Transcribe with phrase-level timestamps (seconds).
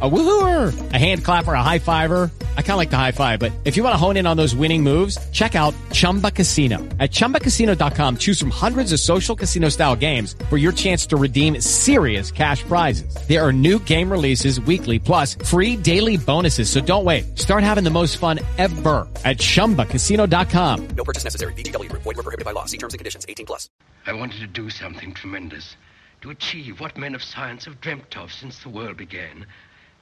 [0.00, 2.30] A woohooer, a hand clapper, a high fiver.
[2.56, 4.36] I kind of like the high five, but if you want to hone in on
[4.36, 6.78] those winning moves, check out Chumba Casino.
[7.00, 11.60] At ChumbaCasino.com, choose from hundreds of social casino style games for your chance to redeem
[11.60, 13.12] serious cash prizes.
[13.26, 16.70] There are new game releases weekly, plus free daily bonuses.
[16.70, 17.36] So don't wait.
[17.36, 20.88] Start having the most fun ever at ChumbaCasino.com.
[20.90, 21.52] No purchase necessary.
[21.54, 22.02] VGW Group.
[22.02, 22.66] Void were prohibited by law.
[22.66, 23.26] See terms and conditions.
[23.28, 23.68] 18 plus.
[24.06, 25.76] I wanted to do something tremendous.
[26.22, 29.46] To achieve what men of science have dreamt of since the world began.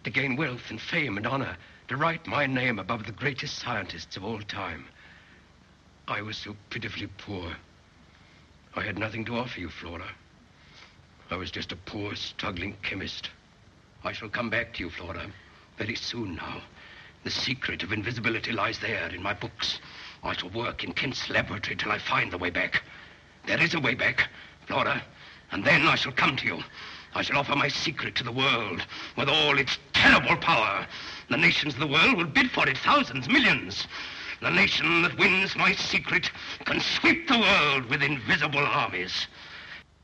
[0.07, 1.57] To gain wealth and fame and honor.
[1.89, 4.87] To write my name above the greatest scientists of all time.
[6.07, 7.57] I was so pitifully poor.
[8.77, 10.07] I had nothing to offer you, Flora.
[11.29, 13.31] I was just a poor, struggling chemist.
[14.05, 15.27] I shall come back to you, Flora,
[15.77, 16.63] very soon now.
[17.25, 19.81] The secret of invisibility lies there in my books.
[20.23, 22.85] I shall work in Kent's laboratory till I find the way back.
[23.49, 24.29] There is a way back,
[24.69, 25.03] Flora,
[25.51, 26.63] and then I shall come to you.
[27.17, 28.87] I shall offer my secret to the world
[29.17, 30.87] with all its terrible power.
[31.31, 33.87] The nations of the world will bid for it, thousands, millions.
[34.43, 36.31] The nation that wins my secret
[36.67, 39.29] can sweep the world with invisible armies.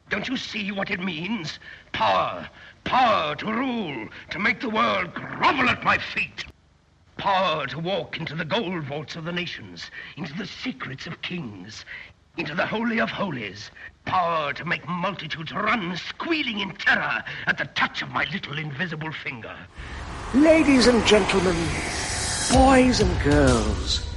[0.09, 1.59] Don't you see what it means?
[1.93, 2.49] Power.
[2.85, 6.47] Power to rule, to make the world grovel at my feet.
[7.19, 11.85] Power to walk into the gold vaults of the nations, into the secrets of kings,
[12.39, 13.71] into the Holy of Holies.
[14.05, 19.13] Power to make multitudes run squealing in terror at the touch of my little invisible
[19.13, 19.55] finger.
[20.35, 21.57] Ladies and gentlemen,
[22.53, 24.09] boys and girls,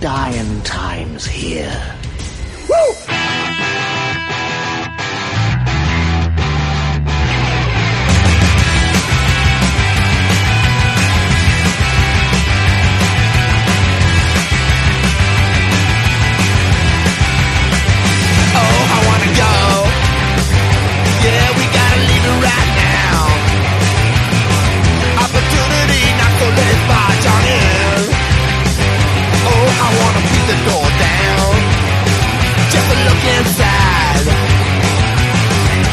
[0.00, 1.96] dying times here.
[2.68, 3.91] Woo!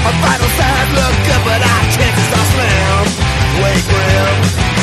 [0.09, 3.05] My vital signs look good, but our chances are slim.
[3.61, 4.78] Way grim.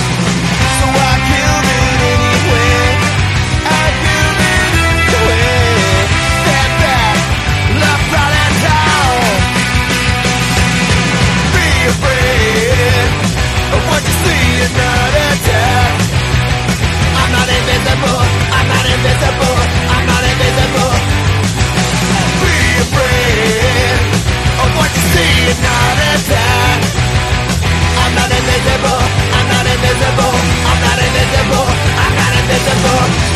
[27.98, 29.00] I'm not invisible.
[29.32, 30.34] I'm not invisible.
[30.68, 31.66] I'm not invisible.
[31.96, 33.35] I'm not invisible.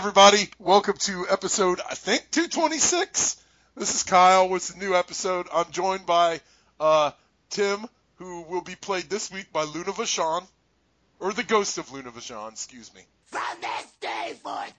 [0.00, 3.36] Everybody, welcome to episode I think 226.
[3.76, 5.46] This is Kyle with the new episode.
[5.52, 6.40] I'm joined by
[6.80, 7.10] uh,
[7.50, 7.84] Tim,
[8.14, 10.46] who will be played this week by Luna Vachon,
[11.18, 13.02] or the ghost of Luna Vachon, excuse me.
[13.26, 14.72] From this day forth,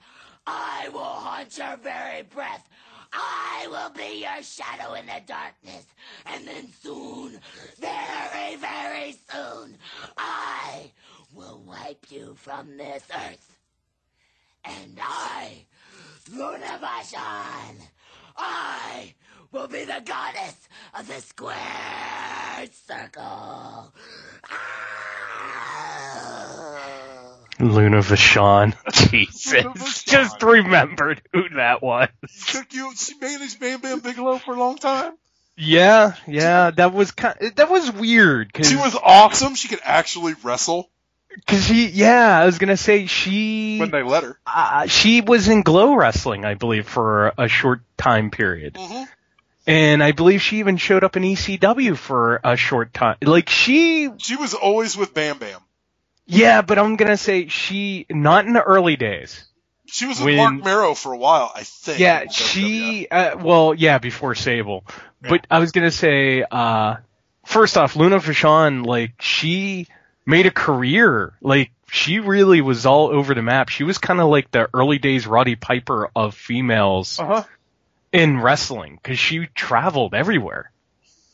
[0.48, 2.68] I will haunt your very breath.
[3.14, 5.86] I will be your shadow in the darkness.
[6.26, 7.40] And then soon,
[7.80, 9.78] very, very soon,
[10.18, 10.90] I
[11.36, 13.51] will wipe you from this earth.
[14.64, 15.66] And I,
[16.32, 17.82] Luna Vachon,
[18.38, 19.14] I
[19.52, 20.56] will be the goddess
[20.94, 21.58] of the square
[22.88, 23.94] circle.
[24.50, 25.02] Ah!
[27.60, 28.74] Luna Vachon.
[29.10, 29.64] Jesus.
[29.64, 30.06] Vachon.
[30.06, 32.10] Just remembered who that was.
[32.48, 35.14] Took you, she managed Bam Bam Bigelow for a long time.
[35.58, 39.56] Yeah, yeah, that was kind that was weird cuz She was awesome.
[39.56, 40.90] She could actually wrestle
[41.48, 44.38] cuz she yeah, I was going to say she when they let her.
[44.46, 48.74] uh, she was in Glow Wrestling, I believe, for a short time period.
[48.76, 49.08] Mhm.
[49.68, 53.18] And I believe she even showed up in ECW for a short time.
[53.22, 55.60] Like she She was always with Bam Bam.
[56.26, 59.44] Yeah, but I'm gonna say she not in the early days.
[59.88, 62.00] She was with When- Marc Mero for a while, I think.
[62.00, 63.08] Yeah, she.
[63.10, 64.86] Uh, well, yeah, before Sable.
[65.22, 66.96] But I was gonna say, uh,
[67.46, 69.88] first off, Luna Vachon, like she
[70.26, 71.34] made a career.
[71.42, 73.70] Like she really was all over the map.
[73.70, 77.44] She was kind of like the early days Roddy Piper of females Uh-huh.
[78.12, 80.72] in wrestling because she traveled everywhere.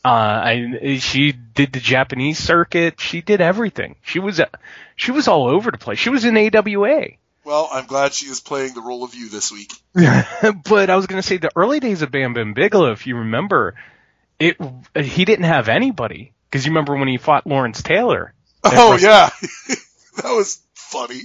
[0.04, 3.00] Uh, I, she did the Japanese circuit.
[3.00, 3.96] She did everything.
[4.02, 4.40] She was,
[4.96, 5.98] she was all over the place.
[5.98, 7.08] She was in AWA.
[7.44, 9.72] Well, I'm glad she is playing the role of you this week.
[9.94, 13.16] but I was going to say the early days of Bam Bam Bigelow, if you
[13.16, 13.74] remember,
[14.38, 14.56] it
[14.94, 18.32] he didn't have anybody because you remember when he fought Lawrence Taylor.
[18.64, 19.30] Oh yeah,
[20.16, 21.22] that was funny.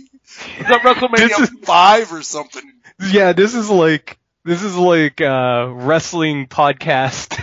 [0.60, 2.64] Was that WrestleMania is- five or something?
[3.12, 7.40] Yeah, this is like this is like uh, wrestling podcast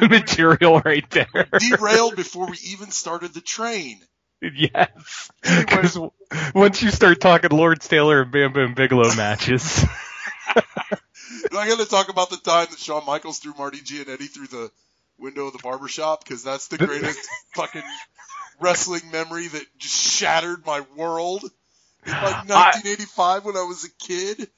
[0.10, 1.28] material right there.
[1.58, 4.00] Derailed before we even started the train.
[4.42, 5.98] yes, because
[6.54, 9.84] once you start talking Lawrence Taylor and Bam Bam Bigelow matches,
[10.56, 14.70] I got to talk about the time that Shawn Michaels threw Marty Jannetty through the
[15.18, 17.20] window of the barbershop because that's the greatest
[17.54, 17.82] fucking
[18.60, 21.44] wrestling memory that just shattered my world.
[22.06, 24.48] In like 1985 when I was a kid.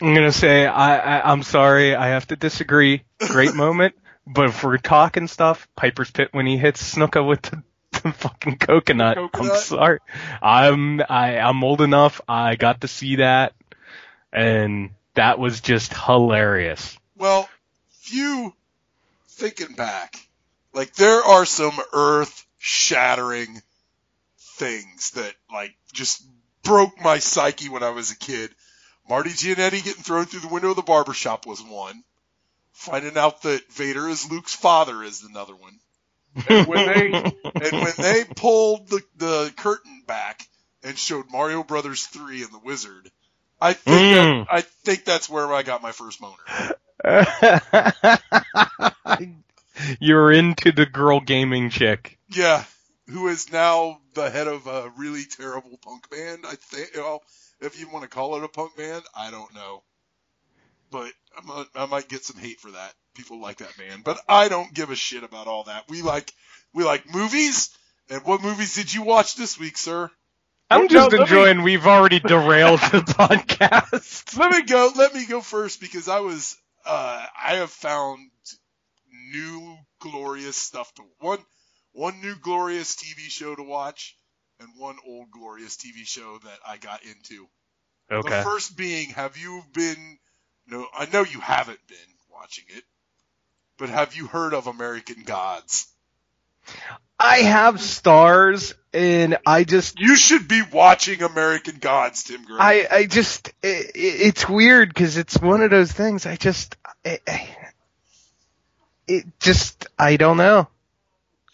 [0.00, 3.02] I'm gonna say I, I I'm sorry, I have to disagree.
[3.18, 3.94] Great moment,
[4.26, 7.62] but if we're talking stuff, Piper's Pit when he hits Snuka with the,
[8.02, 9.98] the fucking coconut, I'm sorry.
[10.40, 12.20] I'm I I'm old enough.
[12.28, 13.54] I got to see that,
[14.32, 16.96] and that was just hilarious.
[17.16, 17.48] Well,
[17.90, 18.54] few
[19.26, 20.16] thinking back,
[20.72, 23.62] like there are some earth shattering
[24.38, 26.22] things that like just
[26.62, 28.50] broke my psyche when I was a kid.
[29.08, 32.02] Marty Jannetty getting thrown through the window of the barbershop was one.
[32.72, 35.78] Finding out that Vader is Luke's father is another one.
[36.46, 37.16] And when they
[37.60, 40.46] and when they pulled the, the curtain back
[40.84, 43.10] and showed Mario Brothers 3 and the Wizard,
[43.60, 44.46] I think Mm.
[44.46, 46.34] that, I think that's where I got my first boner.
[50.00, 52.17] You're into the girl gaming chick.
[52.30, 52.64] Yeah,
[53.08, 56.44] who is now the head of a really terrible punk band.
[56.46, 57.22] I think, well,
[57.60, 59.82] if you want to call it a punk band, I don't know,
[60.90, 62.92] but I'm a, I might get some hate for that.
[63.14, 65.84] People like that band, but I don't give a shit about all that.
[65.88, 66.32] We like
[66.72, 67.70] we like movies.
[68.10, 70.10] And what movies did you watch this week, sir?
[70.70, 71.62] I'm No, just let me- enjoying.
[71.62, 74.38] We've already derailed the podcast.
[74.38, 74.90] Let me go.
[74.94, 76.56] Let me go first because I was.
[76.86, 78.30] Uh, I have found
[79.32, 81.38] new glorious stuff to one.
[81.92, 84.16] One new glorious TV show to watch,
[84.60, 87.46] and one old glorious TV show that I got into.
[88.10, 88.28] Okay.
[88.38, 90.18] The first being, have you been?
[90.66, 91.96] No, I know you haven't been
[92.30, 92.84] watching it,
[93.78, 95.86] but have you heard of American Gods?
[97.18, 102.58] I have stars, and I just You should be watching American Gods, Tim Gray.
[102.60, 106.26] I, I just, it, it's weird because it's one of those things.
[106.26, 107.48] I just, I, I-
[109.06, 110.68] it just, I don't know.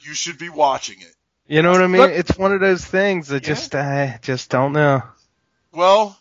[0.04, 1.14] You should be watching it.
[1.46, 2.00] You know what I mean?
[2.02, 5.02] Look- it's one of those things that just, I just don't know.
[5.72, 6.16] Well,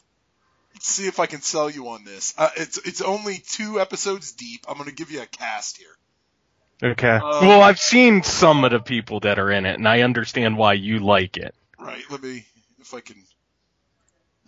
[0.74, 2.34] let's see if I can sell you on this.
[2.38, 4.66] Uh, it's it's only two episodes deep.
[4.68, 6.92] I'm going to give you a cast here.
[6.92, 7.08] Okay.
[7.08, 10.58] Um, well, I've seen some of the people that are in it, and I understand
[10.58, 11.56] why you like it.
[11.80, 12.04] Right.
[12.10, 12.46] Let me
[12.80, 13.24] if I can.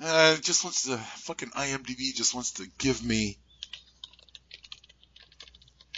[0.04, 3.38] Uh, just wants to fucking IMDb just wants to give me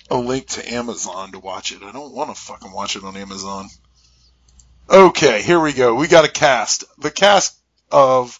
[0.09, 1.83] a link to Amazon to watch it.
[1.83, 3.67] I don't want to fucking watch it on Amazon.
[4.89, 5.95] Okay, here we go.
[5.95, 6.85] We got a cast.
[6.97, 7.57] The cast
[7.91, 8.39] of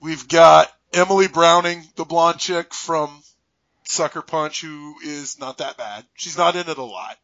[0.00, 3.22] we've got Emily Browning, the blonde chick from
[3.84, 6.04] Sucker Punch, who is not that bad.
[6.14, 7.16] She's not in it a lot.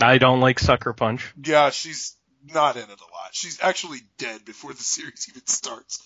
[0.00, 1.32] I don't like Sucker Punch.
[1.42, 3.30] Yeah, she's not in it a lot.
[3.32, 6.04] She's actually dead before the series even starts.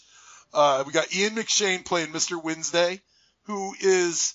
[0.55, 2.43] Uh, we got Ian McShane playing Mr.
[2.43, 3.01] Wednesday,
[3.45, 4.35] who is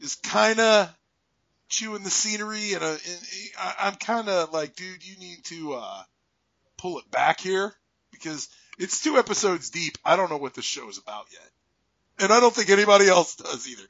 [0.00, 0.94] is kind of
[1.74, 3.20] chewing the scenery, and, uh, and
[3.58, 6.02] I, I'm kind of like, dude, you need to uh,
[6.78, 7.72] pull it back here
[8.12, 9.98] because it's two episodes deep.
[10.04, 11.50] I don't know what the show is about yet,
[12.20, 13.82] and I don't think anybody else does either.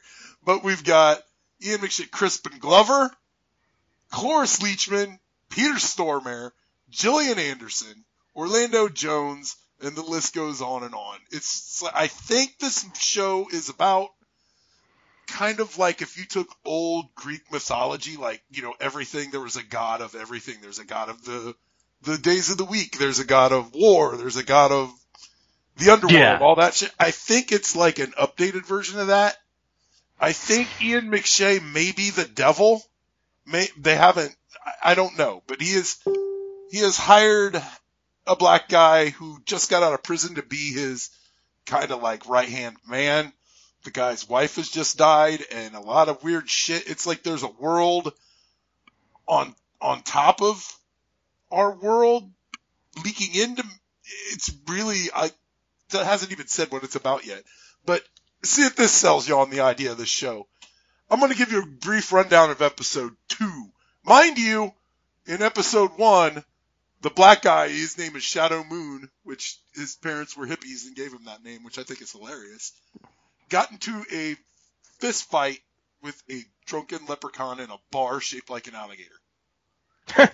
[0.45, 1.23] But we've got
[1.63, 3.11] Ian McShane, Crispin Glover,
[4.11, 5.19] Cloris Leachman,
[5.51, 6.53] Peter Stormare,
[6.91, 11.19] Gillian Anderson, Orlando Jones, and the list goes on and on.
[11.31, 14.11] It's I think this show is about
[15.27, 19.31] kind of like if you took old Greek mythology, like you know everything.
[19.31, 20.57] There was a god of everything.
[20.61, 21.55] There's a god of the
[22.03, 22.99] the days of the week.
[22.99, 24.17] There's a god of war.
[24.17, 24.93] There's a god of
[25.77, 26.15] the underworld.
[26.21, 26.39] Yeah.
[26.41, 26.93] All that shit.
[26.99, 29.37] I think it's like an updated version of that.
[30.21, 32.83] I think Ian McShane may be the devil.
[33.47, 34.35] May they haven't.
[34.65, 35.99] I- I don't know, but he is
[36.71, 37.61] he has hired
[38.27, 41.11] a black guy who just got out of prison to be his
[41.67, 43.33] kind of like right hand man.
[43.85, 46.89] The guy's wife has just died and a lot of weird shit.
[46.89, 48.13] It's like there's a world
[49.27, 50.79] on on top of
[51.51, 52.31] our world
[53.05, 53.65] leaking into
[54.33, 55.31] it's really I
[55.91, 57.43] that hasn't even said what it's about yet.
[57.85, 58.03] But
[58.43, 60.47] see if this sells you on the idea of this show.
[61.11, 63.71] I'm going to give you a brief rundown of episode two.
[64.05, 64.73] Mind you,
[65.27, 66.43] in episode one,
[67.03, 71.13] the black guy, his name is Shadow Moon, which his parents were hippies and gave
[71.13, 72.73] him that name, which I think is hilarious,
[73.55, 74.37] got into a
[74.99, 75.61] fist fight
[76.03, 79.15] with a drunken leprechaun in a bar shaped like an alligator.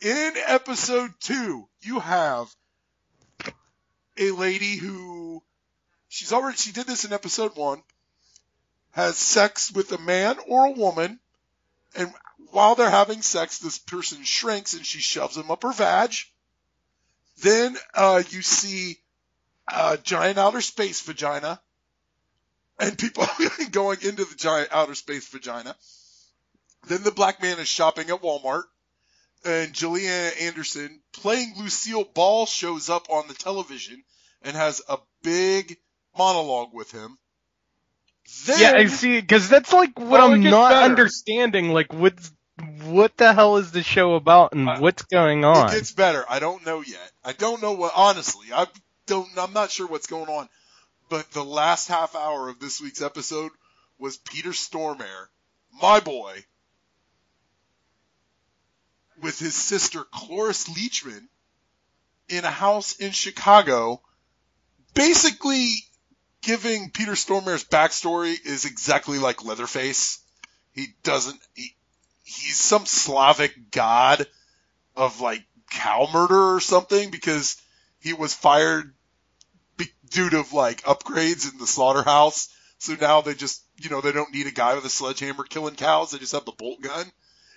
[0.00, 2.48] in episode two, you have
[4.16, 5.42] a lady who
[6.08, 7.82] she's already she did this in episode one
[8.92, 11.20] has sex with a man or a woman
[11.94, 12.10] and
[12.52, 16.14] while they're having sex this person shrinks and she shoves him up her vag
[17.42, 18.96] then uh, you see
[19.68, 21.60] a giant outer space vagina
[22.78, 23.26] and people
[23.70, 25.74] going into the giant outer space vagina
[26.88, 28.64] then the black man is shopping at walmart
[29.44, 34.02] and Gillian Anderson playing Lucille Ball shows up on the television
[34.42, 35.76] and has a big
[36.16, 37.18] monologue with him.
[38.46, 40.84] Then, yeah, I see, because that's like what Oh, I'm not better.
[40.84, 41.70] understanding.
[41.72, 42.32] Like, what's
[42.84, 45.56] what the hell is the show about, and Uh, what's going on?
[45.58, 45.70] It on?
[45.70, 46.24] gets better.
[46.28, 47.12] I don't know yet.
[47.24, 47.92] I don't know what.
[47.94, 48.66] Honestly, I
[49.06, 49.28] don't.
[49.38, 50.48] I'm not sure what's going on.
[51.08, 53.52] But the last half hour of this week's episode
[53.98, 55.28] was Peter Stormare,
[55.80, 56.44] my boy,
[59.20, 61.28] with his sister Cloris Leachman
[62.28, 64.02] in a house in Chicago,
[64.94, 65.76] basically
[66.42, 70.18] giving Peter Stormare's backstory is exactly like Leatherface.
[70.72, 71.40] He doesn't.
[71.54, 71.74] He,
[72.24, 74.26] he's some Slavic god
[74.96, 77.56] of like cow murder or something because
[78.00, 78.94] he was fired
[80.10, 82.48] due to like upgrades in the slaughterhouse.
[82.78, 85.76] So now they just, you know, they don't need a guy with a sledgehammer killing
[85.76, 86.10] cows.
[86.10, 87.10] They just have the bolt gun.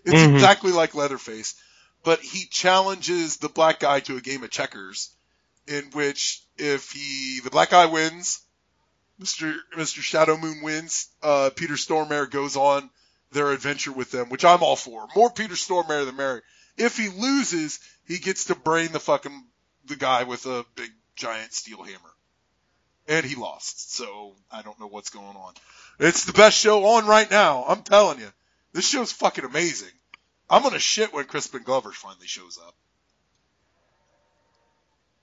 [0.05, 0.33] It's Mhm.
[0.33, 1.55] exactly like Leatherface,
[2.03, 5.09] but he challenges the black guy to a game of checkers
[5.67, 8.39] in which if he, the black guy wins,
[9.19, 9.55] Mr.
[9.75, 10.01] Mr.
[10.01, 12.89] Shadow Moon wins, uh, Peter Stormare goes on
[13.31, 15.07] their adventure with them, which I'm all for.
[15.15, 16.43] More Peter Stormare the merrier.
[16.77, 19.47] If he loses, he gets to brain the fucking
[19.85, 22.13] the guy with a big giant steel hammer.
[23.07, 25.53] And he lost, so I don't know what's going on.
[25.99, 27.65] It's the best show on right now.
[27.67, 28.27] I'm telling you,
[28.71, 29.89] this show's fucking amazing.
[30.49, 32.75] I'm gonna shit when Crispin Glover finally shows up.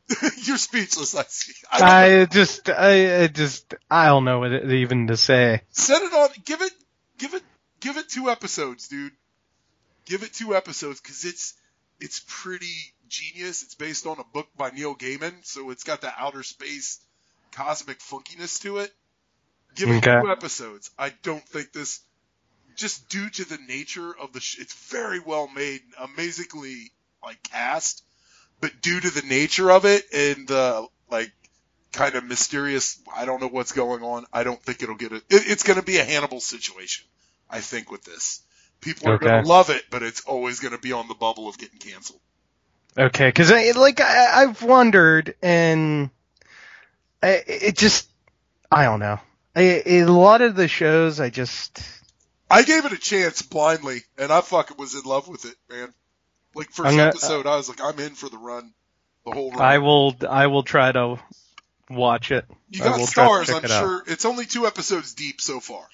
[0.44, 1.14] You're speechless.
[1.14, 1.52] I see.
[1.70, 2.20] I.
[2.20, 5.62] I just, I, I just, I don't know what it, even to say.
[5.70, 6.28] Set it on.
[6.44, 6.72] Give it.
[7.18, 7.42] Give it.
[7.80, 9.12] Give it two episodes, dude.
[10.06, 11.54] Give it two episodes because it's
[12.00, 13.62] it's pretty genius.
[13.62, 17.00] It's based on a book by Neil Gaiman, so it's got that outer space
[17.52, 18.92] cosmic funkiness to it.
[19.76, 20.20] Give it Okay.
[20.20, 20.90] two episodes.
[20.98, 22.00] I don't think this,
[22.76, 26.92] just due to the nature of the, sh- it's very well made, amazingly
[27.24, 28.04] like cast,
[28.60, 31.32] but due to the nature of it and the like
[31.92, 34.26] kind of mysterious, I don't know what's going on.
[34.32, 35.24] I don't think it'll get it.
[35.30, 37.06] it it's going to be a Hannibal situation.
[37.50, 38.42] I think with this,
[38.80, 41.48] people are going to love it, but it's always going to be on the bubble
[41.48, 42.20] of getting canceled.
[42.98, 46.10] Okay, because I, like I, I've wondered, and
[47.22, 48.08] I, it just,
[48.70, 49.18] I don't know.
[49.54, 51.80] I, a lot of the shows, I just,
[52.50, 55.92] I gave it a chance blindly, and I fucking was in love with it, man.
[56.54, 58.72] Like 1st I'm gonna- uh, episode, I was like, I'm in for the run,
[59.26, 59.60] the whole run.
[59.60, 61.18] I will, I will try to
[61.90, 62.46] watch it.
[62.70, 63.80] you got will try to stars, I'm it out.
[63.80, 64.02] sure.
[64.06, 65.86] It's only two episodes deep so far.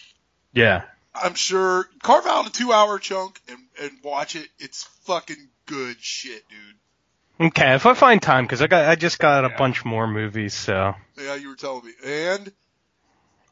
[0.53, 0.83] Yeah.
[1.15, 4.49] I'm sure carve out a two hour chunk and, and watch it.
[4.59, 6.77] It's fucking good shit, dude.
[7.41, 9.57] Okay, if I find time, because I got, I just got a Yeah.
[9.59, 11.93] bunch more movies, so Yeah, you were telling me.
[12.05, 12.53] And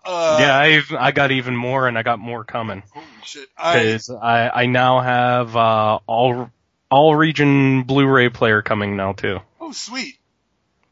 [0.04, 2.82] uh yeah, I've, I got even more, and I got more coming.
[2.92, 3.48] holy shit.
[3.56, 6.50] I Because I, I now have uh, all,
[6.90, 9.38] all region Blu-ray player coming now too.
[9.60, 10.16] oh sweet.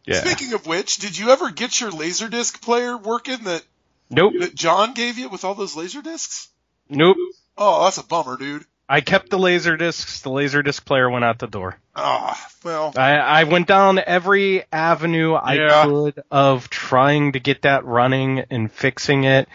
[0.04, 0.22] Yeah.
[0.24, 3.62] Speaking of which, did you ever get your laserdisc player working that,
[4.10, 4.32] Nope.
[4.40, 6.48] that John gave you with all those laserdiscs?
[6.88, 7.18] Nope.
[7.58, 8.64] Oh, that's a bummer, dude.
[8.88, 10.20] I kept the laser discs.
[10.20, 11.78] The laser disc player went out the door.
[11.94, 12.32] Oh
[12.64, 15.84] well, I, I went down every avenue I Yeah.
[15.84, 19.48] could of trying to get that running and fixing it.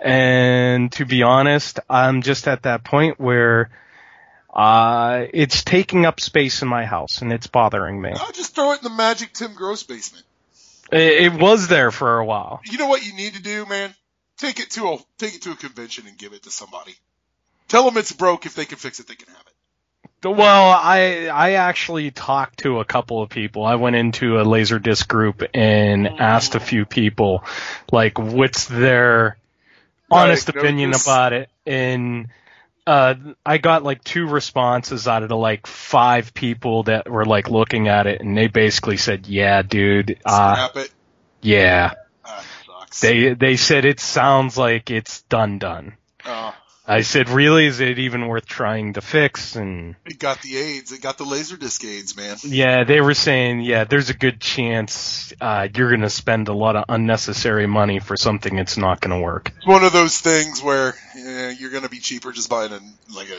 [0.00, 3.70] And to be honest, I'm just at that point where
[4.54, 8.12] uh, it's taking up space in my house and it's bothering me.
[8.14, 10.24] I'll just throw it in the magic Tim Gross basement.
[10.92, 12.60] It, it was there for a while.
[12.64, 13.92] You know what you need to do, man?
[14.38, 16.94] Take it to a take it to a convention and give it to somebody.
[17.68, 18.46] Tell them it's broke.
[18.46, 20.28] If they can fix it, they can have it.
[20.28, 23.64] Well, I I actually talked to a couple of people.
[23.64, 27.44] I went into a Laserdisc group and asked a few people,
[27.92, 29.38] like, what's their
[30.10, 32.28] honest Right, opinion notice- about it, and
[32.86, 33.14] uh,
[33.46, 37.86] I got like two responses out of the like five people that were like looking
[37.86, 40.90] at it, and they basically said, "Yeah, dude, uh, it.
[41.42, 41.92] yeah."
[42.24, 43.00] Ah, sucks.
[43.00, 45.96] They they said it sounds like it's done done.
[46.24, 46.54] Oh,
[46.88, 47.66] I said, really?
[47.66, 49.56] Is it even worth trying to fix?
[49.56, 50.90] And it got the AIDS.
[50.90, 52.38] It got the Laserdisc AIDS, man.
[52.44, 56.54] yeah, they were saying, yeah, there's a good chance uh, you're going to spend a
[56.54, 59.52] lot of unnecessary money for something that's not going to work.
[59.58, 62.80] It's one of those things where eh, you're going to be cheaper just buying a
[63.14, 63.38] like a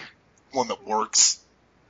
[0.55, 1.39] one that works.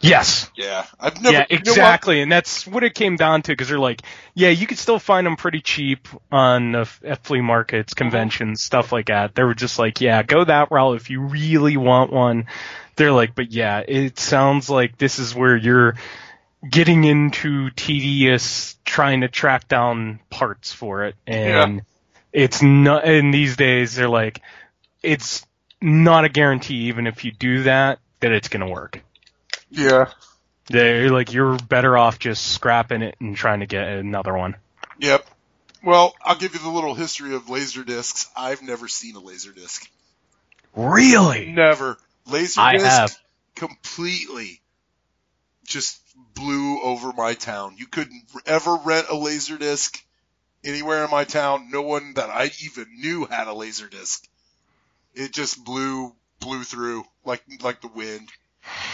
[0.02, 0.50] Yes.
[0.56, 1.38] Yeah, I've never.
[1.38, 3.52] yeah, you know exactly, and that's what it came down to.
[3.52, 4.02] Because they're like,
[4.34, 8.92] yeah, you could still find them pretty cheap on uh, at flea markets, conventions, stuff
[8.92, 9.36] like that.
[9.36, 12.48] They were just like, yeah, go that route if you really want one.
[12.96, 15.96] They're like, but yeah, it sounds like this is where you're
[16.70, 21.82] getting into tedious trying to track down parts for it, and
[22.32, 23.06] it's not.
[23.06, 24.42] And these days, they're like,
[25.04, 25.46] it's
[25.82, 29.02] not a guarantee, even if you do that, that it's gonna work.
[29.70, 30.12] Yeah.
[30.68, 34.56] They're like you're better off just scrapping it and trying to get another one.
[35.00, 35.26] Yep.
[35.84, 38.30] Well, I'll give you the little history of laser discs.
[38.36, 39.90] I've never seen a laser disc.
[40.76, 41.52] Really?
[41.52, 41.98] Never.
[42.28, 43.18] Laser I have.
[43.56, 44.62] completely
[45.66, 46.02] just
[46.36, 47.76] blew over my town.
[47.78, 50.04] You couldn't ever rent a laser disc
[50.64, 51.70] anywhere in my town.
[51.72, 54.28] No one that I even knew had a laser disc.
[55.14, 58.30] It just blew blew through like like the wind.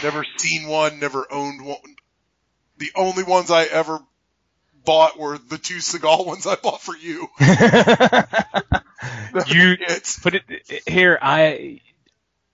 [0.02, 1.96] Never seen one, never owned one.
[2.78, 3.98] The only ones I ever
[4.84, 7.28] bought were the two Seagal ones I bought for you.
[7.40, 7.46] you
[9.80, 10.42] It's put it
[10.86, 11.18] here.
[11.20, 11.80] I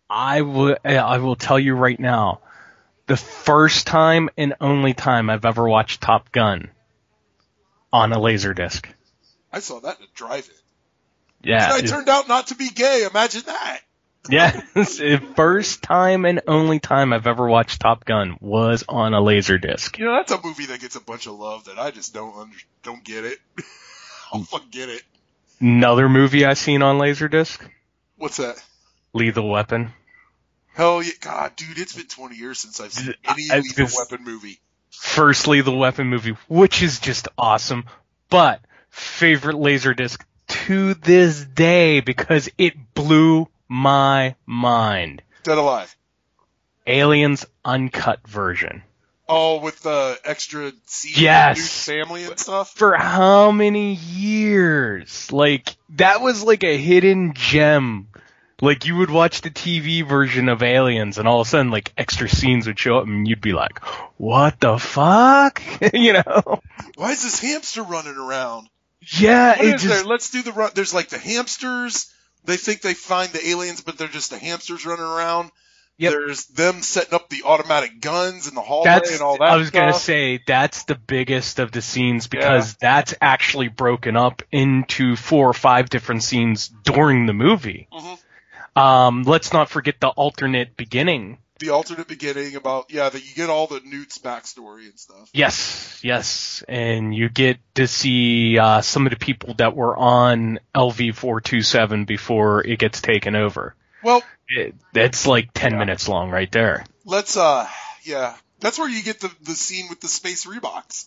[0.08, 2.40] I will I will tell you right now.
[3.06, 6.70] The first time and only time I've ever watched Top Gun
[7.92, 8.88] on a laser disc.
[9.52, 10.54] I saw that in a drive-in.
[11.42, 11.70] Yeah.
[11.72, 13.06] I turned out not to be gay.
[13.10, 13.80] Imagine that.
[14.28, 15.00] Yes,
[15.36, 19.98] first time and only time I've ever watched Top Gun was on a laser disc.
[19.98, 22.36] You know, that's a movie that gets a bunch of love that I just don't
[22.36, 23.38] under, don't get it.
[24.32, 25.02] I'll fucking get it.
[25.60, 27.68] Another movie I seen on laser disc,
[28.16, 28.62] What's that?
[29.12, 29.92] Lethal Weapon.
[30.74, 34.24] Hell yeah, God, dude, it's been 20 years since I've seen any I Lethal Weapon
[34.24, 34.60] movie.
[34.90, 37.84] First Lethal Weapon movie, which is just awesome,
[38.30, 45.22] but favorite laser disc to this day because it blew my mind.
[45.42, 45.96] Dead Alive.
[46.86, 48.82] Aliens uncut version.
[49.28, 51.86] Oh, with the extra scene Yes.
[51.86, 52.74] family and stuff.
[52.74, 55.32] for how many years?
[55.32, 58.08] Like that was like a hidden gem.
[58.60, 61.92] Like you would watch the TV version of Aliens and all of a sudden like
[61.96, 63.78] extra scenes would show up and you'd be like,
[64.18, 65.62] "What the fuck?"
[65.94, 66.60] you know?
[66.96, 68.68] Why is this hamster running around?
[69.18, 70.04] Yeah, What it is just there?
[70.04, 70.70] Let's do the run.
[70.74, 72.12] There's like the hamsters.
[72.44, 75.50] They think they find the aliens, but they're just the hamsters running around.
[75.98, 76.12] Yep.
[76.12, 79.44] There's them setting up the automatic guns in the hallway that's and all that.
[79.44, 84.16] I was going to say that's the biggest of the scenes because that's actually broken
[84.16, 87.88] up into four or five different scenes during the movie.
[87.92, 88.18] Mhm.
[88.74, 93.48] Um, let's not forget the alternate beginning the alternate beginning about yeah that you get
[93.48, 95.30] all the Newt's backstory and stuff.
[95.32, 100.58] Yes, yes, and you get to see uh, some of the people that were on
[100.74, 103.74] LV four two seven before it gets taken over.
[104.02, 106.84] Well, It, it's like ten minutes long, right there.
[107.04, 107.68] let's uh
[108.02, 111.06] yeah that's where you get the the scene with the space rebox.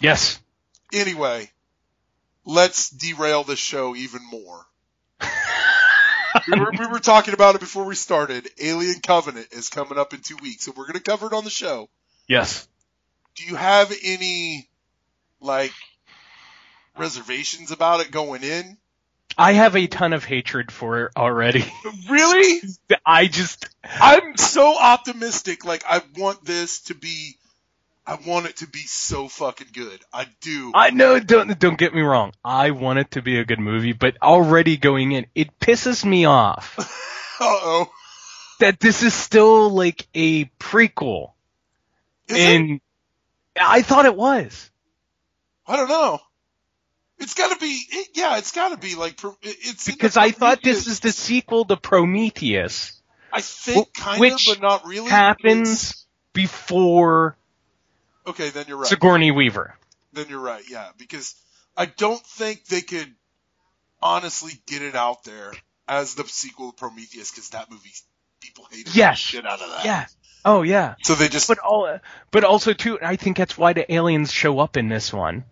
[0.00, 0.40] Yes,
[0.92, 1.50] Anyway,
[2.44, 4.64] let's derail this show even more.
[6.48, 8.48] we, were, we were talking about it before we started.
[8.60, 11.44] Alien Covenant is coming up in two weeks, and we're going to cover it on
[11.44, 11.88] the show.
[12.26, 12.66] yes.
[13.34, 14.66] Do you have any
[15.40, 15.72] like
[16.96, 18.78] reservations about it going in?
[19.38, 21.64] I have a ton of hatred for it already.
[22.08, 22.60] Really?
[23.04, 25.64] I just I'm so optimistic.
[25.64, 27.36] Like I want this to be,
[28.06, 30.00] I want it to be so fucking good.
[30.12, 30.70] I do.
[30.74, 32.32] I know don't don't get me wrong.
[32.44, 36.24] I want it to be a good movie, but already going in, it pisses me
[36.24, 36.76] off
[37.40, 37.90] Uh oh.
[38.60, 41.32] that this is still like a prequel.
[42.28, 42.40] Is it?
[42.40, 42.80] and
[43.60, 44.70] I thought it was.
[45.66, 46.20] I don't know.
[47.18, 47.82] It's got to be.
[47.90, 49.18] It, yeah, it's got to be like.
[49.42, 53.00] It's because I thought this is the sequel to Prometheus.
[53.32, 55.10] I think kind of, but not really.
[55.10, 57.45] Happens before It's-
[58.26, 58.88] Okay, then you're right.
[58.88, 59.74] Sigourney Weaver.
[60.12, 60.62] then you're right.
[60.68, 61.34] Yeah, because
[61.76, 63.12] I don't think they could
[64.02, 65.52] honestly get it out there
[65.88, 67.92] as the sequel to Prometheus because that movie
[68.40, 69.16] people hated Yes.
[69.22, 69.84] the shit out of that.
[69.84, 70.06] Yeah.
[70.44, 70.94] Oh yeah.
[71.02, 71.98] So they just But all,
[72.30, 75.44] but also too, I think that's why the aliens show up in this one.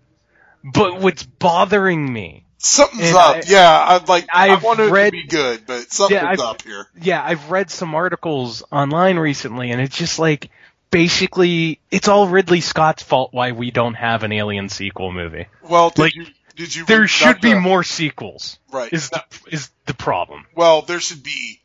[0.62, 3.36] But what's bothering me, something's and up.
[3.36, 6.44] I- yeah, I'd like I I've want it read- to be good, but something's Yeah,
[6.44, 6.86] up here.
[7.00, 10.50] yeah, I've read some articles online recently, and it's just like
[10.94, 15.46] basically it's all Ridley Scott's fault why we don't have an Alien sequel movie.
[15.62, 18.58] Well, did Like, you did you There should be the- more sequels.
[18.70, 18.92] Right.
[18.92, 20.46] Is the, is the problem?
[20.54, 21.60] Well, there should be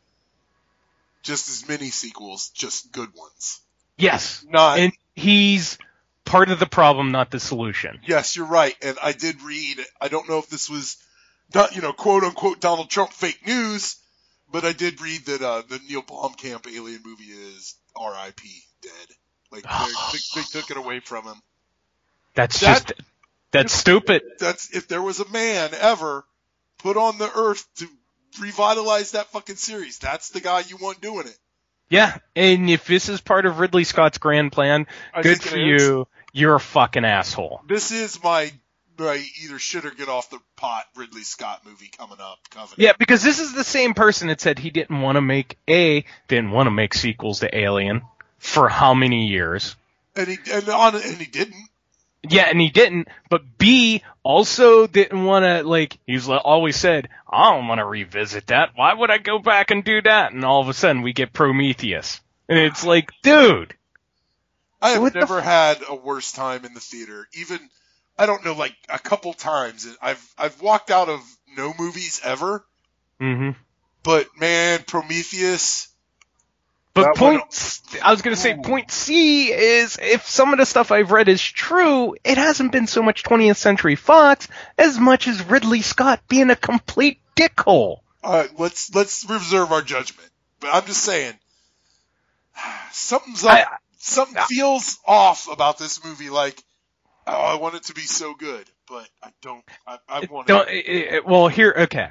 [1.21, 3.61] just as many sequels, just good ones.
[3.97, 5.77] Yes, Not and he's
[6.25, 7.99] part of the problem, not the solution.
[8.07, 8.75] Yes, you're right.
[8.81, 10.97] And I did read, I don't know if this was,
[11.53, 13.97] not, you know, quote unquote Donald Trump fake news,
[14.51, 18.63] but I did read that uh, the Neil Blomkamp alien movie is R.I.P.
[18.81, 18.91] dead.
[19.51, 19.63] Like
[20.13, 21.41] they, they took it away from him.
[22.35, 23.01] That's That- just
[23.51, 24.21] that's stupid.
[24.39, 26.23] That's if there was a man ever
[26.77, 27.87] put on the earth to
[28.39, 31.37] revitalize that fucking series, that's the guy you want doing it.
[31.89, 36.07] Yeah, and if this is part of Ridley Scott's grand plan, I good for you.
[36.31, 37.61] You're a fucking asshole.
[37.67, 38.51] This is my
[38.99, 42.37] my either shit or get off the pot Ridley Scott movie coming up.
[42.51, 42.77] Covenant.
[42.77, 46.05] Yeah, because this is the same person that said he didn't want to make a
[46.27, 48.03] didn't want to make sequels to Alien
[48.39, 49.75] for how many years.
[50.15, 51.69] and he and on and he didn't.
[52.27, 53.07] Yeah, and he didn't.
[53.29, 55.97] But B also didn't want to like.
[56.05, 58.71] He's always said, "I don't want to revisit that.
[58.75, 61.31] Why would I go back and do that?" And all of a sudden, we get
[61.31, 63.73] Prometheus, and it's like, dude,
[64.81, 67.27] I have What the never had a worse time in the theater.
[67.33, 67.59] Even
[68.17, 69.87] I don't know, like a couple times.
[70.01, 71.21] I've I've walked out of
[71.55, 72.65] no movies ever,
[73.19, 73.51] hmm
[74.03, 75.88] but man, Prometheus.
[76.95, 80.51] But That point, one- s- I was going to say point C is if some
[80.53, 84.47] of the stuff I've read is true, it hasn't been so much 20th Century Fox
[84.77, 87.99] as much as Ridley Scott being a complete dickhole.
[88.23, 90.29] All right, let's let's reserve our judgment.
[90.59, 91.33] But I'm just saying,
[92.91, 93.51] something's up.
[93.51, 96.29] I- something feels off about this movie.
[96.29, 96.61] Like,
[97.27, 99.63] oh, I want it to be so good, but I don't.
[99.87, 100.85] I, I want Don't, it.
[100.87, 102.09] it- well, here, okay.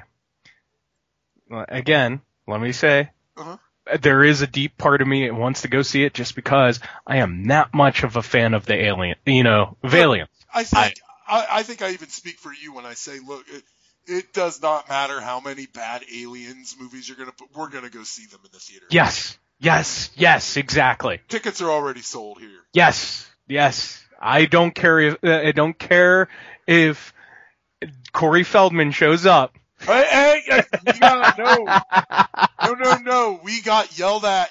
[1.51, 3.57] Again, let me say, Uh-huh.
[4.01, 6.79] There is a deep part of me that wants to go see it just because
[7.05, 10.29] I am not much of a fan of the alien, you know, of aliens.
[10.53, 10.95] I think
[11.27, 13.63] I, I think I even speak for you when I say, look, it,
[14.07, 17.55] it does not matter how many bad aliens movies you're gonna put.
[17.55, 18.85] We're gonna go see them in the theater.
[18.89, 21.21] Yes, yes, yes, exactly.
[21.27, 22.59] Tickets are already sold here.
[22.73, 24.03] Yes, yes.
[24.19, 26.27] I don't care if uh, I don't care
[26.67, 27.13] if
[28.11, 29.55] Corey Feldman shows up.
[29.81, 30.63] Hey, hey, hey,
[31.01, 31.63] yeah, no,
[32.65, 33.39] no, no, no.
[33.43, 34.49] We got yelled at.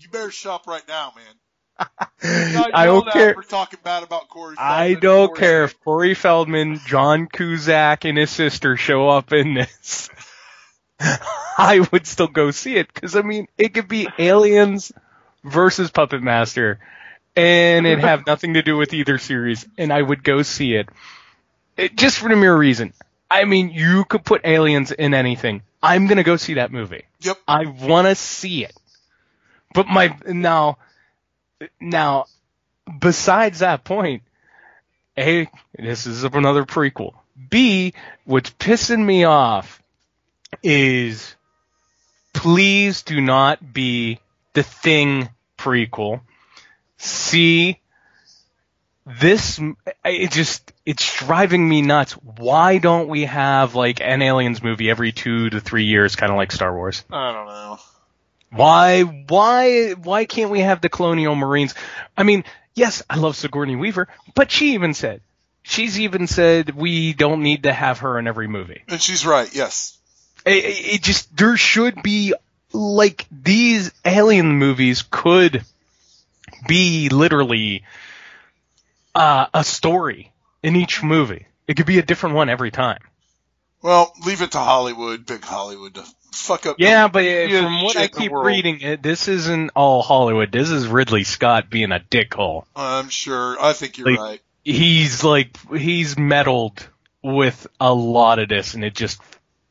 [0.00, 1.88] You better shop right now, man.
[2.22, 3.34] I don't care.
[3.34, 4.56] for talking bad about Corey.
[4.58, 5.36] I don't before.
[5.36, 10.10] care if Corey Feldman, John Cusack, and his sister show up in this.
[11.00, 14.92] I would still go see it because I mean it could be aliens
[15.44, 16.78] versus Puppet Master,
[17.34, 20.88] and it have nothing to do with either series, and I would go see it.
[21.76, 22.92] it just for the mere reason.
[23.30, 25.62] I mean, you could put aliens in anything.
[25.82, 27.04] I'm gonna go see that movie.
[27.20, 27.38] Yep.
[27.46, 28.76] I want to see it.
[29.74, 30.78] But my now,
[31.80, 32.26] now,
[32.98, 34.22] besides that point,
[35.18, 37.14] a this is another prequel.
[37.50, 37.92] B
[38.24, 39.82] what's pissing me off
[40.62, 41.34] is
[42.32, 44.20] please do not be
[44.54, 46.20] the thing prequel.
[46.98, 47.80] C
[49.06, 49.60] this
[50.04, 52.12] it just it's driving me nuts.
[52.12, 56.36] Why don't we have like an aliens movie every 2 to 3 years kind of
[56.36, 57.04] like Star Wars?
[57.10, 57.78] I don't know.
[58.50, 61.74] Why, why, why can't we have the Colonial Marines?
[62.16, 65.20] I mean, yes, I love Sigourney Weaver, but she even said,
[65.62, 68.82] she's even said we don't need to have her in every movie.
[68.88, 69.52] And she's right.
[69.54, 69.98] Yes.
[70.46, 72.34] It, it it just, there should be,
[72.72, 75.64] like, these alien movies could
[76.68, 77.84] be literally,
[79.16, 81.46] uh, a story in each movie.
[81.66, 83.00] It could be a different one every time.
[83.82, 86.76] Well, leave it to Hollywood, big Hollywood, to fuck up.
[86.78, 90.50] Yeah, but uh, from what I keep reading, it, this isn't all Hollywood.
[90.50, 92.64] This is Ridley Scott being a dickhole.
[92.74, 93.56] I'm sure.
[93.60, 94.40] I think you're Like- right.
[94.64, 96.88] he's like he's meddled
[97.22, 99.20] with a lot of this and it just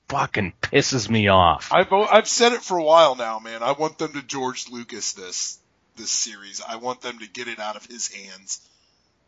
[0.10, 1.72] fucking pisses me off.
[1.74, 3.64] I've I've said it for a while now, man.
[3.64, 5.60] I want them to George Lucas this
[5.98, 6.62] this series.
[6.66, 8.62] I want them to get it out of his hands.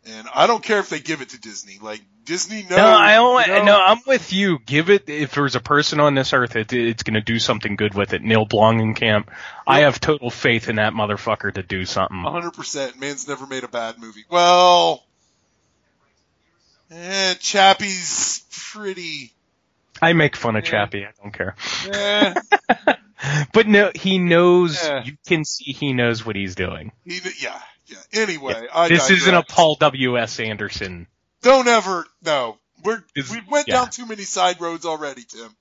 [0.09, 1.79] And I don't care if they give it to Disney.
[1.81, 2.71] Like Disney knows.
[2.71, 3.47] no, I don't.
[3.47, 4.59] you know, No, I'm with you.
[4.65, 5.09] Give it.
[5.09, 8.13] If there's a person on this earth, it, it's going to do something good with
[8.13, 8.21] it.
[8.21, 9.27] Neil Blomkamp.
[9.65, 12.17] I have total faith in that motherfucker to do something.
[12.17, 12.97] 100%.
[12.99, 14.23] Man's never made a bad movie.
[14.29, 15.03] Well,
[16.91, 19.33] eh, Chappie's pretty.
[20.01, 21.05] I make fun of Chappie.
[21.05, 21.55] I don't care.
[21.91, 22.33] Eh,
[23.53, 24.81] but no, he knows.
[24.81, 25.03] Yeah.
[25.03, 26.91] You can see he knows what he's doing.
[27.03, 27.97] He, yeah, yeah.
[28.13, 29.43] Anyway, I this isn't a.
[29.43, 30.17] Paul W.
[30.17, 30.39] S.
[30.39, 31.08] Anderson.
[31.41, 32.06] Don't ever.
[32.23, 33.76] No, we're It's- we went yeah.
[33.76, 35.56] down too many side roads already, Tim.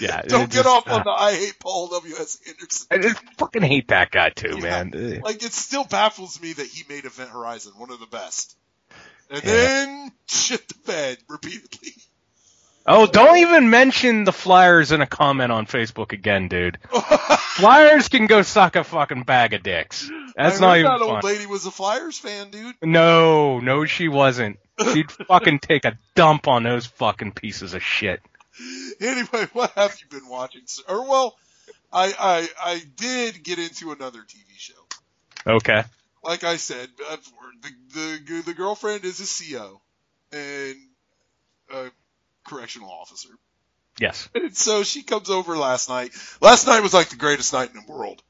[0.00, 2.86] Yeah, Don't get just- off on uh, the I hate Paul W S Anderson.
[2.90, 4.82] I just fucking hate that guy too, Yeah.
[4.84, 5.20] man.
[5.22, 8.56] Like it still baffles me that he made Event Horizon one of the best,
[9.30, 9.50] and Yeah.
[9.52, 11.94] then shit the bed repeatedly.
[12.86, 16.78] Oh, don't even mention the Flyers in a comment on Facebook again, dude.
[16.92, 20.10] Flyers can go suck a fucking bag of dicks.
[20.36, 21.10] That's I not even that fun.
[21.16, 22.74] old lady was a Flyers fan, dude.
[22.82, 24.58] No, no, she wasn't.
[24.92, 28.20] She'd fucking take a dump on those fucking pieces of shit.
[29.00, 30.62] Anyway, what have you been watching?
[30.88, 31.36] Or well,
[31.92, 34.74] I I I did get into another TV show.
[35.46, 35.84] Okay.
[36.22, 37.16] Like I said, uh,
[37.62, 39.80] the the the girlfriend is a CO
[40.32, 40.76] and
[41.72, 41.90] a
[42.44, 43.30] correctional officer.
[43.98, 44.28] Yes.
[44.34, 46.12] And so she comes over last night.
[46.40, 48.22] Last night was like the greatest night in the world.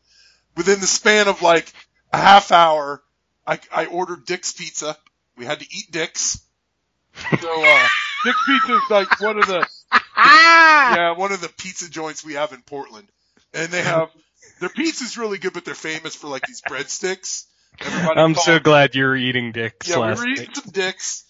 [0.56, 1.72] Within the span of like
[2.12, 3.02] a half hour,
[3.46, 4.96] I, I ordered Dick's Pizza.
[5.36, 6.40] We had to eat Dick's.
[7.40, 7.88] So, uh,
[8.24, 9.66] Dick's Pizza is like one of the,
[10.16, 13.08] yeah, one of the pizza joints we have in Portland.
[13.52, 14.10] And they have,
[14.60, 17.46] their pizza's really good, but they're famous for like these breadsticks.
[17.80, 20.38] Everybody I'm so glad you're eating dicks yeah, we last were night.
[20.38, 21.24] eating some dicks.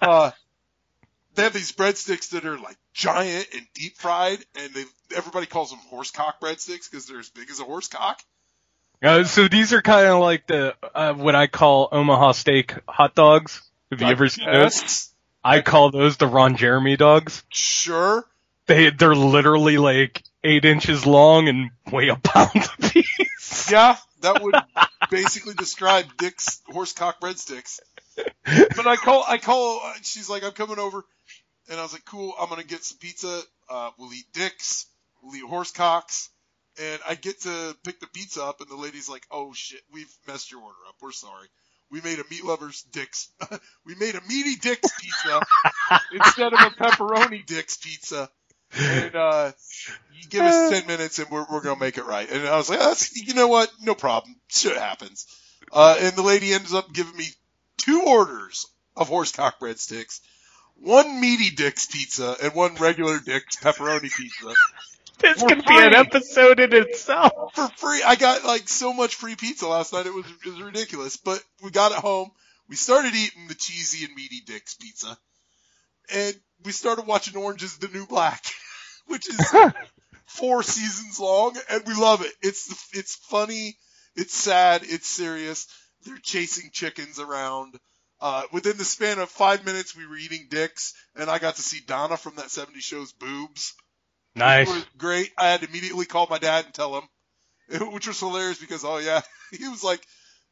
[0.00, 0.30] Uh,
[1.40, 4.84] they have these breadsticks that are like giant and deep fried, and they
[5.16, 8.20] everybody calls them horse cock breadsticks because they're as big as a horse cock.
[9.02, 13.14] Uh, so these are kind of like the uh, what I call Omaha steak hot
[13.14, 13.62] dogs.
[13.90, 15.10] Have you ever seen those?
[15.42, 17.42] I call those the Ron Jeremy dogs.
[17.48, 18.26] Sure.
[18.66, 23.70] They they're literally like eight inches long and weigh a pound a piece.
[23.70, 24.54] Yeah, that would
[25.10, 27.80] basically describe Dick's horse cock breadsticks.
[28.16, 29.80] But I call, I call.
[30.02, 31.04] She's like, I'm coming over,
[31.70, 32.34] and I was like, cool.
[32.38, 33.40] I'm gonna get some pizza.
[33.68, 34.86] Uh, we'll eat Dick's.
[35.22, 36.28] We'll eat horse cocks.
[36.80, 40.12] And I get to pick the pizza up, and the lady's like, "Oh shit, we've
[40.26, 40.96] messed your order up.
[41.00, 41.48] We're sorry.
[41.90, 43.28] We made a meat lovers Dick's.
[43.86, 45.40] we made a meaty Dick's pizza
[46.12, 48.30] instead of a pepperoni Dick's pizza."
[48.78, 49.52] And uh,
[50.14, 52.30] you give us ten minutes, and we're we're gonna make it right.
[52.30, 53.70] And I was like, That's, "You know what?
[53.82, 54.36] No problem.
[54.48, 55.26] Shit happens."
[55.72, 57.26] Uh, and the lady ends up giving me
[57.76, 60.20] two orders of horsecock breadsticks,
[60.80, 64.54] one meaty Dick's pizza, and one regular Dick's pepperoni pizza
[65.18, 67.54] This could be an episode in itself.
[67.54, 68.02] for free.
[68.02, 70.06] I got like so much free pizza last night.
[70.06, 71.16] It was it was ridiculous.
[71.16, 72.30] But we got it home.
[72.68, 75.18] We started eating the cheesy and meaty Dick's pizza,
[76.14, 78.42] and we started watching Orange is the New Black,
[79.06, 79.54] which is
[80.26, 82.32] four seasons long, and we love it.
[82.42, 83.76] It's it's funny,
[84.16, 85.66] it's sad, it's serious.
[86.04, 87.78] They're chasing chickens around.
[88.20, 91.62] Uh, within the span of five minutes, we were eating dicks, and I got to
[91.62, 93.74] see Donna from that 70 show's boobs.
[94.34, 94.70] Nice.
[94.98, 95.30] Great.
[95.38, 98.98] I had to immediately call my dad and tell him, which was hilarious because, oh
[98.98, 100.04] yeah, he was like,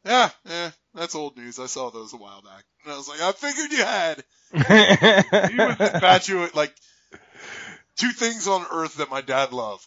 [0.03, 1.59] yeah, yeah, that's old news.
[1.59, 2.63] I saw those a while back.
[2.83, 4.23] And I was like, I figured you had.
[5.51, 6.55] He was infatuated.
[6.55, 6.73] Like,
[7.97, 9.85] two things on earth that my dad loved.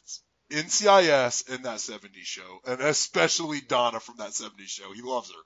[0.52, 4.92] NCIS and that 70s show, and especially Donna from that 70s show.
[4.92, 5.42] He loves her.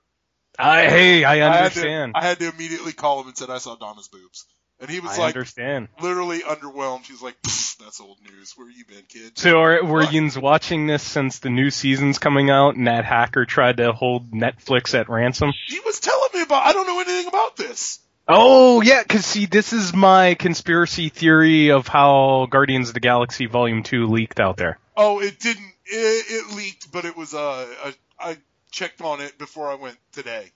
[0.57, 2.11] I, hey, I I had, to, understand.
[2.15, 4.45] I had to immediately call him and said I saw Donna's boobs.
[4.79, 5.87] And he was I like, understand.
[6.01, 7.05] literally underwhelmed.
[7.05, 8.53] He's like, that's old news.
[8.55, 9.37] Where you been, kid?
[9.37, 13.45] So are, were yins watching this since the new season's coming out and that hacker
[13.45, 15.51] tried to hold Netflix at ransom?
[15.65, 16.65] She was telling me about.
[16.65, 17.99] I don't know anything about this.
[18.27, 23.45] Oh yeah, cause see, this is my conspiracy theory of how Guardians of the Galaxy
[23.45, 24.79] Volume 2 leaked out there.
[24.97, 25.71] Oh, it didn't.
[25.85, 27.33] It, it leaked, but it was.
[27.33, 28.37] a a, I
[28.71, 30.51] checked on it before I went today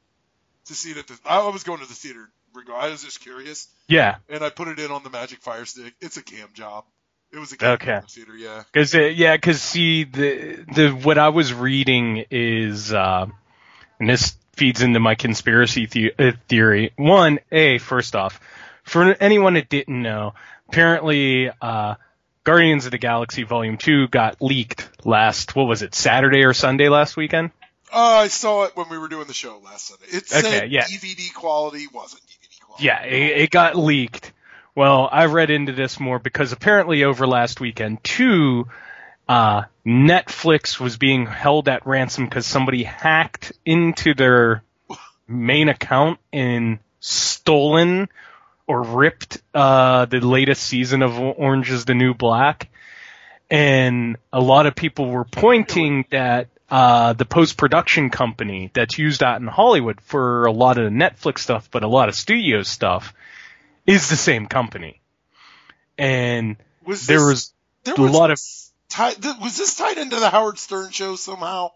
[0.65, 1.07] to see that.
[1.07, 2.29] The, I was going to the theater.
[2.75, 5.93] I was just curious, Yeah, and I put it in on the Magic Fire Stick.
[6.01, 6.83] It's a cam job.
[7.31, 7.85] It was a cam Okay.
[8.01, 8.35] job theater.
[8.35, 8.63] Yeah.
[8.73, 13.27] Cause yeah, cause see the the what I was reading is, uh,
[14.01, 16.91] and this feeds into my conspiracy the- uh, theory.
[16.97, 18.41] One, a first off,
[18.83, 20.33] for anyone that didn't know,
[20.67, 21.95] apparently, uh,
[22.43, 26.89] Guardians of the Galaxy Volume Two got leaked last what was it Saturday or Sunday
[26.89, 27.51] last weekend?
[27.93, 30.05] Uh, I saw it when we were doing the show last Sunday.
[30.17, 30.83] It said Okay, yeah.
[30.83, 32.85] DVD quality wasn't DVD quality.
[32.85, 34.31] Yeah, it, it got leaked.
[34.75, 38.67] Well, I read into this more because apparently over last weekend, two
[39.27, 44.63] uh, Netflix was being held at ransom because somebody hacked into their
[45.27, 48.07] main account and stolen
[48.67, 52.69] or ripped uh, the latest season of Orange is the New Black.
[53.49, 59.21] And a lot of people were pointing that uh, the post production company that's used
[59.21, 62.63] out in Hollywood for a lot of the Netflix stuff, but a lot of studio
[62.63, 63.13] stuff,
[63.85, 65.01] is the same company.
[65.97, 66.55] And
[66.85, 67.53] Was there this- was
[67.83, 68.41] there a was lot of
[68.89, 69.21] tied?
[69.21, 71.71] th- Was this tied into the Howard Stern show somehow?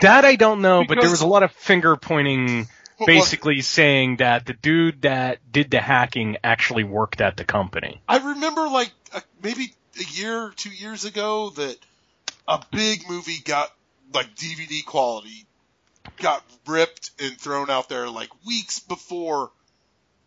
[0.00, 2.68] That I don't know, but there was a lot of finger pointing,
[3.06, 8.02] basically saying that the dude that did the hacking actually worked at the company.
[8.06, 11.76] I remember like uh, maybe a year, two years ago that
[12.46, 13.72] a big movie got
[14.12, 15.46] like DVD quality
[16.18, 19.50] got ripped and thrown out there like weeks before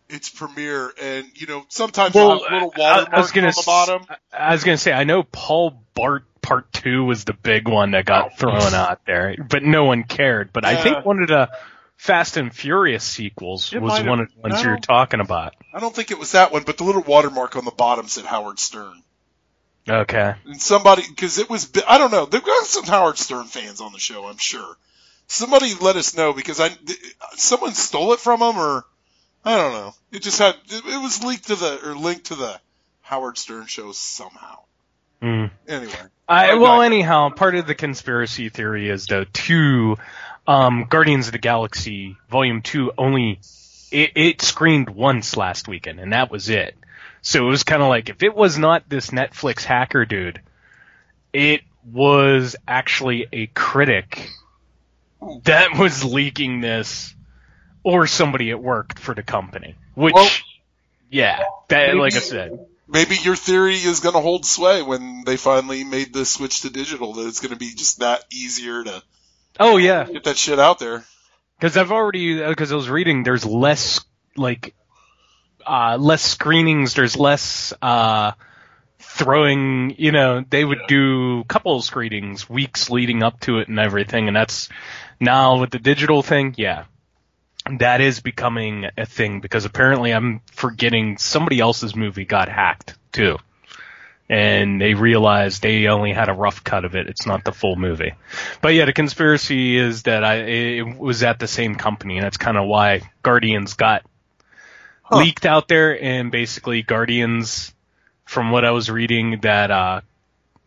[0.09, 3.53] its premiere, and you know sometimes Well, have little I- I was watermarks gonna on
[3.55, 4.05] the bottom.
[4.31, 8.05] I was gonna say I know Paul Blart Part Two was the big one that
[8.05, 8.35] got Oh.
[8.35, 10.51] thrown out there, but no one cared.
[10.51, 11.49] But I think one of the
[11.97, 14.61] Fast and Furious sequels It was one of the ones no.
[14.71, 15.53] you're talking about.
[15.73, 18.25] I don't think it was that one, but the little watermark on the bottom said
[18.25, 19.03] Howard Stern.
[19.89, 20.35] Okay.
[20.45, 23.93] And somebody, because it was, I don't know, they've got some Howard Stern fans on
[23.93, 24.77] the show, I'm sure.
[25.27, 26.69] Somebody let us know because I,
[27.35, 28.85] someone stole it from them, or
[29.43, 29.93] I don't know.
[30.11, 32.59] It just had, it, was leaked to the or linked to the
[33.01, 34.59] Howard Stern show somehow.
[35.21, 35.45] Hmm.
[35.67, 35.93] Anyway,
[36.27, 39.97] I, well, anyhow, part of the conspiracy theory is though two,
[40.47, 43.39] um, Guardians of the Galaxy Volume Two only
[43.91, 46.75] it, it screened once last weekend, and that was it.
[47.21, 50.41] So it was kind of like if it was not this Netflix hacker dude,
[51.33, 54.29] it was actually a critic
[55.21, 55.37] hmm.
[55.43, 57.13] that was leaking this,
[57.83, 59.75] or somebody at work for the company.
[59.95, 60.29] Which, Well,
[61.09, 65.23] yeah, that maybe- like I said, maybe your theory is going to hold sway when
[65.25, 67.13] they finally made the switch to digital.
[67.13, 69.03] That it's going to be just that easier to
[69.59, 71.03] oh yeah, get that shit out there.
[71.59, 74.03] Because I've already, uh, because I was reading, there's less,
[74.35, 74.73] like,
[75.65, 78.31] uh, less screenings, there's less, uh,
[78.99, 84.27] throwing, you know, they would do couple screenings weeks leading up to it and everything,
[84.27, 84.69] and that's,
[85.19, 86.85] now with the digital thing, yeah.
[87.77, 93.37] That is becoming a thing because apparently I'm forgetting somebody else's movie got hacked too.
[94.27, 97.07] And they realized they only had a rough cut of it.
[97.07, 98.13] It's not the full movie.
[98.61, 102.37] But yeah, the conspiracy is that I it was at the same company, and that's
[102.37, 104.03] kind of why Guardians got
[105.11, 106.01] leaked out there.
[106.01, 107.73] And basically, Guardians,
[108.25, 110.01] from what I was reading, that uh,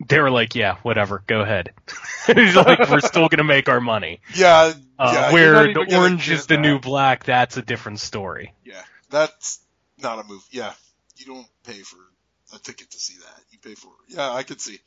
[0.07, 1.73] they were like, "Yeah, whatever, go ahead."
[2.27, 4.19] Like we're still gonna make our money.
[4.33, 6.61] Yeah, Uh, yeah, where the orange is the that.
[6.61, 8.53] new black, that's a different story.
[8.63, 9.59] Yeah, that's
[10.01, 10.43] not a move.
[10.51, 10.73] Yeah,
[11.17, 11.97] you don't pay for
[12.55, 13.41] a ticket to see that.
[13.51, 14.79] You pay for Yeah, I could see.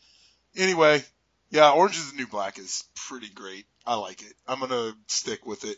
[0.56, 1.04] Anyway,
[1.50, 3.66] yeah, Orange is the New Black is pretty great.
[3.86, 4.34] I like it.
[4.46, 5.76] I'm gonna stick with it.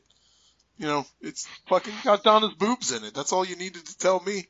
[0.80, 3.12] You know, it's fucking got Donna's boobs in it.
[3.12, 4.46] That's all you needed to tell me.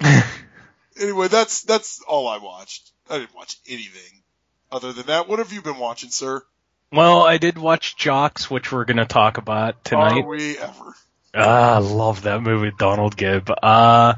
[1.00, 2.92] anyway, that's that's all I watched.
[3.10, 4.22] I didn't watch anything
[4.70, 5.28] other than that.
[5.28, 6.40] What have you been watching, sir?
[6.92, 10.22] Well, I did watch Jocks, which we're gonna talk about tonight.
[10.22, 10.94] Are we ever?
[11.34, 13.50] Ah, I love that movie, Donald Gibb.
[13.50, 14.14] Uh,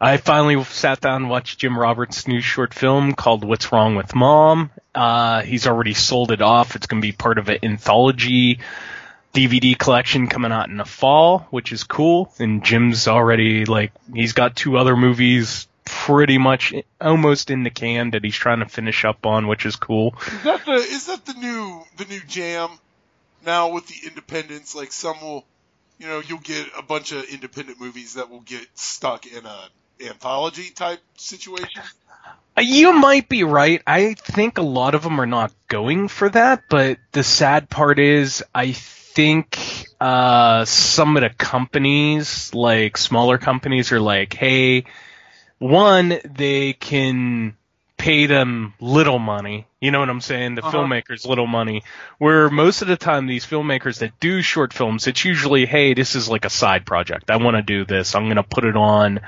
[0.00, 4.16] I finally sat down and watched Jim Roberts' new short film called What's Wrong with
[4.16, 4.72] Mom.
[4.92, 6.74] Uh, he's already sold it off.
[6.74, 8.58] It's going to be part of an anthology
[9.34, 12.32] DVD collection coming out in the fall, which is cool.
[12.38, 18.12] And Jim's already, like, he's got two other movies pretty much almost in the can
[18.12, 20.14] that he's trying to finish up on, which is cool.
[20.26, 22.70] Is that the is that the new the new jam
[23.44, 24.74] now with the independents?
[24.74, 25.44] Like some will,
[25.98, 29.68] you know, you'll get a bunch of independent movies that will get stuck in a
[30.06, 31.82] anthology type situation.
[32.56, 33.82] Uh, You might be right.
[33.86, 37.98] I think a lot of them are not going for that, but the sad part
[37.98, 44.84] is I think uh, some of the companies, like smaller companies, are like, hey,
[45.58, 47.56] one, they can
[47.96, 49.66] pay them little money.
[49.80, 50.56] You know what I'm saying?
[50.56, 50.78] The Uh-huh.
[50.78, 51.84] filmmakers little money.
[52.18, 56.14] Where most of the time these filmmakers that do short films, it's usually, hey, this
[56.16, 57.30] is like a side project.
[57.30, 58.14] I want to do this.
[58.14, 59.20] I'm going to put it on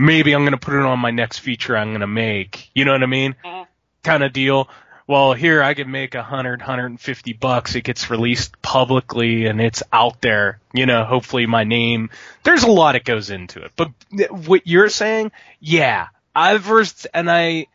[0.00, 2.70] maybe I'm going to put it on my next feature I'm going to make.
[2.74, 3.36] You know what I mean?
[4.02, 4.68] Kind of deal.
[5.06, 7.74] Well, here I can make a hundred, hundred and fifty bucks.
[7.74, 10.60] It gets released publicly and it's out there.
[10.72, 12.10] You know, hopefully my name.
[12.44, 13.72] There's a lot that goes into it.
[13.76, 13.90] But
[14.30, 17.66] what you're saying, yeah, I've versed, and I,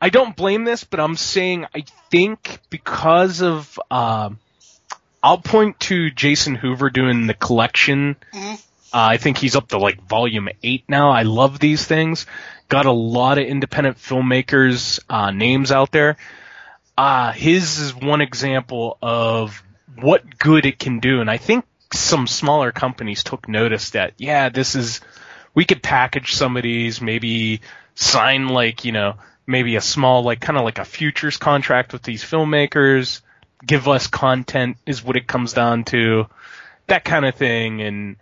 [0.00, 4.38] I don't blame this, but I'm saying I think because of, um,
[5.22, 8.16] I'll point to Jason Hoover doing the collection.
[8.32, 8.62] Mhm.
[8.92, 11.10] Uh, I think he's up to like volume eight now.
[11.10, 12.26] I love these things.
[12.68, 16.16] Got a lot of independent filmmakers uh, names out there.
[16.98, 19.62] Uh, his is one example of
[19.96, 24.48] what good it can do, and I think some smaller companies took notice that yeah,
[24.48, 25.00] this is
[25.54, 27.60] we could package some of these, maybe
[27.94, 29.16] sign like you know
[29.46, 33.20] maybe a small like kind of like a futures contract with these filmmakers,
[33.64, 36.26] give us content is what it comes down to,
[36.86, 38.16] that kind of thing, and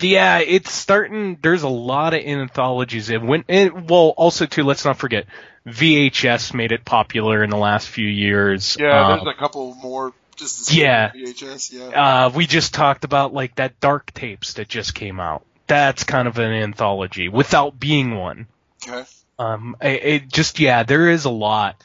[0.00, 1.38] yeah, it's starting.
[1.40, 3.10] There's a lot of anthologies.
[3.10, 3.46] It went.
[3.48, 4.64] It, well, also too.
[4.64, 5.26] Let's not forget
[5.66, 8.76] VHS made it popular in the last few years.
[8.78, 11.10] Yeah, Um, there's a couple more just yeah.
[11.12, 11.72] VHS.
[11.72, 12.26] Yeah.
[12.26, 15.44] uh, we just talked about like that Dark Tapes that just came out.
[15.66, 18.46] That's kind of an anthology without being one.
[18.86, 19.04] okay.
[19.38, 21.82] Um, it, it just yeah, there is a lot.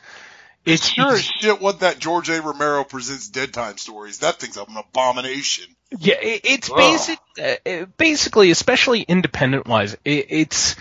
[0.63, 2.39] It's Sure as shit what that George A.
[2.41, 4.19] Romero presents Dead Time stories.
[4.19, 5.65] That thing's an abomination.
[5.97, 6.77] Yeah, it, it's Ugh.
[6.77, 10.75] basic, uh, uh, basically, especially independent wise, it, it's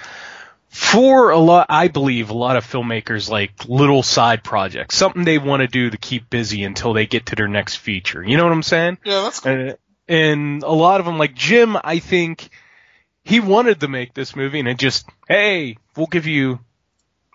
[0.69, 1.67] for a lot.
[1.69, 5.91] I believe a lot of filmmakers like little side projects, something they want to do
[5.91, 8.23] to keep busy until they get to their next feature.
[8.23, 8.99] You know what I'm saying?
[9.05, 9.71] Yeah, that's cool.
[9.71, 9.73] Uh,
[10.07, 12.49] and a lot of them, like Jim, I think
[13.25, 16.61] he wanted to make this movie, and it just, hey, we'll give you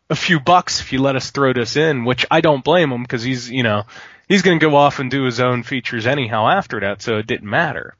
[0.09, 3.01] a few bucks if you let us throw this in, which I don't blame him
[3.01, 3.83] because he's, you know,
[4.27, 7.27] he's going to go off and do his own features anyhow after that, so it
[7.27, 7.95] didn't matter.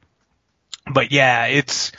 [0.90, 1.92] But yeah, it's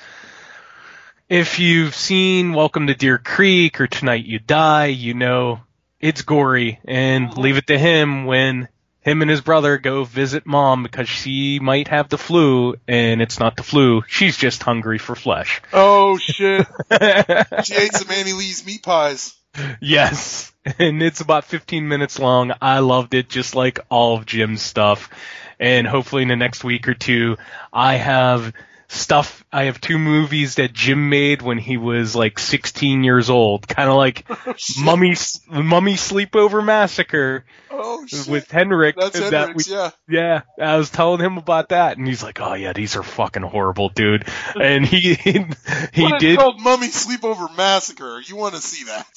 [1.30, 5.62] if you've seen Welcome to Deer Creek or Tonight You Die, you know
[6.00, 8.68] it's gory, and leave it to him when
[9.02, 13.40] him and his brother go visit mom because she might have the flu, and it's
[13.40, 14.04] not the flu.
[14.08, 15.62] She's just hungry for flesh.
[15.72, 16.68] Oh shit.
[17.64, 19.37] she ate some Annie Lee's meat pies.
[19.82, 22.54] Yes, and it's about 15 minutes long.
[22.62, 25.10] I loved it, just like all of Jim's stuff.
[25.60, 27.38] And hopefully in the next week or two,
[27.74, 28.54] I have
[28.90, 29.44] stuff.
[29.52, 33.90] I have two movies that Jim made when he was like 16 years old, kind
[33.90, 35.16] of like oh, Mummy
[35.50, 38.28] Mummy Sleepover Massacre Oh shit.
[38.28, 38.96] with Henrik.
[38.96, 39.90] That's that we- yeah.
[40.08, 43.44] yeah, I was telling him about that, and he's like, "Oh yeah, these are fucking
[43.44, 48.22] horrible, dude." And he he What did called Mummy Sleepover Massacre.
[48.26, 49.08] You want to see that?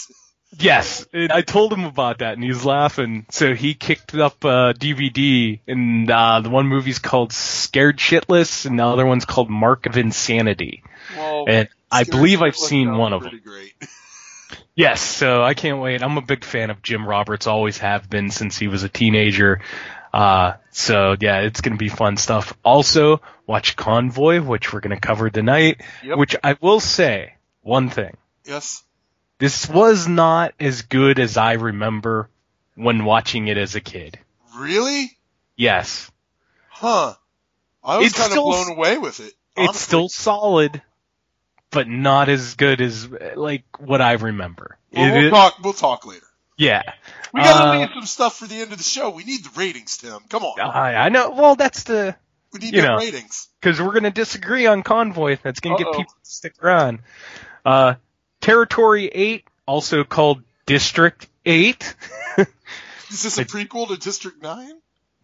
[0.58, 3.24] Yes, and I told him about that, and he's laughing.
[3.30, 8.78] So he kicked up a DVD, and uh, the one movie's called Scared Shitless, and
[8.78, 10.82] the other one's called Mark of Insanity.
[11.16, 13.30] Well, And I believe I've seen one of them.
[13.30, 13.74] pretty Great.
[14.74, 16.02] Yes, so I can't wait.
[16.02, 19.60] I'm a big fan of Jim Roberts, always have been since he was a teenager.
[20.12, 22.54] Uh, so yeah, it's gonna be fun stuff.
[22.64, 25.82] Also, watch Convoy, which we're gonna cover tonight.
[26.02, 26.18] Yep.
[26.18, 28.16] Which I will say one thing.
[28.44, 28.82] Yes.
[29.40, 32.28] This was not as good as I remember
[32.76, 34.18] when watching it as a kid.
[34.56, 35.10] Really?
[35.56, 36.10] Yes.
[36.68, 37.14] Huh.
[37.82, 39.32] I was It's kind of still- blown away with it.
[39.56, 40.80] It's still solid,
[41.70, 44.78] but not as good as like what I remember.
[44.92, 45.54] Well, we'll talk.
[45.62, 46.26] We'll talk later.
[46.56, 46.82] yeah.
[47.34, 49.10] We gotta Uh, leave some stuff for the end of the show.
[49.10, 50.20] We need the ratings, Tim.
[50.28, 50.60] Come on.
[50.60, 51.30] I, I know.
[51.30, 52.16] Well, that's the
[52.52, 52.96] we need you the know.
[52.98, 53.48] ratings.
[53.60, 55.36] because we're gonna disagree on Convoy.
[55.42, 55.84] That's gonna Uh-oh.
[55.84, 57.00] get people to stick around.
[57.64, 57.94] Uh,
[58.40, 61.94] Territory Eight, also called District Eight.
[63.10, 64.72] Is this a prequel to District Nine?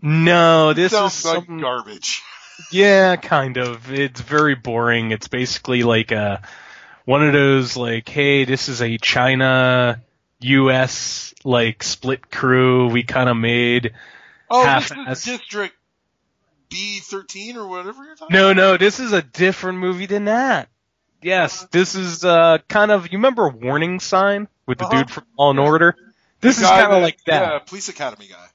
[0.02, 2.22] no, this Sounds is like some, garbage.
[2.72, 3.92] Yeah, kind of.
[3.92, 5.10] It's very boring.
[5.10, 6.40] It's basically like a
[7.04, 10.02] one of those like, hey, this is a China
[10.40, 11.34] U.S.
[11.44, 12.88] like split crew.
[12.88, 13.92] We kind of made.
[14.48, 15.06] Oh, Half-ass.
[15.06, 15.74] this is District
[16.70, 18.34] B thirteen or whatever you're talking.
[18.34, 20.70] No, no, this is a different movie than that.
[21.26, 23.10] Yes, this is uh kind of.
[23.10, 24.98] You remember Warning Sign with the Uh-huh.
[24.98, 25.96] dude from Law and Order?
[26.40, 27.42] This is kind of like that.
[27.42, 28.46] Yeah, Police Academy guy.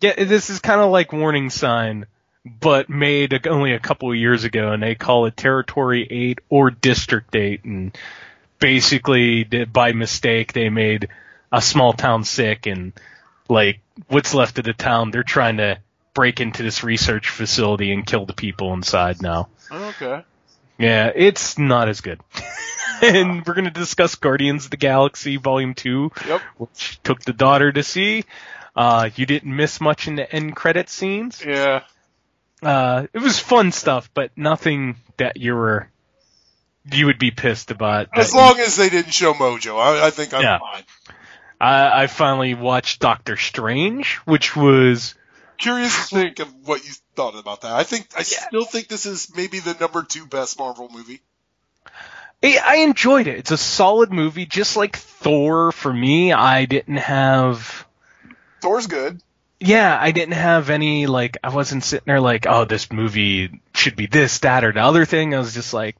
[0.00, 2.06] Yeah, this is kind of like Warning Sign,
[2.44, 6.70] but made only a couple of years ago, and they call it Territory 8 or
[6.72, 7.96] District 8, and
[8.58, 11.08] basically, by mistake, they made
[11.52, 12.92] a small town sick, and
[13.48, 15.78] like, what's left of the town, they're trying to
[16.14, 19.48] break into this research facility and kill the people inside now.
[19.70, 20.24] Okay.
[20.78, 22.20] Yeah, it's not as good.
[23.02, 26.40] and we're going to discuss Guardians of the Galaxy Volume 2, Yep.
[26.56, 28.24] which took the daughter to see.
[28.76, 31.44] Uh, you didn't miss much in the end credit scenes.
[31.44, 31.82] Yeah.
[32.62, 35.88] Uh, it was fun stuff, but nothing that you were,
[36.92, 38.08] you would be pissed about.
[38.14, 40.58] As long as they didn't show Mojo, I, I think I'm Yeah.
[40.58, 40.82] fine.
[41.60, 45.14] I, I finally watched Doctor Strange, which was,
[45.58, 47.72] Curious to think of what you thought about that.
[47.72, 51.20] I think I still think this is maybe the number two best Marvel movie.
[52.42, 53.38] I I enjoyed it.
[53.38, 56.32] It's a solid movie, just like Thor for me.
[56.32, 57.84] I didn't have,
[58.62, 59.20] Thor's good.
[59.58, 63.96] yeah, I didn't have any like I wasn't sitting there like, oh, this movie should
[63.96, 65.34] be this, that, or the other thing.
[65.34, 65.96] I was just like,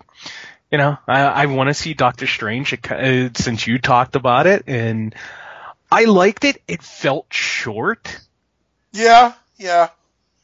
[0.70, 4.64] you know, I, I want to see Doctor Strange uh, since you talked about it,
[4.68, 5.14] and
[5.90, 6.62] I liked it.
[6.68, 8.20] It felt short.
[8.92, 9.88] Yeah, yeah.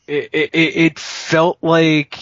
[0.07, 2.19] It it, it felt like.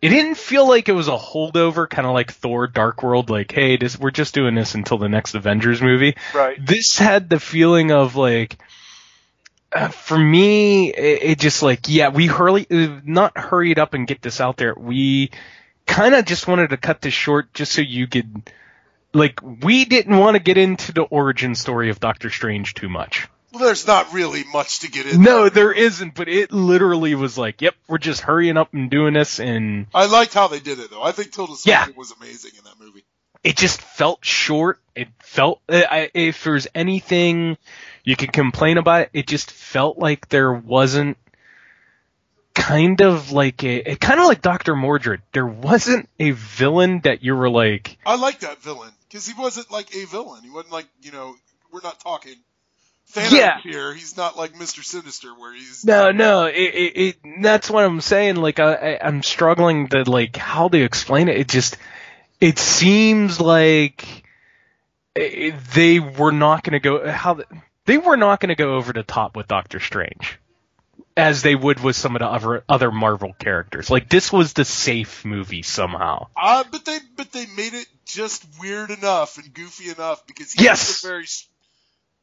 [0.00, 3.30] It didn't feel like it was a holdover, kind of like Thor: Dark World.
[3.30, 6.16] Like, hey, this we're just doing this until the next Avengers movie.
[6.34, 6.58] Right.
[6.60, 8.58] This had the feeling of like,
[9.72, 14.08] uh, for me, it, it just like, yeah, we hurry, uh, not hurried up and
[14.08, 14.74] get this out there.
[14.74, 15.30] We
[15.86, 18.50] kind of just wanted to cut this short just so you could
[19.14, 23.28] like we didn't want to get into the origin story of Doctor Strange too much.
[23.52, 25.18] Well, there's not really much to get into.
[25.18, 29.12] No, there isn't, but it literally was like, yep, we're just hurrying up and doing
[29.14, 31.02] this and I liked how they did it though.
[31.02, 31.84] I think Tilda Yeah.
[31.84, 33.04] Swinton was amazing in that movie.
[33.44, 34.80] it just felt short.
[34.94, 37.56] It felt uh, I, if there's anything
[38.04, 41.16] you could complain about, it, it just felt like there wasn't
[42.54, 45.22] kind of like a kind of like Doctor Mordred.
[45.32, 49.70] There wasn't a villain that you were like, I like that villain because he wasn't
[49.70, 50.42] like a villain.
[50.42, 51.34] He wasn't like you know
[51.72, 52.34] we're not talking
[53.12, 53.60] Thanos Yeah.
[53.60, 53.92] here.
[53.92, 56.46] He's not like Mister Sinister where he's no, no.
[56.46, 58.36] It, it, it that's what I'm saying.
[58.36, 61.36] Like I, I, I'm struggling to like how to explain it.
[61.36, 61.76] It just
[62.40, 64.24] it seems like
[65.14, 67.40] it, they were not going to go how
[67.84, 70.38] they were not going to go over the top with Doctor Strange
[71.14, 73.90] as they would with some of the other other Marvel characters.
[73.90, 76.28] Like this was the safe movie somehow.
[76.34, 80.64] Uh, but they but they made it just weird enough and goofy enough because he
[80.64, 81.02] Yes.
[81.02, 81.26] very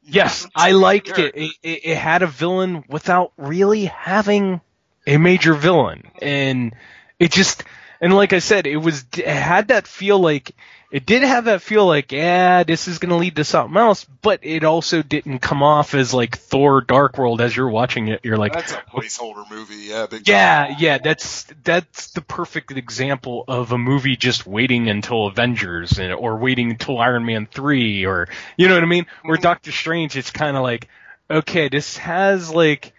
[0.02, 1.34] Yes, I liked it.
[1.36, 1.80] It, it.
[1.84, 4.60] it had a villain without really having
[5.06, 6.74] a major villain, and
[7.18, 7.64] it just
[8.00, 10.52] and like I said, it was it had that feel like
[10.90, 14.40] it did have that feel like yeah, this is gonna lead to something else, but
[14.42, 18.20] it also didn't come off as like Thor: Dark World as you're watching it.
[18.24, 19.88] You're like, That's a placeholder movie.
[19.88, 20.26] Yeah, big.
[20.26, 20.76] yeah, time.
[20.80, 26.38] yeah, that's that's the perfect example of a movie just waiting until Avengers and, or
[26.38, 29.06] waiting until Iron Man 3 or you know what I mean?
[29.22, 29.42] Where mm-hmm.
[29.42, 30.88] Doctor Strange it's kind of like
[31.30, 32.92] okay, this has like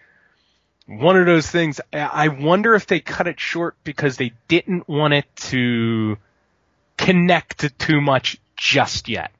[0.86, 4.88] one of those things I I wonder if they cut it short because they didn't
[4.88, 6.16] want it to
[6.96, 9.32] connect too much just yet.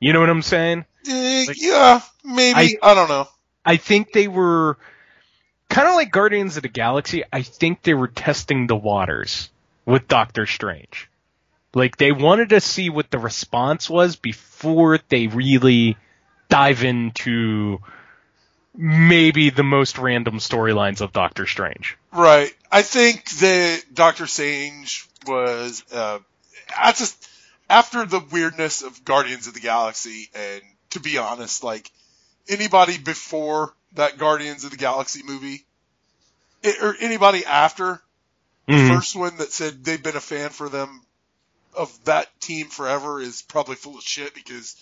[0.00, 0.84] You know what I'm saying?
[1.08, 2.78] Eh, Like- yeah, maybe.
[2.82, 3.28] I, don't know.
[3.64, 4.78] I think they were
[5.68, 7.24] kind of like Guardians of the Galaxy.
[7.32, 9.50] I think they were testing the waters
[9.86, 11.08] with Doctor Strange.
[11.74, 15.96] Like they wanted to see what the response was before they really
[16.48, 17.78] dive into
[18.76, 21.96] maybe the most random storylines of Doctor Strange.
[22.12, 22.54] Right.
[22.70, 25.84] I think that Doctor Strange was.
[25.92, 26.18] Uh,
[26.76, 27.28] I just
[27.68, 31.90] after the weirdness of Guardians of the Galaxy, and to be honest, like
[32.48, 35.64] anybody before that Guardians of the Galaxy movie,
[36.62, 38.00] it, or anybody after
[38.66, 38.88] the Mhm.
[38.88, 41.02] first one that said they've been a fan for them
[41.74, 44.76] of that team forever is probably full of shit because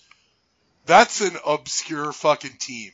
[0.87, 2.93] that's an obscure fucking team.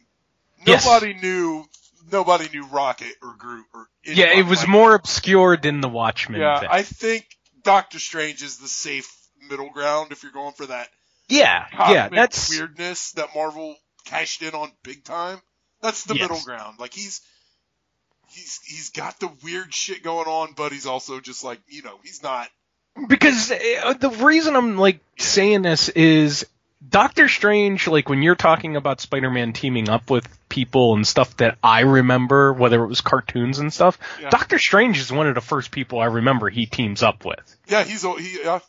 [0.66, 0.86] Yes.
[0.86, 1.64] Nobody knew.
[2.12, 3.88] Nobody knew Rocket or Groot or.
[4.04, 6.68] Yeah, it was like more obscure than the Watchmen yeah, thing.
[6.70, 7.26] I think
[7.62, 9.10] Doctor Strange is the safe
[9.48, 10.88] middle ground if you're going for that
[11.28, 15.40] yeah, yeah, that's weirdness that Marvel cashed in on big time.
[15.80, 16.22] That's the Yes.
[16.28, 16.78] middle ground.
[16.78, 17.22] Like he's
[18.28, 21.98] he's he's got the weird shit going on, but he's also just like you know
[22.02, 22.48] he's not.
[23.08, 26.46] because uh, the reason I'm like saying this is
[26.88, 31.58] Doctor Strange, like when you're talking about Spider-Man teaming up with people and stuff that
[31.62, 34.30] I remember, whether it was cartoons and stuff, Yeah.
[34.30, 37.56] Doctor Strange is one of the first people I remember he teams up with.
[37.66, 38.38] Yeah, he's a- he.
[38.44, 38.60] Yeah,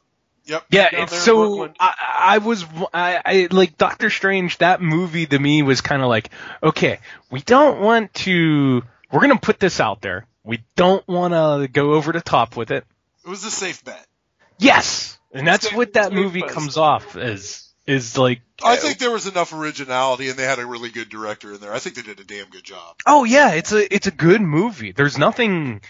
[0.45, 0.66] yep.
[0.70, 4.57] Yeah, it's so I, I was I, I like Doctor Strange.
[4.59, 6.30] That movie to me was kind of like,
[6.63, 6.99] okay,
[7.30, 8.84] we don't want to.
[9.11, 10.26] We're gonna put this out there.
[10.43, 12.86] We don't want to go over the top with it.
[13.26, 14.05] It was a safe bet.
[14.59, 17.64] Yes, and that's Safe- what that movie comes off as.
[17.88, 21.53] Is like, I think there was enough originality, and they had a really good director
[21.53, 21.71] in there.
[21.71, 22.95] I think they did a damn good job.
[23.05, 24.91] oh yeah, it's a it's a good movie.
[24.91, 25.81] There's nothing.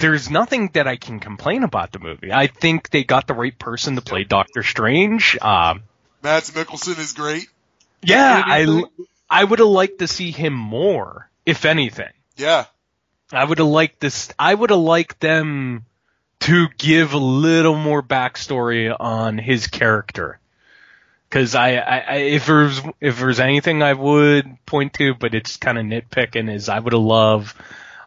[0.00, 2.32] There's nothing that I can complain about the movie.
[2.32, 5.38] I think they got the right person to play Doctor Strange.
[5.40, 5.84] Um,
[6.22, 7.46] Mads Mikkelsen is great.
[8.02, 8.82] yeah, I
[9.30, 12.12] I would have liked to see him more, if anything.
[12.36, 12.64] Yeah,
[13.32, 14.32] I would have liked this.
[14.38, 15.84] I would have liked them
[16.40, 20.40] to give a little more backstory on his character.
[21.36, 25.58] Because I, I, I, if there's if there's anything I would point to, but it's
[25.58, 27.54] kind of nitpicking, is I would have loved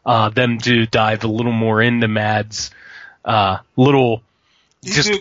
[0.04, 2.72] uh, them to dive a little more into Mads,
[3.24, 4.24] uh, little
[4.84, 5.12] just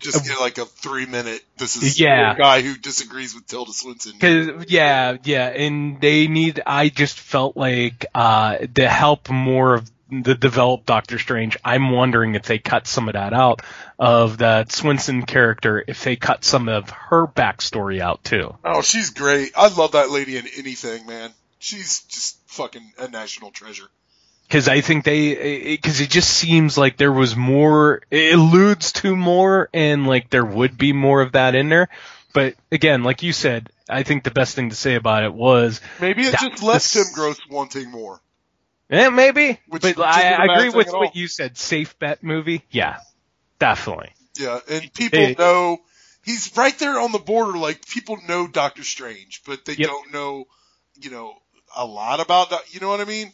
[0.00, 1.42] just get like a three minute.
[1.58, 2.32] This is Yeah.
[2.32, 4.18] a guy who disagrees with Tilda Swinton.
[4.18, 6.62] Cause yeah, yeah, and they need.
[6.64, 11.56] I just felt like uh, to help more of the developed Doctor Strange.
[11.64, 13.62] I'm wondering if they cut some of that out
[13.98, 15.84] of that Swinton character.
[15.86, 18.54] If they cut some of her backstory out too.
[18.64, 19.52] Oh, she's great.
[19.56, 21.30] I love that lady in anything, man.
[21.58, 23.88] She's just fucking a national treasure.
[24.46, 29.14] Because I think they, because it just seems like there was more, it alludes to
[29.14, 31.90] more, and like there would be more of that in there.
[32.32, 35.82] But again, like you said, I think the best thing to say about it was,
[36.00, 38.22] Maybe it That- just left Tim Gross wanting more.
[38.90, 39.58] Eh, maybe.
[39.68, 41.56] Which- but which I, I agree with what you said.
[41.58, 42.98] Safe bet movie, yeah,
[43.58, 44.12] definitely.
[44.38, 45.34] Yeah, and people Hey.
[45.38, 45.78] know
[46.24, 47.58] he's right there on the border.
[47.58, 49.88] Like people know Doctor Strange, but they Yep.
[49.88, 50.44] don't know,
[51.00, 51.34] you know,
[51.76, 52.72] a lot about that.
[52.72, 53.32] You know what I mean?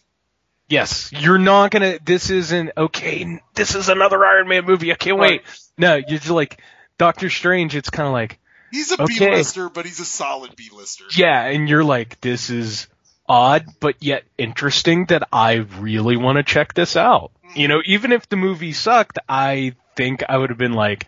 [0.68, 1.98] Yes, you're not gonna.
[2.02, 3.38] This isn't okay.
[3.54, 4.92] This is another Iron Man movie.
[4.92, 5.42] I can't wait.
[5.76, 6.58] No, you're just like
[6.96, 7.76] Doctor Strange.
[7.76, 8.38] It's kind of like
[8.72, 9.30] He's a Okay.
[9.30, 11.04] lister but he's a solid B-lister.
[11.14, 12.86] yeah, and you're like, this is
[13.28, 15.06] odd, but yet interesting.
[15.06, 17.30] That I really want to check this out.
[17.50, 17.56] Mm.
[17.56, 21.06] You know, even if the movie sucked, I think I would have been like,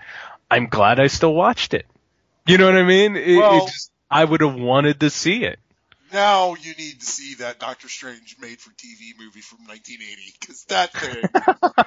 [0.51, 1.87] I'm glad I still watched it.
[2.47, 3.17] You know what I mean?
[3.17, 5.59] It, it just, I would have wanted to see it.
[6.17, 10.65] Now you need to see that Doctor Strange made for TV movie from 1980 because
[10.65, 11.85] that thing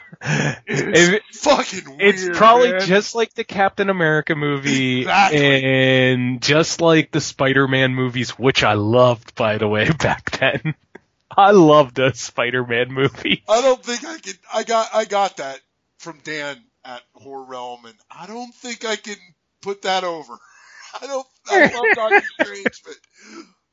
[0.68, 2.02] is If- fucking weird.
[2.16, 2.82] It's probably man.
[2.82, 5.64] just like the Captain America movie Exactly.
[5.64, 10.76] and just like the Spider-Man movies, which I loved, by the way, back then.
[11.36, 13.44] I loved the Spider-Man movie.
[13.50, 14.34] I don't think I can.
[14.54, 15.60] I got I got that
[15.98, 19.16] from Dan at Horror Realm, and I don't think I can
[19.62, 20.34] put that over.
[21.02, 21.28] I don't.
[21.50, 22.96] I love Doctor Strange, but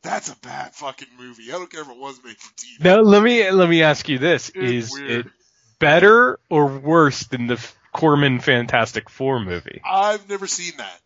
[0.06, 1.48] that's a bad fucking movie.
[1.50, 2.84] I don't care if it was made for TV.
[2.84, 5.10] Now, let me let me ask you this: It's Is weird.
[5.10, 5.32] it
[5.78, 9.80] better or worse than the Corman Fantastic Four movie?
[9.84, 11.00] I've never seen that.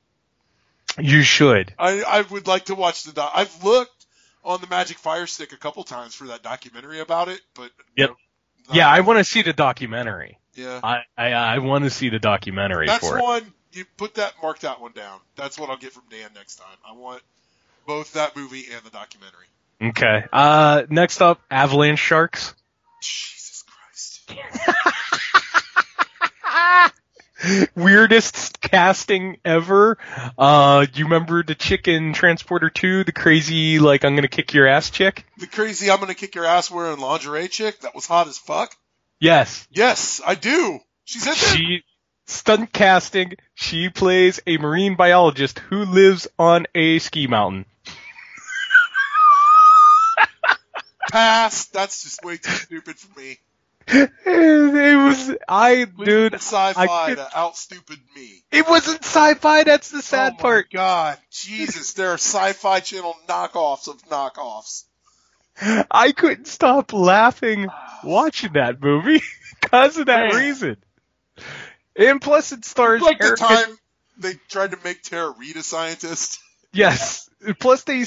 [0.98, 1.72] You should.
[1.78, 3.12] I I would like to watch the.
[3.12, 4.06] Doc- I've looked
[4.44, 8.10] on the Magic Fire Stick a couple times for that documentary about it, but Yep.
[8.10, 10.38] no, Yeah, I want to see the documentary.
[10.54, 10.80] yeah.
[10.82, 13.22] I I, I want to see the documentary That's for it.
[13.22, 13.52] one.
[13.72, 15.20] You put that, mark that one down.
[15.36, 16.76] That's what I'll get from Dan next time.
[16.84, 17.22] I want
[17.90, 19.46] both that movie and the documentary.
[19.82, 20.24] Okay.
[20.32, 22.54] Uh, next up, Avalanche Sharks.
[23.02, 24.32] Jesus Christ.
[27.74, 29.98] weirdest casting ever.
[30.38, 34.90] Uh, you remember the chicken transporter 2, the crazy, like, I'm gonna kick your ass
[34.90, 35.26] chick?
[35.38, 38.72] The crazy I'm gonna kick your ass wearing lingerie chick that was hot as fuck?
[39.18, 39.66] Yes.
[39.72, 40.78] Yes, I do.
[41.06, 41.56] She's in there.
[41.56, 41.82] She,
[42.26, 47.64] stunt casting, she plays a marine biologist who lives on a ski mountain.
[51.10, 51.66] Pass.
[51.66, 53.38] That's just way too stupid for me.
[53.92, 58.44] It was, I, dude, Sci-fi I could- to out stupid me.
[58.52, 60.70] it wasn't sci-fi, that's the oh sad oh my part.
[60.70, 64.84] God, Jesus, there are Sci-Fi Channel knockoffs of knockoffs.
[65.90, 67.68] I couldn't stop laughing
[68.04, 69.22] watching that movie
[69.60, 70.36] because of that Man.
[70.40, 70.76] reason.
[71.96, 73.78] And plus it stars Like the Erica time
[74.18, 76.38] they tried to make Tara Reid a scientist.
[76.72, 77.28] Yes.
[77.58, 78.04] Plus they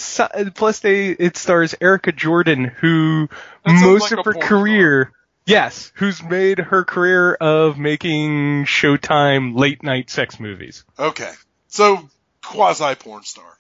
[0.51, 3.29] plus they it stars Erica Jordan who
[3.65, 5.11] most like of her career
[5.45, 10.83] yes, who's made her career of making Showtime late night sex movies.
[10.97, 11.31] Okay,
[11.67, 12.09] so
[12.41, 13.57] quasi porn star.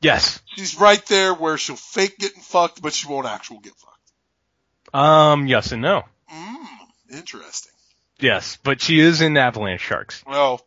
[0.00, 0.40] Yes.
[0.46, 4.94] She's right there where she'll fake getting fucked, but she won't actual get fucked.
[4.94, 6.04] Um yes and no.
[6.32, 6.66] Mm,
[7.12, 7.72] interesting.
[8.18, 10.22] Yes, but she is in Avalanche Sharks.
[10.26, 10.60] Well,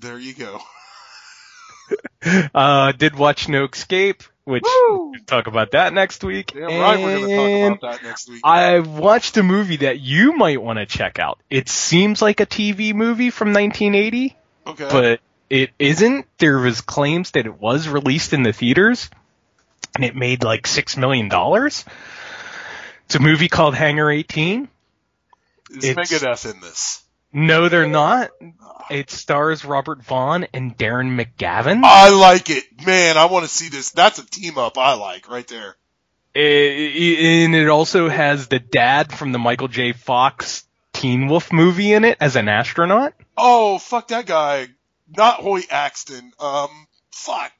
[0.00, 0.60] there you go.
[2.54, 6.52] Uh did watch No Escape, which we'll talk about that next week.
[6.52, 8.40] Damn right, we're to talk about that next week.
[8.44, 11.38] I watched a movie that you might want to check out.
[11.50, 14.88] It seems like a TV movie from 1980, okay.
[14.90, 15.20] but
[15.50, 16.26] it isn't.
[16.38, 19.10] There was claims that it was released in the theaters,
[19.94, 21.84] and it made like six million dollars.
[23.06, 24.68] It's a movie called Hangar 18.
[25.70, 27.03] Is it's- Megadeth in this?
[27.34, 28.30] No, they're not.
[28.90, 31.82] It stars Robert Vaughn and Darren McGavin.
[31.84, 32.64] I like it.
[32.86, 33.90] Man, I want to see this.
[33.90, 35.74] That's a team up I like right there.
[36.36, 39.92] I- and it also has the dad from the Michael J.
[39.92, 43.14] Fox Teen Wolf movie in it as an astronaut.
[43.36, 44.68] Oh, fuck that guy.
[45.16, 46.32] Not Hoyt Axton.
[46.38, 47.52] Um, fuck.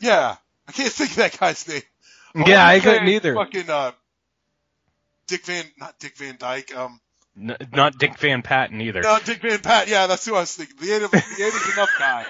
[0.00, 0.36] Yeah.
[0.68, 1.82] I can't think of that guy's name.
[2.34, 3.34] Yeah, Oh, I okay, couldn't either.
[3.34, 3.92] Fucking, uh,
[5.26, 7.00] Dick Van, not Dick Van Dyke, um,
[7.38, 9.02] N- not Dick Van Patten either.
[9.02, 9.88] no, Dick Van Pat.
[9.88, 10.76] Yeah, that's who I was thinking.
[10.80, 12.26] The end of, the end is enough guy.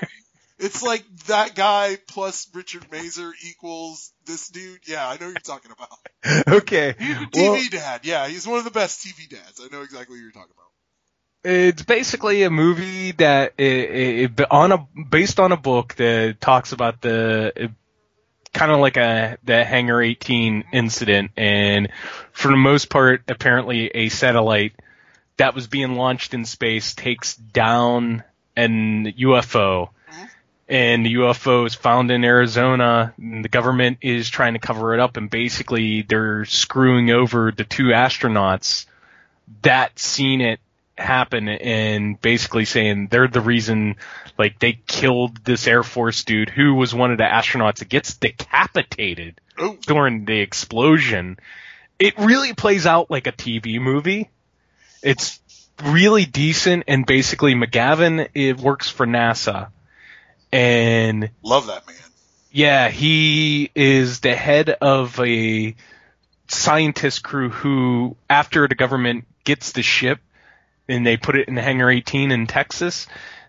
[0.58, 4.80] It's like that guy plus Richard Masur equals this dude.
[4.86, 6.48] Yeah, I know who you're talking about.
[6.62, 6.94] okay.
[6.98, 8.00] He's a TV Well, dad.
[8.04, 9.60] Yeah, he's one of the best TV dads.
[9.62, 11.52] I know exactly what you're talking about.
[11.52, 14.78] it's basically a movie that it, it, on a
[15.10, 17.70] based on a book that talks about the
[18.54, 21.90] kind of like a the Hangar 18 incident, and
[22.32, 24.72] for the most part, apparently a satellite
[25.36, 28.24] that was being launched in space takes down
[28.56, 29.90] an UFO.
[30.08, 30.26] Uh-huh.
[30.68, 33.14] And the UFO is found in Arizona.
[33.18, 37.64] And the government is trying to cover it up, and basically they're screwing over the
[37.64, 38.86] two astronauts
[39.62, 40.60] that seen it
[40.98, 43.96] happen and basically saying they're the reason
[44.38, 48.14] like they killed this Air Force dude who was one of the astronauts that gets
[48.14, 51.38] decapitated Oh, during the explosion.
[51.98, 54.28] It really plays out like a TV movie.
[55.02, 55.40] It's
[55.84, 56.84] really decent.
[56.88, 59.70] And basically, McGavin it works for NASA,
[60.52, 61.96] and Love that man.
[62.50, 65.74] yeah, he is the head of a
[66.48, 70.20] scientist crew who, after the government gets the ship
[70.88, 73.06] and they put it in Hangar 18 in Texas,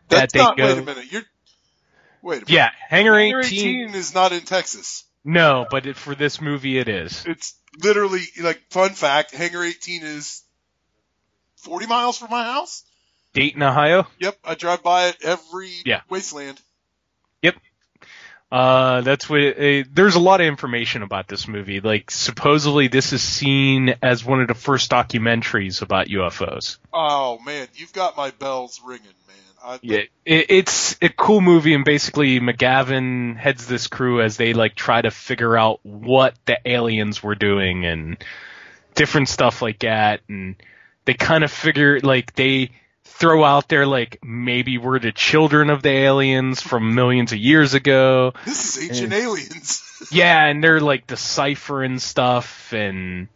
[0.09, 0.57] that That's they not.
[0.57, 0.65] go.
[0.65, 1.11] Wait a minute.
[1.11, 1.23] You're.
[2.23, 2.49] Wait a minute.
[2.49, 3.59] Yeah, Hangar Hangar 18.
[3.89, 5.03] 18 is not in Texas.
[5.23, 7.23] No, but it, for this movie, it is.
[7.27, 9.35] It's literally like fun fact.
[9.35, 10.41] Hangar 18 is
[11.67, 12.83] 40 miles from my house.
[13.33, 14.07] Dayton, Ohio.
[14.19, 16.01] Yep, I drive by it every Yeah.
[16.09, 16.59] wasteland.
[17.41, 17.55] Yep.
[18.49, 19.41] Uh, that's what.
[19.41, 21.81] Uh, there's a lot of information about this movie.
[21.81, 26.77] Like, supposedly, this is seen as one of the first documentaries about UFOs.
[26.93, 29.35] Oh man, you've got my bells ringing, man.
[29.61, 34.53] I, Yeah, it, it's a cool movie, and basically, McGavin heads this crew as they
[34.53, 38.17] like try to figure out what the aliens were doing and
[38.95, 40.21] different stuff like that.
[40.29, 40.55] And
[41.07, 42.69] they kind of figure like they
[43.05, 47.73] throw out there like maybe we're the children of the aliens from millions of years
[47.73, 48.33] ago.
[48.45, 49.83] This is ancient aliens.
[50.11, 53.27] Yeah, and they're like deciphering stuff, and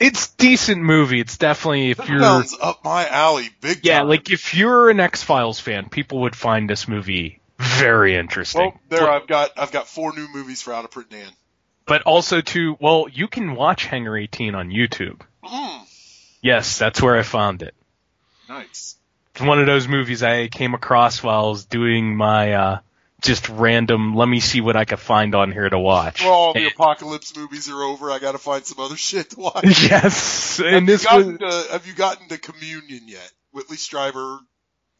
[0.00, 1.20] it's decent movie.
[1.20, 4.08] It's definitely if That you're sounds up my alley, big yeah, time.
[4.08, 8.60] like if you're an X Files fan, people would find this movie very interesting.
[8.62, 11.28] well, there I've got I've got four new movies for Out of Print Dan.
[11.86, 15.20] but also too, well, you can watch Hangar 18 on YouTube.
[15.44, 15.80] Mm,
[16.42, 17.74] Yes, that's where I found it.
[18.48, 18.96] nice.
[19.34, 22.78] It's one of those movies I came across while I was doing my uh
[23.20, 24.14] just random.
[24.16, 26.22] Let me see what I could find on here to watch.
[26.22, 28.10] Well, all the And- apocalypse movies are over.
[28.10, 29.64] I got to find some other shit to watch.
[29.64, 33.32] yes, have, and you this was gotten to, have you gotten to Communion yet?
[33.52, 34.38] Whitley Strieber,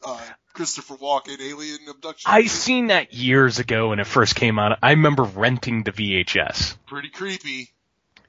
[0.04, 0.20] uh,
[0.52, 2.30] Christopher Walken, Alien Abduction.
[2.32, 4.78] I seen that years ago when it first came out.
[4.82, 6.76] I remember renting the VHS.
[6.86, 7.70] Pretty creepy.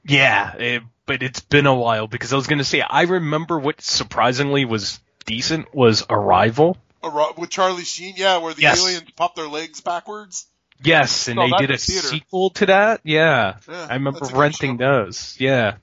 [0.04, 3.80] Yeah, it, but it's been a while because I was gonna say I remember what
[3.80, 6.76] surprisingly was decent was Arrival.
[7.02, 8.80] Ar- With Charlie Sheen, yeah, where the Yes.
[8.82, 10.46] aliens pop their legs backwards.
[10.82, 12.08] Yes, and Oh, they did a theater.
[12.08, 13.00] sequel to that.
[13.04, 15.36] Yeah, Yeah, I remember that's a good renting those.
[15.38, 15.76] Yeah,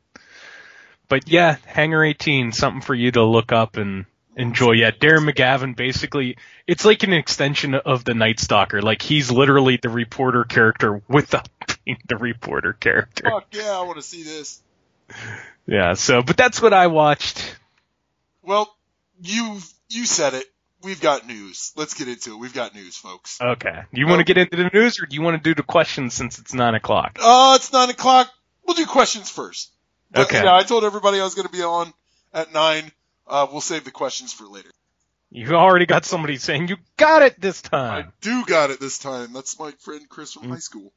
[1.10, 4.06] but yeah, Hangar 18, something for you to look up and
[4.36, 4.72] enjoy.
[4.74, 8.82] Yeah, Darren McGavin basically, it's like an extension of the Night Stalker.
[8.82, 11.48] Like he's literally the reporter character without
[11.88, 13.24] being the reporter character.
[13.30, 14.62] Fuck yeah, I want to see this.
[15.66, 17.56] Yeah, so but that's what I watched.
[18.44, 18.74] Well,
[19.22, 19.60] you
[19.90, 20.46] you said it.
[20.84, 21.72] We've got news.
[21.76, 22.38] Let's get into it.
[22.40, 23.40] We've got news, folks.
[23.42, 23.82] Okay.
[23.94, 25.64] Do you want to get into the news, or do you want to do the
[25.64, 27.18] questions since it's nine o'clock?
[27.22, 28.30] Uh, it's nine o'clock.
[28.66, 29.72] We'll do questions first.
[30.16, 30.44] Okay.
[30.44, 31.92] Yeah, I told everybody I was going to be on
[32.34, 32.92] at nine.
[33.26, 34.70] Uh, we'll save the questions for later.
[35.32, 38.08] You already got somebody saying you got it this time.
[38.08, 39.34] I do got it this time.
[39.34, 40.42] That's my friend Chris Mm.
[40.42, 40.94] from high school.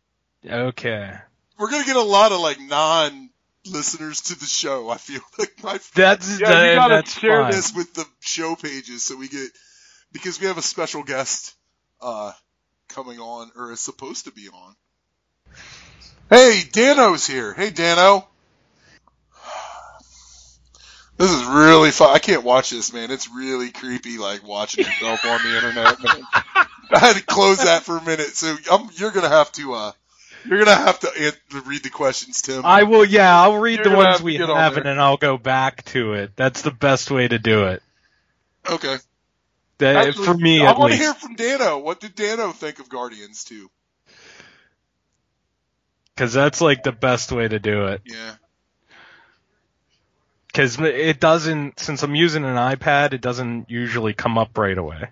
[0.47, 1.13] Okay.
[1.59, 3.31] We're gonna get a lot of like non
[3.67, 4.89] listeners to the show.
[4.89, 7.51] I feel like my That's yeah, you gotta that's share fine.
[7.53, 9.51] this with the show pages so we get
[10.13, 11.55] because we have a special guest
[12.01, 12.33] uh
[12.89, 14.77] coming on or is supposed to be on.
[16.29, 17.53] Hey, Dano's here.
[17.55, 18.27] Hey, Dano.
[21.17, 22.15] This is really fun.
[22.15, 23.11] I can't watch this, man.
[23.11, 26.03] It's really creepy, like watching yourself on the internet.
[26.03, 26.23] Man.
[26.93, 29.93] I had to close that for a minute, so I'm, you're gonna have to, uh,
[30.47, 31.35] you're gonna have to,
[31.67, 32.65] read the questions, Tim.
[32.65, 33.05] I will.
[33.05, 34.83] Yeah, I'll read You're the ones we on have, there.
[34.83, 36.33] and then I'll go back to it.
[36.37, 37.83] That's the best way to do it.
[38.69, 38.97] okay.
[39.79, 41.79] That, Actually, for me, I want to hear from Dano.
[41.79, 43.71] What did Dano think of Guardians 2?
[46.15, 48.03] Because that's like the best way to do it.
[48.05, 48.35] Yeah.
[50.49, 55.09] Because it doesn't, since I'm using an iPad, it doesn't usually come up right away.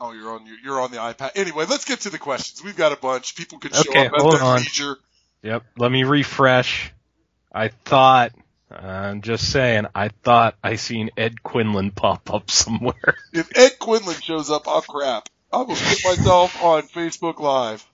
[0.00, 1.32] Oh, you're on your, you're on the iPad.
[1.36, 2.62] Anyway, let's get to the questions.
[2.62, 3.34] We've got a bunch.
[3.36, 4.58] People can show Okay, up at hold their on.
[4.58, 4.96] leisure.
[5.42, 5.64] Yep.
[5.78, 6.92] Let me refresh.
[7.52, 8.32] I thought,
[8.70, 13.16] I'm just saying, I thought I seen Ed Quinlan pop up somewhere.
[13.32, 15.28] If Ed Quinlan shows up, I'll crap.
[15.52, 17.86] I will put myself on Facebook Live.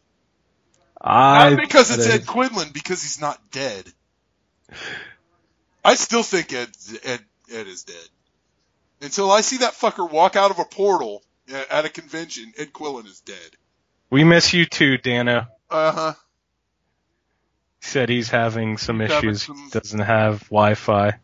[1.01, 3.85] I Not because it's Ed Quinlan, because he's not dead.
[5.85, 6.71] I still think Ed
[7.05, 7.21] Ed
[7.53, 8.09] Ed is dead.
[9.03, 11.23] Until I see that fucker walk out of a portal
[11.71, 13.37] at a convention, Ed Quinlan is dead.
[14.11, 15.49] We miss you too, Dana.
[15.71, 16.13] Uh huh.
[17.81, 19.43] Said he's having some He's having issues.
[19.45, 21.19] some- Doesn't have Wi-Fi.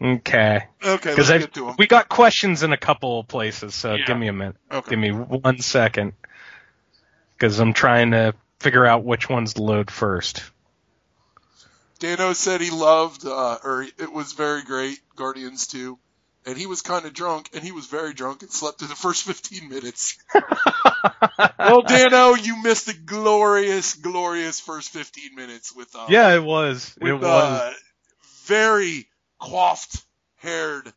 [0.00, 0.66] Okay.
[0.84, 1.76] Okay, Because let's get to him.
[1.78, 4.04] we got questions in a couple of places, so Yeah.
[4.06, 4.56] give me a minute.
[4.70, 4.90] Okay.
[4.90, 6.12] Give me one second.
[7.36, 10.42] Because I'm trying to figure out which ones to load first.
[12.00, 15.98] Dano said he loved, uh, or it was very great, Guardians 2.
[16.44, 18.96] And he was kind of drunk, and he was very drunk and slept through the
[18.96, 20.18] first 15 minutes.
[21.58, 26.96] well, Dano, you missed the glorious, glorious first 15 minutes with, uh, Yeah, it was.
[27.00, 27.24] with, it was.
[27.24, 27.72] uh,
[28.46, 29.06] very
[29.40, 30.02] coiffed
[30.36, 30.92] haired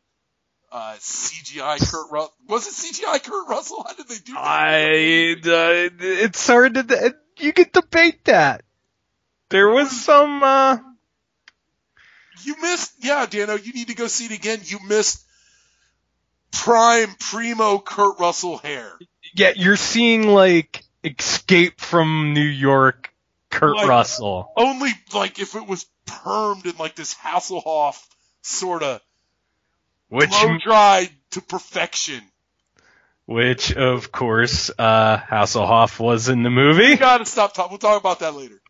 [0.72, 2.34] uh, CGI Kurt Russell.
[2.48, 3.84] Was it CGI Kurt Russell?
[3.86, 4.40] How did they do that?
[4.44, 8.62] I, uh, it's hard to, you can debate that.
[9.50, 10.78] There was some, uh,
[12.44, 14.58] You missed, yeah, Dano, you need to go see it again.
[14.64, 15.22] You missed
[16.52, 18.92] prime primo Kurt Russell hair.
[19.34, 23.12] yeah, you're seeing like Escape from New York,
[23.50, 24.52] Kurt Like- Russell.
[24.56, 28.02] Only like if it was permed in like this Hasselhoff
[28.42, 29.00] sort of
[30.08, 32.22] Which, blow dried to perfection.
[33.26, 36.90] which of course, uh, Hasselhoff was in the movie.
[36.90, 37.70] We gotta stop talking.
[37.72, 38.60] We'll talk about that later.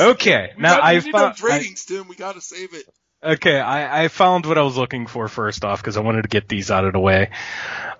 [0.00, 2.08] Okay, now I found, ratings, Tim.
[2.08, 2.86] We gotta save it.
[3.24, 6.28] Okay, I, I found what I was looking for first off because I wanted to
[6.28, 7.30] get these out of the way.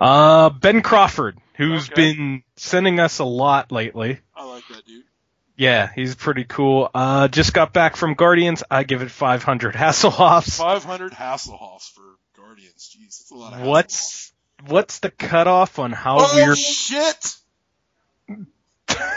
[0.01, 2.15] Uh, Ben Crawford, who's Okay.
[2.15, 4.19] been sending us a lot lately.
[4.35, 5.05] I like that dude.
[5.57, 6.91] Yeah, he's pretty cool.
[6.93, 8.65] Uh, just got back from Guardians.
[8.69, 10.57] I give it 500 Hasselhoffs.
[10.59, 12.03] 500 Hasselhoffs for
[12.37, 12.97] Guardians.
[12.97, 13.67] Jeez, that's a lot of Hasselhoffs.
[13.67, 14.33] What's
[14.67, 16.57] what's the cutoff on how Oh we're?
[16.57, 17.37] shit!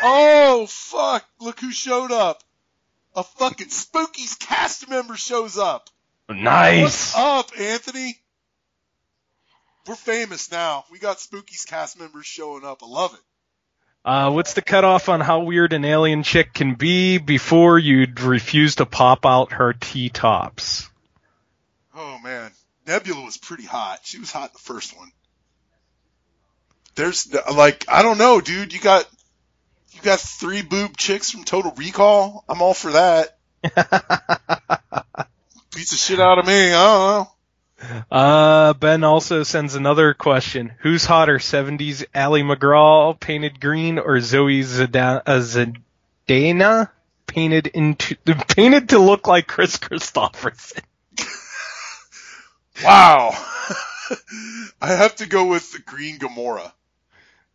[0.04, 1.26] oh fuck!
[1.40, 2.44] Look who showed up.
[3.16, 5.90] A fucking Spookies cast member shows up.
[6.30, 7.14] Nice.
[7.14, 8.18] What's up, Anthony?
[9.88, 10.86] We're famous now.
[10.92, 12.82] We got Spookies cast members showing up.
[12.82, 13.20] I love it.
[14.04, 18.76] Uh, what's the cutoff on how weird an alien chick can be before you'd refuse
[18.76, 20.90] to pop out her T-tops?
[21.96, 22.52] Oh man,
[22.86, 24.00] Nebula was pretty hot.
[24.04, 25.12] She was hot in the first one.
[26.96, 28.74] There's like I don't know, dude.
[28.74, 29.08] You got
[29.92, 32.44] you got three boob chicks from Total Recall.
[32.48, 33.38] I'm all for that.
[35.76, 36.72] Beats the shit out of me.
[36.72, 37.28] I don't
[37.82, 38.06] know.
[38.10, 40.72] Uh, Ben also sends another question.
[40.80, 46.90] Who's hotter, 70s Ali MacGraw painted green or Zoe Zada- uh, Zadana
[47.28, 48.16] painted into,
[48.56, 50.82] painted to look like Kris Kristofferson?
[52.84, 53.30] Wow.
[54.82, 56.72] I have to go with the Green Gamora.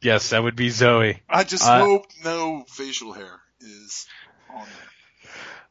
[0.01, 1.21] Yes, that would be Zoe.
[1.29, 4.07] I just Uh, hope no facial hair is
[4.49, 4.90] on there.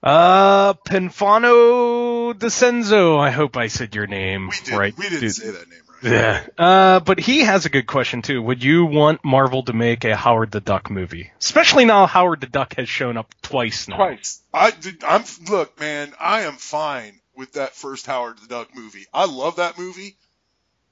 [0.02, 3.20] Uh, Penfano Descenzo.
[3.20, 4.78] I hope I said your name We did.
[4.78, 4.98] right.
[4.98, 5.36] we didn't dude.
[5.36, 6.12] say that name right.
[6.12, 6.48] Yeah.
[6.58, 8.42] Uh, but he has a good question too.
[8.42, 11.32] Would you want Marvel to make a Howard the Duck movie?
[11.40, 13.98] Especially now Howard the Duck has shown up twice now.
[13.98, 14.42] Twice.
[14.54, 14.72] I
[15.06, 16.14] I'm look, man.
[16.20, 19.06] I am fine with that first Howard the Duck movie.
[19.14, 20.16] I love that movie,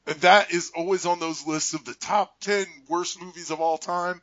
[0.05, 3.77] and that is always on those lists of the top ten worst movies of all
[3.77, 4.21] time.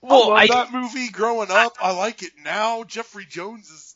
[0.00, 1.76] Well, I love I, that movie growing up.
[1.80, 2.84] I like it now.
[2.84, 3.93] Jeffrey Jones is.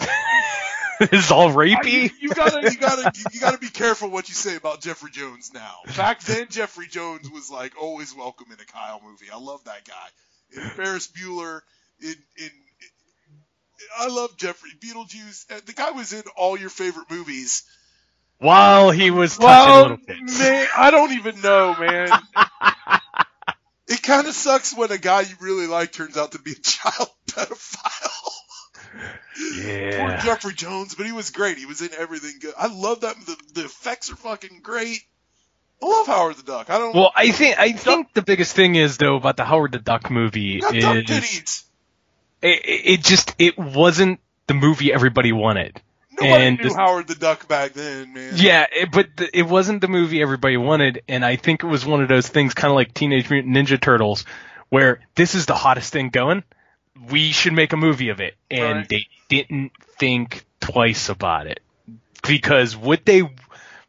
[1.12, 2.10] is all I- rapey.
[2.20, 5.76] you gotta, you gotta, you gotta be careful what you say about Jeffrey Jones now.
[5.96, 9.26] Back then, Jeffrey Jones was like always welcome in a Kyle movie.
[9.32, 10.62] I love that guy.
[10.62, 11.60] In Ferris Bueller,
[12.02, 12.50] in in,
[13.98, 15.50] I love Jeffrey Beetlejuice.
[15.50, 17.62] Uh, The guy was in all your favorite movies.
[18.38, 20.38] While he was touching Well, little kids.
[20.38, 22.08] man, I don't even know, man.
[23.88, 26.54] it kind of sucks when a guy you really like turns out to be a
[26.62, 28.32] child pedophile.
[28.92, 31.56] Poor Jeffrey Jones, but he was great.
[31.56, 32.54] He was in everything good.
[32.58, 33.16] I love that.
[33.24, 35.00] The, the effects are fucking great.
[35.82, 36.68] I love Howard the Duck.
[36.68, 36.94] I don't.
[36.94, 40.10] Well, I think I think the biggest thing is though about the Howard the Duck
[40.10, 41.64] movie duck is
[42.42, 45.80] it, it just it wasn't the movie everybody wanted.
[46.12, 48.32] Nobody and knew this- Howard the Duck back then, man.
[48.36, 51.86] Yeah, it, but the, it wasn't the movie everybody wanted, and I think it was
[51.86, 54.26] one of those things, kind of like Teenage Mutant Ninja Turtles,
[54.68, 56.42] where this is the hottest thing going.
[57.08, 58.88] We should make a movie of it, and Right.
[58.88, 61.60] they didn't think twice about it
[62.26, 63.28] because what they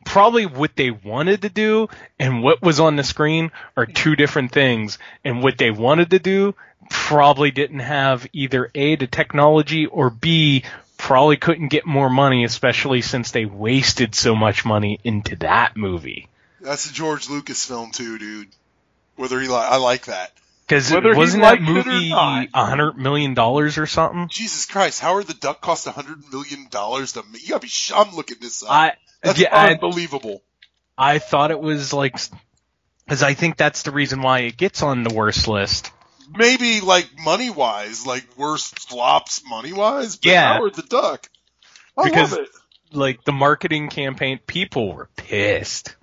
[0.05, 1.87] probably what they wanted to do
[2.19, 6.19] and what was on the screen are two different things, and what they wanted to
[6.19, 6.55] do
[6.89, 10.63] probably didn't have either a the technology or b
[10.97, 16.27] probably couldn't get more money, especially since they wasted so much money into that movie.
[16.61, 18.49] That's a George Lucas film too, dude.
[19.15, 20.31] Whether he like, I like that.
[20.71, 22.11] Because wasn't that liked it or movie
[22.53, 24.29] a hundred million dollars or something?
[24.29, 27.43] Jesus Christ, Howard the Duck cost a hundred million dollars to make.
[27.43, 27.67] You gotta be.
[27.67, 28.69] Sh- I'm looking this up.
[28.71, 30.41] I That's yeah, unbelievable.
[30.97, 32.15] I thought it was like,
[33.03, 35.91] because I think that's the reason why it gets on the worst list.
[36.33, 40.19] Maybe like money wise, like worst flops money wise.
[40.23, 40.53] Yeah.
[40.53, 41.29] Howard the Duck.
[41.97, 42.49] I Because- love it.
[42.93, 45.95] Like the marketing campaign, people were pissed.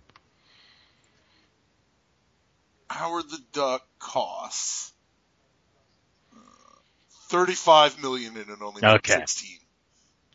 [2.90, 4.92] Howard the Duck costs
[6.34, 6.38] uh,
[7.28, 9.14] thirty-five million and it only made Okay.
[9.18, 9.58] sixteen.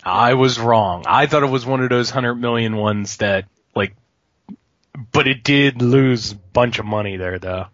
[0.03, 1.05] I was wrong.
[1.07, 3.45] I thought it was one of those hundred million ones that
[3.75, 3.95] like,
[5.11, 7.67] but it did lose a bunch of money there though.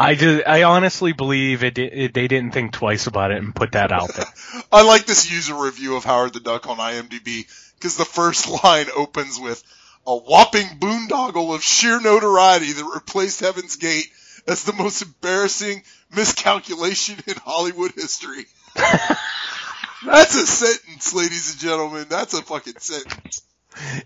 [0.00, 2.14] I just, I honestly believe it, it.
[2.14, 4.26] They didn't think twice about it and put that out there.
[4.72, 7.46] I like this user review of Howard the Duck on IMDb.
[7.74, 9.62] because the first line opens with
[10.08, 14.06] a whopping boondoggle of sheer notoriety that replaced Heaven's Gate
[14.46, 15.82] as the most embarrassing
[16.16, 18.46] miscalculation in Hollywood history.
[20.04, 22.06] That's a sentence, ladies and gentlemen.
[22.08, 23.42] That's a fucking sentence.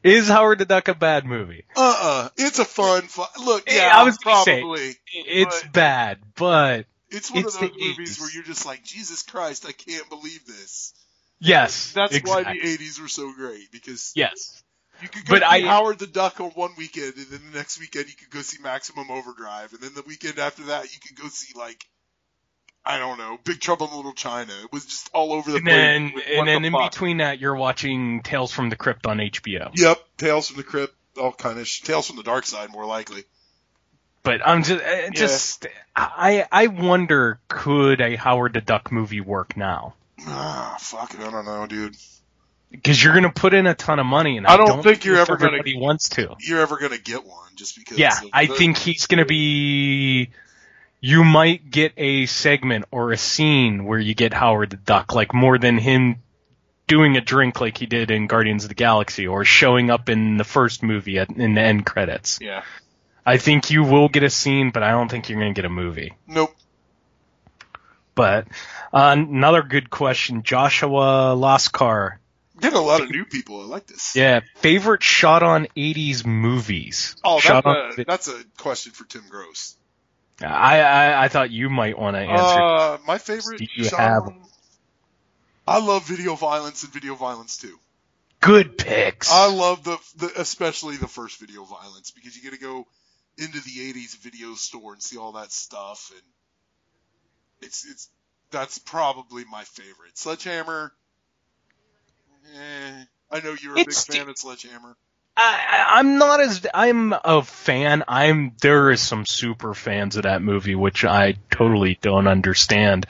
[0.02, 1.64] Is Howard the Duck a bad movie?
[1.76, 2.30] Uh-uh.
[2.36, 3.64] It's a fun, fun look.
[3.70, 4.94] Eh, Yeah, I was gonna say, probably.
[5.14, 8.20] It's but bad, but it's one it's of those movies 80s.
[8.20, 10.94] where you're just like, Jesus Christ, I can't believe this.
[11.38, 14.62] yes, That's why the '80s were so great because Yes,
[15.02, 17.58] you could go But see I- Howard the Duck on one weekend, and then the
[17.58, 21.00] next weekend you could go see Maximum Overdrive, and then the weekend after that you
[21.06, 21.84] could go see like,
[22.84, 24.52] I don't know, Big Trouble in Little China.
[24.64, 25.76] It was just all over the and place.
[25.76, 26.90] then and then the in fuck?
[26.90, 29.70] between that, you're watching Tales from the Crypt on HBO.
[29.74, 32.84] Yep, Tales from the Crypt, all kind of sh- Tales from the Dark Side, more
[32.86, 33.22] likely.
[34.24, 39.56] But I'm just uh, just I I wonder could a Howard the Duck movie work
[39.56, 39.94] now?
[40.26, 41.96] Ah, fuck it, I don't know, dude.
[42.72, 45.18] Because you're gonna put in a ton of money, and I I, don't think you're
[45.18, 46.34] ever gonna- everybody wants to.
[46.40, 47.98] You're ever gonna get one just because?
[47.98, 50.30] Yeah, I think he's gonna be.
[51.00, 55.34] You might get a segment or a scene where you get Howard the Duck, like
[55.34, 56.16] more than him
[56.86, 60.36] doing a drink like he did in Guardians of the Galaxy, or showing up in
[60.36, 62.38] the first movie at, in the end credits.
[62.40, 62.62] Yeah.
[63.24, 65.68] I think you will get a scene, but I don't think you're gonna get a
[65.70, 66.14] movie.
[66.26, 66.54] Nope.
[68.14, 68.46] But
[68.92, 72.18] uh, another good question, Joshua Lascar.
[72.62, 73.60] Get a lot of new people.
[73.60, 74.14] I like this.
[74.14, 77.16] Yeah, favorite shot on '80s movies.
[77.24, 77.92] Oh, a, on.
[78.06, 79.76] that's a question for Tim Gross.
[80.40, 82.60] I, I I thought you might want to answer.
[82.62, 84.42] Uh, my favorite Do you have- on-
[85.66, 87.78] I love video violence and video violence too.
[88.40, 89.30] good picks.
[89.32, 92.86] I love the, the especially the first video violence because you get to go
[93.38, 96.22] into the '80s video store and see all that stuff, and
[97.60, 98.08] it's it's
[98.50, 100.16] that's probably my favorite.
[100.16, 100.92] Sledgehammer.
[102.44, 104.96] Eh, I know you're a It's big fan of Sledgehammer.
[105.36, 108.04] I, I'm not as I'm a fan.
[108.06, 113.06] I'm there is some super fans of that movie, which I totally don't understand.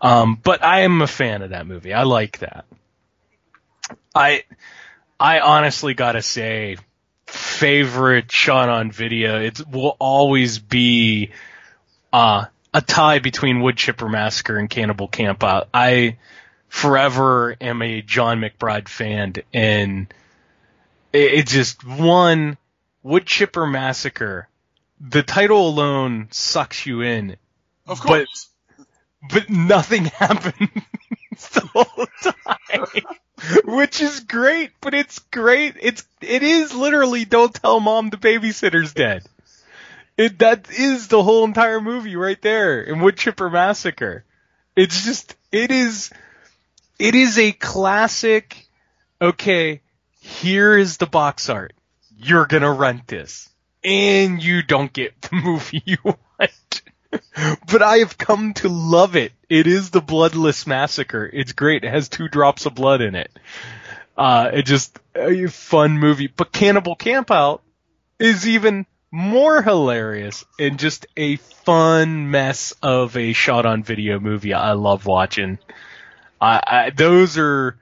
[0.00, 1.94] Um, but I am a fan of that movie.
[1.94, 2.64] I like that.
[4.14, 4.44] I
[5.20, 6.78] I honestly gotta say,
[7.26, 9.40] favorite shot on video.
[9.40, 11.30] It will always be
[12.12, 15.66] uh, a tie between Wood Chipper Massacre and Cannibal Campout.
[15.72, 16.16] I
[16.72, 20.12] forever am a Jon McBride fan, and
[21.12, 22.56] it, it just one
[23.02, 24.48] Wood Chipper Massacre.
[24.98, 27.36] The title alone sucks you in,
[27.86, 28.48] Of But- course.
[29.30, 30.70] but nothing happens
[31.52, 32.86] the whole time,
[33.76, 34.70] which is great.
[34.80, 35.76] But it's great.
[35.78, 39.24] It's it is literally don't tell mom the babysitter's dead.
[40.16, 44.24] It that is the whole entire movie right there in Wood Chipper Massacre.
[44.74, 46.10] It's just it is
[47.02, 48.68] it is a classic.
[49.20, 49.80] Okay,
[50.20, 51.72] here is the box art.
[52.16, 53.48] You're gonna rent this,
[53.82, 56.82] and you don't get the movie you want.
[57.66, 59.32] but I have come to love it.
[59.48, 61.28] It is the Bloodless Massacre.
[61.30, 61.82] It's great.
[61.82, 63.36] It has two drops of blood in it.
[64.16, 66.28] Uh, it just a fun movie.
[66.28, 67.62] But Cannibal Campout
[68.20, 74.54] is even more hilarious and just a fun mess of a shot on video movie.
[74.54, 75.58] I love watching.
[76.42, 77.78] I, I those are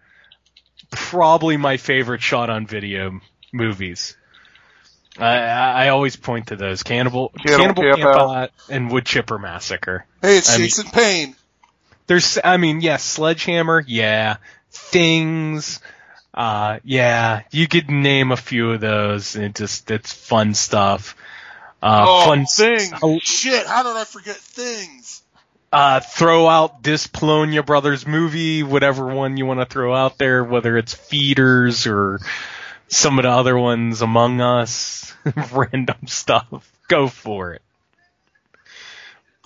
[0.90, 3.20] probably my favorite shot on video
[3.52, 4.16] movies.
[5.18, 8.04] I, I always point to those Cannibal Cannibal Cannibal.
[8.04, 10.06] Campout and Wood Chipper Massacre.
[10.22, 11.34] Hey, it's Jason Payne.
[12.06, 14.36] There's, I mean, yes, Sledgehammer, yeah,
[14.72, 15.80] Things,
[16.34, 19.34] uh, yeah, you could name a few of those.
[19.34, 21.16] And it just it's fun stuff.
[21.82, 22.92] Uh, oh, fun thing.
[23.02, 25.19] oh, Shit, how did I forget things?
[25.72, 30.42] Uh, throw out this Polonia Brothers movie, whatever one you want to throw out there,
[30.42, 32.20] whether it's Feeders or
[32.88, 35.14] some of the other ones, Among Us,
[35.52, 36.70] random stuff.
[36.88, 37.62] Go for it.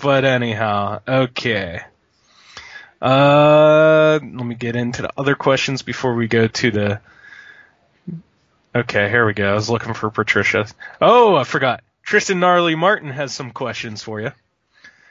[0.00, 1.80] But anyhow, okay.
[3.00, 7.00] Uh, let me get into the other questions before we go to the.
[8.74, 9.50] Okay, here we go.
[9.50, 10.66] I was looking for Patricia.
[11.00, 11.84] Oh, I forgot.
[12.02, 14.32] Tristan Gnarly Martin has some questions for you.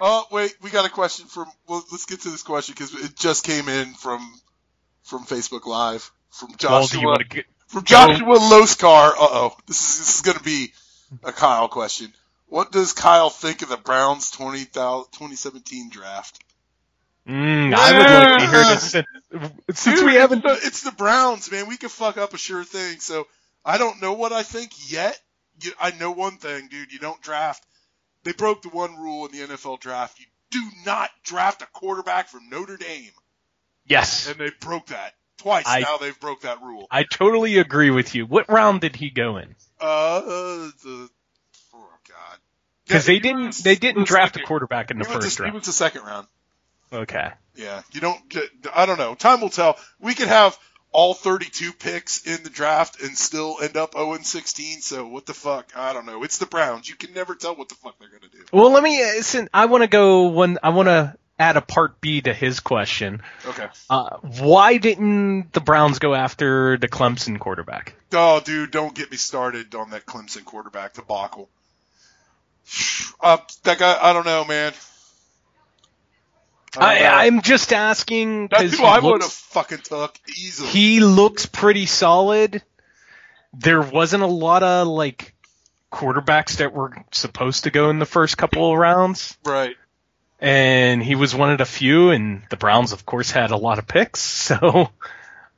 [0.06, 1.48] Oh, wait, we got a question from.
[1.66, 4.20] Well, let's get to this question because it just came in from
[5.04, 9.12] from Facebook Live from Joshua do you get, from Joshua Loscar.
[9.12, 10.74] Uh oh, this is this is going to be
[11.24, 12.12] a Kyle question.
[12.48, 16.44] What does Kyle think of the Browns 20, 2017 draft?
[17.28, 19.08] Mm, I would like to hear this since,
[19.72, 20.44] since Dude, we haven't.
[20.46, 21.68] It's the, it's the Browns, man.
[21.68, 23.00] We could fuck up a sure thing.
[23.00, 23.26] So
[23.64, 25.18] I don't know what I think yet.
[25.80, 26.92] I know one thing, dude.
[26.92, 27.66] You don't draft.
[28.24, 30.20] They broke the one rule in the NFL draft.
[30.20, 33.12] You do not draft a quarterback from Notre Dame,
[33.86, 34.28] Yes.
[34.28, 36.88] and they broke that Twice I- now they've broke that rule.
[36.92, 38.26] I totally agree with you.
[38.26, 39.56] What round did he go in?
[39.82, 41.10] Uh, the,
[41.74, 42.38] oh god.
[42.86, 45.52] Because Yeah, they didn't was- they didn't draft a quarterback in the first the- He
[45.52, 46.28] was the second round.
[46.94, 47.32] Okay.
[47.56, 48.50] Yeah, you don't get.
[48.74, 49.16] I don't know.
[49.16, 49.78] Time will tell.
[50.00, 50.58] We could have
[50.92, 54.82] all 32 picks in the draft and still end up 0 and 16.
[54.82, 55.76] So what the fuck?
[55.76, 56.24] I don't know.
[56.24, 56.88] It's the Browns.
[56.88, 58.10] You can never tell what the fuck they're.
[58.54, 59.02] Well, let me.
[59.04, 60.60] uh, sin- I want to go one.
[60.64, 63.22] I want to add a part B to his question.
[63.46, 63.68] Okay.
[63.90, 67.96] Uh, why didn't the Browns go after the Clemson quarterback?
[68.14, 71.50] Oh, dude, don't get me started on that Clemson quarterback debacle.
[73.20, 74.74] Uh, that guy, I don't know, man.
[76.78, 77.26] I.
[77.26, 80.70] I'm just asking because That's who I would have fucking took easily.
[80.70, 82.62] he looks pretty solid.
[83.54, 85.33] There wasn't a lot of like
[85.94, 89.76] quarterbacks that were supposed to go in the first couple of rounds, right.
[90.40, 92.10] and he was one of the few.
[92.10, 94.20] And the Browns, of course, had a lot of picks,
[94.50, 94.90] so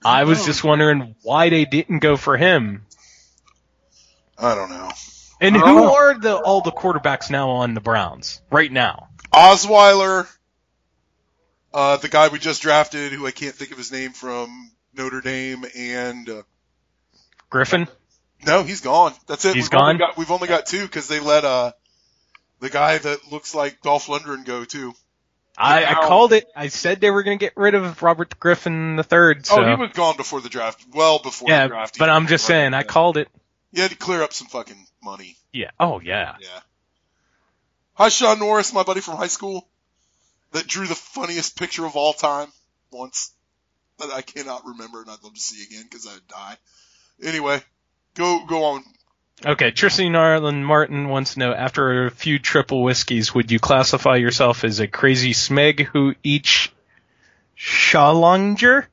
[0.04, 0.46] I was know.
[0.46, 2.86] just wondering why they didn't go for him.
[4.38, 4.92] I don't know.
[5.40, 5.96] And who don't know.
[5.96, 9.10] are the all the quarterbacks now on the Browns right now?
[9.34, 10.28] Osweiler,
[11.74, 15.22] uh, the guy we just drafted, who I can't think of his name from Notre
[15.22, 16.44] Dame, and uh,
[17.50, 17.88] Griffin.
[18.46, 19.14] No, he's gone.
[19.28, 19.56] That's it.
[19.56, 19.98] He's we've Only gone?
[20.10, 21.72] got, we've only got two because they let uh,
[22.60, 24.94] the guy that looks like Dolph Lundgren go too.
[25.58, 26.48] I, I called it.
[26.54, 29.46] I said they were going to get rid of Robert Griffin the third.
[29.46, 30.86] So Oh, he was gone before the draft.
[30.94, 31.98] Well before yeah, the draft.
[31.98, 33.30] but I'm just saying I called it.
[33.72, 35.38] You had to clear up some fucking money.
[35.54, 35.72] Yeah.
[35.80, 36.36] Oh yeah.
[36.42, 36.48] Yeah.
[37.94, 39.66] Hi, Sean Norris, my buddy from high school,
[40.52, 42.50] that drew the funniest picture of all time
[42.92, 43.32] once
[44.00, 46.58] that I cannot remember and I'd love to see again because I'd die.
[47.24, 47.62] Anyway,
[48.16, 48.84] go go on.
[49.45, 49.72] Okay.
[49.72, 54.63] Tristan Arlen Martin wants to know: After a few triple whiskeys, would you classify yourself
[54.63, 56.70] as a crazy smeg who eats
[57.57, 58.86] Schalonger?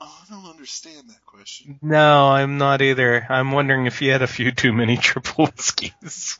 [0.00, 1.78] Oh, I don't understand that question.
[1.82, 3.26] No, I'm not either.
[3.28, 6.38] I'm wondering if he had a few too many triple whiskeys.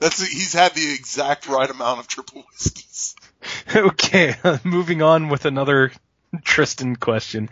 [0.00, 3.16] That's he's had the exact right amount of triple whiskeys.
[3.74, 5.92] okay, moving on with another
[6.44, 7.50] Tristan question.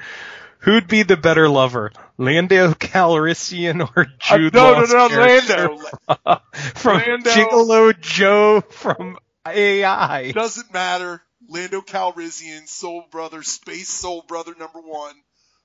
[0.66, 6.42] Who'd be the better lover, Lando Calrissian or Jude Uh, no, no, no, character Lando.
[6.74, 7.30] from Lando.
[7.30, 10.32] Gigolo Joe from AI?
[10.32, 11.22] Doesn't matter.
[11.48, 15.14] Lando Calrissian, Soul Brother, Space Soul Brother number one.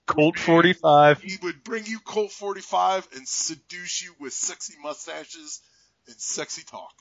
[0.05, 1.23] Colt 45.
[1.23, 5.61] He would bring you Colt 45 and seduce you with sexy mustaches
[6.05, 6.93] and sexy talk.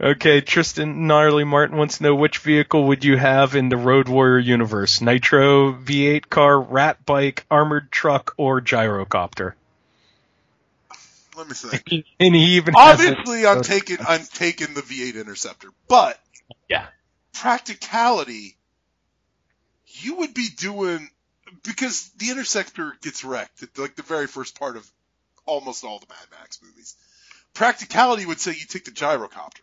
[0.00, 4.08] Okay, Tristan Gnarly Martin wants to know which vehicle would you have in the Road
[4.08, 5.00] Warrior universe?
[5.00, 9.54] Nitro, V8 car, rat bike, armored truck, or gyrocopter?
[11.36, 12.06] Let me think.
[12.20, 16.20] And he even Obviously, I'm taking I'm taking the V8 Interceptor, but
[16.68, 16.86] Yeah.
[17.32, 18.56] practicality,
[19.86, 21.08] you would be doing
[21.62, 24.88] because the Interceptor gets wrecked at like the very first part of
[25.46, 26.96] almost all the Mad Max movies.
[27.54, 29.60] Practicality would say you take the gyrocopter.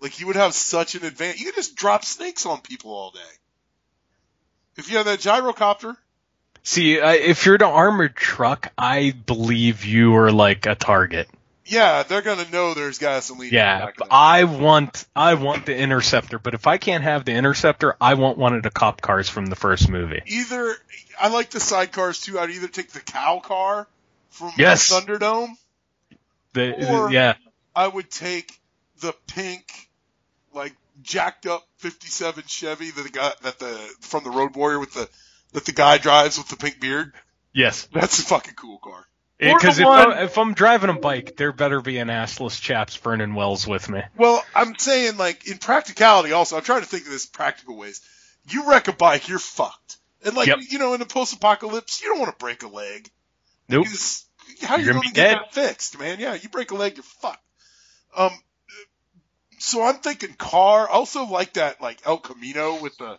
[0.00, 1.38] Like you would have such an advantage.
[1.40, 3.20] You could just drop snakes on people all day.
[4.76, 5.96] If you have that gyrocopter,
[6.64, 11.28] See, I, if you're an armored truck, I believe you are like a target.
[11.66, 13.48] yeah, they're gonna know there's gasoline.
[13.48, 14.14] in the Yeah, back of that.
[14.14, 18.38] I want I want the interceptor, but if I can't have the interceptor, I want
[18.38, 20.22] one of the cop cars from the first movie.
[20.26, 20.76] either
[21.20, 22.38] I like the sidecars too.
[22.38, 23.86] I'd either take the cow car
[24.30, 24.88] from Yes.
[24.92, 25.48] Thunderdome.
[26.52, 27.34] The, Or- yeah,
[27.74, 28.60] I would take
[29.00, 29.72] the pink,
[30.52, 34.92] like jacked up '57 Chevy that the guy that the from the Road Warrior with
[34.94, 35.08] the
[35.52, 37.12] that the guy drives with the pink beard.
[37.52, 37.88] yes.
[37.92, 39.06] That's a fucking cool car.
[39.38, 42.94] Because if, one- I'm- if I'm driving a bike, there better be an assless chaps
[42.96, 44.00] Vernon wells with me.
[44.16, 46.56] Well, I'm saying like in practicality also.
[46.56, 48.00] I'm trying to think of this practical ways.
[48.48, 49.96] You wreck a bike, you're fucked.
[50.24, 50.58] And like Yep.
[50.70, 53.10] you know, in the post-apocalypse, you don't want to break a leg.
[53.68, 53.84] Nope.
[53.84, 54.24] Because
[54.62, 55.38] how You're you gonna going to get dead.
[55.38, 56.18] that fixed, man?
[56.20, 57.42] Yeah, you break a leg, you're fucked.
[58.16, 58.30] Um,
[59.58, 60.88] so I'm thinking car.
[60.88, 63.18] I also like that like El Camino with the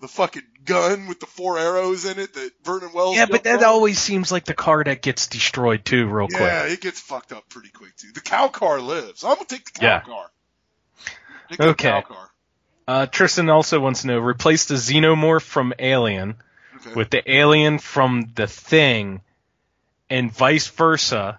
[0.00, 3.16] the fucking gun with the four arrows in it that Vernon Wells.
[3.16, 3.64] Yeah, but that on.
[3.64, 6.48] always seems like the car that gets destroyed too, real yeah, quick.
[6.50, 8.08] Yeah, it gets fucked up pretty quick too.
[8.12, 9.24] The cow car lives.
[9.24, 10.00] I'm gonna take the cow Yeah.
[10.00, 10.30] car.
[11.48, 11.88] Take the Okay.
[11.90, 12.30] cow car.
[12.88, 16.36] Uh, Tristan also wants to know: replace the xenomorph from Alien
[16.76, 16.92] Okay.
[16.94, 19.22] with the alien from The Thing,
[20.10, 21.38] and vice versa.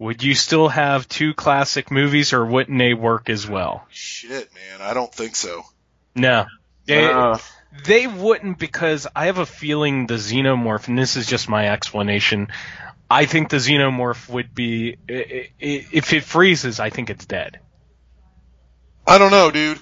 [0.00, 3.84] Would you still have two classic movies, or wouldn't they work as well?
[3.90, 5.64] Shit, man, I don't think so.
[6.14, 6.46] No.
[6.86, 7.38] They, Uh,
[7.84, 12.48] they wouldn't because I have a feeling the xenomorph, and this is just my explanation.
[13.10, 16.78] I think the xenomorph would be i- i- if it freezes.
[16.78, 17.58] I think it's dead.
[19.06, 19.80] I don't know, dude.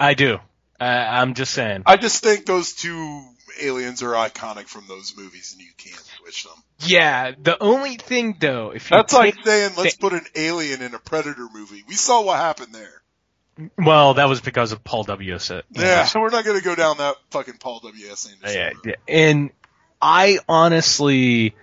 [0.00, 0.38] I do.
[0.80, 1.82] Uh, I'm just saying.
[1.86, 3.24] I just think those two
[3.60, 6.54] aliens are iconic from those movies, and you can't switch them.
[6.80, 10.94] Yeah, the only thing though, if you That's like saying let's put an alien in
[10.94, 11.82] a Predator movie.
[11.86, 13.70] We saw what happened there.
[13.78, 15.34] well, that was because of Paul W.
[15.34, 15.50] S.
[15.70, 18.10] Yeah, so we're not going to go down that fucking Paul W.
[18.10, 18.30] S.
[18.30, 18.80] Anderson.
[18.84, 19.14] Yeah, yeah.
[19.14, 19.50] And
[20.00, 21.54] I honestly,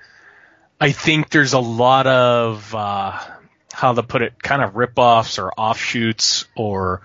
[0.80, 3.20] I think there's a lot of, uh,
[3.74, 7.02] how to put it, kind of rip-offs or offshoots or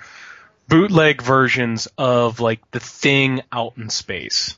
[0.68, 4.56] bootleg versions of like the thing out in space.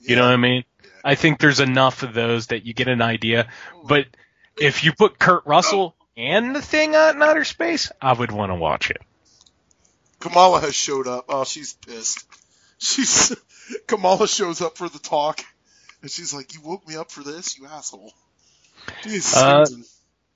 [0.00, 0.64] You know what I mean?
[1.04, 3.48] I think there's enough of those that you get an idea.
[3.84, 4.06] But
[4.56, 8.50] if you put Kurt Russell and the thing out in outer space, I would want
[8.50, 9.00] to watch it.
[10.18, 11.26] Kamala has showed up.
[11.28, 12.26] Oh, she's pissed.
[12.78, 13.34] She's
[13.86, 15.40] Kamala shows up for the talk,
[16.02, 18.12] and she's like, "You woke me up for this, you asshole."
[19.02, 19.66] Jeez, Uh.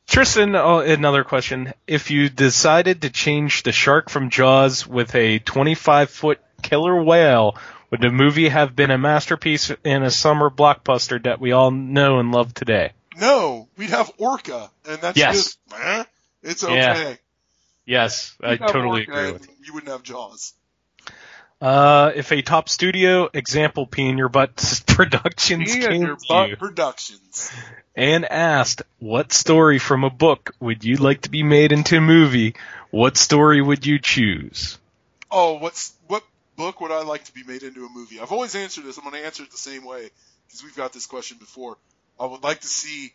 [0.07, 1.73] Tristan, oh, another question.
[1.87, 7.57] If you decided to change the shark from Jaws with a 25 foot killer whale,
[7.91, 12.19] would the movie have been a masterpiece and a summer blockbuster that we all know
[12.19, 12.93] and love today?
[13.17, 15.37] no, we'd have Orca, and that's Yes.
[15.37, 16.05] just, eh,
[16.43, 16.75] it's okay.
[16.77, 17.15] Yeah.
[17.87, 19.55] Yes, I We'd have totally Orca agree with you.
[19.67, 20.53] You wouldn't have Jaws.
[21.61, 26.17] Uh, if a top studio, example pee in your butt productions Me and came your
[26.17, 27.53] to butt you productions.
[27.95, 32.01] and asked, what story from a book would you like to be made into a
[32.01, 32.55] movie?
[32.91, 34.79] What story would you choose?
[35.31, 36.25] Oh, what's what
[36.57, 38.21] book would I like to be made into a movie?
[38.21, 38.99] I've always answered this.
[38.99, 40.11] I'm going to answer it the same way
[40.47, 41.77] because we've got this question before.
[42.19, 43.13] I would like to see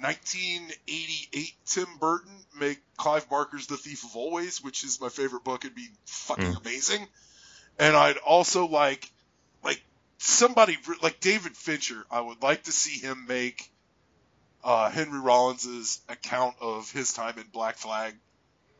[0.00, 5.64] 1988 Tim Burton make Clive Barker's The Thief of Always, which is my favorite book.
[5.64, 7.06] It'd be fucking amazing.
[7.78, 9.10] And I'd also like
[9.62, 9.82] like
[10.18, 12.04] somebody like David Fincher.
[12.10, 13.70] I would like to see him make
[14.64, 18.14] uh, Henry Rollins's account of his time in Black Flag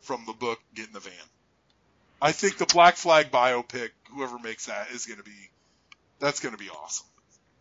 [0.02, 1.12] from the book Get in the Van.
[2.22, 5.50] I think the Black Flag biopic, whoever makes that, is going to be
[6.20, 7.06] that's going to be awesome.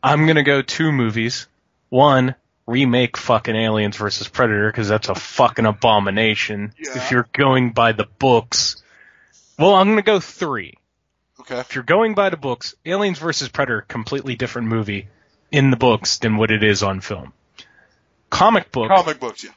[0.04, 1.48] I'm gonna go two movies.
[1.90, 2.36] One,
[2.66, 6.74] remake fucking Aliens versus Predator because that's a fucking abomination.
[6.80, 6.98] Yeah.
[6.98, 8.82] If you're going by the books,
[9.60, 10.76] well, I'm gonna go three.
[11.42, 11.60] Okay.
[11.60, 15.08] If you're going by the books, Aliens versus Predator, completely different movie
[15.52, 17.34] in the books than what it is on film.
[18.30, 19.52] Comic book, Comic books, yeah.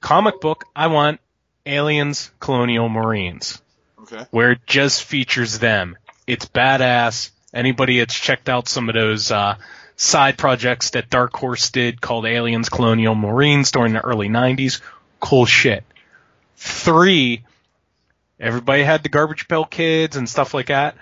[0.00, 1.20] comic book, I want
[1.66, 3.60] Aliens Colonial Marines
[4.02, 4.24] Okay.
[4.30, 5.96] where it just features them.
[6.26, 7.30] It's badass.
[7.52, 9.56] Anybody that's checked out some of those uh,
[9.96, 14.80] side projects that Dark Horse did called Aliens Colonial Marines during the early 90s,
[15.20, 15.84] cool shit.
[16.56, 17.42] Three,
[18.38, 20.96] everybody had the Garbage Pail Kids and stuff like that.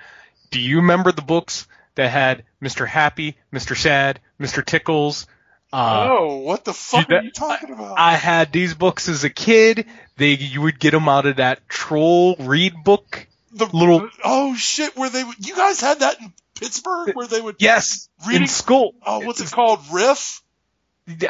[0.50, 2.86] Do you remember the books that had Mr.
[2.86, 3.76] Happy, Mr.
[3.76, 4.64] Sad, Mr.
[4.64, 5.26] Tickles?
[5.72, 7.98] Uh, oh, what the fuck you- are you talking about?
[7.98, 9.86] I had these books as a kid.
[10.16, 13.26] They you would get them out of that troll read book.
[13.52, 17.40] the little- Oh shit, where they would- you guys had that in Pittsburgh where they
[17.40, 18.94] would Yes, Reading- in school.
[19.04, 19.80] Oh, what's it called?
[19.90, 20.42] Riff?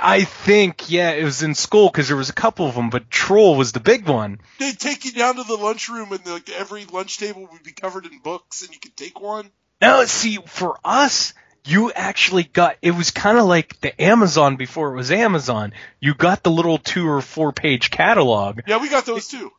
[0.02, 3.08] I think yeah, it was in school because there was a couple of them, but
[3.10, 4.40] troll was the big one.
[4.58, 8.04] They'd take you down to the lunchroom and like every lunch table would be covered
[8.06, 9.50] in books and you could take one.
[9.80, 11.32] No, see, for us,
[11.68, 15.72] you actually got it was kind of like the Amazon before it was Amazon.
[16.00, 18.60] You got the little two or four page catalog.
[18.66, 19.52] Yeah, we got those too.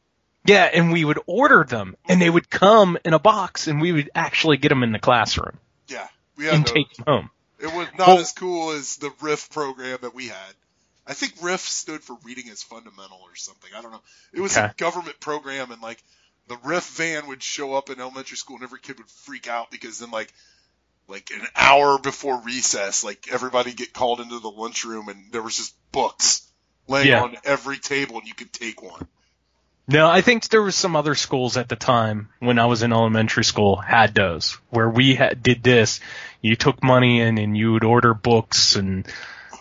[0.45, 3.91] Yeah, and we would order them, and they would come in a box, and we
[3.91, 6.07] would actually get them in the classroom Yeah,
[6.37, 6.73] we had and those.
[6.73, 7.29] take them home.
[7.59, 10.53] It was not Well- as cool as the Riff program that we had.
[11.05, 13.69] I think Riff stood for Reading is Fundamental or something.
[13.75, 14.01] I don't know.
[14.31, 16.01] It was a government program, and like
[16.47, 19.69] the Riff van would show up in elementary school, and every kid would freak out
[19.71, 20.33] because then like
[21.09, 25.57] like an hour before recess, like everybody get called into the lunchroom, and there was
[25.57, 26.47] just books
[26.87, 27.23] laying Yeah.
[27.23, 29.07] on every table, and you could take one.
[29.87, 32.93] No, I think there was some other schools at the time when I was in
[32.93, 35.99] elementary school had those where we had, did this.
[36.41, 39.07] You took money in and you would order books and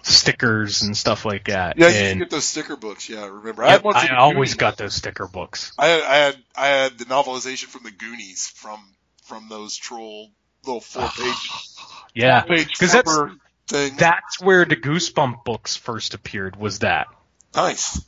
[0.03, 1.79] stickers and stuff like that.
[1.79, 3.09] Yeah, you and get those sticker books.
[3.09, 3.65] Yeah, I remember.
[3.65, 3.97] I Yep, one.
[3.97, 4.55] I always Goonies.
[4.57, 5.73] got those sticker books.
[5.79, 8.81] I had, I had I had the novelization from the Goonies from
[9.25, 10.31] from those troll
[10.65, 11.51] little four page
[12.15, 13.19] Yeah, because that's
[13.69, 13.97] thing.
[13.97, 16.57] that's where the Goosebump books first appeared.
[16.57, 17.07] Was that?
[17.55, 18.01] nice.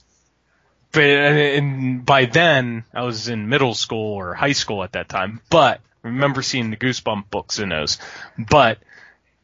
[0.93, 5.40] But and by then I was in middle school or high school at that time.
[5.48, 7.98] But I remember seeing the Goosebump books in those.
[8.36, 8.78] But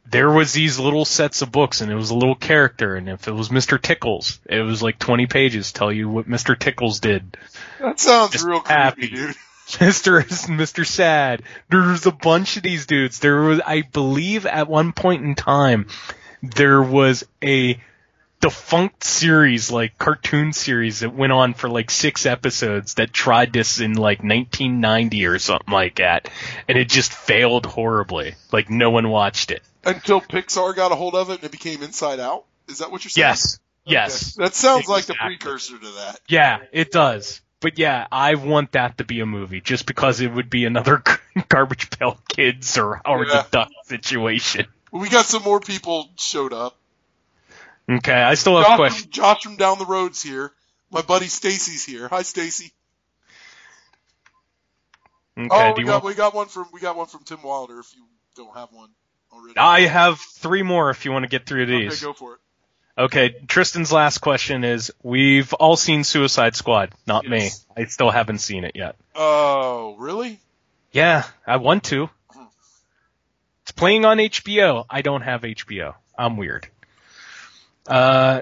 [0.08, 2.96] there was these little sets of books, and it was a little character.
[2.96, 3.80] And if it was Mr.
[3.80, 6.58] Tickles, it was like 20 pages tell you what Mr.
[6.58, 7.36] Tickles did.
[7.80, 9.08] That sounds Just real happy.
[9.08, 9.36] dude.
[9.66, 10.22] Mr.
[10.22, 10.86] Mr.
[10.86, 11.42] Sad.
[11.70, 13.18] There was a bunch of these dudes.
[13.18, 15.88] There was, I believe, at one point in time,
[16.42, 17.80] there was a
[18.40, 23.80] defunct series, like cartoon series that went on for like six episodes that tried this
[23.80, 26.30] in like 1990 or something like that,
[26.68, 28.34] and it just failed horribly.
[28.52, 29.62] Like no one watched it.
[29.84, 32.44] Until Pixar got a hold of it and it became Inside Out.
[32.68, 33.26] Is that what you're saying?
[33.26, 33.58] Yes.
[33.84, 34.34] Yes.
[34.34, 36.20] That sounds like the precursor to that.
[36.28, 37.40] Yeah, it does.
[37.60, 41.02] But yeah, I want that to be a movie just because it would be another
[41.48, 43.42] garbage pail kids or Howard Yeah.
[43.42, 44.66] the Duck situation.
[44.92, 46.76] We got some more people showed up.
[47.88, 49.06] Okay, I still have Josh questions.
[49.06, 50.52] Josh from down the road's here.
[50.90, 52.08] My buddy Stacy's here.
[52.08, 52.72] Hi, Stacy.
[55.38, 56.04] Okay, oh, we got want?
[56.04, 57.78] we got one from we got one from Tim Wilder.
[57.78, 58.04] If you
[58.34, 58.88] don't have one
[59.32, 62.02] already, I have three more if you want to get through these, okay, these.
[62.02, 62.40] go for it.
[62.98, 67.30] Okay, Tristan's last question is: We've all seen Suicide Squad, not Yes.
[67.76, 67.82] me.
[67.82, 68.96] I still haven't seen it yet.
[69.14, 70.40] Oh, really?
[70.92, 72.08] Yeah, I want to.
[73.62, 74.86] It's playing on HBO.
[74.88, 75.94] I don't have HBO.
[76.16, 76.68] I'm weird.
[77.86, 78.40] Uh,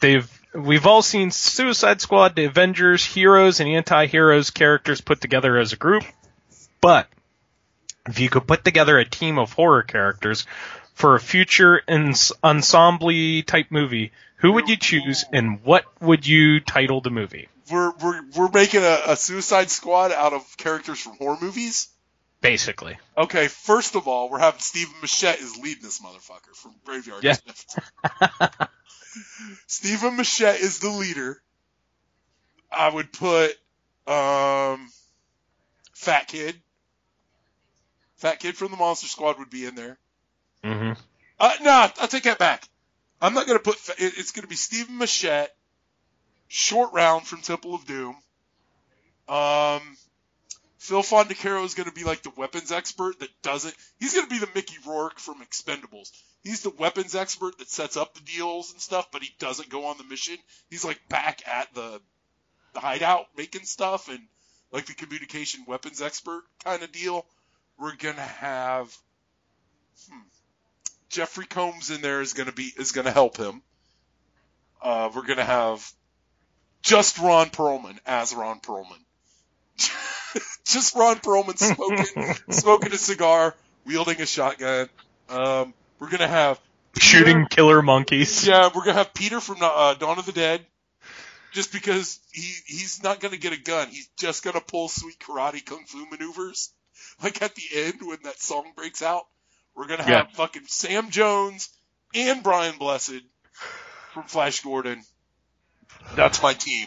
[0.00, 5.72] they've we've all seen Suicide Squad, the Avengers, heroes and anti-heroes characters put together as
[5.72, 6.02] a group.
[6.80, 7.08] But
[8.08, 10.46] if you could put together a team of horror characters
[10.96, 16.58] for a future ens- ensemble type movie, who would you choose and what would you
[16.60, 17.48] title the movie?
[17.70, 21.88] We're we're we're making a, a Suicide Squad out of characters from horror movies.
[22.40, 22.96] Basically.
[23.16, 27.34] Okay, first of all, we're having Stephen Machette is leading this motherfucker from Graveyard Yeah.
[27.34, 27.78] Shift.
[29.66, 31.42] Stephen Machette is the leader.
[32.70, 33.50] I would put
[34.06, 34.88] um
[35.92, 36.54] Fat Kid.
[38.16, 39.98] Fat Kid from the Monster Squad would be in there.
[40.66, 40.92] Hmm
[41.38, 42.68] Uh, no, I'll take that back.
[43.20, 43.76] I'm not gonna put.
[43.98, 45.54] It- It's gonna be Stephen Machette,
[46.48, 48.16] Short Round from Temple of Doom.
[49.28, 49.96] Um,
[50.78, 53.74] Phil Fondacaro is gonna be like the weapons expert that doesn't.
[53.98, 56.10] He's gonna be the Mickey Rourke from Expendables.
[56.44, 59.86] He's the weapons expert that sets up the deals and stuff, but he doesn't go
[59.86, 60.38] on the mission.
[60.70, 62.00] He's like back at the,
[62.74, 64.20] the hideout making stuff and
[64.72, 67.26] like the communication weapons expert kind of deal.
[67.78, 68.96] We're gonna have.
[70.10, 70.20] Hmm,
[71.08, 73.62] Jeffrey Combs in there is gonna be is gonna help him.
[74.82, 75.88] Uh, we're gonna have
[76.82, 78.98] just Ron Perlman as Ron Perlman.
[80.64, 83.54] just Ron Perlman smoking smoking a cigar,
[83.84, 84.88] wielding a shotgun.
[85.28, 86.60] Um, we're gonna have
[86.94, 88.46] Peter- Shooting killer monkeys.
[88.46, 90.64] Yeah, we're gonna have Peter from uh, Dawn of the Dead.
[91.52, 95.64] Just because he he's not gonna get a gun, he's just gonna pull sweet karate
[95.64, 96.70] kung fu maneuvers.
[97.22, 99.26] Like at the end when that song breaks out,
[99.76, 100.36] we're gonna have Yeah.
[100.36, 101.68] fucking Sam Jones
[102.14, 103.20] and Brian Blessed
[104.12, 105.02] from Flash Gordon.
[106.14, 106.86] That's my team.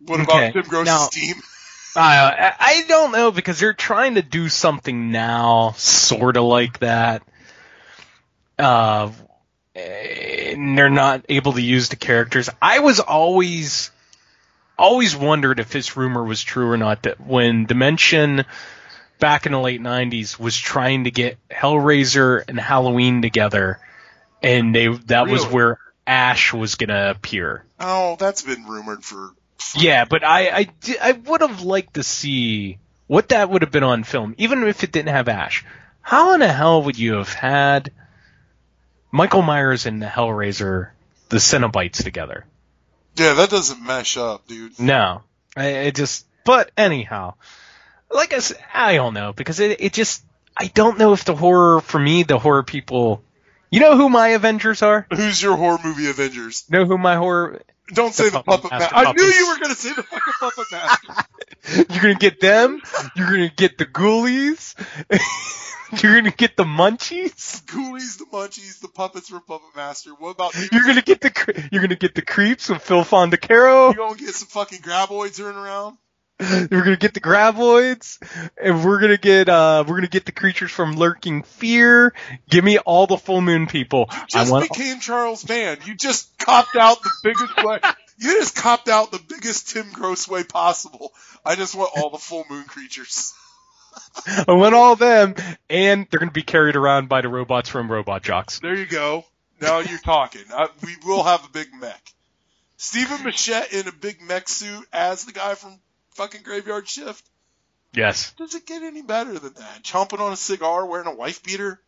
[0.00, 1.34] What Okay, about Tim Gross's now- team?
[1.96, 7.22] I I don't know because they're trying to do something now, sort of like that.
[8.58, 9.10] Uh,
[9.74, 12.50] and they're not able to use the characters.
[12.60, 13.90] I was always,
[14.78, 17.02] always wondered if this rumor was true or not.
[17.04, 18.44] That when Dimension,
[19.18, 23.80] back in the late '90s, was trying to get Hellraiser and Halloween together,
[24.42, 27.64] and they that was where Ash was gonna appear.
[27.78, 29.30] Oh, that's been rumored for.
[29.76, 30.68] Yeah, but I I,
[31.02, 34.84] I would have liked to see what that would have been on film, even if
[34.84, 35.64] it didn't have Ash.
[36.00, 37.92] How in the hell would you have had
[39.10, 40.90] Michael Myers and the Hellraiser,
[41.28, 42.46] the Cenobites together?
[43.16, 44.78] Yeah, that doesn't mesh up, dude.
[44.78, 45.22] No,
[45.56, 46.24] I, it just.
[46.44, 47.34] But anyhow,
[48.10, 50.24] like I said, I don't know because it it just
[50.56, 53.22] I don't know if the horror for me the horror people.
[53.70, 55.06] You know who my Avengers are?
[55.10, 56.64] Who's your horror movie Avengers?
[56.70, 57.62] Know who my horror?
[57.92, 58.96] Don't say the Puppet puppet Master.
[58.96, 61.84] I knew you were gonna say the fucking puppet master.
[61.92, 62.80] You're gonna get them.
[63.14, 64.74] You're gonna get the ghoulies.
[66.02, 67.64] You're gonna get the munchies.
[67.64, 70.10] Ghoulies, the Munchies, the puppets from Puppet Master.
[70.10, 70.68] What about you?
[70.70, 73.94] You're gonna get the you're gonna get the creeps with Phil Fondacaro.
[73.94, 75.96] You're gonna get some fucking graboids running around?
[76.70, 78.18] We're gonna get the graboids,
[78.62, 82.14] and we're gonna get uh we're gonna get the creatures from Lurking Fear.
[82.48, 84.06] Give me all the full moon people.
[84.08, 85.84] I Just want became Charles Band.
[85.84, 87.80] You just copped out the biggest way.
[88.20, 91.12] You just copped out the biggest Tim Gross way possible.
[91.44, 93.32] I just want all the full moon creatures.
[94.48, 95.36] I want all of them,
[95.70, 98.58] and they're gonna be carried around by the robots from Robot Jox.
[98.58, 99.24] There you go.
[99.60, 100.42] Now you're talking.
[100.52, 102.12] I, we will have a big mech.
[102.76, 105.78] Stephen Machette in a big mech suit as the guy from
[106.18, 107.24] fucking Graveyard Shift.
[107.94, 108.32] Yes.
[108.36, 109.82] Does it get any better than that?
[109.82, 111.80] Chomping on a cigar, wearing a wife beater.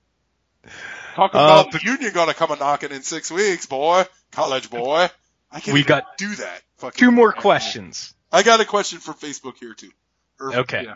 [1.15, 4.05] Talking Uh, about but- the union gonna come a knocking in six weeks, boy.
[4.31, 5.09] College boy.
[5.51, 6.63] I can't We even got do that.
[6.79, 8.15] Fucking Two more questions.
[8.33, 9.91] I got a question for Facebook here too.
[10.39, 10.85] Or- Okay.
[10.85, 10.95] yeah.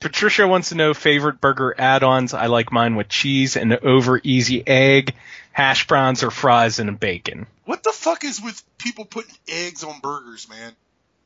[0.00, 2.34] Patricia wants to know favorite burger add-ons.
[2.34, 5.14] I like mine with cheese and over easy egg,
[5.52, 7.46] hash browns or fries and bacon.
[7.64, 10.72] What the fuck is with people putting eggs on burgers, man?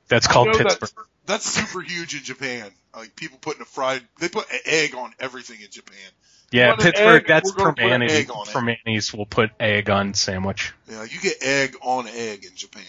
[0.07, 0.79] That's I called Pittsburgh.
[0.81, 0.93] That's,
[1.29, 2.71] that's super huge in Japan.
[2.97, 5.97] Like people putting a fried, they put an egg on everything in Japan.
[6.51, 7.23] Yeah, Pittsburgh.
[7.23, 7.29] egg?
[7.29, 8.13] That's We're gonna put an Primanti's.
[8.13, 8.53] egg on it.
[8.53, 10.73] Primanti's will put egg on sandwich.
[10.91, 12.85] Yeah, you get egg on egg in Japan.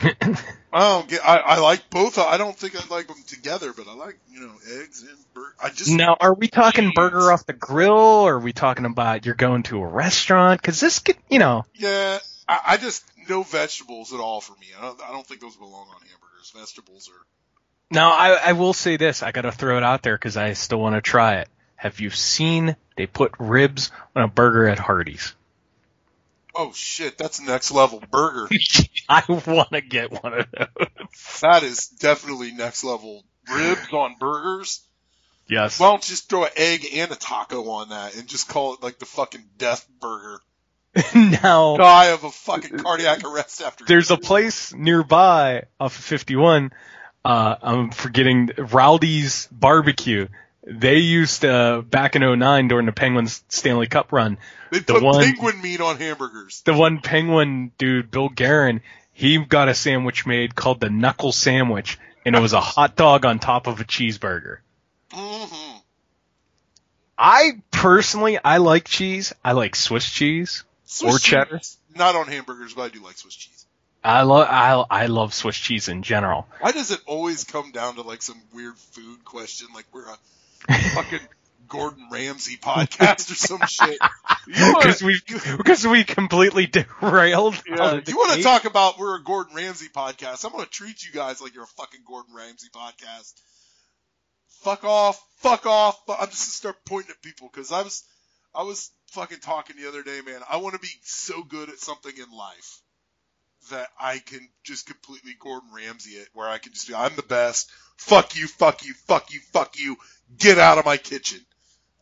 [0.72, 1.20] I don't get.
[1.26, 2.18] I, I like both.
[2.18, 5.54] I don't think I like them together, but I like you know eggs and burger.
[5.62, 9.26] I just Now, are we talking burger off the grill, or are we talking about
[9.26, 10.62] you're going to a restaurant?
[10.62, 12.18] Because this could, you know, yeah.
[12.48, 14.68] I, I just no vegetables at all for me.
[14.78, 15.02] I don't.
[15.02, 16.52] I don't think those belong on hamburgers.
[16.56, 17.26] Vegetables are.
[17.90, 19.22] Now, I, I will say this.
[19.22, 21.48] I got to throw it out there because I still want to try it.
[21.76, 25.34] Have you seen they put ribs on a burger at Hardee's?
[26.54, 28.48] Oh shit, that's next level burger.
[29.08, 30.88] I want to get one of those.
[31.40, 34.82] that is definitely next level ribs on burgers.
[35.48, 35.80] Yes.
[35.80, 38.74] Why don't you just throw an egg and a taco on that and just call
[38.74, 40.40] it like the fucking death burger?
[41.14, 43.84] now, Die of a fucking cardiac arrest after.
[43.84, 46.72] there's a place nearby off of 51.
[47.24, 50.28] Uh, I'm forgetting Rowdy's Barbecue.
[50.66, 54.38] They used to back in 09 during the Penguins Stanley Cup run.
[54.70, 56.62] they the put one- penguin meat on hamburgers.
[56.64, 58.80] The one Penguin dude, Bill Guerin,
[59.12, 63.24] he got a sandwich made called the Knuckle Sandwich, and it was a hot dog
[63.26, 64.58] on top of a cheeseburger.
[65.12, 65.76] Mm-hmm.
[67.18, 69.34] I personally, I like cheese.
[69.44, 70.64] I like Swiss cheese.
[70.84, 71.58] Swiss Or cheddar?
[71.58, 71.76] cheese.
[71.94, 73.66] Not on hamburgers, but I do like Swiss cheese.
[74.02, 76.48] I love, I, I love Swiss cheese in general.
[76.60, 80.72] Why does it always come down to like some weird food question, like we're a
[80.94, 81.20] fucking
[81.68, 83.98] Gordon Ramsay podcast or some shit?
[84.46, 85.20] Because we,
[85.56, 86.66] because we completely
[87.00, 87.62] derailed.
[87.66, 90.46] Yeah, out of the you want to talk about we're a Gordon Ramsay podcast?
[90.46, 93.34] I'm going to treat you guys like you're a fucking Gordon Ramsay podcast.
[94.62, 96.00] Fuck off, fuck off.
[96.06, 98.02] But I'm just gonna start pointing at people because I was,
[98.54, 100.40] I was fucking talking the other day, man.
[100.50, 102.80] I want to be so good at something in life
[103.70, 107.22] that I can just completely Gordon Ramsay it, where I can just be, I'm the
[107.22, 107.70] best.
[107.96, 109.96] Fuck you, fuck you, fuck you, fuck you.
[110.38, 111.40] Get out of my kitchen.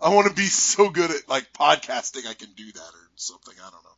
[0.01, 3.55] I want to be so good at like podcasting, I can do that or something.
[3.61, 3.89] I don't know.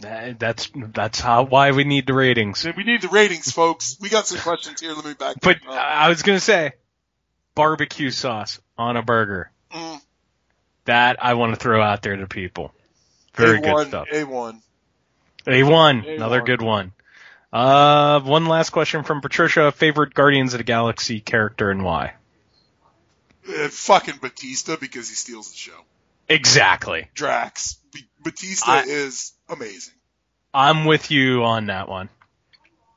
[0.00, 2.64] That- That's, that's how, why we need the ratings.
[2.76, 3.96] We need the ratings, folks.
[4.00, 4.92] We got some questions here.
[4.92, 5.36] Let me back.
[5.40, 5.72] But up.
[5.74, 6.72] I was gonna say,
[7.54, 9.52] barbecue sauce on a burger.
[9.72, 10.00] Mm,
[10.86, 12.72] That I want to throw out there to people.
[13.34, 14.08] Very A1, good stuff.
[14.12, 14.60] A1.
[15.46, 16.16] A1, A1.
[16.16, 16.92] another good one.
[17.52, 19.72] Uh, one last question from Patricia.
[19.72, 22.14] Favorite Guardians of the Galaxy character and why?
[23.48, 25.80] Uh, fucking Batista because he steals the show.
[26.28, 27.08] Exactly.
[27.14, 27.78] Drax.
[27.92, 29.94] B- Batista I- is amazing.
[30.54, 32.08] I'm with you on that one.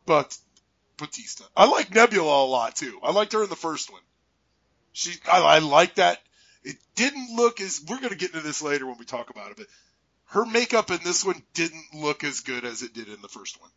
[0.05, 0.37] But
[0.97, 1.45] Batista.
[1.55, 2.99] I like Nebula a lot too.
[3.01, 4.01] I liked her in the first one.
[4.91, 6.19] She, I, I like that.
[6.63, 9.51] It didn't look as, we're going to get into this later when we talk about
[9.51, 9.65] it, but
[10.33, 13.61] her makeup in this one didn't look as good as it did in the first
[13.61, 13.69] one.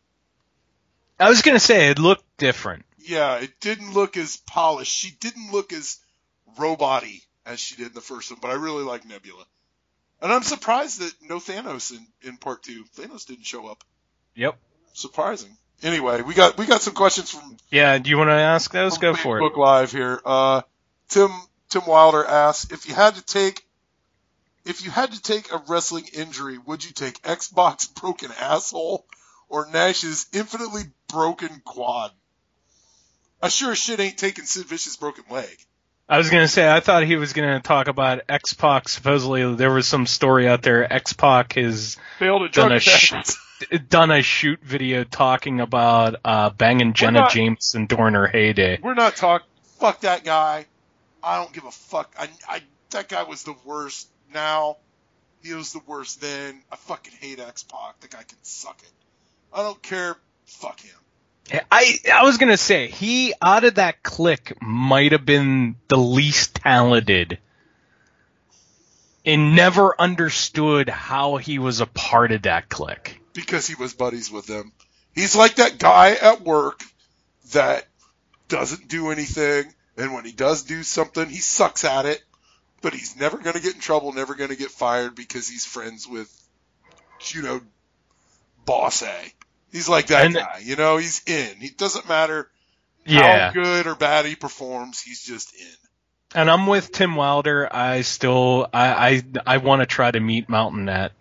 [1.19, 2.85] I was gonna say it looked different.
[2.97, 4.91] Yeah, it didn't look as polished.
[4.91, 5.97] She didn't look as
[6.57, 9.45] robot-y as she did in the first one, but I really like Nebula.
[10.19, 12.85] And I'm surprised that no Thanos in, in part two.
[12.95, 13.83] Thanos didn't show up.
[14.35, 14.57] Yep.
[14.93, 15.55] Surprising.
[15.83, 17.99] Anyway, we got we got some questions from Yeah.
[17.99, 18.97] Do you want to ask those?
[18.97, 19.41] Go for it.
[19.41, 20.19] Book Live here.
[20.25, 20.63] Uh,
[21.07, 21.29] Tim
[21.69, 23.66] Tim Wilder asks if you had to take
[24.67, 29.05] if you had to take a wrestling injury, would you take X Pac's broken asshole
[29.49, 32.11] or Nash's infinitely broken quad?
[33.41, 35.57] I sure shit ain't taking Sid Vicious broken leg.
[36.09, 38.87] I was gonna say I thought he was gonna talk about X Pac.
[38.89, 40.91] Supposedly there was some story out there.
[40.91, 43.13] X Pac has Failed a done drug a sh-
[43.89, 48.79] done a shoot video talking about uh, banging Jenna not- Jameson during her heyday.
[48.81, 49.47] We're not talking.
[49.79, 50.65] Fuck that guy.
[51.21, 52.13] I don't give a fuck.
[52.17, 52.61] I, I
[52.91, 54.07] that guy was the worst.
[54.33, 54.77] Now
[55.43, 56.61] he was the worst then.
[56.71, 57.99] I fucking hate X Pac.
[58.01, 58.91] The guy can suck it.
[59.53, 60.15] I don't care.
[60.45, 60.95] Fuck him.
[61.71, 66.55] I I was gonna say he out of that clique might have been the least
[66.55, 67.39] talented,
[69.25, 73.21] and never understood how he was a part of that clique.
[73.33, 74.73] because he was buddies with them.
[75.15, 76.83] He's like that guy at work
[77.53, 77.87] that
[78.49, 82.21] doesn't do anything, and when he does do something, he sucks at it,
[82.87, 85.65] but he's never going to get in trouble, never going to get fired because he's
[85.65, 86.31] friends with,
[87.33, 87.59] you know,
[88.63, 89.13] Boss A.
[89.73, 91.57] He's like that And- guy, you know, he's in.
[91.57, 92.49] He doesn't matter
[93.05, 95.75] Yeah, how good or bad he performs, he's just in.
[96.39, 97.67] and I'm with Tim Wilder.
[97.69, 101.11] I still I I, I want to try to Meat Mountain at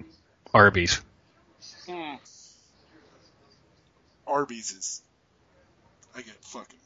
[0.54, 1.00] Arby's.
[1.88, 2.14] Hmm.
[4.24, 5.02] Arby's is,
[6.16, 6.78] I get fucking,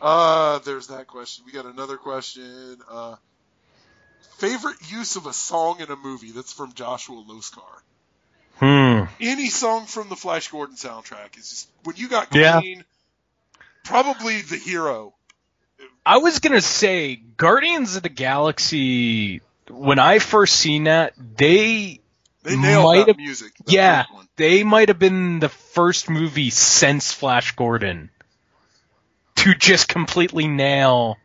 [0.00, 1.44] Uh, there's that question.
[1.46, 2.78] We got another question.
[2.90, 3.16] Uh,
[4.38, 6.30] favorite use of a song in a movie?
[6.30, 7.60] That's from Joshua Loskar.
[8.58, 9.04] Hmm.
[9.20, 12.60] Any song from the Flash Gordon soundtrack is just when you got Yeah.
[12.60, 12.84] Queen,
[13.84, 15.14] probably the hero.
[16.04, 19.42] I was gonna say Guardians of the Galaxy.
[19.68, 22.00] When I first seen that, they
[22.42, 23.52] They nailed Might that have- music.
[23.58, 24.04] that yeah,
[24.36, 28.10] they might have been the first movie since Flash Gordon
[29.38, 31.16] to just completely nail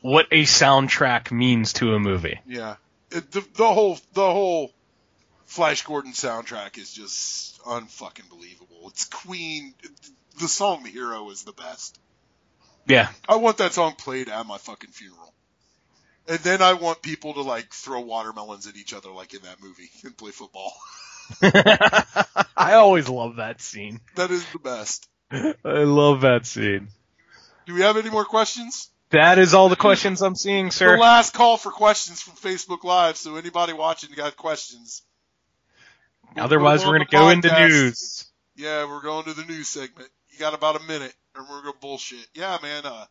[0.00, 2.40] what a soundtrack means to a movie.
[2.46, 2.76] Yeah,
[3.10, 4.72] it, the, the whole the whole
[5.46, 8.88] Flash Gordon soundtrack is just unfucking believable.
[8.88, 9.74] It's Queen.
[10.40, 11.98] The song "The Hero" is the best.
[12.86, 13.08] Yeah.
[13.28, 15.32] I want that song played at my fucking funeral.
[16.28, 19.62] And then I want people to like throw watermelons at each other like in that
[19.62, 20.72] movie and play football.
[22.56, 24.00] I always love that scene.
[24.14, 25.08] That is the best.
[25.30, 26.88] I love that scene.
[27.66, 28.90] Do we have any more questions?
[29.10, 30.96] That is all the questions I'm seeing, sir.
[30.96, 33.16] The last call for questions from Facebook Live.
[33.16, 35.02] So anybody watching got questions?
[36.36, 38.26] Otherwise, We'll we're gonna go into news.
[38.56, 40.08] Yeah, we're going to the news segment.
[40.30, 42.26] You got about a minute, and we're gonna bullshit.
[42.34, 42.84] Yeah, man.
[42.84, 43.04] Uh,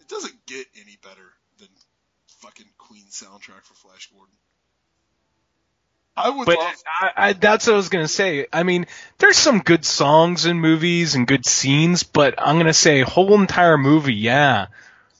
[0.00, 1.68] it doesn't get any better than
[2.40, 4.34] fucking Queen soundtrack for Flash Gordon.
[6.16, 6.74] I would But love.
[7.00, 8.46] I, I, that's what I was gonna say.
[8.52, 8.86] I mean,
[9.18, 13.78] there's some good songs in movies and good scenes, but I'm gonna say whole entire
[13.78, 14.66] movie, yeah.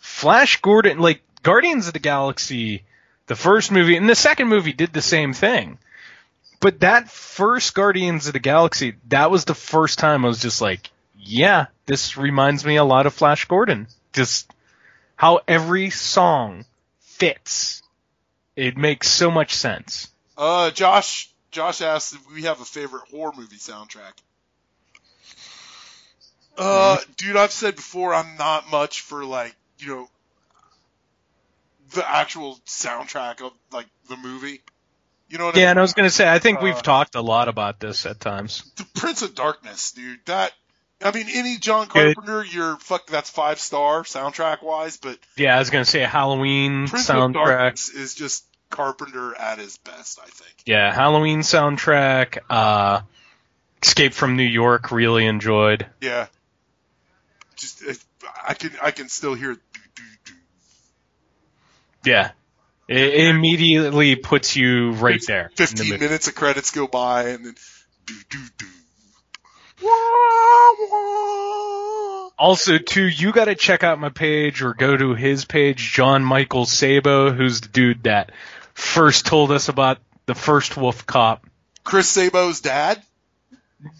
[0.00, 2.84] Flash Gordon, like Guardians of the Galaxy,
[3.26, 5.78] the first movie and the second movie did the same thing.
[6.60, 10.60] But that first Guardians of the Galaxy, that was the first time I was just
[10.60, 13.88] like, yeah, this reminds me a lot of Flash Gordon.
[14.12, 14.52] Just
[15.16, 16.64] how every song
[17.00, 17.82] fits.
[18.54, 20.11] It makes so much sense.
[20.36, 21.28] Uh, Josh.
[21.50, 24.12] Josh asked if we have a favorite horror movie soundtrack.
[26.56, 30.08] Uh, dude, I've said before I'm not much for like you know
[31.94, 34.60] the actual soundtrack of like the movie.
[35.28, 35.70] You know what I Yeah, mean?
[35.70, 38.20] and I was gonna say, I think we've Uh, talked a lot about this at
[38.20, 38.70] times.
[38.76, 40.20] the Prince of Darkness, dude.
[40.26, 40.52] That
[41.02, 42.14] I mean, any John Good.
[42.16, 43.06] Carpenter, you're fuck.
[43.08, 47.32] That's five star soundtrack wise, but Yeah, I was gonna say Halloween Prince of soundtrack.
[47.34, 50.18] Darkness is just Carpenter at his best.
[50.20, 50.54] I think.
[50.66, 52.38] Yeah, Halloween soundtrack.
[52.50, 53.02] Uh,
[53.82, 55.86] Escape from New York, really enjoyed.
[56.00, 56.26] Yeah.
[57.56, 57.82] Just
[58.44, 59.56] I can I can still hear.
[62.04, 62.32] Yeah,
[62.88, 65.44] it, it immediately puts you right there.
[65.44, 67.54] in the Fifteen minutes of credits go by, and then
[68.06, 68.66] do do do.
[72.38, 76.24] Also, too, you got to check out my page or go to his page, John
[76.24, 78.32] Michael Sabo, who's the dude that
[78.74, 81.46] first told us about the first Wolf Cop.
[81.84, 83.02] Chris Sabo's dad,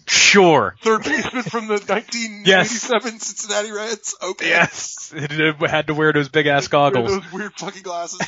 [0.07, 0.75] Sure.
[0.81, 4.15] third baseman from the 1987 Cincinnati Reds.
[4.21, 4.47] Okay.
[4.47, 5.31] Yes, it
[5.69, 7.11] had to wear those big ass goggles.
[7.11, 8.21] Those weird fucking glasses.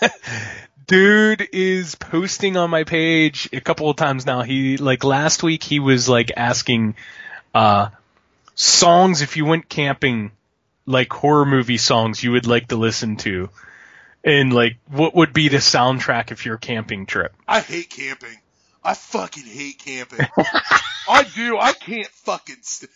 [0.00, 0.08] Yeah.
[0.88, 4.42] dude is posting on my page a couple of times now.
[4.42, 6.96] He like last week he was like asking
[7.54, 7.90] uh
[8.54, 10.32] songs if you went camping
[10.86, 13.50] like horror movie songs you would like to listen to.
[14.28, 17.34] And like what would be the soundtrack if your camping trip?
[17.46, 18.36] I hate camping.
[18.84, 20.20] I fucking hate camping.
[21.08, 21.56] I do.
[21.56, 22.90] I can't fucking st-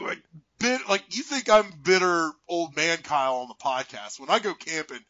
[0.00, 0.22] like
[0.58, 4.18] bit like you think I'm bitter old man Kyle on the podcast.
[4.18, 5.00] When I go camping,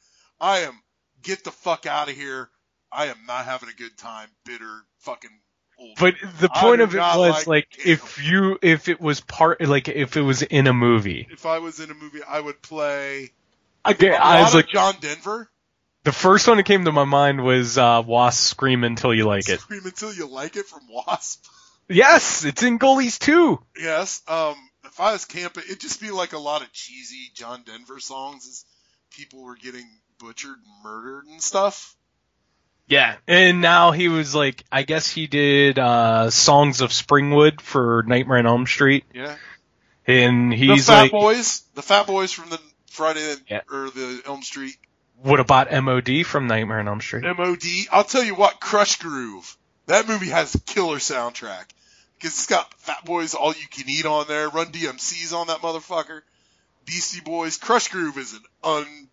[0.40, 0.74] I am
[1.22, 2.50] get the fuck out of here.
[2.90, 4.28] I am not having a good time.
[4.44, 5.30] Bitter fucking.
[6.00, 9.88] But the point of it was like like if you if it was part like
[9.88, 11.28] if it was in a movie.
[11.30, 13.30] if I was in a movie, I would play.
[13.88, 15.48] Okay, a I lot was like John Denver.
[16.04, 19.48] The first one that came to my mind was uh Wasp Scream Until You Like
[19.48, 19.60] It.
[19.60, 21.44] Scream until you like it from Wasp.
[21.88, 23.60] Yes, it's in Ghoulies too.
[23.78, 24.22] Yes.
[24.28, 24.54] Um,
[24.84, 28.46] if I was camping, it'd just be like a lot of cheesy John Denver songs
[28.46, 28.64] as
[29.10, 29.86] people were getting
[30.18, 31.94] butchered and murdered and stuff.
[32.86, 38.04] Yeah, and now he was like, I guess he did uh Songs of Springwood for
[38.06, 39.36] Nightmare on Elm Street, Yeah.
[40.06, 42.58] and he's The Fat like, Boys, the Fat Boys from the
[42.90, 43.60] Friday Yeah.
[43.70, 44.76] or the Elm Street
[45.22, 47.24] what about MOD from Nightmare on Elm Street?
[47.24, 47.62] MOD.
[47.90, 49.56] I'll tell you what, Krush Groove.
[49.86, 51.66] That movie has a killer soundtrack
[52.16, 54.48] because it's got Fat Boys All You Can Eat on there.
[54.48, 56.22] Run DMC's on that motherfucker.
[56.84, 57.58] Beastie Boys.
[57.58, 59.08] Krush Groove is an un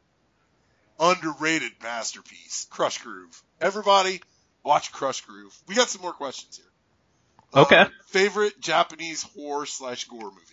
[0.99, 2.67] underrated masterpiece.
[2.71, 3.41] Krush Groove.
[3.59, 4.21] Everybody,
[4.63, 5.55] watch Krush Groove.
[5.67, 7.63] We got some more questions here.
[7.63, 7.79] Okay.
[7.79, 10.43] Uh, favorite Japanese horror slash gore movie.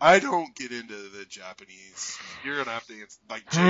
[0.00, 2.18] I don't get into the Japanese.
[2.44, 3.60] You're gonna have to answer like Jake.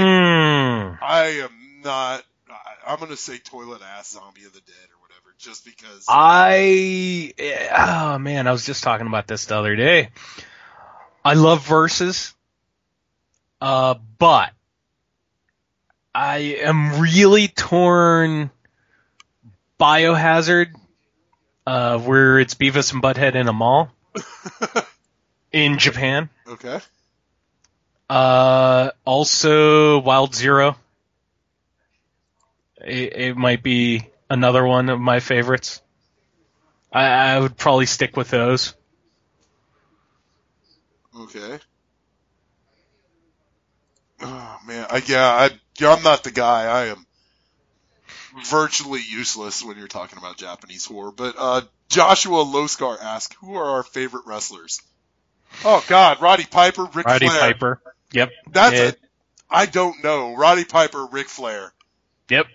[0.83, 0.95] Hmm.
[1.03, 2.25] I am not.
[2.49, 6.05] I, I'm gonna say toilet ass zombie of the dead or whatever, just because.
[6.09, 7.33] I
[7.77, 10.11] oh man, I was just talking about this the other day.
[11.25, 12.35] I love Versus.
[13.61, 14.51] Uh, but
[16.15, 18.51] I am really torn.
[19.83, 20.77] Biohazard,
[21.67, 23.91] uh, where it's Beavis and Butthead in a mall
[25.53, 26.31] in Japan.
[26.47, 26.79] Okay.
[28.12, 30.76] Uh, also Wild Zero.
[32.84, 35.80] It, it might be another one of my favorites.
[36.93, 38.74] I, I would probably stick with those.
[41.18, 41.59] Okay.
[44.20, 46.64] Oh man, I, yeah, I, yeah, I'm not the guy.
[46.64, 47.06] I am
[48.44, 51.12] virtually useless when you're talking about Japanese horror.
[51.12, 54.82] But uh, Joshua Loscar asked, "Who are our favorite wrestlers?"
[55.64, 57.40] Oh God, Roddy Piper, Ric Roddy Flair.
[57.40, 57.82] Piper.
[58.12, 58.30] Yep.
[58.51, 59.01] That's it.
[59.51, 60.34] I don't know.
[60.34, 61.72] Roddy Piper, Ric Flair.
[62.28, 62.47] Yep.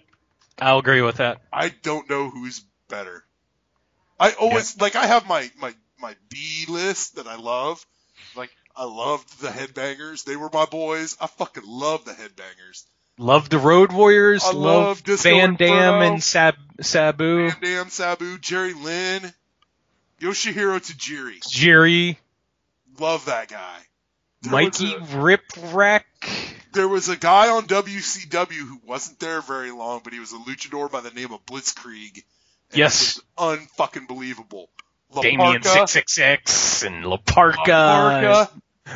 [0.60, 1.42] I'll agree with that.
[1.54, 3.24] I don't know who's better.
[4.20, 7.86] I always like I have my my my B list that I love.
[8.36, 10.24] Like I loved the Headbangers.
[10.24, 11.16] They were my boys.
[11.22, 12.84] I fucking love the Headbangers.
[13.20, 14.44] Love the Road Warriors.
[14.46, 17.50] I love love Van Dam and Sab- Sabu.
[17.50, 19.34] Van Dam, Sabu, Jerry Lynn,
[20.20, 21.48] Yoshihiro Tajiri.
[21.50, 22.20] Jerry.
[23.00, 23.78] Love that guy.
[24.42, 26.04] There Mikey a- Ripwreck.
[26.74, 30.38] there was a guy on WCW who wasn't there very long, but he was a
[30.38, 32.24] luchador by the name of Blitzkrieg.
[32.74, 33.20] Yes.
[33.38, 34.70] unfucking believable.
[35.22, 38.50] Damien La Parka, 666 and Laparca.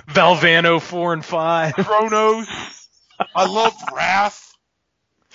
[0.08, 1.74] Villano 4 and 5.
[1.76, 2.48] Kronos.
[3.36, 4.54] I love Wrath.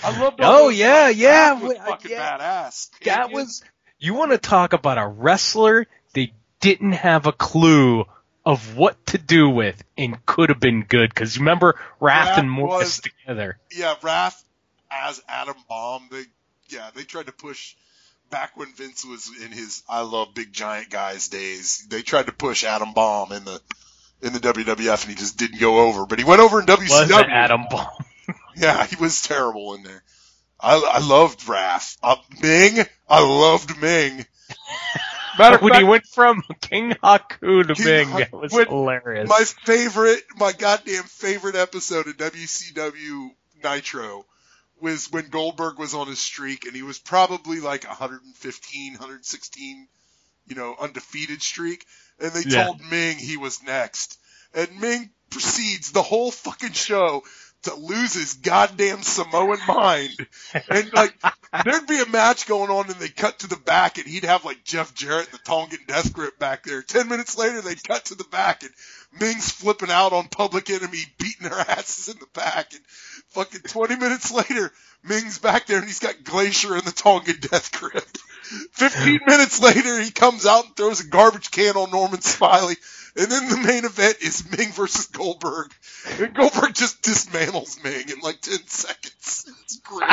[0.04, 2.38] I loved all Oh, yeah, yeah, Wrath was fucking yeah.
[2.38, 2.90] badass.
[3.04, 3.62] That was,
[3.98, 8.04] you want to talk about a wrestler they didn't have a clue
[8.46, 11.14] of what to do with and could have been good.
[11.14, 13.58] Cause remember Wrath Wrath and was- together.
[13.70, 14.42] yeah, Wrath
[14.90, 16.08] as Adam Bomb.
[16.10, 16.22] They
[16.68, 17.74] yeah, they tried to push
[18.30, 21.84] back when Vince was in his I love big giant guys days.
[21.90, 23.60] They tried to push Adam Bomb in the
[24.22, 26.06] in the WWF and he just didn't go over.
[26.06, 26.88] But he went over in WCW.
[26.88, 27.88] Was Adam Bomb?
[28.58, 30.02] Yeah, he was terrible in there.
[30.58, 31.98] I I loved Wrath.
[32.02, 34.24] Uh, Meng, I loved Meng.
[35.38, 38.66] Matter when fact, he went from King Haku to King Bing, Haku- it was when-
[38.66, 39.28] hilarious.
[39.28, 43.30] My favorite, my goddamn favorite episode of WCW
[43.62, 44.24] Nitro
[44.80, 49.88] was when Goldberg was on his streak and he was probably like 115, 116,
[50.46, 51.86] you know, undefeated streak.
[52.20, 52.64] And they Yeah.
[52.64, 54.18] told Meng he was next.
[54.54, 57.24] And Meng proceeds the whole fucking show
[57.66, 60.26] to lose his goddamn Samoan mind.
[60.68, 61.14] And like,
[61.64, 64.44] there'd be a match going on and they'd cut to the back and he'd have
[64.44, 66.82] like Jeff Jarrett, the Tongan death grip back there.
[66.82, 68.72] Ten minutes later, they'd cut to the back and
[69.20, 72.72] Meng's flipping out on Public Enemy, beating their asses in the back.
[72.72, 72.82] And
[73.28, 74.72] fucking 20 minutes later,
[75.02, 78.06] Meng's back there and he's got Glacier in the Tongan death grip.
[78.72, 82.76] 15 minutes later, he comes out and throws a garbage can on Norman Smiley.
[83.18, 85.72] And then the main event is Meng versus Goldberg.
[86.20, 89.50] And Goldberg just dismantles Meng in like 10 seconds.
[89.62, 90.10] It's great.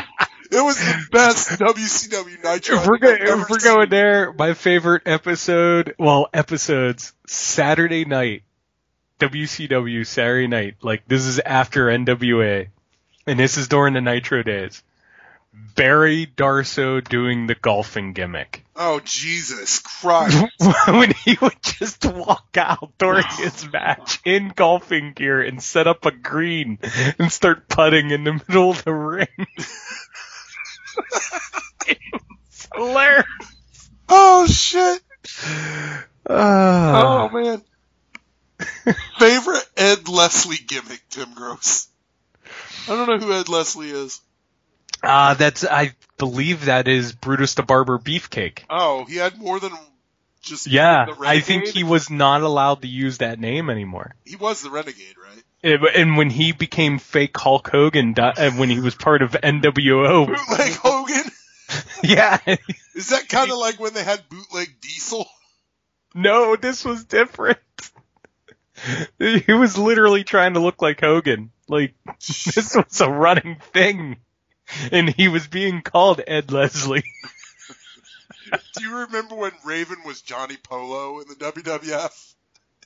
[0.52, 2.78] It was the best WCW Nitro.
[2.78, 8.44] if we're, go- if we're going there, my favorite episode, well, episodes, Saturday night,
[9.20, 12.68] WCW Saturday night, like this is after NWA,
[13.26, 14.84] and this is during the Nitro days.
[15.76, 18.64] Barry Darsow doing the golfing gimmick.
[18.76, 20.46] Oh, Jesus Christ.
[20.88, 26.06] when he would just walk out during his match in golfing gear and set up
[26.06, 26.80] a green
[27.20, 29.28] and start putting in the middle of the ring.
[31.88, 33.26] it was hilarious.
[34.10, 35.02] Oh, shit.
[36.30, 37.62] Uh, Oh, man.
[39.18, 41.88] Favorite Ed Leslie gimmick, Tim Gross.
[42.88, 44.20] I don't know who Ed Leslie is.
[45.04, 48.60] Uh, that's I believe that is Brutus the Barber Beefcake.
[48.70, 49.72] Oh, he had more than
[50.42, 54.16] just Yeah, the I think he was not allowed to use that name anymore.
[54.26, 55.44] he was the renegade, right?
[55.62, 60.26] It- and when he became fake Hulk Hogan, uh, when he was part of NWO,
[60.28, 61.32] Bootleg Hogan.
[62.04, 62.38] yeah,
[62.94, 65.26] Is that kind of like when they had bootleg Diesel?
[66.14, 67.60] No, this was different.
[69.20, 71.52] He was literally trying to look like Hogan.
[71.70, 71.94] Like,
[72.56, 74.18] this was a running thing.
[74.92, 77.04] And he was being called Ed Leslie.
[78.78, 82.34] Do you remember when Raven was Johnny Polo in the WWF?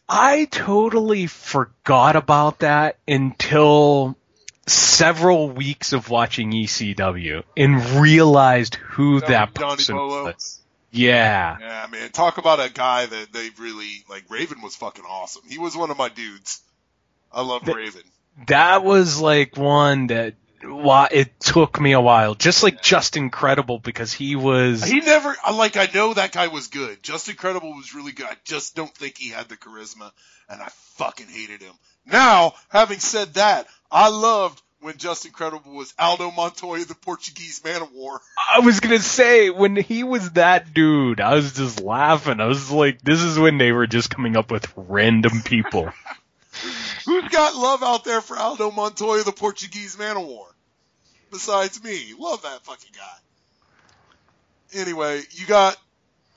[0.09, 4.15] I totally forgot about that until
[4.65, 10.23] several weeks of watching ECW and realized who Johnny- that Johnny person Polo?
[10.25, 10.61] was.
[10.91, 11.57] Yeah.
[11.59, 12.09] Yeah, man.
[12.11, 14.23] Talk about a guy that they really like.
[14.29, 15.43] Raven was fucking awesome.
[15.49, 16.61] He was one of my dudes.
[17.31, 18.03] I love Raven.
[18.47, 22.35] that was like one that why it took me a while.
[22.35, 26.67] Just like Justin Credible because he was He never like I know that guy was
[26.67, 27.01] good.
[27.03, 28.25] Justin Credible was really good.
[28.25, 30.11] I just don't think he had the charisma
[30.49, 31.73] and I fucking hated him.
[32.05, 37.81] Now, having said that, I loved when Justin Credible was Aldo Montoya, the Portuguese man
[37.81, 38.21] of war.
[38.53, 42.39] I was gonna say when he was that dude, I was just laughing.
[42.39, 45.91] I was like, this is when they were just coming up with random people.
[47.21, 50.47] Who's got love out there for Aldo Montoya, the Portuguese man of war?
[51.31, 52.13] Besides me.
[52.17, 54.79] Love that fucking guy.
[54.79, 55.77] Anyway, you got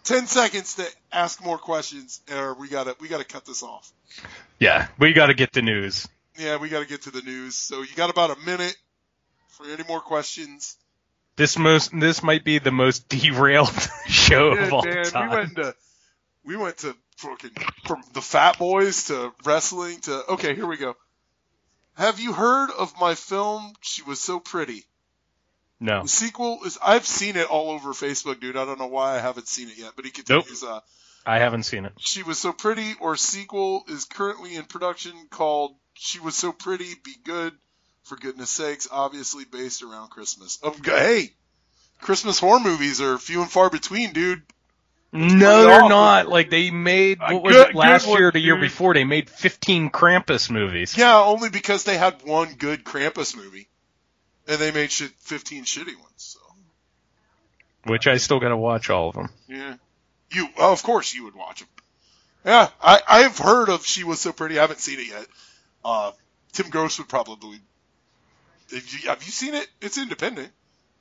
[0.04, 3.92] 10 seconds to ask more questions or we gotta, we gotta cut this off.
[4.58, 6.08] yeah, we got to get the news.
[6.38, 7.56] Yeah, we gotta get to the news.
[7.56, 8.76] So you got about a minute
[9.48, 10.76] for any more questions.
[11.36, 13.72] This most this might be the most derailed
[14.06, 15.28] show Yeah, of all man, time.
[15.30, 15.74] we went to,
[16.44, 17.50] we went to fucking,
[17.86, 20.96] from the Fat Boys to wrestling to, okay, here we go.
[21.96, 24.84] Have you heard of my film, She Was So Pretty?
[25.78, 28.56] no, The sequel is I've seen it all over Facebook, dude.
[28.56, 30.62] I don't know why I haven't seen it yet, but he continues.
[30.62, 30.80] Uh,
[31.26, 31.92] I haven't seen it.
[31.98, 36.94] she was so pretty, or sequel is currently in production called She Was So Pretty,
[37.04, 37.52] Be Good,
[38.04, 38.88] for goodness sakes.
[38.90, 40.58] Obviously based around Christmas.
[40.62, 41.30] Of hey,
[42.00, 44.42] Christmas horror movies are few and far between, dude.
[45.12, 46.28] No, they're not.
[46.28, 48.94] Like they made what was good- it last one, year, or the year before?
[48.94, 50.96] They made 15 Krampus movies.
[50.96, 53.68] Yeah, only because they had one good Krampus movie,
[54.46, 56.06] and they made shit fifteen shitty ones.
[56.16, 56.38] So
[57.84, 59.30] Which I still got to watch all of them.
[59.48, 59.74] Yeah.
[60.32, 61.68] You, oh, of course, you would watch them.
[62.44, 64.58] Yeah, I, I've heard of She Was So Pretty.
[64.58, 65.26] I haven't seen it yet.
[65.84, 66.12] Uh,
[66.52, 67.58] Tim Gross would probably.
[68.72, 69.66] Have you, have you seen it?
[69.80, 70.50] It's independent.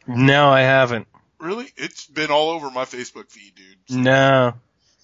[0.08, 1.08] No, I haven't.
[1.40, 1.68] Really?
[1.78, 3.98] It's been all over my Facebook feed, dude.
[3.98, 4.54] No,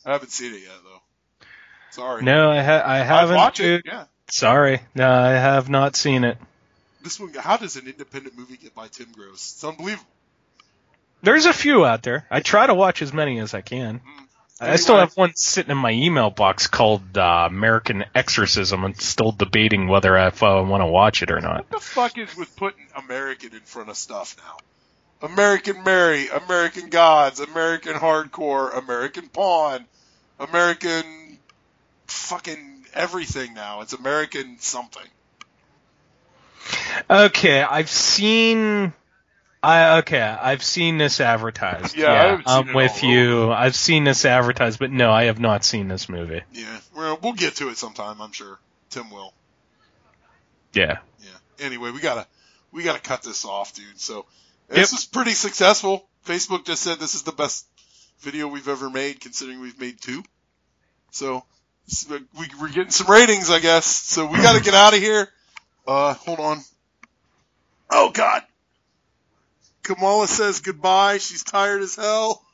[0.05, 1.47] I haven't seen it yet, though.
[1.91, 2.23] Sorry.
[2.23, 3.35] no, I ha- I haven't.
[3.37, 3.83] watch it.
[3.85, 4.05] Yeah.
[4.29, 6.37] Sorry, no, I have not seen it.
[7.01, 9.53] This one, how does an independent movie get by Tim Gross?
[9.53, 10.07] It's unbelievable.
[11.21, 12.25] There's a few out there.
[12.29, 14.01] I try to watch as many as I can.
[14.59, 18.83] I still have one sitting in my email box called uh, American Exorcism.
[18.85, 21.57] I'm still debating whether if I want to watch it or not.
[21.57, 24.57] What the fuck is with putting American in front of stuff now?
[25.25, 29.85] American Mary, American Gods, American Hardcore, American Pawn,
[30.39, 31.39] American
[32.07, 33.81] fucking everything now.
[33.81, 35.05] It's American something.
[37.09, 38.93] Okay, I've seen.
[39.63, 41.97] I okay, I've seen this advertised.
[41.97, 43.51] Yeah, I haven't I'm it with you.
[43.51, 46.41] I've seen this advertised, but no, I have not seen this movie.
[46.53, 48.21] Yeah, well, we'll get to it sometime.
[48.21, 48.59] I'm sure
[48.91, 49.33] Tim will.
[50.73, 50.99] Yeah.
[51.19, 51.65] Yeah.
[51.65, 52.27] Anyway, we gotta
[52.71, 53.99] we gotta cut this off, dude.
[53.99, 54.27] So
[54.69, 56.07] this is pretty successful.
[56.25, 57.67] Facebook just said this is the best
[58.19, 60.23] video we've ever made, considering we've made two.
[61.11, 61.43] So
[62.09, 63.85] we, we're getting some ratings, I guess.
[63.85, 65.29] So we gotta get out of here.
[65.87, 66.59] Uh, hold on.
[67.89, 68.43] Oh God.
[69.83, 71.19] Kamala says goodbye.
[71.19, 72.41] She's tired as hell.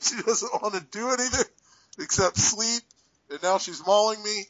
[0.00, 1.44] She doesn't want to do anything
[1.98, 2.82] except sleep,
[3.30, 4.46] and now she's mauling me.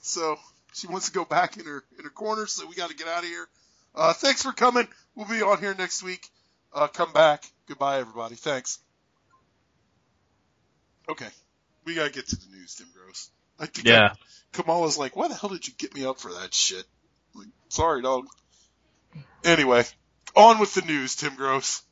[0.00, 0.36] So
[0.74, 2.46] she wants to go back in her in her corner.
[2.48, 3.46] So we got to get out of here.
[3.94, 4.88] Uh, thanks for coming.
[5.14, 6.28] We'll be on here next week.
[6.72, 7.44] Uh, come back.
[7.66, 8.34] Goodbye, everybody.
[8.34, 8.78] Thanks.
[11.08, 11.28] Okay,
[11.84, 13.30] we gotta get to the news, Tim Gross.
[13.58, 14.14] I think Yeah.
[14.52, 16.84] Kamala's like, why the hell did you get me up for that shit?
[17.34, 18.26] Like, sorry, dog.
[19.44, 19.84] Anyway,
[20.36, 21.82] on with the news, Tim Gross.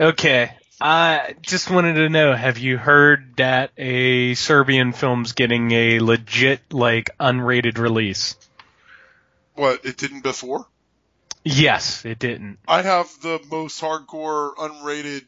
[0.00, 0.52] Okay.
[0.80, 6.72] I just wanted to know, have you heard that a Serbian film's getting a legit,
[6.72, 8.36] like, unrated release?
[9.54, 10.66] What, it didn't before?
[11.44, 12.58] Yes, it didn't.
[12.68, 15.24] I have the most hardcore, unrated,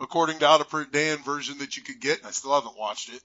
[0.00, 2.78] according to Out of Print Dan version that you could get, and I still haven't
[2.78, 3.20] watched it.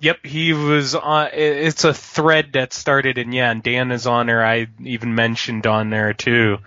[0.00, 1.30] Yep, he was on.
[1.32, 4.44] It's a thread that started, and yeah, and Dan is on there.
[4.44, 6.58] I even mentioned on there too.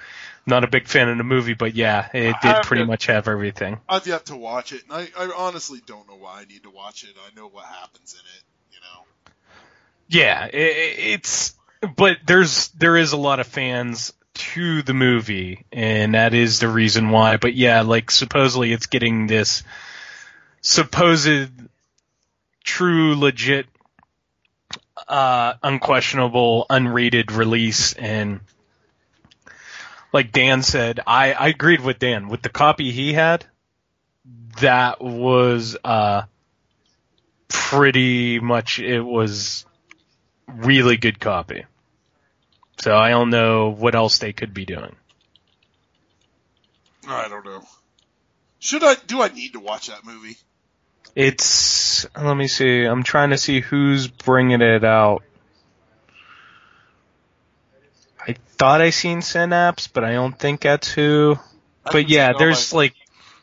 [0.47, 3.27] Not a big fan of the movie, but yeah, it did pretty to- much have
[3.27, 3.79] everything.
[3.87, 6.71] I've yet to watch it, and I, I honestly don't know why I need to
[6.71, 7.11] watch it.
[7.23, 9.33] I know what happens in it, you know.
[10.07, 11.53] Yeah, i i- it's
[11.95, 16.69] but there's there is a lot of fans to the movie, and that is the
[16.69, 17.37] reason why.
[17.37, 19.63] But yeah, like supposedly it's getting this
[20.61, 21.51] supposed
[22.63, 23.67] true, legit,
[25.07, 28.39] uh, unquestionable, unrated release, and
[30.13, 33.45] like Dan said, I I agreed with Dan with the copy he had.
[34.61, 36.23] That was uh
[37.49, 39.65] pretty much it was
[40.47, 41.65] really good copy.
[42.79, 44.95] So I don't know what else they could be doing.
[47.07, 47.63] I don't know.
[48.59, 48.95] Should I?
[49.07, 50.37] Do I need to watch that movie?
[51.15, 52.83] It's let me see.
[52.83, 55.23] I'm trying to see who's bringing it out.
[58.25, 61.37] I thought I seen Synapse, but I don't think that's who.
[61.85, 62.95] I But yeah, there's like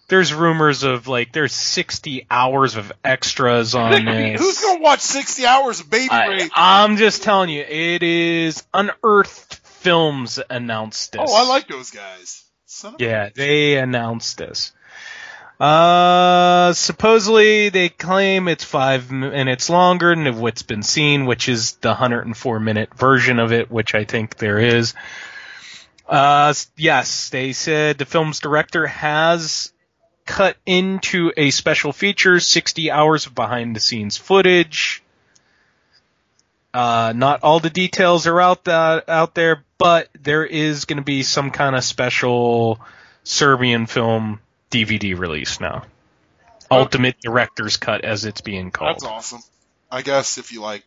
[0.09, 4.41] there's rumors of like there's 60 hours of extras on this.
[4.41, 6.53] Who's gonna watch 60 hours of Baby I, Rape?
[6.55, 11.23] I'm just telling you, it is Unearthed Films announced this.
[11.25, 12.45] Oh, I like those guys.
[12.67, 14.73] Son of a- Yeah, they announced this.
[15.59, 21.89] Uh, supposedly they claim it's five minutes longer than what's been seen, which is the
[21.89, 24.93] 104 minute version of it, which I think there is.
[26.07, 29.73] Uh, yes, they said the film's director has
[30.27, 35.03] cut into a special feature 60 hours of behind the scenes footage.
[36.75, 41.05] Uh, not all the details are out the, out there, but there is going to
[41.05, 42.79] be some kind of special
[43.25, 44.41] Serbian film
[44.71, 45.85] DVD release now.
[46.71, 48.97] Ultimate Director's Cut, as it's being called.
[48.97, 49.41] That's awesome.
[49.91, 50.83] I guess if you like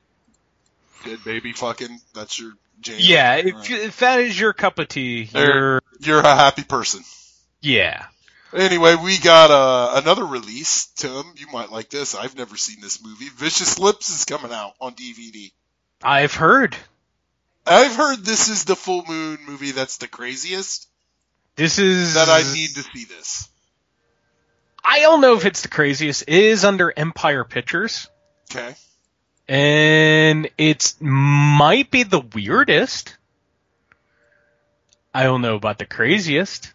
[1.05, 2.51] good baby fucking, that's your
[2.81, 2.97] jam.
[2.99, 3.71] Yeah, if, right.
[3.71, 7.01] if that is your cup of tea, you're You're a happy person.
[7.61, 8.05] yeah.
[8.53, 10.87] Anyway, we got uh, another release.
[10.95, 12.15] Tim, you might like this.
[12.15, 13.29] I've never seen this movie.
[13.29, 15.51] Vicious Lips is coming out on DVD.
[16.03, 16.75] I've heard
[17.65, 20.87] I've heard this is the full moon movie that's the craziest.
[21.57, 23.47] this is That I need to see this.
[24.83, 26.23] I don't know if it's the craziest.
[26.23, 28.09] It is under Empire Pictures,
[28.49, 28.73] Okay.
[29.47, 33.15] and it's might be the weirdest.
[35.13, 36.71] I don't know about the craziest.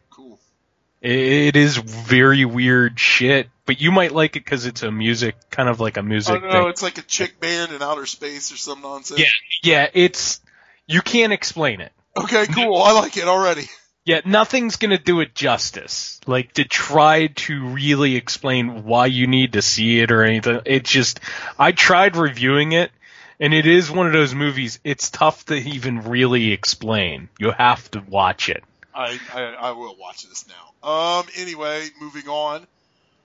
[1.04, 5.68] It is very weird shit, but you might like it because it's a music, kind
[5.68, 6.36] of like a music.
[6.36, 6.70] Oh music no, thing.
[6.70, 9.20] it's like a chick band in outer space or some nonsense.
[9.20, 9.26] Yeah,
[9.62, 10.40] yeah, it's
[10.86, 11.92] you can't explain it.
[12.16, 12.80] Okay, cool.
[12.80, 13.68] I like it already.
[14.06, 16.22] Yeah, nothing's gonna do it justice.
[16.26, 20.60] Like to try to really explain why you need to see it or anything.
[20.64, 21.20] It just,
[21.58, 22.90] I tried reviewing it,
[23.38, 24.78] and it is one of those movies.
[24.84, 27.28] It's tough to even really explain.
[27.38, 28.64] You have to watch it.
[28.94, 30.88] I, I I will watch this now.
[30.88, 31.26] Um.
[31.36, 32.66] Anyway, moving on.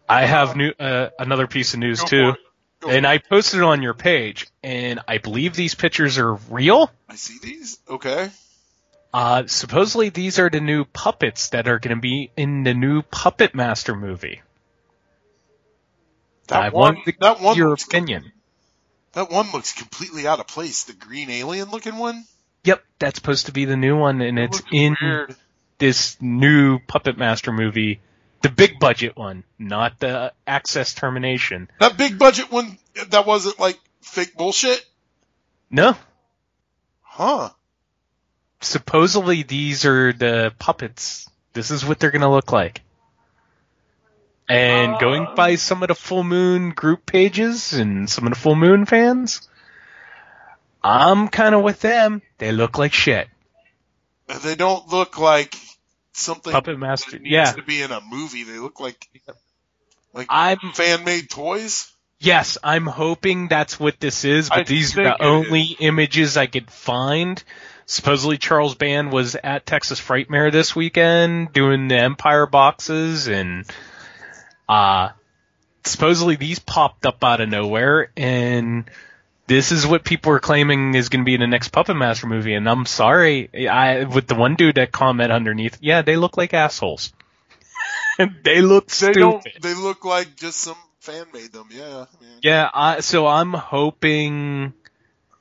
[0.08, 2.40] I have new uh, another piece of news Go too, for it.
[2.80, 6.92] Go and I posted it on your page, and I believe these pictures are real.
[7.08, 7.78] I see these.
[7.90, 8.30] Okay.
[9.14, 13.02] Uh, supposedly these are the new puppets that are going to be in the new
[13.02, 14.42] Puppet Master movie.
[16.48, 16.96] That I one.
[16.96, 17.58] want that one.
[17.58, 18.32] your opinion.
[19.14, 20.84] That one looks completely out of place.
[20.84, 22.26] The green alien looking one.
[22.64, 25.36] Yep, that's supposed to be the new one, and It it's in weird.
[25.80, 28.00] This new Puppet Master movie,
[28.42, 31.70] the big budget one, not the Axis Termination.
[31.80, 32.78] That big budget one.
[33.10, 34.86] That wasn't like fake bullshit.
[35.72, 35.96] No,
[37.20, 37.50] Huh.
[38.62, 41.30] supposedly these are the puppets.
[41.52, 42.82] This is what they're going to look like.
[44.48, 45.36] And going uh.
[45.36, 49.50] by some of the Full Moon group pages and some of the Full Moon fans,
[50.82, 52.22] I'm kind of with them.
[52.38, 53.28] They look like shit.
[54.44, 55.56] They don't look like
[56.14, 57.52] something Puppet Master, that needs yeah.
[57.52, 58.44] to be in a movie.
[58.44, 59.08] They look like
[60.14, 61.92] like I'm fan made toys.
[62.20, 66.48] Yes, I'm hoping that's what this is, but I these are the only images I
[66.48, 67.42] could find.
[67.86, 73.66] Supposedly Charles Band was at Texas Frightmare this weekend doing the Empire boxes and
[74.68, 75.10] uh
[75.84, 78.90] supposedly these popped up out of nowhere and
[79.50, 82.28] this is what people are claiming is going to be in the next Puppet Master
[82.28, 86.38] movie and I'm sorry I with the one dude that comment underneath yeah they look
[86.38, 87.12] like assholes
[88.44, 89.48] they look They stupid don't.
[89.62, 91.70] They look like just some fan made them.
[91.72, 92.06] Yeah.
[92.22, 92.28] yeah.
[92.42, 94.74] Yeah, I, so I'm hoping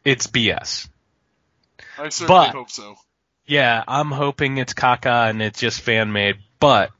[0.04, 0.88] it's BS.
[1.98, 2.96] I certainly But- hope so.
[3.46, 6.36] Yeah, I'm hoping it's caca and it's just fan made.
[6.60, 6.90] But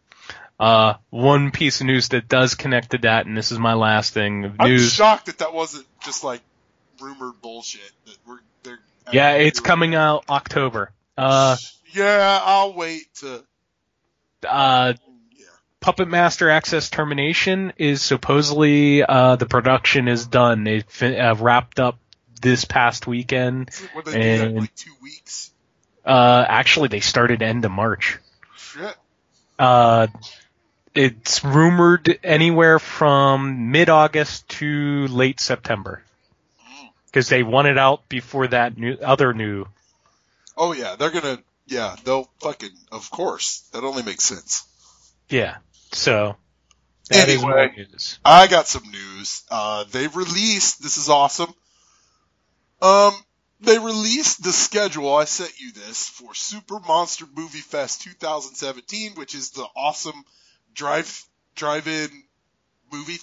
[0.58, 4.14] uh, one piece of news that does connect to that, and this is my last
[4.14, 6.40] thing of I'm shocked that that wasn't just like
[7.00, 7.90] rumored bullshit.
[8.06, 8.78] That we're they're.
[9.12, 10.90] Yeah, it's coming out October.
[11.16, 11.56] Uh,
[11.94, 13.42] Yeah, I'll wait to.
[14.48, 14.92] uh,
[15.34, 15.44] Yeah.
[15.80, 20.64] Puppet Master Axis Termination is supposedly uh, the production is done.
[20.64, 21.98] They fin- uh, wrapped up
[22.40, 23.70] this past weekend.
[23.94, 25.50] What they do that And- like two weeks.
[26.04, 28.18] Uh, actually, they started end of March.
[28.56, 28.96] Shit.
[29.58, 30.06] Uh,
[30.94, 36.02] it's rumored anywhere from mid-August to late September.
[37.10, 39.66] Because they want it out before that new other new.
[40.56, 41.38] Oh yeah, they're gonna.
[41.66, 42.70] Yeah, they'll fucking.
[42.92, 44.64] Of course, that only makes sense.
[45.28, 45.56] Yeah.
[45.92, 46.36] So
[47.10, 47.72] that is Anyway.
[47.76, 48.18] news.
[48.24, 49.42] I got some news.
[49.50, 50.82] Uh, they released.
[50.82, 51.52] This is awesome.
[52.80, 53.12] Um,
[53.60, 55.14] they released the schedule.
[55.14, 60.24] I sent you this for Super Monster Movie Fest 2017, which is the awesome
[60.74, 61.24] drive
[61.56, 62.08] drive-in
[62.92, 63.18] movie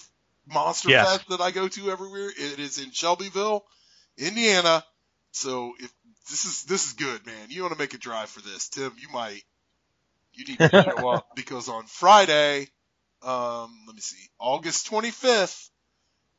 [0.46, 2.28] monster fest that I go to everywhere.
[2.28, 3.64] It is in Shelbyville,
[4.18, 4.84] Indiana.
[5.32, 5.92] So if
[6.30, 7.48] this is this is good, man.
[7.50, 8.92] You want to make a drive for this, Tim?
[8.98, 9.42] You might.
[10.32, 12.68] You need to show up because on Friday,
[13.22, 15.70] um, let me see, August 25th,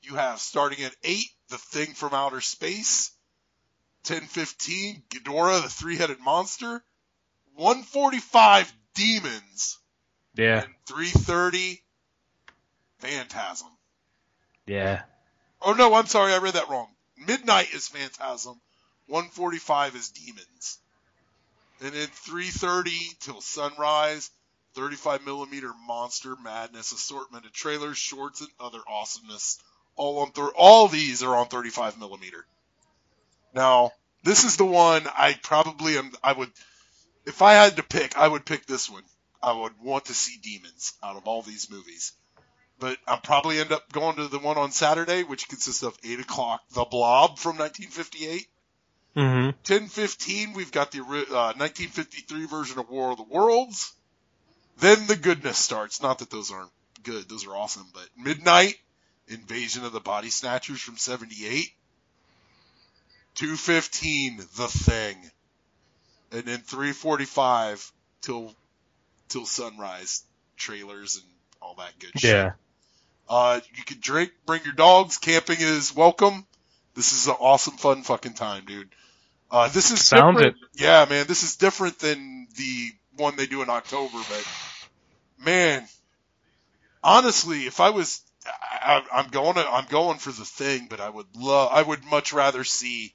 [0.03, 3.11] you have starting at eight, the Thing from Outer Space.
[4.03, 6.83] 10:15, Ghidorah, the three-headed monster.
[7.55, 9.79] 145, Demons.
[10.35, 10.63] Yeah.
[10.63, 11.81] And 3:30,
[12.99, 13.67] Phantasm.
[14.65, 15.01] Yeah.
[15.61, 16.87] Oh no, I'm sorry, I read that wrong.
[17.17, 18.61] Midnight is Phantasm,
[19.07, 20.79] 145 is Demons,
[21.81, 24.29] and then 3:30 till sunrise,
[24.75, 29.59] 35 millimeter Monster Madness assortment of trailers, shorts, and other awesomeness.
[29.95, 32.47] All on thir- all these are on 35 millimeter.
[33.53, 36.13] Now, this is the one I probably am.
[36.23, 36.51] I would,
[37.25, 39.03] if I had to pick, I would pick this one.
[39.41, 42.13] I would want to see Demons out of all these movies
[42.79, 46.19] but I'll probably end up going to the one on Saturday, which consists of 8
[46.19, 48.47] o'clock, The Blob from 1958.
[49.15, 49.73] Mm-hmm.
[49.73, 53.91] 10:15, we've got the uh, 1953 version of War of the Worlds.
[54.79, 56.03] Then the goodness starts.
[56.03, 56.71] Not that those aren't
[57.01, 57.87] good; those are awesome.
[57.93, 58.75] But Midnight,
[59.27, 61.71] Invasion of the Body Snatchers from '78.
[63.37, 65.31] 2:15, The Thing,
[66.31, 67.91] and then 3:45
[68.21, 68.53] till
[69.29, 70.23] till sunrise
[70.57, 71.25] trailers and
[71.59, 72.53] all that good shit.
[73.29, 75.17] Uh, you can drink, bring your dogs.
[75.17, 76.45] Camping is welcome.
[76.95, 78.89] This is an awesome, fun fucking time, dude.
[79.51, 80.55] Uh, this is Sounds different.
[80.75, 84.47] Yeah, man, this is different than the one they do in October, but
[85.43, 85.87] man,
[87.03, 90.99] honestly, if I was, I, I- I'm going to, I'm going for the thing, but
[90.99, 93.13] I would love, I would much rather see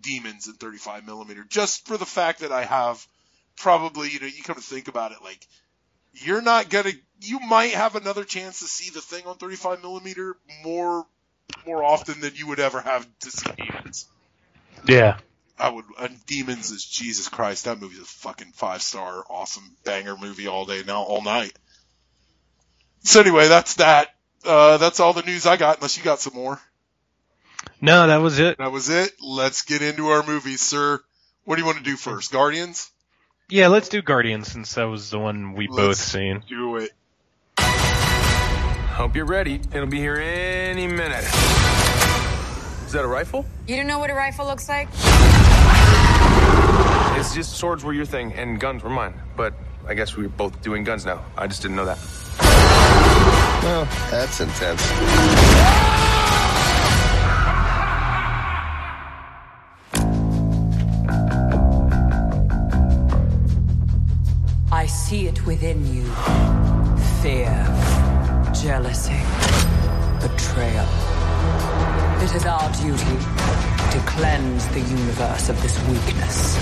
[0.00, 3.06] Demons in 35 millimeter, just for the fact that I have
[3.56, 5.46] probably, you know, you come to think about it, like
[6.24, 10.36] you're not gonna, you might have another chance to see the thing on 35 millimeter
[10.64, 11.06] more,
[11.66, 14.08] more often than you would ever have to see Demons.
[14.86, 15.18] Yeah.
[15.58, 15.84] I would.
[15.98, 17.64] And Demons is Jesus Christ.
[17.64, 21.52] That movie's a fucking five star, awesome banger movie all day now, all night.
[23.04, 24.08] So anyway, that's that.
[24.44, 25.78] Uh, that's all the news I got.
[25.78, 26.60] Unless you got some more.
[27.80, 28.58] No, that was it.
[28.58, 29.12] That was it.
[29.20, 31.00] Let's get into our movies, sir.
[31.44, 32.32] What do you want to do first?
[32.32, 32.90] Guardians.
[33.48, 36.42] Yeah, let's do Guardians since that was the one we both Let's seen.
[36.48, 36.90] Do it.
[37.60, 39.60] Hope you're ready.
[39.72, 41.22] It'll be here any minute.
[41.22, 43.46] Is that a rifle?
[43.68, 44.88] You don't know what a rifle looks like?
[47.16, 49.14] It's just swords were your thing and guns were mine.
[49.36, 49.54] But
[49.86, 51.24] I guess we're both doing guns now.
[51.38, 51.98] I just didn't know that.
[53.62, 54.82] Well, that's intense.
[65.06, 66.02] See it within you.
[67.22, 67.54] Fear,
[68.52, 69.22] jealousy,
[70.20, 70.88] betrayal.
[72.24, 73.16] It is our duty
[73.92, 76.56] to cleanse the universe of this weakness.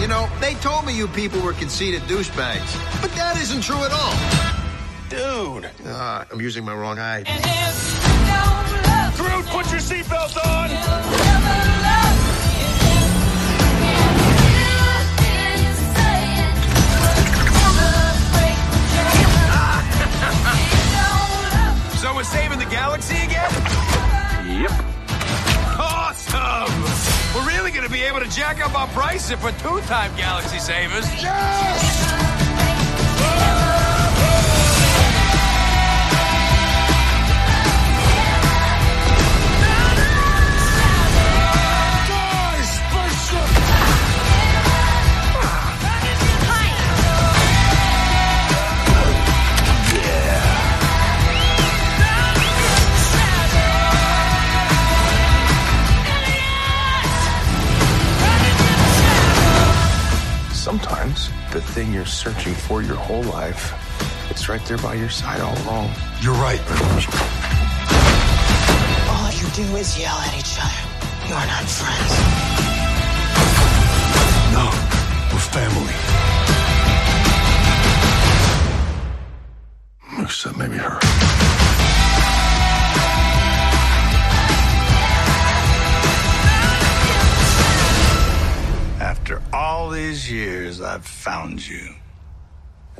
[0.00, 3.92] You know, they told me you people were conceited douchebags, but that isn't true at
[3.92, 4.16] all.
[5.08, 5.70] Dude.
[5.86, 7.22] Ah, I'm using my wrong eye.
[9.16, 11.85] Groot, put your seatbelt on!
[21.96, 23.50] So we're saving the galaxy again?
[24.60, 24.70] Yep.
[25.78, 26.70] Awesome!
[27.34, 31.06] We're really gonna be able to jack up our price if we're two-time galaxy savers.
[60.66, 63.72] Sometimes the thing you're searching for your whole life,
[64.28, 65.92] it's right there by your side all along.
[66.20, 66.60] You're right.
[69.08, 70.82] All you do is yell at each other.
[71.28, 72.10] You're not friends.
[74.56, 74.66] No,
[75.30, 75.94] we're family.
[80.24, 81.65] Except maybe her.
[89.16, 91.94] After all these years, I've found you.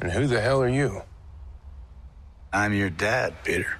[0.00, 1.02] And who the hell are you?
[2.52, 3.76] I'm your dad, Peter.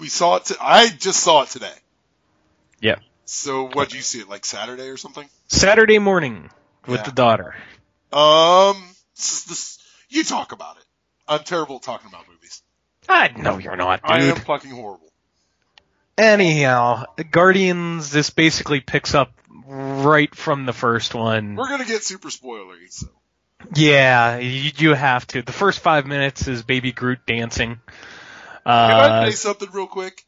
[0.00, 0.46] We saw it.
[0.46, 1.72] T- I just saw it today.
[2.80, 2.96] Yeah.
[3.24, 5.28] So what would you see it like Saturday or something?
[5.48, 6.50] Saturday morning
[6.86, 7.04] with Yeah.
[7.04, 7.54] the daughter.
[8.12, 8.82] Um,
[9.16, 9.78] this, this,
[10.10, 10.84] you talk about it.
[11.26, 12.62] I'm terrible at talking about movies.
[13.08, 15.11] I no, you're not, I am fucking horrible.
[16.18, 18.10] Anyhow, Guardians.
[18.10, 19.32] This basically picks up
[19.66, 21.56] right from the first one.
[21.56, 23.06] We're gonna get super spoilery, so.
[23.74, 25.42] Yeah, you, you have to.
[25.42, 27.80] The first five minutes is Baby Groot dancing.
[28.64, 30.24] Can I Uh, say something real quick?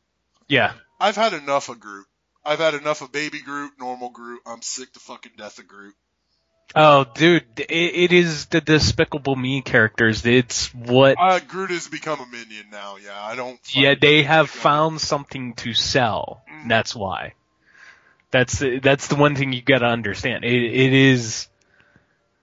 [0.49, 0.73] yeah.
[1.01, 2.07] I've had enough of Groot.
[2.45, 4.41] I've had enough of Baby Groot, normal Groot.
[4.47, 5.95] I'm sick to fucking death of Groot.
[6.77, 10.27] Oh, dude, it, it is the Despicable Me characters.
[10.27, 11.17] It's what.
[11.21, 12.97] Uh, Groot has become a minion now.
[12.97, 13.61] Yeah, I don't.
[13.75, 16.43] Yeah, they have found something to sell.
[16.67, 17.35] That's why.
[18.33, 20.45] That's that's the one thing you got to understand.
[20.45, 21.47] It, it is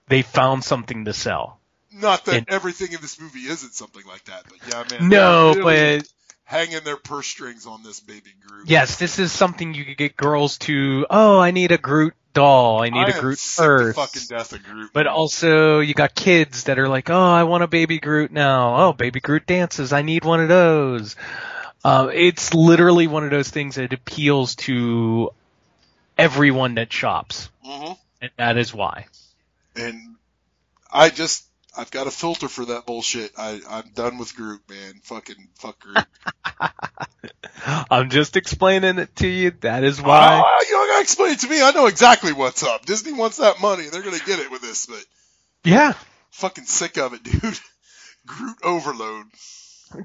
[0.08, 1.58] they found something to sell.
[1.92, 5.08] Not that And- everything in this movie isn't something like that, but yeah, man.
[5.10, 6.08] No, but
[6.44, 8.70] hanging their purse strings on this Baby Groot.
[8.70, 11.04] yes, this is something you could get girls to.
[11.10, 12.82] Oh, I need a Groot doll.
[12.82, 13.94] I need I a Groot purse.
[13.96, 14.90] fucking death of Groot.
[14.92, 18.76] But also, you got kids that are like, "Oh, I want a baby Groot now.
[18.88, 19.92] Oh, baby Groot dances.
[19.92, 21.16] I need one of those."
[21.84, 25.30] Um, it's literally one of those things that appeals to
[26.16, 27.98] everyone that shops, Mhm.
[28.20, 29.06] and that is why.
[29.74, 30.16] And
[30.92, 31.44] I just,
[31.76, 33.32] I've got a filter for that bullshit.
[33.38, 35.00] I, I'm done with Groot, man.
[35.04, 36.04] Fucking fuck Groot.
[37.90, 39.52] I'm just explaining it to you.
[39.60, 40.42] That is why.
[40.44, 41.62] Ah, you don't gotta explain it to me.
[41.62, 42.84] I know exactly what's up.
[42.84, 43.84] Disney wants that money.
[43.90, 45.04] They're gonna get it with this, but
[45.64, 45.94] Yeah,
[46.32, 47.58] fucking sick of it, dude.
[48.26, 49.26] Groot overload.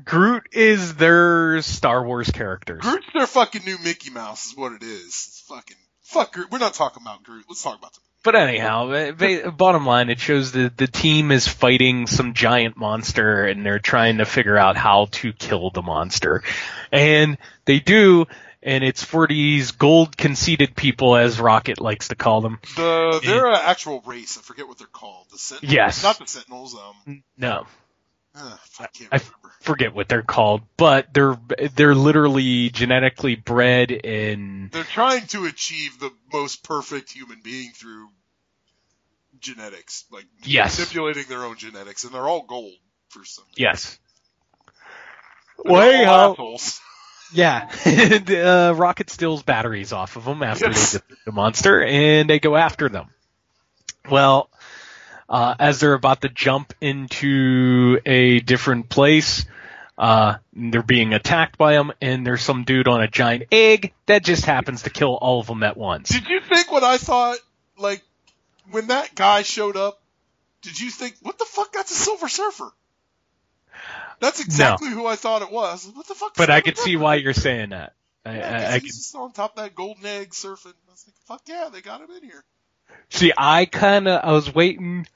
[0.03, 2.81] Groot is their Star Wars characters.
[2.81, 5.05] Groot's their fucking new Mickey Mouse is what it is.
[5.05, 6.51] It's fucking fuck Groot.
[6.51, 7.45] We're not talking about Groot.
[7.49, 9.13] Let's talk about the But anyhow,
[9.51, 14.17] bottom line, it shows that the team is fighting some giant monster and they're trying
[14.17, 16.43] to figure out how to kill the monster.
[16.91, 18.25] And they do,
[18.61, 22.59] and it's for these gold conceited people, as Rocket likes to call them.
[22.75, 24.37] The they're an actual race.
[24.37, 25.27] I forget what they're called.
[25.31, 25.73] The Sentinels.
[25.73, 26.03] Yes.
[26.03, 26.75] Not the Sentinels.
[26.75, 27.23] Um.
[27.37, 27.65] No,
[28.35, 29.21] ah, I can't I
[29.61, 31.37] forget what they're called, but they're
[31.75, 34.69] they're literally genetically bred in.
[34.73, 38.09] They're trying to achieve the most perfect human being through
[39.39, 40.77] genetics, like Yes.
[40.79, 42.73] manipulating their own genetics, and they're all gold
[43.09, 43.45] for some.
[43.49, 43.63] reason.
[43.63, 43.99] Yes.
[45.63, 46.81] They're Well, all assholes.
[47.33, 50.93] Yeah, and, uh, Rocket steals batteries off of them after Yes.
[50.93, 53.09] they defeat the monster, and they go after them.
[54.09, 54.49] Well,
[55.27, 59.45] uh, as they're about to jump into a different place,
[59.97, 64.23] uh, they're being attacked by them, and there's some dude on a giant egg that
[64.23, 66.07] just happens to kill all of them at once.
[66.07, 67.39] Did you think what I thought?
[67.77, 68.03] Like
[68.71, 70.01] when that guy showed up,
[70.61, 71.71] did you think what the fuck?
[71.73, 72.71] That's a Silver Surfer.
[74.19, 75.89] That's exactly who I thought it was.
[75.93, 76.35] What the fuck?
[76.35, 77.93] But I could see why you're saying that.
[78.25, 80.73] I, Yeah, I, I just on top of that golden egg surfing.
[80.87, 82.43] I was like, fuck yeah, they got him in here.
[83.09, 83.31] see.
[83.37, 85.07] I kind of I was waiting.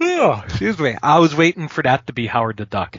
[0.00, 0.96] Oh, excuse me.
[1.02, 2.98] I was waiting for that to be Howard the Duck.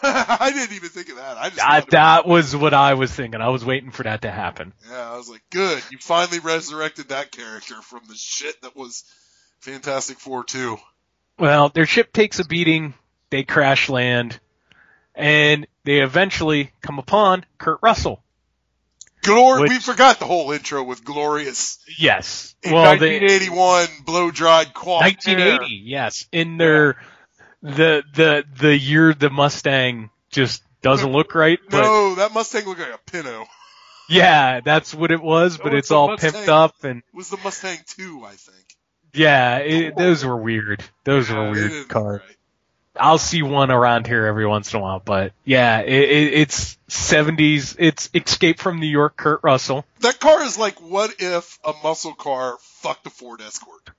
[0.02, 1.36] I didn't even think of that.
[1.36, 3.40] I just I, that was what I was thinking.
[3.40, 4.72] I was waiting for that to happen.
[4.88, 5.82] Yeah, I was like, good.
[5.90, 9.04] You finally resurrected that character from the shit that was
[9.60, 10.78] Fantastic Four 2.
[11.38, 12.94] Well, their ship takes a beating.
[13.30, 14.40] They crash land,
[15.14, 18.22] and they eventually come upon Kurt Russell.
[19.22, 21.78] Glor- Which- we forgot the whole intro with Glorious.
[21.98, 22.54] Yes.
[22.62, 25.02] In Well, 1981, blow dried quaff.
[25.02, 25.82] 1980.
[25.84, 26.26] Yes.
[26.32, 26.96] In their
[27.62, 31.58] the the the year the Mustang just doesn't look right.
[31.70, 33.44] But No, that Mustang looked like a Pinto.
[34.08, 35.58] yeah, that's what it was.
[35.58, 36.32] But Oh, it's it's all Mustang.
[36.32, 38.64] pimped up and It was the Mustang 2, I think.
[39.12, 40.82] yeah, it, those were weird.
[41.04, 42.20] Those were weird cars.
[42.26, 42.36] right.
[42.96, 46.76] I'll see one around here every once in a while, but yeah, it, it, it's
[46.88, 47.76] 70s.
[47.78, 49.86] It's Escape from New York, Kurt Russell.
[50.00, 53.90] That car is like, what if a muscle car fucked a Ford Escort?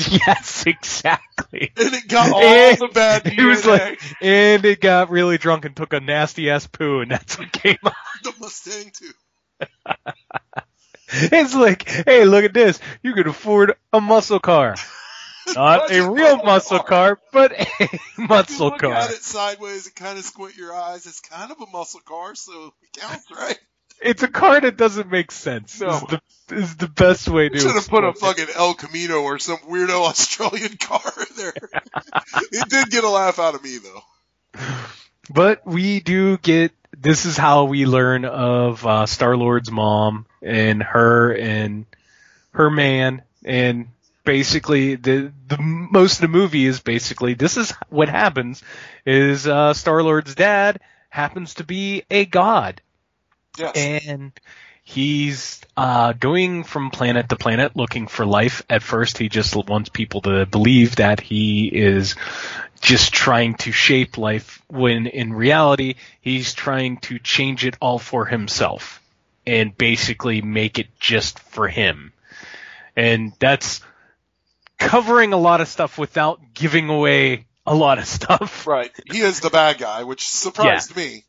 [0.26, 1.72] Yes, exactly.
[1.76, 5.64] And it got all And the bad It was like, and it got really drunk
[5.64, 7.92] and took a nasty ass poo, and that's what came out.
[8.22, 9.66] the Mustang too.
[11.12, 12.78] It's like, hey, look at this.
[13.02, 14.76] You could afford a muscle car.
[15.56, 17.16] Not a real muscle car.
[17.16, 17.66] car, but a
[18.16, 18.92] muscle look car.
[18.92, 22.36] at it sideways and kind of squint your eyes, it's kind of a muscle car,
[22.36, 23.58] so it counts, right?
[24.00, 25.80] It's a car that doesn't make sense.
[25.80, 25.88] No.
[25.88, 26.20] Is the
[26.52, 27.58] is the best way to.
[27.58, 31.52] Should have put a fucking El Camino or some weirdo Australian car there.
[32.52, 34.60] it did get a laugh out of me though.
[35.32, 40.82] But we do get this is how we learn of uh, Star Lord's mom and
[40.82, 41.86] her and
[42.50, 43.88] her man and
[44.24, 48.62] basically the the most of the movie is basically this is what happens
[49.06, 52.80] is uh, Star Lord's dad happens to be a god
[53.58, 53.72] Yes.
[53.76, 54.32] and
[54.82, 58.62] he's uh, going from planet to planet looking for life.
[58.70, 62.14] At first, he just wants people to believe that he is
[62.80, 68.24] just trying to shape life, when in reality, he's trying to change it all for
[68.26, 68.96] himself.
[69.46, 72.12] and basically make it just for him.
[72.94, 73.80] And that's
[74.78, 78.66] covering a lot of stuff without giving away a lot of stuff.
[78.66, 78.92] Right.
[79.10, 81.24] He is the bad guy, which surprised me.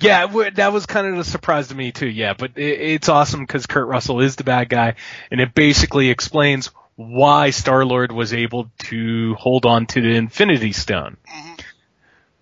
[0.00, 2.08] Yeah, that was kind of a surprise to me too.
[2.08, 4.96] Yeah, but it, it's awesome because Kurt Russell is the bad guy,
[5.30, 10.72] and it basically explains why Star Lord was able to hold on to the Infinity
[10.72, 11.16] Stone.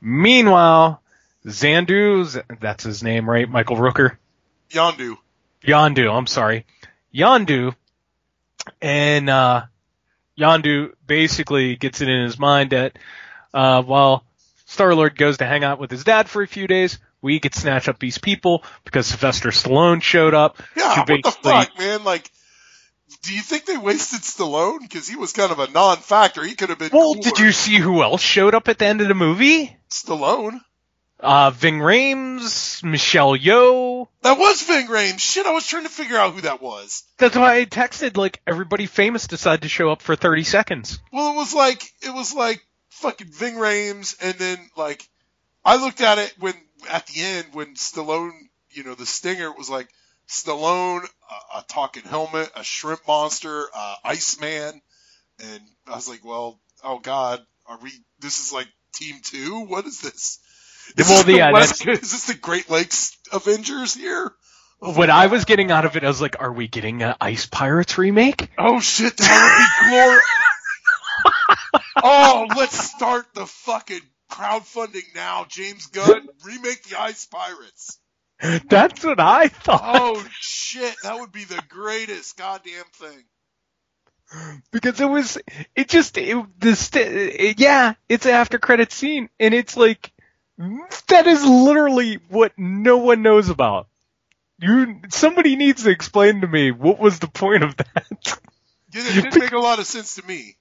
[0.01, 1.01] Meanwhile,
[1.47, 3.49] Zandu, that's his name, right?
[3.49, 4.17] Michael Rooker.
[4.71, 5.17] Yondu.
[5.63, 6.67] Yondu, I'm sorry.
[7.15, 7.75] Yondu
[8.81, 9.63] and uh
[10.39, 12.99] Yondu basically gets it in his mind that
[13.53, 14.25] uh while
[14.67, 17.55] Star Lord goes to hang out with his dad for a few days, we could
[17.55, 20.63] snatch up these people because Sylvester Stallone showed up.
[20.77, 22.05] Yeah, what the fuck, man?
[22.05, 22.31] Like,
[23.23, 24.81] do you think they wasted Stallone?
[24.81, 26.45] Because he was kind of a non-factor.
[26.45, 26.91] He could have been.
[26.93, 27.23] Well, cooler.
[27.23, 29.75] did you see who else showed up at the end of the movie?
[29.89, 30.61] Stallone.
[31.19, 34.09] Uh Ving Rhames, Michelle Yeoh.
[34.21, 35.21] That was Ving Rhames.
[35.21, 37.05] Shit, I was trying to figure out who that was.
[37.17, 40.99] That's why I texted like everybody famous decided to show up for 30 seconds.
[41.11, 42.61] Well, it was like it was like
[42.91, 45.09] fucking Ving Rhames, and then like
[45.65, 46.55] I looked at it when
[46.91, 48.33] at the end when Stallone,
[48.71, 49.89] you know, the stinger was like
[50.29, 54.81] Stallone, a, a talking helmet, a shrimp monster, uh, Iceman,
[55.43, 57.91] and I was like, well, oh god, are we?
[58.21, 59.61] This is like Team Two.
[59.67, 60.39] What is this?
[60.97, 64.33] Is, Well, this, the yeah, West- is this the Great Lakes Avengers here?
[64.81, 67.47] What I was getting out of it, I was like, are we getting an Ice
[67.47, 68.51] Pirates remake?
[68.59, 70.23] Oh shit, that would be glorious.
[72.03, 75.47] oh, let's start the fucking crowdfunding now.
[75.49, 77.99] James Gunn, remake the Ice Pirates.
[78.69, 79.81] That's what I thought.
[79.85, 83.25] Oh shit, that would be the greatest goddamn thing.
[84.73, 85.39] because it was
[85.77, 90.13] it just it, the st- it, yeah it's an after credit scene and it's like
[91.09, 93.87] that is literally what no one knows about
[94.59, 98.39] you somebody needs to explain to me what was the point of that
[98.93, 100.57] Yeah, it didn't make a lot of sense to me.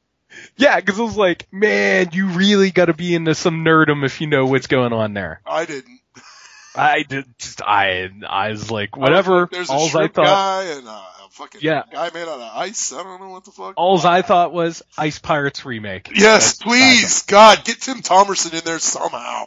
[0.57, 4.21] Yeah because it was like man you really got to be into some nerdum if
[4.21, 5.99] you know what's going on there I didn't.
[6.75, 11.03] i did just i i was like whatever There's a i thought guy and a,
[11.31, 11.83] fucking Yeah.
[11.91, 12.93] guy made out of ice.
[12.93, 13.73] I don't know what the fuck.
[13.75, 18.53] all i thought was ice pirates remake yes, That's I please, God, get Tim Thomerson
[18.53, 19.45] in there somehow.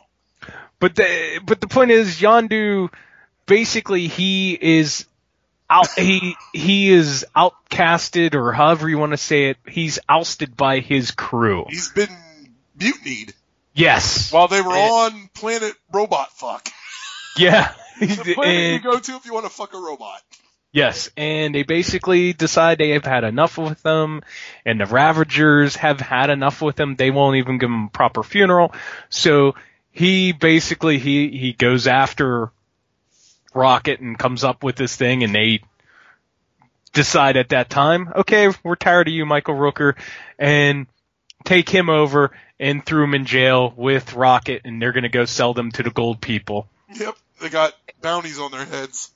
[0.78, 2.92] But the but the point is, Yondu
[3.46, 5.06] basically he is
[5.68, 9.56] out he he is outcasted or however you want to say it.
[9.68, 11.64] He's ousted by his crew.
[11.68, 12.08] He's been
[12.78, 13.34] mutinied
[13.74, 14.32] Yes.
[14.32, 16.68] while they were on planet Robot Fuck.
[17.38, 17.72] Yeah.
[18.00, 20.22] The planet And- you go to if you want to fuck a robot.
[20.72, 24.20] Yes, and they basically decide they have had enough with them,
[24.66, 26.96] and the Ravagers have had enough with them.
[26.96, 28.74] They won't even give him a proper funeral.
[29.08, 29.54] So
[29.90, 32.50] he basically he he goes after
[33.56, 35.60] Rocket and comes up with this thing, and they
[36.92, 39.94] decide at that time, okay, we're tired of you, Michael Rooker,
[40.38, 40.86] and
[41.44, 45.54] take him over and threw him in jail with Rocket, and they're gonna go sell
[45.54, 46.68] them to the gold people.
[46.94, 49.10] Yep, they got bounties on their heads.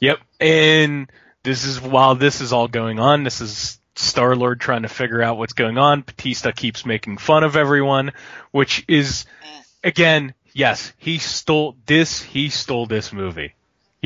[0.00, 0.18] Yep.
[0.40, 1.10] And
[1.42, 5.22] this is while this is all going on, this is Star Lord trying to figure
[5.22, 6.02] out what's going on.
[6.02, 8.12] Batista keeps making fun of everyone,
[8.50, 9.64] which is mm.
[9.84, 12.20] again, yes, he stole this.
[12.20, 13.54] He stole this movie.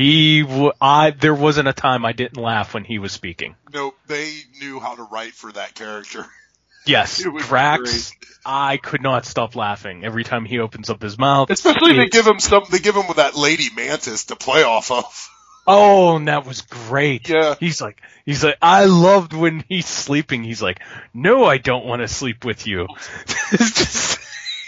[0.01, 3.55] He, w- I, there wasn't a time I didn't laugh when he was speaking.
[3.73, 6.25] Nope, they knew how to write for that character.
[6.83, 8.11] Yes, It was Drax.
[8.43, 11.51] I could not stop laughing every time he opens up his mouth.
[11.51, 12.63] Especially they give him some.
[12.71, 15.29] They give him with that lady Mantis to play off of.
[15.67, 17.29] Oh, and that was great.
[17.29, 17.55] Yeah.
[17.59, 20.43] He's like, he's like, I loved when he's sleeping.
[20.43, 20.79] He's like,
[21.13, 22.87] no, I don't want to sleep with you.
[23.51, 24.19] it's just,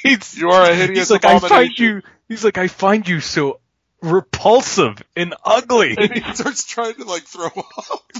[0.04, 3.22] it's, You are a hideous he's like, I find you, he's like, I find you
[3.22, 3.60] so
[4.04, 5.96] repulsive and ugly.
[5.98, 8.12] And he starts trying to like throw up.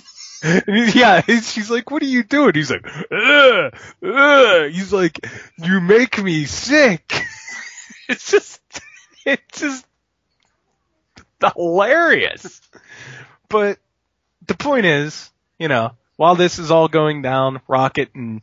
[0.68, 2.54] yeah, he's- she's like, what are you doing?
[2.56, 3.74] He's like, ugh,
[4.04, 4.72] ugh.
[4.72, 5.26] He's like,
[5.58, 7.14] you make me sick.
[8.10, 8.62] it's just,
[9.26, 9.86] it's just
[11.56, 12.62] hilarious.
[13.50, 13.78] But
[14.48, 15.30] the point is,
[15.60, 18.42] you know, while this is all going down, Rocket and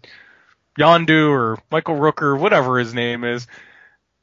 [0.78, 3.46] Yondu or Michael Rooker, whatever his name is,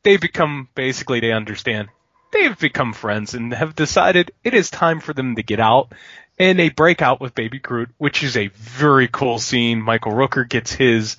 [0.03, 1.89] they become basically they understand.
[2.31, 5.91] They've become friends and have decided it is time for them to get out.
[6.39, 9.81] And they break out with Baby Groot, which is a very cool scene.
[9.81, 11.17] Michael Rooker gets his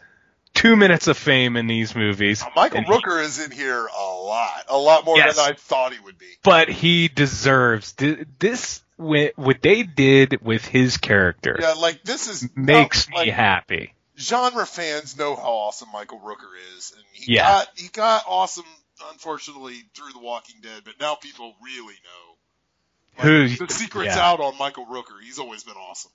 [0.55, 2.43] two minutes of fame in these movies.
[2.43, 5.37] Uh, Michael And he- Rooker is in here a lot, a lot more Yes.
[5.37, 6.27] than I thought he would be.
[6.45, 7.95] but he deserves
[8.39, 8.83] this.
[8.97, 13.95] What they did with his character Yeah, like this is makes like, me happy.
[14.19, 17.43] genre fans know how awesome Michael Rooker is, and he Yeah.
[17.49, 18.65] got he got awesome,
[19.13, 23.49] unfortunately, through The Walking Dead, but now people really know Who?
[23.49, 24.31] The secret's yeah.
[24.31, 25.21] out on Michael Rooker.
[25.23, 26.13] He's always been awesome.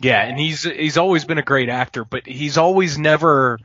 [0.00, 3.58] Yeah, and he's he's always been a great actor, but he's always never.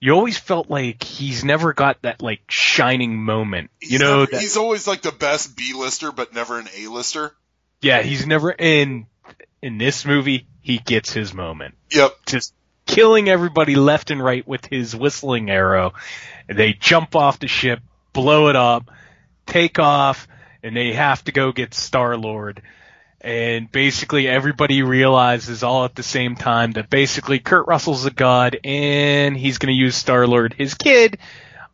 [0.00, 3.70] You always felt like he's never got that like shining moment.
[3.80, 7.32] He's you know, never- that, he's always like the best B-lister, but never an A-lister.
[7.80, 9.06] yeah, he's never in
[9.62, 10.46] in this movie.
[10.60, 11.74] He gets his moment.
[11.90, 12.16] Yep.
[12.26, 12.52] Just
[12.86, 15.92] killing everybody left and right with his whistling arrow.
[16.48, 17.80] They jump off the ship,
[18.12, 18.90] blow it up,
[19.46, 20.28] take off,
[20.62, 22.62] and they have to go get Star Lord.
[23.20, 28.58] And basically everybody realizes all at the same time that basically Kurt Russell's a god
[28.64, 31.18] and he's gonna use Star Lord, his kid,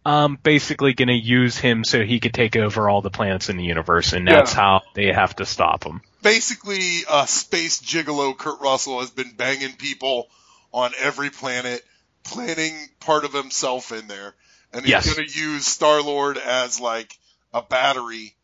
[0.05, 3.65] um, basically gonna use him so he could take over all the planets in the
[3.65, 4.61] universe and that's Yeah.
[4.61, 6.03] how they have to stop him.
[6.23, 10.29] Basically, uh, space gigolo Kurt Russell has been banging people
[10.73, 11.85] on every planet,
[12.25, 14.35] planning part of himself in there,
[14.73, 15.15] and he's Yes.
[15.15, 17.17] going to use Star Lord as like
[17.55, 18.35] a battery.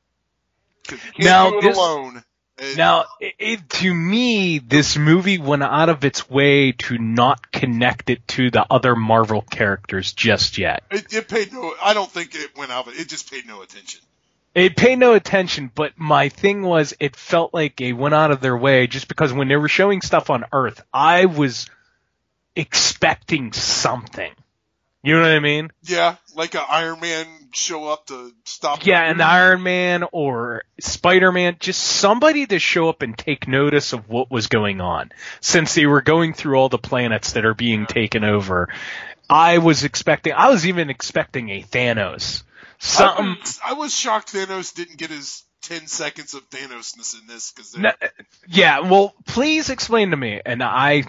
[0.86, 2.24] can't Now, do it this- alone.
[2.56, 7.50] And- Now, it, it, to me, this movie went out of its way to not
[7.50, 10.84] connect it to the other Marvel characters just yet.
[10.90, 11.74] It, it paid no.
[11.82, 12.86] I don't think it went out.
[12.86, 13.00] of it.
[13.00, 14.00] It just paid no attention.
[14.54, 18.40] It paid no attention, but my thing was, it felt like they went out of
[18.40, 21.68] their way just because when they were showing stuff on Earth, I was
[22.56, 24.32] expecting something.
[25.02, 25.70] You know what I mean?
[25.82, 28.86] Yeah, like an Iron Man show up to stop.
[28.86, 33.92] Yeah, an Iron Man or Spider Man, just somebody to show up and take notice
[33.92, 35.12] of what was going on.
[35.42, 38.70] Since they were going through all the planets that are being taken over,
[39.28, 42.42] I was expecting, I was even expecting a Thanos.
[42.78, 43.26] Something.
[43.26, 47.52] I was, I was shocked Thanos didn't get his ten seconds of Thanosness in this
[47.52, 47.92] because No,
[48.48, 50.40] yeah, well, please explain to me.
[50.44, 51.04] And I.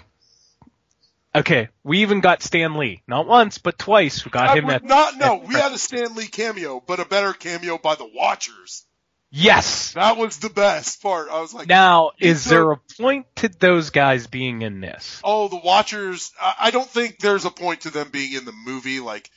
[1.40, 3.02] Okay, we even got Stan Lee.
[3.06, 4.24] Not once, but twice.
[4.24, 4.84] We got I him at.
[4.84, 5.16] not.
[5.18, 8.84] No, at- we had a Stan Lee cameo, but a better cameo by the Watchers.
[9.30, 9.92] Yes!
[9.92, 11.28] That was the best part.
[11.28, 15.20] I was like, Now, is there a point to those guys being in this?
[15.24, 16.32] Oh, the Watchers.
[16.40, 19.00] I, I don't think there's a point to them being in the movie.
[19.00, 19.28] Like,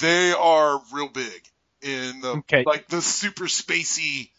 [0.00, 1.40] they are real big
[1.80, 2.64] in the Okay.
[2.66, 4.30] like the super spacey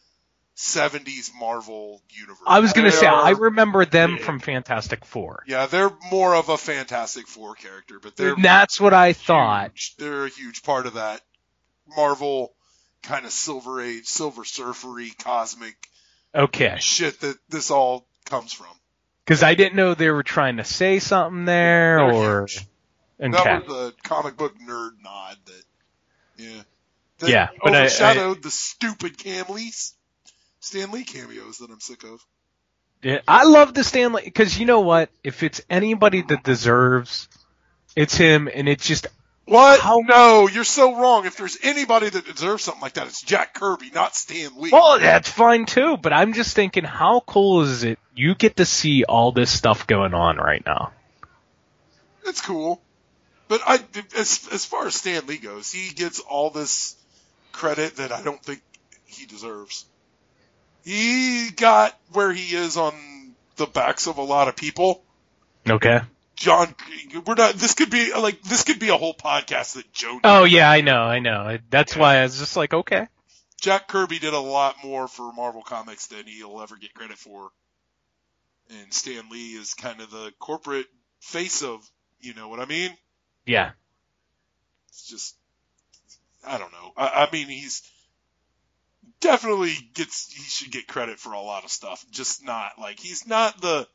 [0.62, 2.38] '70s Marvel universe.
[2.46, 5.44] I was gonna say, are- I remember them from Fantastic Four.
[5.48, 9.72] Yeah, they're more of a Fantastic Four character, but they're And that's what I thought.
[9.98, 11.22] They're a huge part of that
[11.98, 12.54] Marvel
[13.02, 15.90] kind of Silver Age, Silver Surfery, cosmic
[16.36, 16.78] Okay.
[16.80, 18.68] shit that this all comes from.
[19.26, 22.42] Because I didn't know they were trying to say something there, They're or.
[22.48, 22.68] huge.
[23.20, 23.32] Okay.
[23.44, 25.64] That was a comic book nerd nod that,
[26.38, 26.62] yeah.
[27.20, 29.94] That Yeah, but I- overshadowed the stupid Cam Lee's,
[30.62, 32.26] Stan Lee cameos that I'm sick of.
[33.02, 35.10] Yeah, I love the Stan Lee because you know what?
[35.24, 37.28] If it's anybody that deserves,
[37.96, 39.08] it's him, and it's just
[39.46, 39.82] What?
[40.06, 41.26] No, you're so wrong.
[41.26, 44.70] If there's anybody that deserves something like that, it's Jack Kirby, not Stan Lee.
[44.72, 45.98] well, that's fine too.
[45.98, 47.98] But I'm just thinking, how cool is it?
[48.16, 50.94] You get to see all this stuff going on right now.
[52.24, 52.80] It's cool.
[53.48, 53.80] But I,
[54.16, 56.96] as, as far as Stan Lee goes, he gets all this
[57.52, 58.62] credit that I don't think
[59.06, 59.86] he deserves.
[60.84, 62.94] He got where he is on
[63.56, 65.04] the backs of a lot of people.
[65.70, 66.02] Okay.
[66.36, 66.74] John,
[67.26, 67.54] we're not.
[67.54, 70.20] This could be like this could be a whole podcast that Joe.
[70.24, 71.60] Oh yeah, I know, I know.
[71.70, 73.08] That's why I was just like, okay.
[73.62, 77.52] Jack Kirby did a lot more for Marvel Comics than he'll ever get credit for.
[78.72, 80.88] And Stan Lee is kind of the corporate
[81.20, 81.88] face of,
[82.20, 82.90] you know what I mean?
[83.46, 83.72] Yeah.
[84.90, 85.36] It's just,
[86.46, 86.92] I don't know.
[86.98, 87.84] I, I mean, he's
[89.20, 92.06] definitely gets, he should get credit for a lot of stuff.
[92.12, 93.88] Just not like, he's not the,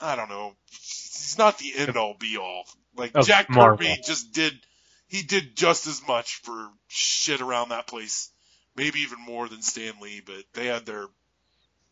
[0.00, 2.64] I don't know, he's not the end all be all.
[2.96, 3.78] Like Jack Marvel.
[3.78, 4.54] Kirby just did,
[5.08, 8.30] he did just as much for shit around that place.
[8.74, 11.06] Maybe even more than Stan Lee, but they had their,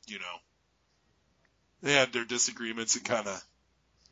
[0.07, 0.37] you know,
[1.82, 3.43] they had their disagreements and kind of,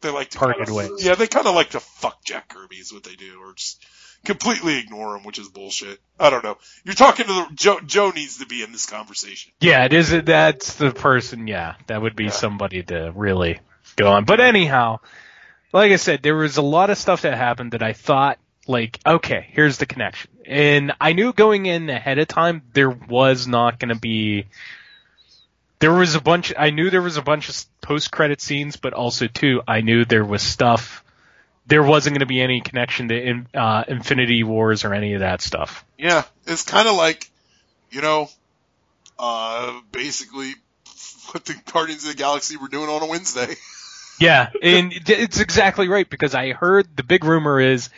[0.01, 1.05] they like to Parted kinda, ways.
[1.05, 3.85] Yeah, they kind of like to fuck Jack Kirby is what they do, or just
[4.25, 6.01] completely ignore him, which is bullshit.
[6.19, 6.59] I don't know.
[6.85, 7.81] You're talking to the Joe.
[7.81, 9.53] Joe needs to be in this conversation.
[9.61, 10.11] Yeah, it is.
[10.11, 11.47] That's the person.
[11.47, 13.61] Yeah, that would be somebody to really
[13.97, 14.25] go on.
[14.25, 15.01] But anyhow,
[15.73, 18.99] like I said, there was a lot of stuff that happened that I thought, like,
[19.07, 23.79] okay, here's the connection, and I knew going in ahead of time there was not
[23.79, 24.47] going to be.
[25.81, 26.53] There was a bunch.
[26.59, 30.05] I knew there was a bunch of post credit scenes, but also too, I knew
[30.05, 31.05] there was stuff.
[31.67, 35.21] There wasn't going to be any connection to in, uh, Infinity Wars or any of
[35.21, 35.85] that stuff.
[35.99, 37.31] Yeah, it's kind of like,
[37.91, 38.29] you know,
[39.19, 40.55] uh, basically
[41.31, 43.55] what the Guardians of the Galaxy were doing on a Wednesday.
[44.21, 47.89] Yeah, and it's exactly right because I heard the big rumor is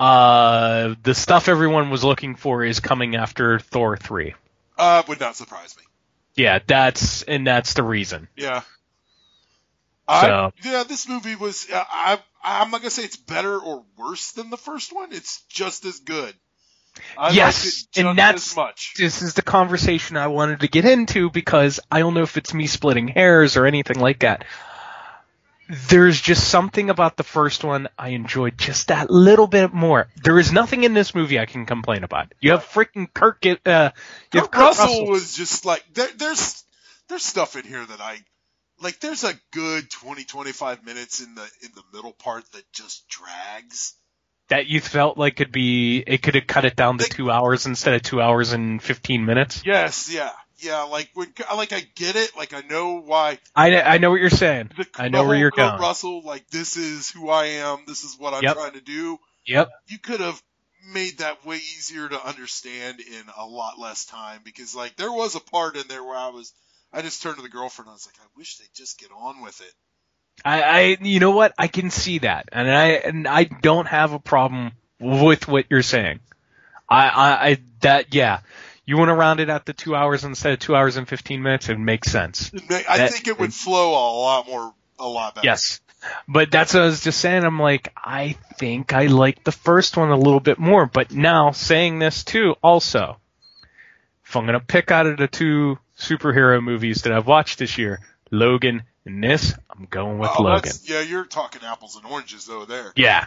[0.00, 4.34] uh the stuff everyone was looking for is coming after Thor 3.
[4.76, 5.84] Uh, would not surprise me.
[6.36, 8.28] Yeah, that's and that's the reason.
[8.36, 8.60] Yeah.
[8.60, 8.66] So-
[10.08, 11.66] I, yeah, this movie was.
[11.72, 15.12] uh, I I'm not gonna say it's better or worse than the first one.
[15.12, 16.34] It's just as good.
[17.18, 18.94] I yes, and that's much.
[18.96, 22.54] this is the conversation I wanted to get into because I don't know if it's
[22.54, 24.44] me splitting hairs or anything like that.
[25.68, 30.08] There's just something about the first one I enjoyed just that little bit more.
[30.22, 32.32] There is nothing in this movie I can complain about.
[32.40, 33.44] You have freaking Kirk.
[33.46, 33.90] Uh,
[34.32, 35.06] you have Kurt Kurt Russell, Russell.
[35.10, 36.64] was just like there, there's
[37.08, 38.18] there's stuff in here that I
[38.82, 39.00] like.
[39.00, 43.94] There's a good 20 25 minutes in the in the middle part that just drags.
[44.48, 47.64] that you felt like could be it could have cut it down to two hours
[47.66, 49.62] instead of two hours and fifteen minutes.
[49.64, 50.32] Yes, yeah,
[50.64, 50.82] yeah.
[50.82, 52.36] Like when like I get it.
[52.36, 53.38] Like I know why.
[53.54, 54.70] I I know what you're saying.
[54.96, 55.80] I know the where you're Kurt going.
[55.80, 57.78] Russell, like this is who I am.
[57.86, 58.54] This is what I'm Yep.
[58.54, 59.18] trying to do.
[59.46, 59.70] Yep.
[59.88, 60.42] You could have
[60.92, 65.34] made that way easier to understand in a lot less time because like there was
[65.34, 66.52] a part in there where I was
[66.92, 69.10] I just turned to the girlfriend and I was like, I wish they'd just get
[69.16, 69.72] on with it.
[70.44, 74.12] I, I you know what I can see that, and I and I don't have
[74.12, 76.20] a problem with what you're saying.
[76.88, 78.40] I I, I that yeah.
[78.86, 81.42] You want to round it out to two hours instead of two hours and fifteen
[81.42, 81.68] minutes?
[81.68, 82.52] It makes sense.
[82.52, 85.46] It may- I That- think it would flow a lot more, a lot better.
[85.46, 85.80] Yes.
[86.28, 87.44] But that's what I was just saying.
[87.44, 90.84] I'm like, I think I like the first one a little bit more.
[90.84, 93.16] But now saying this too, also,
[94.26, 98.00] if I'm gonna pick out of the two superhero movies that I've watched this year,
[98.30, 100.72] Logan and this, I'm going with Oh, Logan.
[100.82, 102.92] Yeah, you're talking apples and oranges though there.
[102.96, 103.26] Yeah.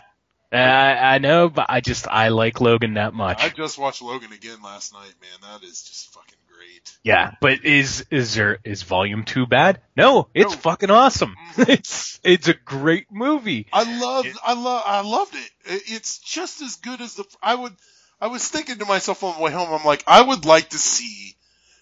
[0.51, 3.43] I, I know, but I just I like Logan that much.
[3.43, 5.51] I just watched Logan again last night, man.
[5.51, 6.97] That is just fucking great.
[7.03, 9.81] Yeah, but is is there is Volume Two bad?
[9.97, 11.35] No, it's fucking awesome.
[11.57, 13.67] it's it's a great movie.
[13.73, 15.49] I love, I love, I loved it.
[15.65, 17.25] It- It's just as good as the.
[17.43, 17.73] I would.
[18.21, 19.67] I was thinking to myself on the way home.
[19.71, 21.35] I'm like, I would like to see,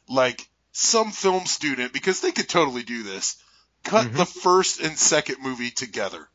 [0.10, 3.38] like, some film student because they could totally do this.
[3.86, 4.18] Cut Mm-hmm.
[4.18, 6.28] the first and second movie together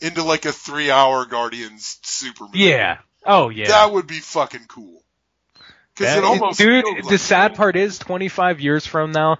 [0.00, 2.60] into like a three-hour Guardians super movie.
[2.60, 2.98] Yeah.
[3.24, 3.68] Oh yeah.
[3.68, 5.02] That would be fucking cool.
[5.94, 9.38] Because it almost dude, feels the like- sad part is 25 years from now,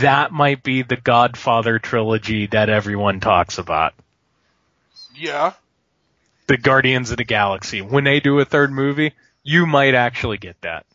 [0.00, 3.94] that might be the Godfather trilogy that everyone talks about.
[5.14, 5.52] Yeah.
[6.48, 7.82] The Guardians of the Galaxy.
[7.82, 9.12] When they do a third movie,
[9.44, 10.86] you might actually get that.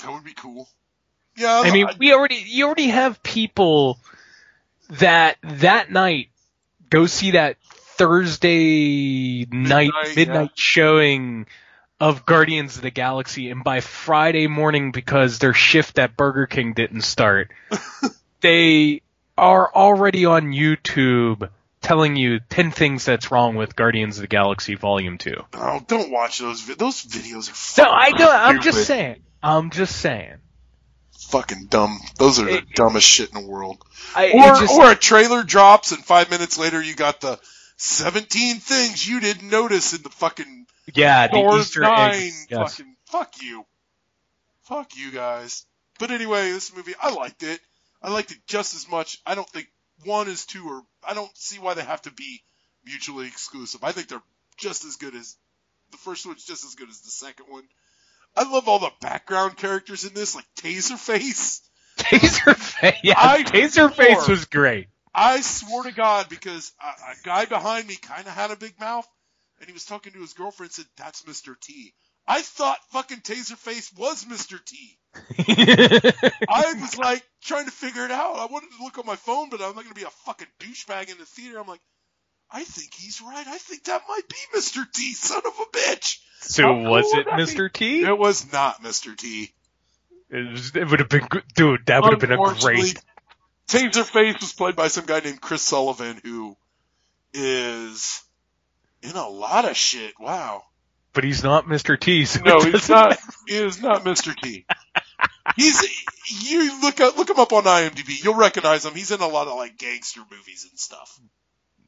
[0.00, 0.68] That would be cool.
[1.36, 1.60] Yeah.
[1.64, 3.98] I mean, we already you already have people
[4.90, 6.28] that that night
[6.90, 7.56] go see that
[7.96, 11.46] Thursday night Midnight, midnight showing
[12.00, 16.72] of Guardians of the Galaxy and by Friday morning because their shift at Burger King
[16.74, 17.50] didn't start
[18.40, 19.02] they
[19.38, 21.48] are already on YouTube
[21.80, 25.34] telling you 10 things that's wrong with Guardians of the Galaxy volume 2.
[25.54, 26.62] Oh, don't watch those.
[26.62, 29.22] Vi- those videos are No, I don't I'm just saying.
[29.42, 30.36] I'm just saying.
[31.28, 31.98] fucking dumb.
[32.18, 33.84] Those are the dumbest shit in the world.
[34.14, 37.38] I- or, just- or a trailer drops and five minutes later you got the
[37.76, 42.14] 17 things you didn't notice in the fucking Yeah, the Easter nine.
[42.14, 42.46] eggs.
[42.50, 42.76] Yes.
[42.76, 43.66] Fucking fuck you,
[44.62, 45.64] fuck you guys.
[45.98, 47.60] But anyway, this movie I liked it.
[48.02, 49.20] I liked it just as much.
[49.26, 49.68] I don't think
[50.04, 52.42] one is two or I don't see why they have to be
[52.84, 53.82] mutually exclusive.
[53.84, 54.22] I think they're
[54.56, 55.36] just as good as
[55.90, 57.64] the first one's just as good as the second one.
[58.36, 61.60] I love all the background characters in this, like Taserface.
[61.98, 64.88] Taserface, yeah, I Taserface swore- was great.
[65.14, 68.78] I swore to God because a, a guy behind me kind of had a big
[68.80, 69.06] mouth,
[69.60, 70.68] and he was talking to his girlfriend.
[70.70, 71.54] and Said that's Mr.
[71.60, 71.94] T.
[72.26, 74.58] I thought fucking Taserface was Mr.
[74.64, 74.98] T.
[76.48, 78.36] I was like trying to figure it out.
[78.36, 80.48] I wanted to look on my phone, but I'm not going to be a fucking
[80.58, 81.58] douchebag in the theater.
[81.58, 81.82] I'm like,
[82.50, 83.46] I think he's right.
[83.46, 84.90] I think that might be Mr.
[84.90, 85.12] T.
[85.12, 86.18] Son of a bitch.
[86.40, 87.42] So How was would it that be?
[87.42, 87.72] Mr.
[87.72, 88.02] T?
[88.02, 89.16] It was not Mr.
[89.16, 89.52] T.
[90.30, 91.86] It, was, it would have been dude.
[91.86, 92.36] That would have been a
[93.68, 96.56] Taserface was played by some guy named Chris Sullivan, who
[97.32, 98.22] is
[99.02, 100.14] in a lot of shit.
[100.20, 100.62] Wow.
[101.12, 101.98] But he's not Mr.
[101.98, 102.24] T.
[102.24, 103.10] So No, he's not.
[103.10, 103.22] matter.
[103.46, 104.34] He is not Mr.
[104.36, 104.66] T.
[105.56, 105.82] He's
[106.42, 108.22] you look up look him up on IMDb.
[108.24, 108.94] You'll recognize him.
[108.94, 111.18] He's in a lot of like gangster movies and stuff.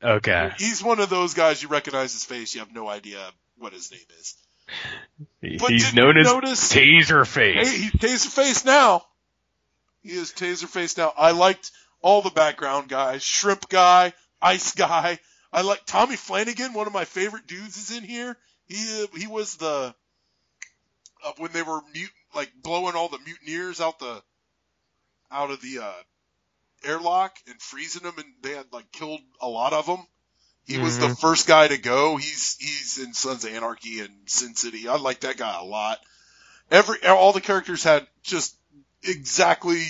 [0.02, 0.50] Okay.
[0.58, 2.54] He's one of those guys you recognize his face.
[2.54, 3.18] You have no idea
[3.56, 4.34] what his name is.
[5.60, 7.54] But He's known as notice- Taserface.
[7.54, 9.02] Hey, he's Taserface now.
[10.06, 11.12] He is Taserface now.
[11.16, 13.24] I liked all the background guys.
[13.24, 15.18] Shrimp guy, Ice guy.
[15.52, 16.74] I like Tommy Flanagan.
[16.74, 18.36] One of my favorite dudes is in here.
[18.68, 19.94] He he was the
[21.24, 24.22] uh, when they were mute like blowing all the mutineers out the
[25.32, 25.92] out of the uh,
[26.84, 30.06] airlock and freezing them, and they had like killed a lot of them.
[30.66, 31.18] He was the Mhm.
[31.20, 32.16] first guy to go.
[32.16, 34.86] He's he's in Sons of Anarchy and Sin City.
[34.88, 35.98] I like that guy a lot.
[36.70, 38.56] Every all the characters had just
[39.06, 39.82] exactly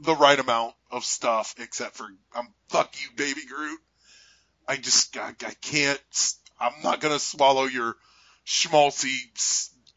[0.00, 3.78] the right amount of stuff, except for I'm fuck you, baby Groot.
[4.66, 6.00] I just I, I can't.
[6.60, 7.96] I'm not gonna swallow your
[8.46, 9.16] schmaltzy,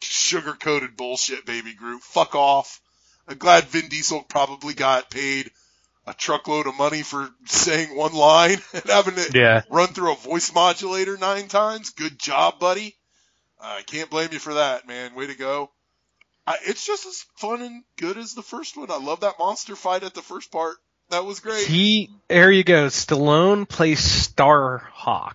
[0.00, 2.02] sugar coated bullshit, baby Groot.
[2.02, 2.80] Fuck off.
[3.28, 5.50] I'm glad Vin Diesel probably got paid
[6.06, 9.62] a truckload of money for saying one line and having it Yeah.
[9.68, 11.90] run through a voice modulator nine times.
[11.90, 12.94] Good job, buddy.
[13.60, 15.14] I can't blame you for that, man.
[15.14, 15.70] Way to go.
[16.46, 18.90] I, it's just as fun and good as the first one.
[18.90, 20.76] I love that monster fight at the first part.
[21.10, 21.66] That was great.
[21.66, 22.86] He, there you go.
[22.86, 25.34] Stallone plays Starhawk.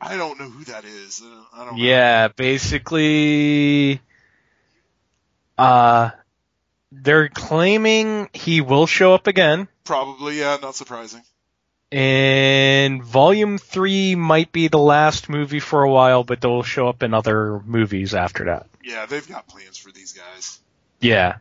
[0.00, 1.22] I don't know who that is.
[1.54, 1.82] I don't know.
[1.82, 4.00] Yeah, basically,
[5.56, 6.10] uh,
[6.90, 11.22] they're claiming he will show up again, Probably, yeah, not surprising.
[11.90, 17.02] and Volume 3 might be the last movie for a while, but they'll show up
[17.02, 18.66] in other movies after that.
[18.82, 20.58] Yeah, they've got plans for these guys.
[21.00, 21.36] Yeah.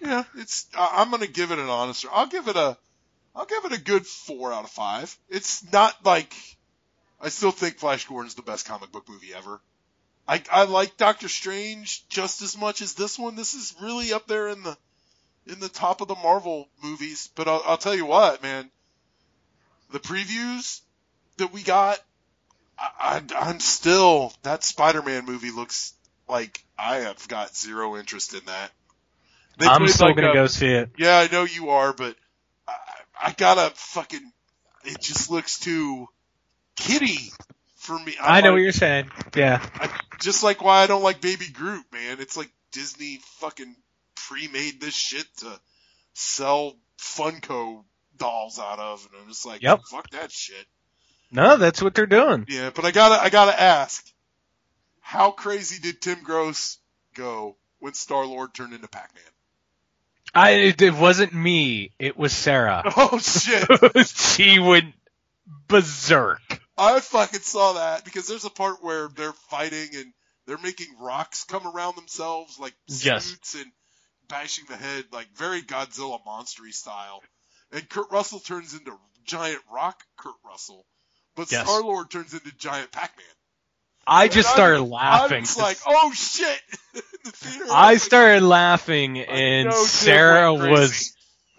[0.00, 0.66] Yeah, it's.
[0.76, 2.04] I'm gonna give it an honest.
[2.12, 2.76] I'll give it a.
[3.34, 5.16] I'll give it a good four out of five.
[5.28, 6.32] It's not like.
[7.20, 9.60] I still think Flash Gordon's the best comic book movie ever.
[10.28, 13.36] I I like Doctor Strange just as much as this one.
[13.36, 14.76] This is really up there in the
[15.46, 17.30] in the top of the Marvel movies.
[17.34, 18.70] But I'll, I'll tell you what, man.
[19.92, 20.80] The previews
[21.36, 21.98] that we got,
[22.78, 25.94] I, I, I'm still that Spider-Man movie looks
[26.28, 28.70] like I have got zero interest in that.
[29.58, 30.90] They I'm still like gonna a- go see it.
[30.98, 32.14] Yeah, I know you are, but
[32.68, 32.74] I,
[33.22, 34.32] I gotta fucking.
[34.84, 36.08] It just looks too
[36.76, 37.18] kitty
[37.76, 38.14] for me.
[38.20, 39.10] I know like- what you're saying.
[39.34, 39.66] Yeah.
[39.74, 39.88] I,
[40.20, 42.20] just like why I don't like Baby Groot, man.
[42.20, 43.74] It's like Disney fucking
[44.14, 45.60] pre-made this shit to
[46.14, 47.84] sell Funko
[48.16, 49.80] dolls out of, and I'm just like, Yep.
[49.90, 50.64] fuck that shit.
[51.30, 52.46] No, that's what they're doing.
[52.48, 54.06] Yeah, but I gotta, I gotta ask,
[55.06, 56.78] how crazy did Tim Gross
[57.14, 59.22] go when Star Lord turned into Pac-Man?
[60.34, 61.92] I, it, it wasn't me.
[62.00, 62.82] It was Sarah.
[62.96, 63.68] Oh shit!
[64.08, 64.94] she went
[65.68, 66.40] berserk.
[66.76, 70.12] I fucking saw that because there's a part where they're fighting and
[70.44, 73.26] they're making rocks come around themselves like Yes.
[73.26, 73.70] suits and
[74.28, 77.22] bashing the head like very Godzilla monstery style.
[77.70, 78.92] And Kurt Russell turns into
[79.24, 80.84] giant rock Kurt Russell,
[81.36, 81.62] but Yes.
[81.62, 83.35] Star Lord turns into giant Pac-Man.
[84.06, 85.44] I just And started I'm- laughing.
[85.48, 86.60] I'm like, oh shit!
[87.24, 91.12] The I was like, started laughing, and Sarah was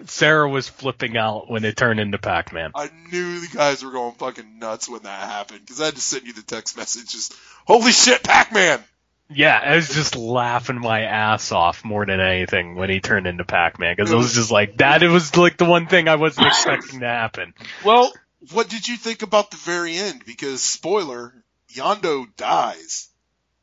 [0.06, 2.72] Sarah was flipping out when it turned into Pac-Man.
[2.74, 6.02] I knew the guys were going fucking nuts when that happened because I had to
[6.02, 7.10] send you the text message.
[7.10, 7.34] Just
[7.66, 8.82] holy shit, Pac-Man!
[9.30, 13.44] Yeah, I was just laughing my ass off more than anything when he turned into
[13.44, 15.04] Pac-Man because it was just like that.
[15.04, 17.54] It was like the one thing I wasn't expecting to happen.
[17.84, 18.14] Well,
[18.54, 20.24] what did you think about the very end?
[20.26, 21.34] Because spoiler,
[21.74, 23.10] Yondu dies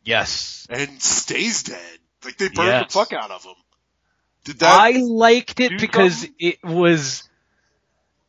[0.04, 1.98] Yes, and stays dead.
[2.24, 2.92] Like they burned Yes.
[2.92, 3.54] the fuck out of him.
[4.44, 4.78] Did that?
[4.80, 6.34] I liked it because something?
[6.38, 7.26] it was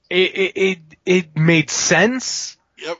[0.09, 2.57] it it it, it made sense.
[2.77, 2.97] Yep.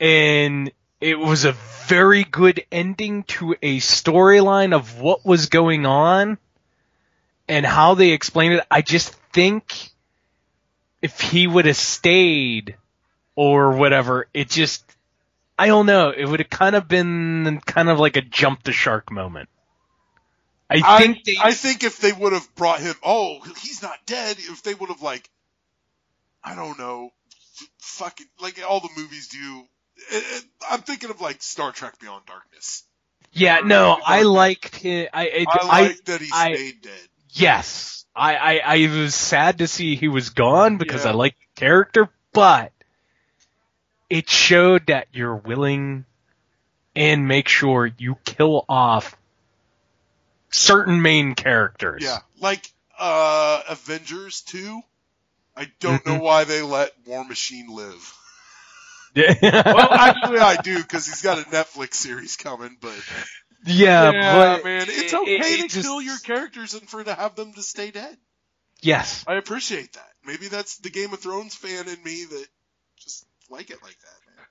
[0.00, 1.52] and it was a
[1.86, 6.38] very good ending to a storyline of what was going on
[7.46, 8.66] and how they explained it.
[8.70, 9.90] I just think
[11.02, 12.76] if he would have stayed
[13.36, 14.82] or whatever, it just
[15.58, 18.72] I don't know, it would have kind of been kind of like a jump the
[18.72, 19.48] shark moment.
[20.70, 23.98] I I think they I think if they would have brought him, oh, he's not
[24.06, 24.36] dead.
[24.38, 25.28] If they would have like,
[26.42, 27.10] I don't know,
[27.78, 29.64] fucking like all the movies do.
[30.10, 32.84] It, it, I'm thinking of like Star Trek Beyond Darkness.
[33.32, 35.10] Yeah, no, I liked it.
[35.12, 37.08] I it, I I, like that he I- stayed dead.
[37.36, 41.10] Yes, I, I, I was sad to see he was gone because Yeah.
[41.10, 42.72] I like the character, but
[44.10, 46.04] it showed that you're willing
[46.96, 49.16] and make sure you kill off
[50.50, 52.02] certain main characters.
[52.02, 54.80] Yeah, like uh Avengers 2.
[55.56, 56.14] I don't Mm-hmm.
[56.18, 58.14] know why they let War Machine live.
[59.16, 59.32] Yeah.
[59.64, 62.76] Well, actually, I do because he's got a Netflix series coming.
[62.80, 63.00] But
[63.64, 67.14] yeah, but man, it's it- okay it to just- kill your characters and for to
[67.14, 68.16] have them to stay dead.
[68.80, 69.24] Yes.
[69.28, 70.08] I appreciate that.
[70.26, 72.48] Maybe that's the Game of Thrones fan in me that just
[73.54, 74.46] like it like that, man.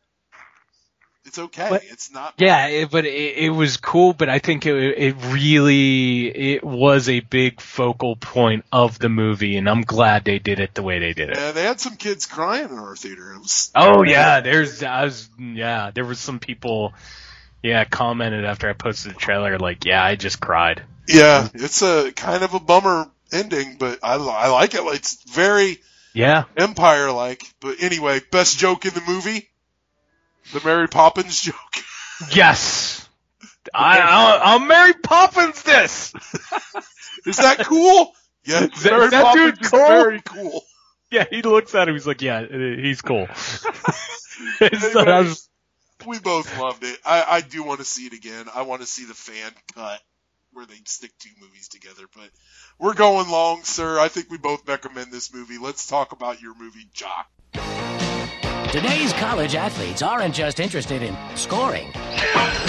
[1.26, 1.68] It's okay.
[1.70, 2.34] But- it's not.
[2.38, 4.14] Yeah, it, but it, it was cool.
[4.14, 9.58] But I think it, it really it was a big focal point of the movie,
[9.58, 11.38] and I'm glad they did it the way they did it.
[11.38, 13.34] Yeah, they had some kids crying in our theater.
[13.34, 13.72] It was.
[13.76, 16.94] Oh yeah, there's I was yeah, there was some people
[17.64, 20.84] yeah, commented after I posted the trailer like, yeah, I just cried.
[21.08, 24.82] Yeah, it's a kind of a bummer ending, but I, I like it.
[24.84, 25.80] It's very
[26.14, 26.44] Yeah.
[26.57, 27.44] Empire like.
[27.60, 29.49] But anyway, best joke in the movie,
[30.53, 31.56] the Mary Poppins joke.
[32.31, 33.10] Yes.
[33.73, 36.14] I I'll, I'll Mary Poppins this.
[37.26, 38.14] Is that cool?
[38.45, 39.80] Yeah, That- Mary that Poppins dude is cool?
[39.80, 40.61] very cool.
[41.11, 41.94] Yeah, he looks at him.
[41.95, 43.27] He's like, yeah, he's cool.
[44.57, 45.48] Hey, So was-
[46.07, 46.98] we both loved it.
[47.06, 48.45] I, I do want to see it again.
[48.53, 50.02] I want to see the fan cut
[50.54, 52.04] where they stick two movies together.
[52.16, 52.30] But
[52.80, 54.00] we're going long, sir.
[54.00, 55.58] I think we both recommend this movie.
[55.58, 57.30] Let's talk about your movie, Jock.
[58.72, 61.92] Today's college athletes aren't just interested in scoring,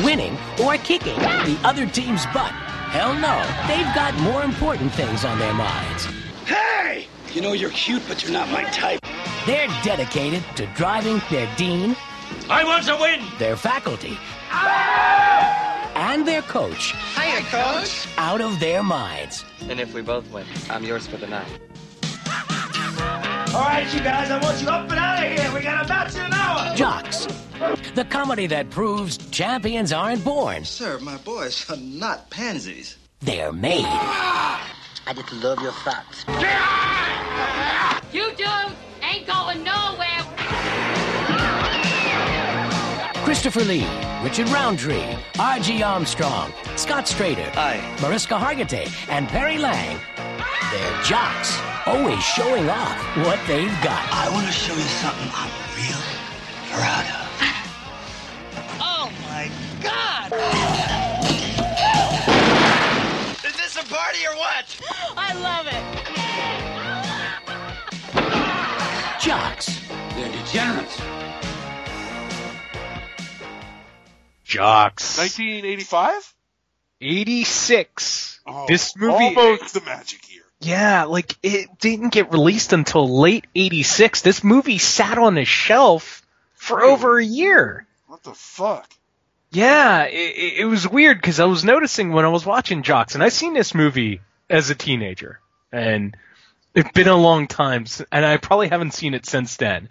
[0.02, 2.52] winning, or kicking the other team's butt.
[2.92, 6.04] Hell no, they've got more important things on their minds.
[6.44, 7.06] Hey!
[7.32, 9.00] You know you're cute, but you're not my type.
[9.46, 11.96] They're dedicated to driving their dean,
[12.50, 13.24] I want to win!
[13.38, 14.18] their faculty,
[14.50, 15.63] ah!
[15.94, 18.06] And their coach Hiya, coach.
[18.18, 19.44] out of their minds.
[19.68, 21.48] And if we both win, I'm yours for the night.
[23.54, 25.52] All right, you guys, I want you up and out of here.
[25.54, 26.74] We got a match in an hour.
[26.74, 27.26] Jocks,
[27.94, 32.96] the comedy that proves champions aren't born, Sir, my boys are not pansies.
[33.20, 33.84] they're made.
[33.86, 36.24] I just love your thoughts.
[38.12, 40.22] You dudes ain't going nowhere.
[43.24, 43.86] Christopher Lee,
[44.24, 45.82] Richard Roundtree, R.G.
[45.82, 47.54] Armstrong, Scott Strader,
[48.00, 50.00] Mariska Hargitay, and Perry Lang.
[50.72, 54.02] They're jocks, always showing off what they've got.
[54.10, 56.00] I want to show you something I'm real
[56.70, 57.23] proud of.
[74.54, 75.18] Jocks.
[75.18, 76.34] 1985?
[77.00, 78.40] 86.
[78.46, 79.34] Oh, this movie.
[79.36, 80.42] Almost the magic year.
[80.60, 84.22] Yeah, like it didn't get released until late 86.
[84.22, 86.22] This movie sat on a shelf
[86.54, 87.86] for over a year.
[88.06, 88.88] What the fuck?
[89.50, 93.14] Yeah, it, it it was weird because I was noticing when I was watching Jocks,
[93.14, 95.40] and I seen this movie as a teenager,
[95.72, 96.16] and
[96.74, 99.90] it's been a long time, and I probably haven't seen it since then.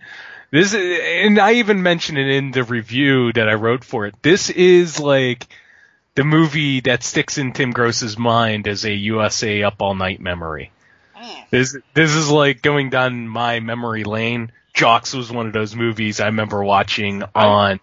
[0.53, 4.13] This, is- and I even mentioned it in the review that I wrote for it.
[4.21, 5.47] This is like
[6.13, 10.71] the movie that sticks in Tim Gross's mind as a USA Up All Night memory.
[11.17, 11.49] Mm.
[11.49, 14.51] This this is like going down my memory lane.
[14.75, 17.79] Jocks was one of those movies I remember watching on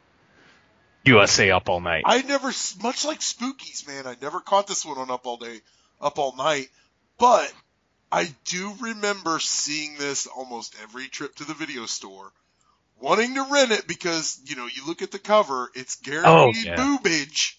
[1.05, 2.05] USA Up All Night.
[2.06, 2.52] I never,
[2.82, 5.60] much like Spookies, man, I never caught this one on Up All Day,
[6.01, 6.68] Up All Night,
[7.18, 7.52] but
[8.12, 12.30] I do remember seeing this almost every trip to the video store,
[13.01, 16.64] wanting to rent it because, you know, you look at the cover, it's oh, guaranteed
[16.64, 16.77] yeah.
[16.77, 17.55] boobage,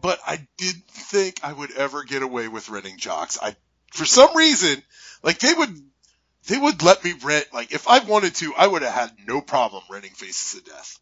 [0.00, 3.38] but I didn't think I would ever get away with renting Jocks.
[3.40, 3.56] I,
[3.92, 4.82] for some reason,
[5.22, 5.76] like they would,
[6.46, 9.40] they would let me rent, like if I wanted to, I would have had no
[9.40, 10.98] problem renting Faces of Death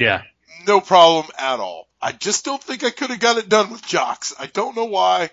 [0.00, 0.22] yeah.
[0.66, 1.88] no problem at all.
[2.00, 4.34] I just don't think I could have got it done with Jocks.
[4.38, 5.30] I don't know why,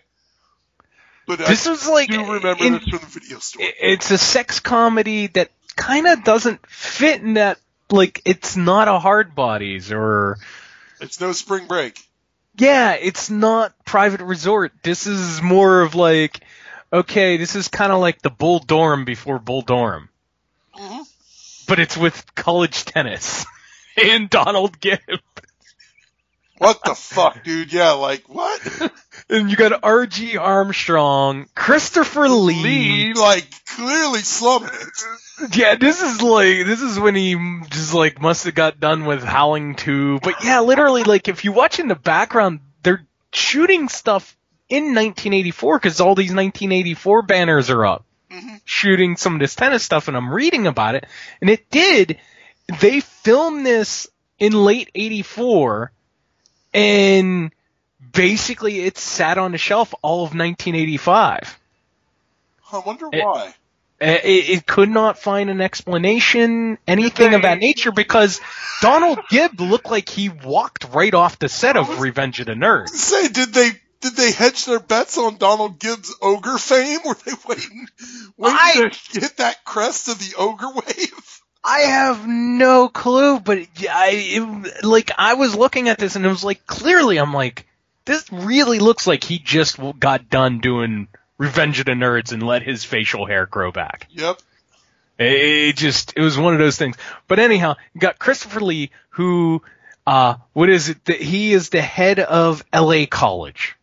[1.25, 3.65] but This I was like do remember in- this from the video store.
[3.79, 7.57] It's a sex comedy that kind of doesn't fit in that
[7.89, 10.37] like it's not a hard bodies or
[10.99, 11.97] It's no spring break.
[12.57, 14.73] yeah, it's not private resort.
[14.83, 16.41] This is more of like
[16.91, 20.09] okay, this is kind of like the Bull Dorm before Bull Dorm.
[20.75, 21.03] Mm-hmm.
[21.67, 23.45] But it's with college tennis
[24.03, 24.99] and Donald Gibb.
[26.57, 27.71] What the fuck, dude?
[27.71, 28.91] Yeah, like what?
[29.29, 30.37] And you got R.G.
[30.37, 32.63] Armstrong, Christopher Lee.
[32.63, 35.55] Lee, like clearly slumming it.
[35.55, 37.35] Yeah, this is like this is when he
[37.69, 40.19] just like must have got done with Howling 2.
[40.23, 44.37] But yeah, literally like if you watch in the background, they're shooting stuff
[44.69, 48.55] in 1984 because all these 1984 banners are up, mm-hmm.
[48.63, 51.05] shooting some of this tennis stuff, and I'm reading about it,
[51.41, 52.17] and it did.
[52.79, 54.07] They filmed this
[54.39, 55.91] in late '84,
[56.77, 57.51] and
[58.13, 61.59] basically it sat on the shelf all of 1985.
[62.71, 63.53] I wonder It- why.
[63.99, 68.39] It, it could not find an explanation, anything of that nature, because
[68.79, 72.89] Donald Gibb looked like he walked right off the set of Revenge of the Nerds.
[72.89, 76.99] Say, did they did they hedge their bets on Donald Gibbs' ogre fame?
[77.03, 77.87] Were they waiting,
[78.37, 81.41] waiting to hit that crest of the ogre wave?
[81.67, 83.57] I have no clue, but
[83.89, 87.67] I it, like I was looking at this and it was like clearly I'm like
[88.05, 92.63] this really looks like he just got done doing Revenge of the Nerds and let
[92.63, 94.07] his facial hair grow back.
[94.11, 94.39] Yep.
[95.19, 96.95] It, it just it was one of those things.
[97.27, 99.61] But anyhow, you got Christopher Lee who
[100.05, 103.76] uh what is it that he is the head of LA College.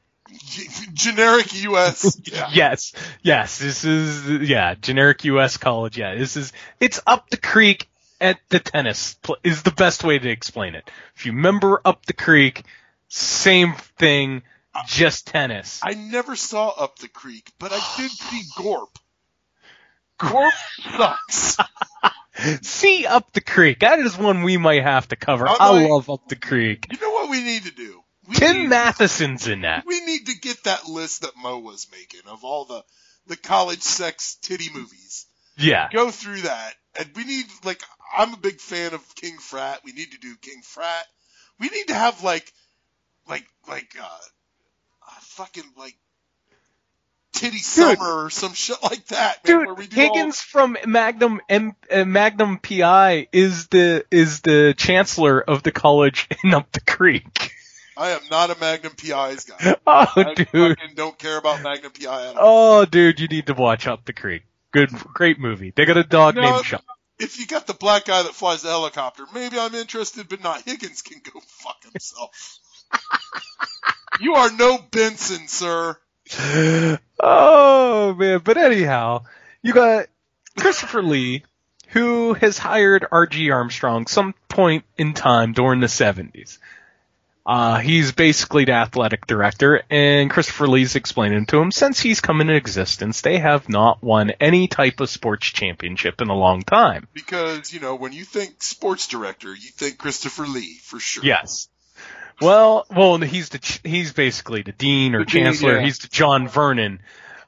[0.92, 2.20] Generic U.S.
[2.24, 2.50] Yeah.
[2.52, 2.92] Yes,
[3.23, 5.56] yes, this is yeah, generic U.S.
[5.56, 5.98] college.
[5.98, 7.89] Yeah, this is it's up the creek
[8.20, 10.90] at the tennis pl- is the best way to explain it.
[11.16, 12.64] If you remember up the creek,
[13.08, 14.42] same thing,
[14.86, 15.81] just tennis.
[15.82, 18.98] I never saw Up the Creek, but I did see Gorp.
[20.18, 21.56] Gorp sucks.
[22.62, 23.81] See Up the Creek.
[23.81, 25.47] That is one we might have to cover.
[25.48, 26.89] I'm I love Up the Creek.
[26.90, 28.02] You know what we need to do?
[28.28, 29.84] We Tim need, Matheson's in that.
[29.86, 32.82] we need to get that list that Mo was making of all the
[33.26, 35.26] the college sex titty movies.
[35.56, 35.88] Yeah.
[35.92, 37.82] Go through that, and we need like
[38.16, 39.80] I'm a big fan of King Frat.
[39.84, 41.06] We need to do King Frat.
[41.58, 42.52] We need to have like
[43.28, 45.96] like like uh, uh fucking like
[47.32, 50.76] titty summer or some shit like that, man, Dude, where we do all- Higgins from
[50.86, 56.70] Magnum M, uh, Magnum PI is the is the chancellor of the college in Up
[56.72, 57.52] the Creek.
[57.97, 59.76] I am not a Magnum PI's guy.
[59.86, 60.48] Oh, I dude.
[60.78, 62.81] fucking don't care about Magnum PI at all.
[62.81, 64.42] Oh, dude, you need to watch Up the Creek.
[64.73, 65.73] Good, great movie.
[65.74, 66.81] They got a dog named Sean.
[67.18, 70.62] If you got the black guy that flies the helicopter, maybe I'm interested, but not
[70.62, 72.58] Higgins can go fuck himself.
[74.20, 75.97] you are no Benson, sir.
[77.26, 79.23] Oh man, but anyhow,
[79.62, 80.08] you got
[80.58, 81.44] Christopher Lee,
[81.89, 83.50] who has hired R.G.
[83.50, 86.58] Armstrong some point in time during the 70s.
[87.47, 92.40] Uh, he's basically the athletic director, and Christopher Lee's explaining to him since he's come
[92.40, 97.06] into existence, they have not won any type of sports championship in a long time.
[97.12, 101.23] Because, you know, when you think sports director, you think Christopher Lee, for sure.
[101.23, 101.68] Yes.
[102.40, 105.76] Well, well, he's the ch- he's basically the dean or The dean, chancellor.
[105.78, 105.84] yeah.
[105.84, 107.00] He's the John Vernon.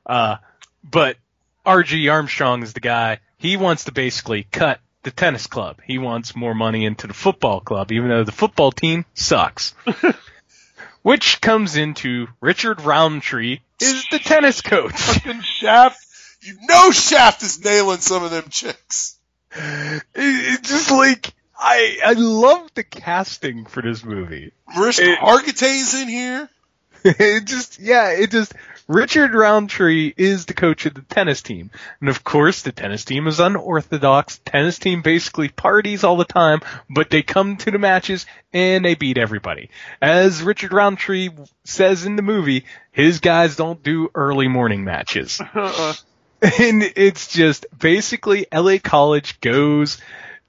[0.04, 0.36] Uh,
[0.84, 1.16] but
[1.64, 2.08] R.G.
[2.08, 3.18] Armstrong is the guy.
[3.38, 5.78] He wants to basically cut the tennis club.
[5.86, 9.72] He wants more money into the football club, even though the football team sucks.
[11.02, 14.92] Which comes into Richard Roundtree is the tennis coach.
[15.00, 16.04] Fucking Shaft.
[16.40, 19.16] You know Shaft is nailing some of them chicks.
[19.52, 24.52] It- It's just like I I love the casting for this movie.
[24.74, 26.48] Mariska It- Hargitay's in here.
[27.04, 28.52] it just yeah, it just
[28.88, 31.70] Richard Roundtree is the coach of the tennis team.
[32.00, 34.38] And of course the tennis team is unorthodox.
[34.44, 38.94] Tennis team basically parties all the time, but they come to the matches and they
[38.94, 39.70] beat everybody.
[40.00, 41.30] As Richard Roundtree
[41.64, 45.40] says in the movie, his guys don't do early morning matches.
[45.54, 45.94] Uh-uh.
[46.42, 49.98] and it's just basically LA College goes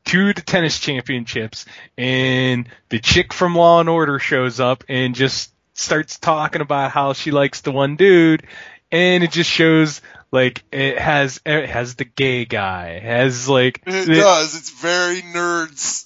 [0.05, 1.65] to the tennis championships
[1.97, 7.13] and the chick from Law and Order shows up and just starts talking about how
[7.13, 8.45] she likes the one dude
[8.91, 13.81] and it just shows like it has it has the gay guy it has like
[13.85, 14.55] It the- does.
[14.55, 16.05] It's very nerds.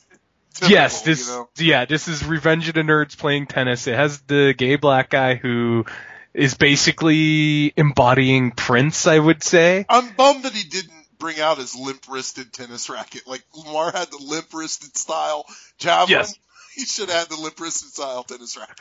[0.56, 1.50] typical, yes this You know?
[1.58, 5.36] yeah this is Revenge of the Nerds playing tennis it has the gay black guy
[5.36, 5.86] who
[6.34, 11.76] is basically embodying Prince I would say I'm bummed that he didn't bring out his
[11.76, 13.28] limp-wristed tennis racket.
[13.28, 15.46] Like Lamar had the limp-wristed style
[15.78, 16.10] javelin.
[16.20, 16.36] Yes.
[16.74, 18.78] He should have had the limp-wristed style tennis racket.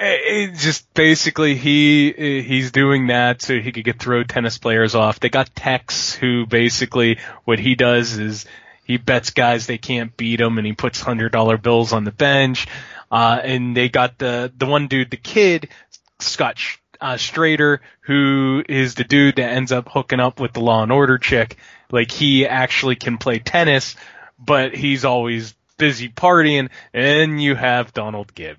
[0.00, 4.94] It, it just basically he he's doing that so he could get throw tennis players
[4.94, 5.20] off.
[5.20, 8.46] They got Tex who basically what he does is
[8.84, 12.12] he bets guys they can't beat him and he puts hundred dollar bills on the
[12.12, 12.66] bench.
[13.10, 15.68] Uh, and they got the the one dude, the kid
[16.18, 16.58] Scott
[17.00, 20.90] uh, Strader, who is the dude that ends up hooking up with the Law and
[20.90, 21.56] Order chick.
[21.92, 23.94] Like he actually can play tennis,
[24.38, 26.70] but he's always busy partying.
[26.92, 28.56] And you have Donald Gibb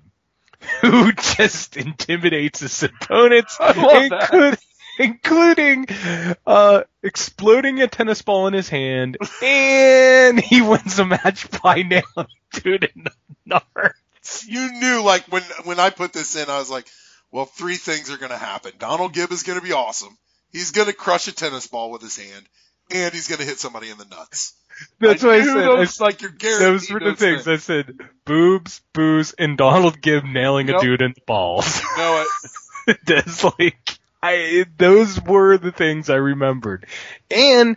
[0.80, 4.58] who just intimidates his opponents, I love that.
[4.98, 11.48] including, including uh, exploding a tennis ball in his hand, and he wins the match
[11.62, 12.26] by nailing a
[12.60, 13.12] dude in the
[13.44, 14.46] nuts.
[14.46, 16.86] You knew, like when when I put this in, I was like,
[17.30, 18.72] well, three things are going to happen.
[18.78, 20.16] Donald Gibb is going to be awesome.
[20.52, 22.46] He's going to crush a tennis ball with his hand,
[22.90, 24.54] and he's going to hit somebody in the nuts.
[25.00, 25.54] That's I what I said.
[25.54, 27.48] those, I- like you're guaranteed Those were the those things.
[27.48, 31.80] I said boobs, booze, and Donald Gibb nailing a dude in the balls.
[31.96, 32.24] know
[32.86, 32.98] it.
[33.06, 36.86] That's like I those were the things I remembered.
[37.30, 37.76] And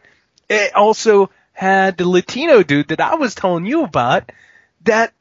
[0.50, 4.32] it also had the Latino dude that I was telling you about
[4.84, 5.14] that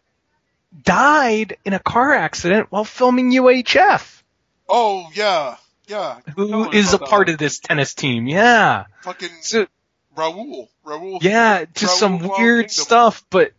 [0.82, 4.22] died in a car accident while filming UHF.
[4.68, 6.20] Oh yeah, yeah.
[6.36, 8.26] Who is a part of this tennis team?
[8.26, 8.86] Yeah.
[9.02, 9.66] Fucking So
[10.18, 10.68] Raul.
[10.84, 11.22] Raul.
[11.22, 12.84] yeah, just Raul some weird Kingdom.
[12.84, 13.52] stuff, but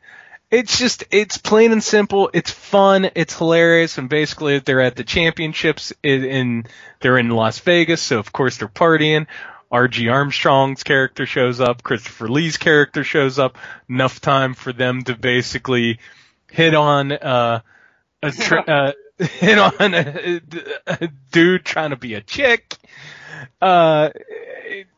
[0.51, 2.29] it's just it's plain and simple.
[2.33, 3.09] It's fun.
[3.15, 6.65] It's hilarious, and basically they're at the championships in, in
[7.01, 9.27] they're in Las Vegas, so of course they're partying.
[9.71, 10.09] R.G.
[10.09, 11.83] Armstrong's character shows up.
[11.83, 13.57] Christopher Lee's character shows up.
[13.87, 15.99] Enough time for them to basically
[16.49, 17.61] hit on uh,
[18.23, 20.41] a tr- uh, hit on a,
[20.87, 22.75] a dude trying to be a chick.
[23.61, 24.09] Uh,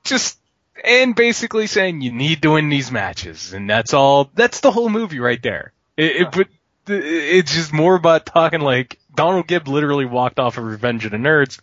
[0.05, 0.39] just
[0.83, 4.29] and basically saying you need to win these matches, and that's all.
[4.33, 5.73] That's the whole movie right there.
[5.97, 6.47] It, it, but
[6.87, 11.17] it's just more about talking like Donald Gibb literally walked off of Revenge of the
[11.17, 11.59] Nerds,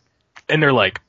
[0.48, 1.00] and they're like,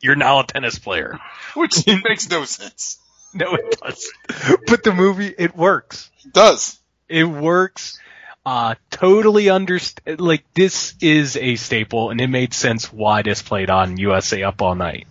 [0.00, 1.18] "You're now a tennis player."
[1.54, 2.98] Which makes no sense.
[3.32, 4.66] No, it doesn't.
[4.66, 6.10] But the movie, it works.
[6.24, 6.78] It does.
[7.08, 7.98] It works.
[8.44, 10.20] Uh, totally understand.
[10.20, 14.62] Like this is a staple, and it made sense why this played on USA Up
[14.62, 15.06] All Night.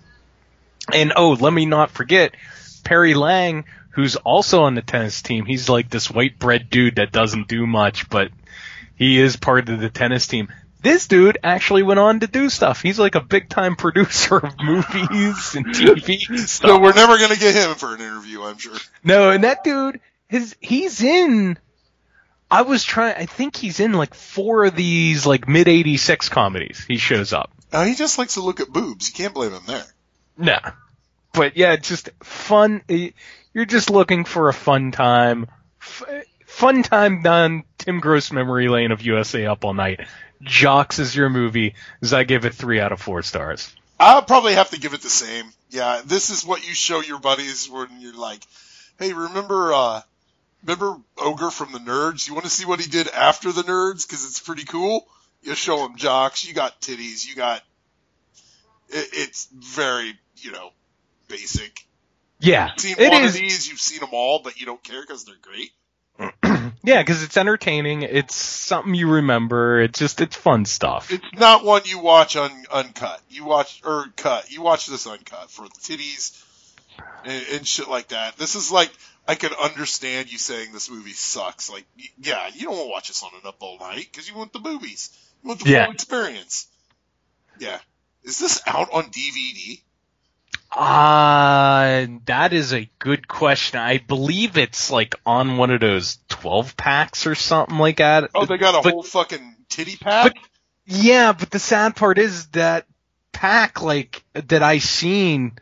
[0.93, 2.35] And oh, let me not forget
[2.83, 5.45] Perry Lang, who's also on the tennis team.
[5.45, 8.31] He's like this white bread dude that doesn't do much, but
[8.95, 10.49] he is part of the tennis team.
[10.81, 12.81] This dude actually went on to do stuff.
[12.81, 16.69] He's like a big time producer of movies and TV stuff.
[16.69, 18.77] So we're never gonna get him for an interview, I'm sure.
[19.03, 21.57] No, and that dude, his he's in.
[22.51, 23.15] I was trying.
[23.15, 26.83] I think he's in like four of these like mid '80s sex comedies.
[26.87, 27.51] He shows up.
[27.71, 29.09] Uh, he just likes to look at boobs.
[29.09, 29.85] You can't blame him there.
[30.39, 30.57] No,
[31.33, 32.81] but yeah, just fun.
[33.53, 35.47] You're just looking for a fun time.
[36.45, 40.01] Fun time done Tim Gross memory lane of USA Up All Night.
[40.41, 41.75] Jocks is your movie.
[42.01, 43.73] As I give it three out of four stars.
[43.99, 45.51] I'll probably have to give it the same.
[45.69, 48.41] Yeah, this is what you show your buddies when you're like,
[48.97, 50.01] hey, remember, uh,
[50.63, 52.27] remember Ogre from the Nerds?
[52.27, 54.07] You want to see what he did after the Nerds?
[54.07, 55.05] Cause it's pretty cool.
[55.43, 57.61] You show him jocks, you got titties, you got,
[58.89, 60.71] it, it's very, you know,
[61.27, 61.85] basic.
[62.39, 63.35] Yeah, You've seen it one is.
[63.35, 65.71] of these, you've seen them all, but you don't care because they're great.
[66.81, 68.03] Yeah, because it's entertaining.
[68.03, 69.81] It's something you remember.
[69.81, 71.11] It's just it's fun stuff.
[71.11, 73.21] It's not one you watch un, uncut.
[73.29, 74.49] You watch or cut.
[74.49, 76.41] You watch this uncut for the titties
[77.25, 78.37] and, and shit like that.
[78.37, 78.89] This is like
[79.27, 81.69] I could understand you saying this movie sucks.
[81.69, 81.85] Like,
[82.17, 84.53] yeah, you don't want to watch this on an up all night because you want
[84.53, 85.09] the movies.
[85.43, 85.85] You want the Yeah.
[85.85, 86.67] full experience.
[87.59, 87.77] Yeah.
[88.23, 89.81] Is this out on DVD?
[90.71, 93.79] Uh, that is a good question.
[93.79, 98.29] I believe it's like on one of those 12 packs or something like that.
[98.35, 100.35] Oh, they got a But- whole fucking titty pack.
[100.85, 102.85] Yeah, but the sad part is that
[103.31, 105.53] pack, like, that I seen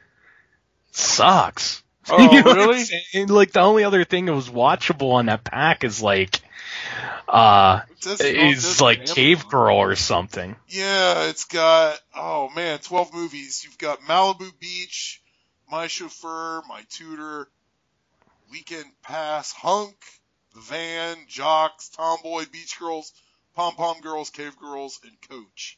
[0.91, 1.83] sucks.
[2.09, 2.85] Oh, You know really?
[3.25, 6.39] Like, the only other thing that was watchable on that pack is like,
[7.27, 9.15] uh, oh, is like Amazon.
[9.15, 10.55] Cave Girl or something.
[10.67, 13.63] Yeah, it's got oh man, twelve movies.
[13.65, 15.21] You've got Malibu Beach,
[15.69, 17.47] My Chauffeur, My Tutor,
[18.51, 19.95] Weekend Pass, Hunk,
[20.53, 23.11] The Van, Jocks, Tomboy, Beach Girls,
[23.55, 25.77] Pom Pom Girls, Cave Girls, and Coach.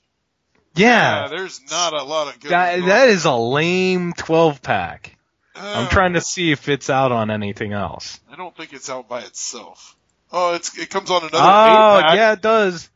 [0.76, 1.27] Yeah.
[1.30, 2.51] there's not a lot of good.
[2.51, 5.18] That, that is a lame 12 pack.
[5.56, 8.19] I'm Uh, trying to see if it's out on anything else.
[8.32, 9.98] I don't think it's out by itself.
[10.32, 12.16] Oh, it's it comes on another Oh, eight pack.
[12.16, 12.90] yeah, it does.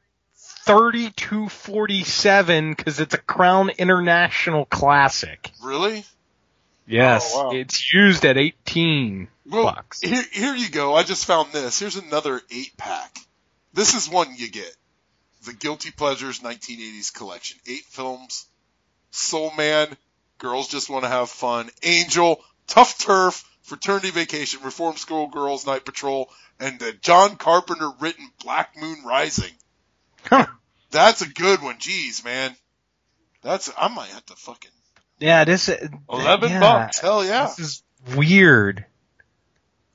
[0.66, 5.52] 3247 because it's a Crown International Classic.
[5.64, 6.06] Really?
[6.86, 7.52] Yes, Oh, wow.
[7.52, 10.02] it's used at 18 Well, bucks.
[10.02, 10.96] here, here you go.
[10.96, 11.80] I just found this.
[11.80, 13.18] Here's another eight pack.
[13.74, 14.76] This is one you get.
[15.46, 17.58] The Guilty Pleasures 1980s collection.
[17.68, 18.46] Eight films.
[19.12, 19.96] Soul Man.
[20.38, 21.70] Girls Just Want to Have Fun.
[21.84, 22.42] Angel.
[22.68, 23.44] Tough Turf.
[23.64, 24.62] Fraternity Vacation.
[24.64, 26.30] Reform School Girls Night Patrol.
[26.64, 29.52] And the John Carpenter written Black Moon Rising.
[30.92, 31.76] That's a good one.
[31.78, 32.56] Jeez, man.
[33.42, 34.72] That's, I might have to fucking,
[35.20, 37.00] Yeah, this uh, 11 yeah, bucks.
[37.00, 37.48] Hell yeah.
[37.48, 37.84] This is
[38.16, 38.86] weird.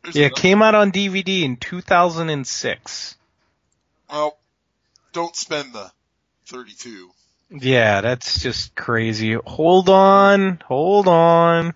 [0.02, 3.16] There's Yeah, it another- came out on DVD in 2006.
[4.10, 4.38] Well,
[5.14, 5.90] don't spend the
[6.48, 7.10] 32.
[7.50, 9.32] Yeah, that's just crazy.
[9.46, 11.72] Hold on, hold on.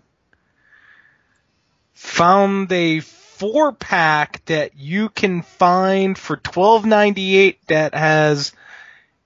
[1.94, 3.00] Found a
[3.42, 8.52] four pack that you can find for twelve ninety eight that has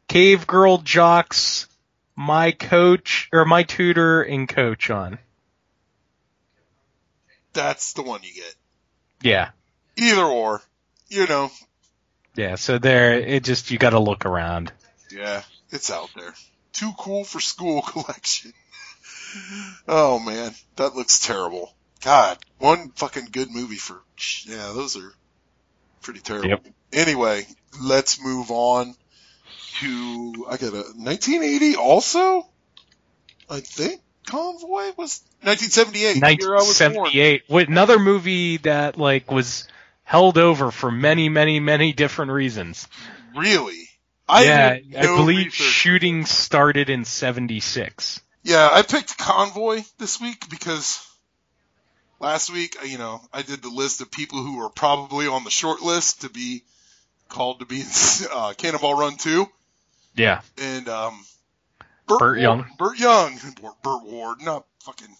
[0.09, 1.69] Cave Girl Jocks,
[2.15, 5.19] my coach or my tutor and coach on.
[7.53, 8.55] That's the one you get.
[9.20, 9.51] Yeah.
[9.99, 10.62] Either or,
[11.09, 11.51] you know,
[12.36, 14.73] Yeah, so there it just you gotta look around.
[15.11, 16.33] yeah, it's out there.
[16.73, 18.55] Too cool for school collection.
[19.86, 21.75] oh man, that looks terrible.
[22.02, 24.00] God, one fucking good movie for,
[24.47, 25.12] yeah, those are
[26.02, 26.50] pretty terrible.
[26.50, 26.66] Yep.
[26.92, 27.47] Anyway,
[27.83, 28.94] let's move on
[29.81, 32.47] to, I got a 1980 also?
[33.49, 36.20] I think Convoy was 1978.
[36.20, 37.68] the year I was 1978.
[37.68, 39.68] Another movie that like was
[40.02, 42.89] held over for many, many, many different reasons.
[43.36, 43.89] Really?
[44.28, 45.52] I yeah, did I believe research.
[45.52, 48.20] shooting started in 76.
[48.42, 51.05] Yeah, I picked Convoy this week because
[52.20, 55.45] last week, uh, you know, I did the list of people who were probably on
[55.45, 56.62] the short list to be
[57.28, 57.86] called to be in
[58.33, 59.47] uh, Cannonball Run 2.
[60.15, 60.41] Yeah.
[60.59, 61.25] And, um,
[62.07, 62.67] Burt, Burt Young.
[62.78, 63.39] Burt Young.
[63.83, 65.15] Burt, Ward, not fucking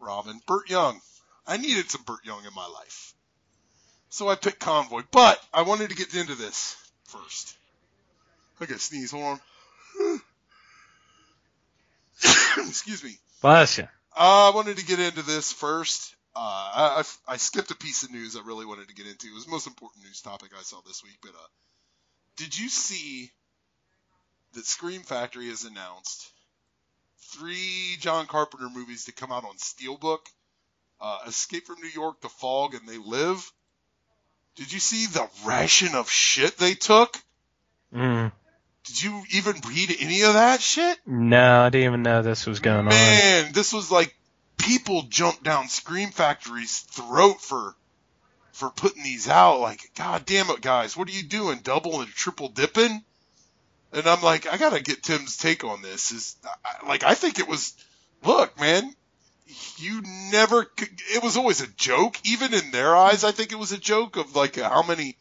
[0.00, 0.40] Robin.
[0.46, 1.00] Burt Young.
[1.46, 3.14] I needed some Burt Young in my life.
[4.08, 7.56] So I picked Convoy, but I wanted to get into this first.
[8.60, 9.10] I got sneeze.
[9.10, 10.20] Hold on.
[12.68, 13.18] Excuse me.
[13.40, 13.84] Bless you.
[14.16, 16.14] Uh, I wanted to get into this first.
[16.34, 19.26] Uh, I, I, I skipped a piece of news I really wanted to get into.
[19.26, 21.18] It was the most important news topic I saw this week.
[21.20, 21.48] But uh,
[22.36, 23.30] did you see
[24.54, 26.30] that Scream Factory has announced
[27.34, 30.20] three John Carpenter movies to come out on Steelbook?
[31.00, 33.52] Uh, Escape from New York, The Fog, and They Live.
[34.54, 37.18] Did you see the ration of shit they took?
[37.92, 38.32] Mm.
[38.84, 40.98] Did you even read any of that shit?
[41.06, 42.86] No, I didn't even know this was going on.
[42.86, 44.14] Man, this was like
[44.62, 47.74] people jumped down Scream Factory's throat for
[48.52, 49.60] for putting these out.
[49.60, 51.58] Like, God damn it, guys, what are you doing?
[51.62, 53.02] Double and triple dipping?
[53.94, 56.12] And I'm like, I gotta get Tim's take on this.
[56.12, 56.36] Is
[56.86, 57.74] like, I think it was.
[58.24, 58.90] Look, man,
[59.78, 60.00] you
[60.30, 60.64] never.
[60.64, 63.24] could- It was always a joke, even in their eyes.
[63.24, 65.16] I think it was a joke of like how many.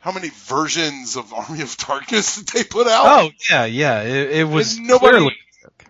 [0.00, 3.04] How many versions of Army of Darkness did they put out?
[3.04, 4.02] Oh yeah, yeah.
[4.02, 5.36] It, it was And nobody, clearly.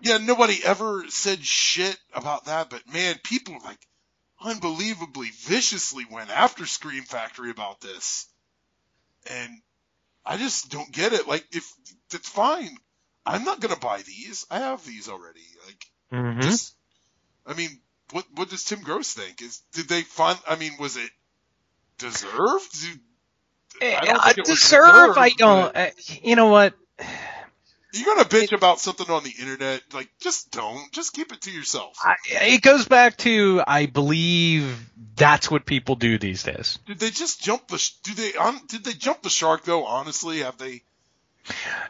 [0.01, 3.79] Yeah, nobody ever said shit about that, but man, people like
[4.41, 8.27] unbelievably viciously went after Scream Factory about this,
[9.29, 9.51] and
[10.25, 11.27] I just don't get it.
[11.27, 11.71] Like, if
[12.13, 12.77] it's fine,
[13.25, 14.45] I'm not gonna buy these.
[14.49, 15.45] I have these already.
[15.65, 16.41] Like, Mhm.
[16.41, 16.75] just,
[17.45, 19.41] I mean, what what does Tim Gross think?
[19.41, 20.39] Is did they find?
[20.47, 21.11] I mean, was it
[21.97, 22.81] deserved?
[22.81, 22.99] Do-
[23.95, 25.17] I don't I think it was deserve.
[25.17, 25.75] I don't.
[25.75, 25.89] Uh,
[26.23, 26.73] you know what?
[27.93, 30.91] You're gonna bitch about something on the internet, like just don't.
[30.91, 31.95] Just keep it to yourself.
[32.03, 36.77] I, it goes back to I believe that's what people do these days.
[36.85, 37.77] Did they just jump the?
[37.79, 38.35] sh- Do they?
[38.35, 39.85] On, did they jump the shark though?
[39.85, 40.83] Honestly, have they?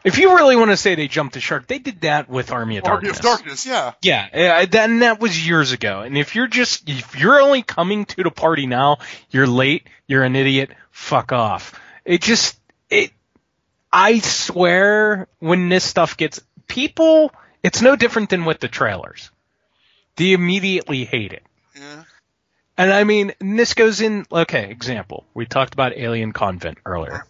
[0.05, 2.77] If you really want to say they jumped the shark, they did that with Army
[2.77, 3.17] of Army Darkness.
[3.17, 3.93] of Darkness, yeah.
[4.01, 5.99] Yeah, and that was years ago.
[6.01, 8.99] And if you're just if you're only coming to the party now,
[9.31, 9.87] you're late.
[10.07, 10.71] You're an idiot.
[10.91, 11.77] Fuck off.
[12.05, 12.57] It just
[12.89, 13.11] it.
[13.91, 19.31] I swear, when this stuff gets people, it's no different than with the trailers.
[20.15, 21.43] They immediately hate it.
[21.75, 22.03] Yeah.
[22.77, 25.25] And I mean, and this goes in, okay, example.
[25.33, 27.25] We talked about Alien Covenant earlier.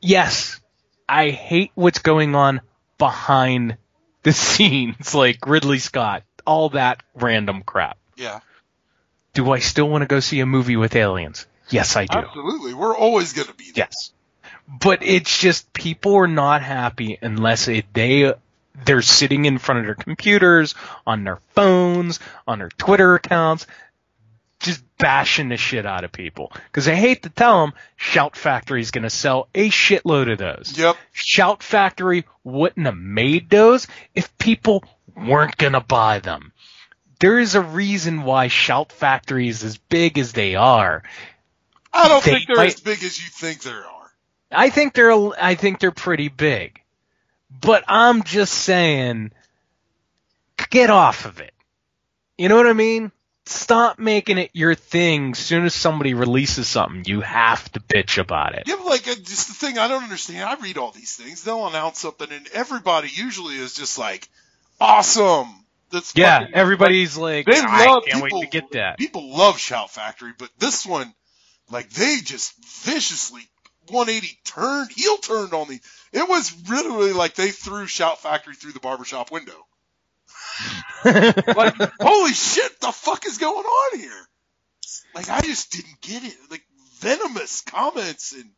[0.00, 0.60] Yes,
[1.08, 2.60] I hate what's going on
[2.98, 3.76] behind
[4.22, 7.98] the scenes, like Ridley Scott, all that random crap.
[8.16, 8.40] Yeah.
[9.32, 11.46] Do I still want to go see a movie with aliens?
[11.68, 12.18] Yes, I do.
[12.18, 12.74] Absolutely.
[12.74, 13.84] We're always gonna be there.
[13.84, 14.12] Yes.
[14.68, 18.32] But it's just people are not happy unless it, they
[18.84, 20.74] they're sitting in front of their computers,
[21.06, 23.66] on their phones, on their Twitter accounts,
[24.60, 26.52] just bashing the shit out of people.
[26.66, 30.38] Because I hate to tell them, Shout Factory is going to sell a shitload of
[30.38, 30.74] those.
[30.76, 30.96] Yep.
[31.12, 34.84] Shout Factory wouldn't have made those if people
[35.16, 36.52] weren't going to buy them.
[37.18, 41.02] There is a reason why Shout Factory is as big as they are.
[41.94, 43.84] I don't They think they're might- as big as you think they are.
[44.50, 46.80] I think they're I think they're pretty big.
[47.60, 49.32] But I'm just saying
[50.70, 51.52] get off of it.
[52.38, 53.12] You know what I mean?
[53.48, 55.30] Stop making it your thing.
[55.32, 58.64] As soon as somebody releases something, you have to bitch about it.
[58.66, 60.42] Yeah, but like just the thing I don't understand.
[60.44, 61.44] I read all these things.
[61.44, 64.28] They'll announce something, and everybody usually is just like,
[64.80, 68.98] "Awesome!" That's Yeah, fucking- everybody's like, They I love can't people, wait to get that.
[68.98, 71.14] People love Shout Factory, but this one,
[71.70, 72.52] like they just
[72.82, 73.42] viciously
[73.90, 75.80] 180 turned, heel turned on me.
[76.12, 79.66] It was literally like they threw Shout Factory through the barbershop window.
[81.04, 84.28] like, holy shit, the fuck is going on here?
[85.14, 86.34] Like, I just didn't get it.
[86.50, 86.62] Like,
[87.00, 88.50] venomous comments, and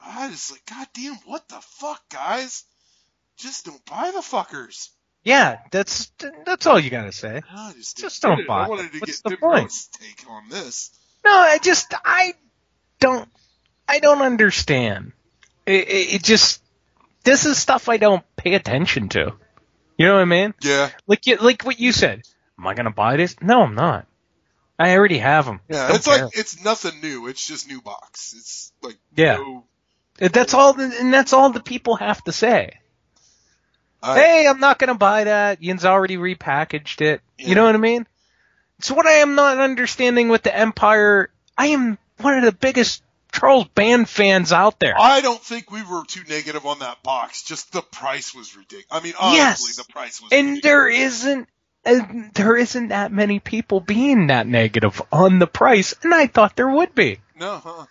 [0.00, 2.64] I just like, God damn, what the fuck, guys?
[3.36, 4.90] Just don't buy the fuckers.
[5.24, 6.12] Yeah, that's
[6.44, 7.40] that's all you gotta say.
[7.76, 9.62] Just, Just don't buy I wanted to What's get the Tim point?
[9.62, 10.90] Gross' take on this.
[11.24, 12.34] No, I just I
[13.00, 13.28] don't
[13.88, 15.12] I don't understand.
[15.66, 16.62] It, it, it just
[17.24, 19.32] this is stuff I don't pay attention to.
[19.96, 20.54] You know what I mean?
[20.62, 20.90] Yeah.
[21.06, 22.22] Like you, like what you said.
[22.58, 23.36] Am I gonna buy this?
[23.40, 24.06] No, I'm not.
[24.78, 25.60] I already have them.
[25.68, 27.28] Yeah, it's like it's nothing new.
[27.28, 28.34] It's just new box.
[28.36, 29.36] It's like Yeah.
[29.36, 29.64] no-
[30.18, 30.72] that's all.
[30.74, 32.78] The, and that's all the people have to say.
[34.02, 35.62] I- hey, I'm not gonna buy that.
[35.62, 37.20] Yin's already repackaged it.
[37.38, 38.06] You know what I mean?
[38.80, 43.02] So what I am not understanding with the Empire, I am one of the biggest
[43.34, 44.94] Charles Band fans out there.
[44.98, 47.42] I don't think we were too negative on that box.
[47.42, 48.86] Just the price was ridiculous.
[48.90, 49.76] I mean, honestly, Yes.
[49.76, 50.32] the price was.
[50.32, 51.48] and there isn't
[51.86, 56.56] and there isn't that many people being that negative on the price, and I thought
[56.56, 57.18] there would be.
[57.38, 57.86] No, huh?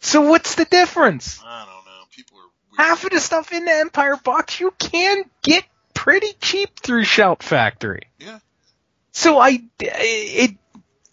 [0.00, 1.40] So what's the difference?
[1.44, 2.04] I don't know.
[2.16, 2.84] People are.
[2.84, 5.62] Half of the stuff in the Empire box you can get
[5.94, 8.08] pretty cheap through Shout Factory.
[8.18, 8.40] Yeah.
[9.12, 10.56] So I it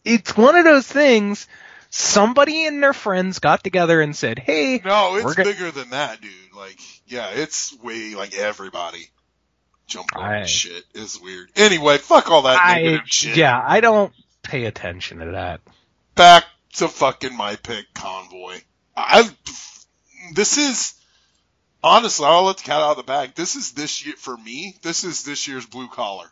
[0.05, 1.47] it's one of those things.
[1.91, 6.21] Somebody and their friends got together and said, "Hey, No, we're it's bigger than that,
[6.21, 6.31] dude.
[6.55, 9.09] Like, yeah, it's way like everybody
[9.87, 10.83] jump on I- shit.
[10.93, 11.49] is weird.
[11.55, 13.37] Anyway, fuck all that I, negative shit.
[13.37, 15.61] yeah, I don't pay attention to that.
[16.15, 18.59] Back to fucking my pick, Convoy.
[18.95, 19.27] I
[20.35, 20.93] this is
[21.83, 23.33] honestly, I'll let the cat out of the bag.
[23.33, 24.75] This is this year for me.
[24.83, 26.29] This is this year's blue collar.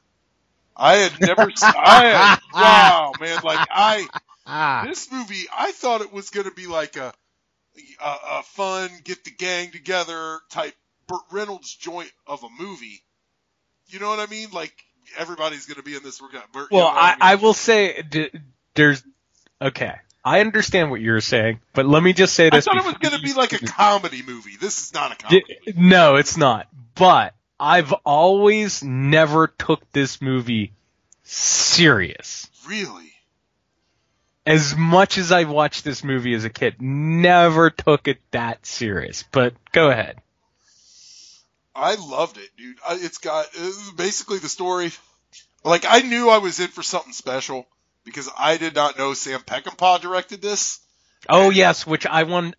[0.76, 1.50] I had never.
[1.64, 3.40] I had, wow, man.
[3.44, 4.06] Like I,
[4.48, 4.84] Ah.
[4.88, 7.14] this movie, I thought it was going to be like a,
[8.02, 10.74] a, a fun get the gang together type
[11.08, 13.04] Burt Reynolds joint of a movie.
[13.88, 14.50] You know what I mean?
[14.52, 14.74] Like
[15.18, 16.22] everybody's going to be in this.
[16.22, 16.72] We're going Burt.
[16.72, 17.18] you Well, know what I, mean?
[17.22, 18.32] I will say d-
[18.74, 19.04] there's
[19.62, 19.96] okay.
[20.26, 22.66] I understand what you're saying, but let me just say I this.
[22.66, 24.58] thought it was going to be like a comedy movie.
[24.60, 25.58] This is not a comedy.
[25.66, 26.68] D- No, it's not.
[26.96, 30.74] But I've always never took this movie
[31.24, 32.50] serious.
[32.68, 33.12] Really?
[34.48, 39.26] As much as I watched this movie as a kid, never took it that serious.
[39.30, 40.22] But go ahead.
[41.76, 42.78] I loved it, dude.
[42.92, 44.92] It's got uh, basically the story.
[45.66, 47.68] Like I knew I was in for something special
[48.06, 50.80] because I did not know Sam Peckinpah directed this.
[51.28, 52.56] Oh yes, which I want.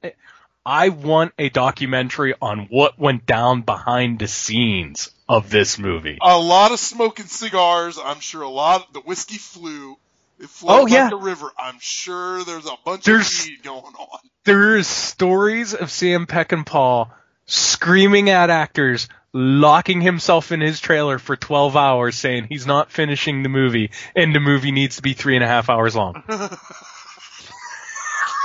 [0.67, 6.19] I want a documentary on what went down behind the scenes of this movie.
[6.21, 7.99] A lot of smoking cigars.
[7.99, 9.97] I'm sure a lot of the whiskey flew.
[10.41, 11.09] It flowed Oh, like yeah.
[11.11, 11.51] the river.
[11.59, 14.19] I'm sure there's a bunch There's- of weed going on.
[14.45, 17.11] There's stories of Sam Peckinpah
[17.47, 23.43] screaming at actors, locking himself in his trailer for 12 hours, saying he's not finishing
[23.43, 26.23] the movie, and the movie needs to be three and a half hours long.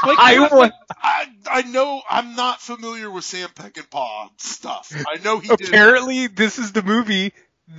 [0.05, 4.91] Like, I want- I, I know I'm not familiar with Sam Peckinpah stuff.
[5.07, 5.69] I know he did.
[5.69, 7.31] Apparently, this is the movie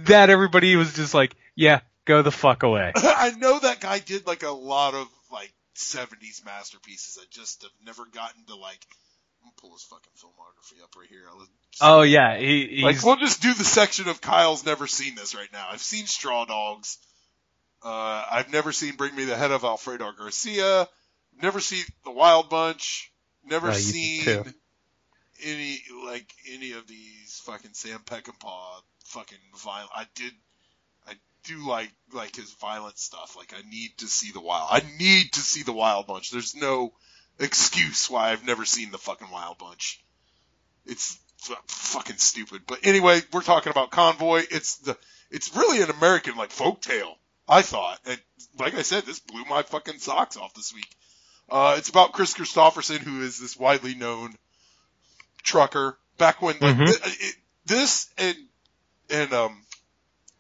[0.07, 2.93] that everybody was just like, yeah, go the fuck away.
[2.97, 7.19] I know that guy did like a lot of like 70s masterpieces.
[7.21, 8.85] I just have never gotten to like.
[9.61, 11.25] Pull his fucking filmography up right here.
[11.83, 15.53] Oh yeah, he, Like we'll just do the section of Kyle's never seen this right
[15.53, 15.69] now.
[15.71, 16.97] I've seen Straw Dogs.
[17.83, 20.89] Uh, I've never seen Bring Me the Head of Alfredo Garcia.
[21.43, 23.13] Never seen The Wild Bunch.
[23.45, 24.45] Never Oh, seen too.
[25.45, 29.91] any like any of these fucking Sam Peckinpah fucking violent.
[29.95, 30.33] I did.
[31.45, 33.37] Do like like his violent stuff.
[33.37, 34.69] Like I need to see the Wild.
[34.71, 36.31] I need to see the Wild Bunch.
[36.31, 36.93] There's no
[37.39, 40.03] excuse why I've never seen the fucking Wild Bunch.
[40.87, 41.19] It's
[41.51, 42.63] f- fucking stupid.
[42.67, 44.43] But anyway, we're talking about Convoy.
[44.51, 44.97] It's the
[45.31, 47.15] it's really an American like folktale.
[47.47, 48.19] I thought, and
[48.59, 50.89] like I said, this blew my fucking socks off this week.
[51.51, 54.35] Uh, it's about Kris Kristofferson, who is this widely known
[55.43, 55.99] trucker.
[56.17, 56.87] Back when like Mhm.
[56.87, 57.35] th- it,
[57.67, 58.37] this and
[59.11, 59.63] and um,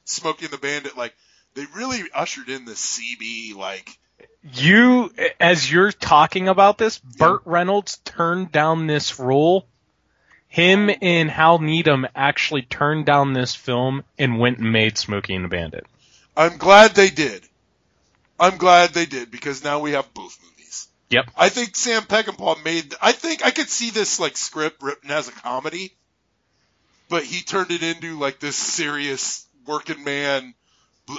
[0.04, 1.14] Smokey and the Bandit, like
[1.54, 3.98] they really ushered in the CB like
[4.52, 5.10] you
[5.40, 9.66] as you're talking about this, Burt Reynolds turned down this role.
[10.48, 10.94] Him oh.
[11.00, 15.48] and Hal Needham actually turned down this film and went and made Smokey and the
[15.48, 15.86] Bandit.
[16.36, 17.42] I'm glad they did.
[18.38, 20.88] I'm glad they did because now we have both movies.
[21.10, 21.30] Yep.
[21.36, 22.94] I think Sam Peckinpah made.
[23.00, 25.92] I think I could see this like script written as a comedy,
[27.08, 30.54] but he turned it into like this serious working man.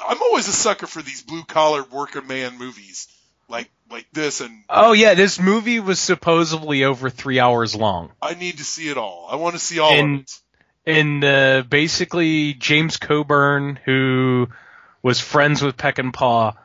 [0.07, 3.07] I'm always a sucker for these blue collar working man movies,
[3.47, 8.11] like like this, and Oh yeah, this movie was supposedly over three hours long.
[8.21, 9.27] I need to see it all.
[9.29, 10.39] I want to see all of it.
[10.85, 14.47] and uh, basically James Coburn, who
[15.03, 16.55] was friends with Peck Peckinpah,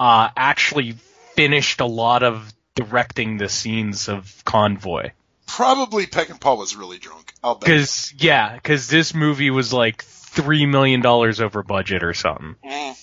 [0.00, 0.96] uh, actually
[1.36, 5.10] finished a lot of directing the scenes of Convoy.
[5.46, 7.32] Probably peck and Peckinpah was really drunk.
[7.42, 7.66] I'll bet.
[7.66, 10.02] Because yeah, because this movie was like
[10.36, 12.96] three million dollars over budget or something, Mm.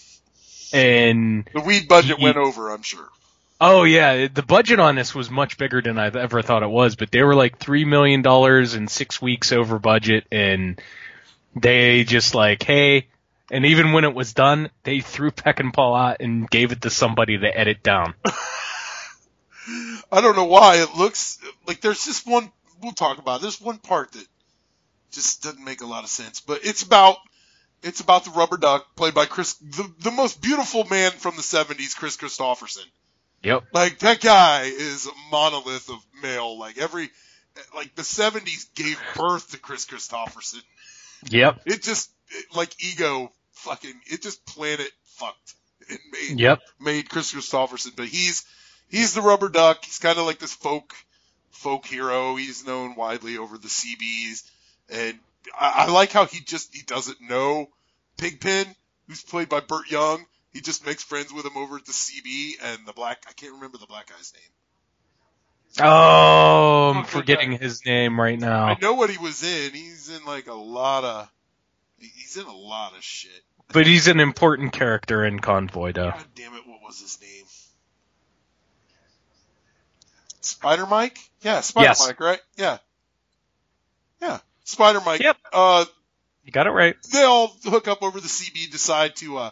[0.73, 3.09] and The weed budget he- went over, I'm sure.
[3.61, 6.95] Oh yeah, the budget on this was much bigger than I've ever thought it was,
[6.95, 10.81] but they were like three million dollars in six weeks over budget, and
[11.55, 13.07] they just like, hey,
[13.51, 17.37] and even when it was done, they threw Peckinpah out and gave it to somebody
[17.37, 18.15] to edit down.
[20.11, 22.51] I don't know why it looks like there's just one.
[22.81, 23.39] We'll talk about.
[23.39, 23.43] it.
[23.43, 24.25] There's one part that
[25.13, 27.17] just doesn't make a lot of sense, but it's about
[27.81, 31.41] it's about the rubber duck played by Kris, the the most beautiful man from the
[31.41, 32.85] '70s, Kris Kristofferson.
[33.43, 33.63] Yep.
[33.73, 36.57] Like that guy is a monolith of male.
[36.57, 37.09] Like every
[37.75, 40.61] like the '70s gave birth to Kris Kristofferson.
[41.29, 41.61] Yep.
[41.65, 45.53] It just it, like ego fucking it just planet fucked
[45.89, 46.61] and made Yep.
[46.79, 48.45] made Kris Kristofferson, but he's
[48.89, 49.83] he's the rubber duck.
[49.83, 50.93] He's kind of like this folk
[51.51, 52.35] folk hero.
[52.35, 54.43] He's known widely over the CBs,
[54.89, 55.17] and
[55.59, 57.67] I, I like how he just he doesn't know
[58.17, 58.67] Pigpen,
[59.07, 60.25] who's played by Burt Young.
[60.51, 63.23] He just makes friends with him over at the CB and the black.
[63.27, 64.51] I can't remember the black guy's name.
[65.81, 68.65] Oh, I'm forgetting his name right now.
[68.65, 69.71] I know what he was in.
[69.73, 71.29] He's in like a lot of.
[71.97, 73.41] He's in a lot of shit.
[73.69, 76.11] But he's an important character in Convoy, though.
[76.11, 76.67] God damn it!
[76.67, 77.45] What was his name?
[80.41, 81.17] Spider Mike?
[81.41, 82.05] Yeah, Spider Yes.
[82.05, 82.39] Mike, right?
[82.57, 82.77] Yeah.
[84.21, 85.21] Yeah, Spider Mike.
[85.21, 85.37] Yep.
[85.51, 85.85] Uh,
[86.43, 86.95] You got it right.
[87.11, 89.49] they all hook up over the CB, decide to uh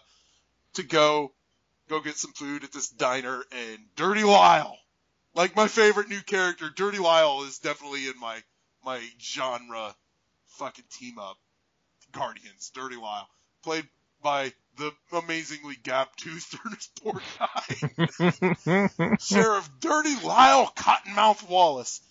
[0.75, 1.31] to go
[1.89, 4.77] go get some food at this diner, and Dirty Lyle,
[5.35, 8.41] like my favorite new character, Dirty Lyle is definitely in my
[8.85, 9.93] my genre
[10.57, 11.37] fucking team up.
[12.13, 13.27] Guardians, Dirty Lyle,
[13.63, 13.87] played
[14.21, 19.19] by the amazingly gap toothed Ernest Borgnine.
[19.21, 22.01] Sheriff Dirty Lyle Cottonmouth Wallace.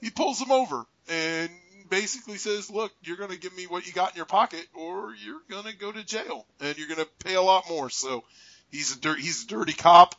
[0.00, 1.50] He pulls him over and
[1.88, 5.14] basically says, "Look, you're going to give me what you got in your pocket, or
[5.14, 8.24] you're going to go to jail, and you're going to pay a lot more." So
[8.70, 10.14] he's a dirt, he's a dirty cop,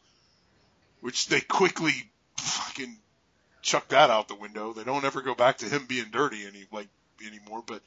[1.02, 1.94] which they quickly
[2.38, 2.98] fucking
[3.62, 4.74] chuck that out the window.
[4.74, 6.88] They don't ever go back to him being dirty any like
[7.26, 7.64] anymore.
[7.66, 7.82] But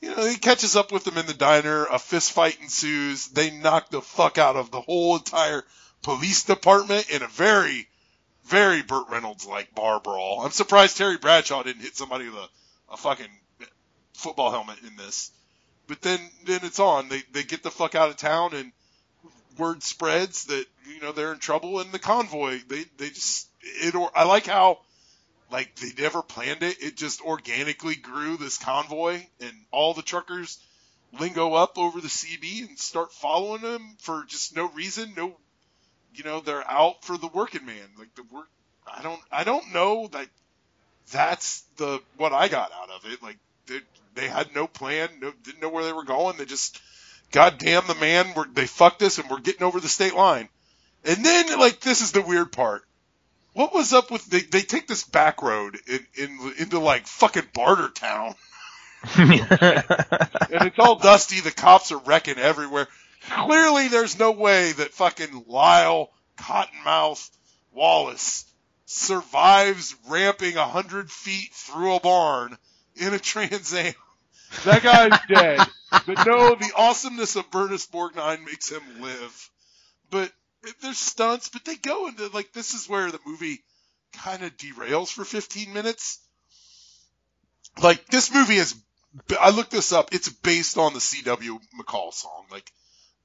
[0.00, 1.86] you know, he catches up with them in the diner.
[1.86, 3.28] A fist fight ensues.
[3.28, 5.64] They knock the fuck out of the whole entire
[6.02, 7.88] police department in a very,
[8.44, 10.42] very Burt Reynolds like bar brawl.
[10.44, 12.48] I'm surprised Terry Bradshaw didn't hit somebody with a,
[12.90, 13.30] a fucking
[14.14, 15.30] football helmet in this.
[15.86, 17.08] But then, then it's on.
[17.08, 18.72] They they get the fuck out of town, and
[19.56, 21.80] word spreads that you know they're in trouble.
[21.80, 23.94] And the convoy, they they just it.
[23.94, 24.80] Or I like how
[25.50, 26.82] like they never planned it.
[26.82, 30.58] It just organically grew this convoy, and all the truckers
[31.18, 35.12] lingo up over the CB and start following them for just no reason.
[35.16, 35.36] No,
[36.14, 37.88] you know, they're out for the working man.
[37.98, 38.48] Like the work.
[38.86, 39.20] I don't.
[39.30, 40.08] I don't know.
[40.12, 40.30] Like
[41.10, 43.22] that's the what I got out of it.
[43.22, 43.80] Like they,
[44.14, 45.08] they had no plan.
[45.20, 46.36] No, didn't know where they were going.
[46.36, 46.80] They just,
[47.32, 48.32] goddamn the man.
[48.34, 50.48] We're, they fucked us, and we're getting over the state line.
[51.04, 52.86] And then like this is the weird part
[53.56, 57.48] what was up with they, they take this back road in, in into like fucking
[57.54, 58.34] Barter Town,
[59.16, 61.40] and it's all dusty.
[61.40, 62.86] The cops are wrecking everywhere.
[63.30, 67.30] Clearly, there's no way that fucking Lyle Cottonmouth
[67.72, 68.44] Wallace
[68.86, 72.56] survives ramping a hundred feet through a barn
[72.94, 73.94] in a Trans Am.
[74.64, 75.60] That guy's dead.
[75.90, 79.50] But no, the awesomeness of Ernest Borgnine makes him live.
[80.10, 80.32] But
[80.80, 83.62] there's stunts, but they go into like this is where the movie
[84.12, 86.20] kind of derails for 15 minutes.
[87.82, 88.74] Like this movie is,
[89.38, 90.10] I looked this up.
[90.12, 91.58] It's based on the C.W.
[91.78, 92.46] McCall song.
[92.50, 92.70] Like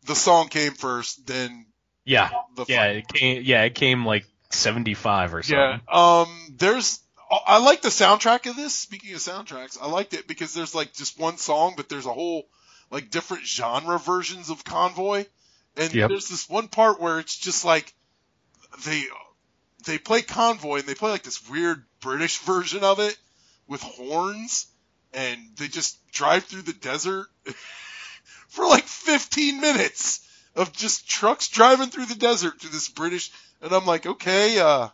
[0.06, 1.67] the song came first, then
[2.03, 2.30] Yeah.
[2.56, 5.81] The yeah, it came yeah, it came like 75 or something.
[5.91, 6.21] yeah.
[6.21, 6.99] Um, there's
[7.47, 8.75] I like the soundtrack of this.
[8.75, 12.13] Speaking of soundtracks, I liked it because there's like just one song, but there's a
[12.13, 12.43] whole
[12.89, 15.25] like different genre versions of Convoy.
[15.77, 16.09] And Yep.
[16.09, 17.93] there's this one part where it's just like
[18.85, 19.03] they
[19.85, 23.17] they play Convoy and they play like this weird British version of it
[23.67, 24.67] with horns
[25.13, 27.27] and they just drive through the desert
[28.49, 33.31] for like 15 minutes of just trucks driving through the desert to this British
[33.61, 34.90] and I'm like, okay, uh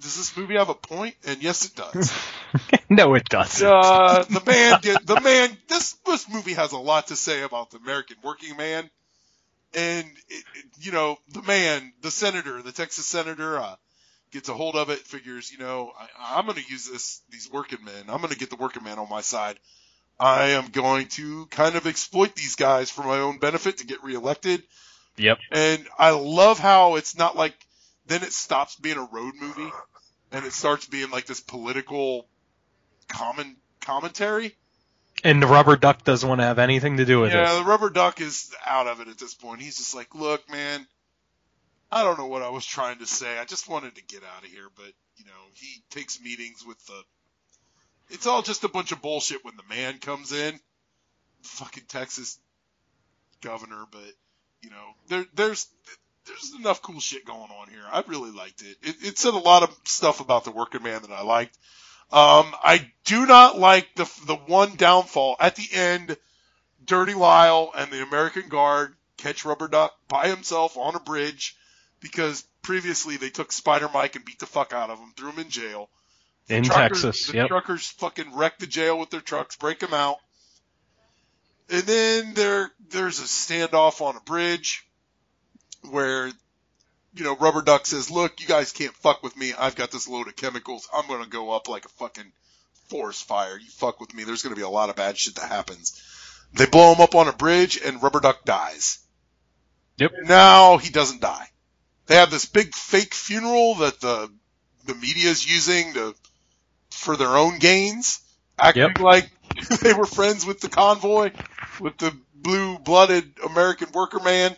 [0.00, 1.14] does this movie have a point?
[1.26, 2.12] And yes, it does.
[2.90, 3.74] no, it doesn't.
[4.06, 7.78] Uh, the man, the man, this this movie has a lot to say about the
[7.78, 8.90] American working man,
[9.74, 13.76] and it, it- you know, the man, the senator, the Texas senator, uh,
[14.32, 17.50] gets a hold of it, figures, you know, I, I'm going to use this these
[17.50, 18.04] working men.
[18.08, 19.58] I'm going to get the working man on my side.
[20.18, 24.02] I am going to kind of exploit these guys for my own benefit to get
[24.04, 24.62] reelected.
[25.16, 25.38] Yep.
[25.52, 27.54] And I love how it's not like
[28.06, 29.72] then it stops being a road movie
[30.32, 32.26] and it starts being like this political
[33.08, 34.56] common commentary.
[35.22, 37.36] And the rubber duck doesn't want to have anything to do with it.
[37.36, 39.62] Yeah, the rubber duck is out of it at this point.
[39.62, 40.86] He's just like, look, man,
[41.90, 43.38] I don't know what I was trying to say.
[43.38, 46.84] I just wanted to get out of here, but you know, he takes meetings with
[46.86, 47.02] the.
[48.10, 50.58] It's all just a bunch of bullshit when the man comes in,
[51.42, 52.38] fucking Texas
[53.40, 53.84] governor.
[53.90, 54.12] But
[54.64, 55.68] you know, there there's
[56.26, 57.82] there's enough cool shit going on here.
[57.92, 58.76] I really liked it.
[58.82, 61.56] It, it said a lot of stuff about the working man that I liked.
[62.12, 66.16] Um, I do not like the the one downfall at the end.
[66.84, 71.56] Dirty Lyle and the American Guard catch Rubber Duck by himself on a bridge
[72.00, 75.38] because previously they took Spider Mike and beat the fuck out of him, threw him
[75.38, 75.88] in jail.
[76.46, 77.48] The In truckers- Texas, the yep.
[77.48, 80.18] truckers fucking wreck the jail with their trucks, break them out,
[81.70, 84.86] and then there there's a standoff on a bridge
[85.90, 86.28] where
[87.14, 89.52] you know Rubber Duck says, "Look, you guys can't fuck with me.
[89.54, 90.88] I've got this load of chemicals.
[90.92, 92.32] I'm gonna go up like a fucking
[92.88, 93.58] forest fire.
[93.58, 96.00] You fuck with me, there's gonna be a lot of bad shit that happens."
[96.52, 98.98] They blow him up on a bridge, and Rubber Duck dies.
[99.96, 100.12] Yep.
[100.24, 101.48] Now he doesn't die.
[102.06, 104.32] They have this big fake funeral that the
[104.84, 106.14] the media is using to
[106.90, 108.20] for their own gains,
[108.58, 109.30] acting like
[109.82, 111.30] they were friends with the convoy,
[111.80, 114.56] with the blue-blooded American worker man,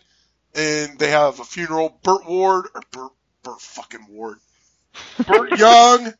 [0.54, 1.98] and they have a funeral.
[2.02, 4.38] Burt Ward or Burt, Burt fucking Ward,
[5.26, 6.12] Burt Young.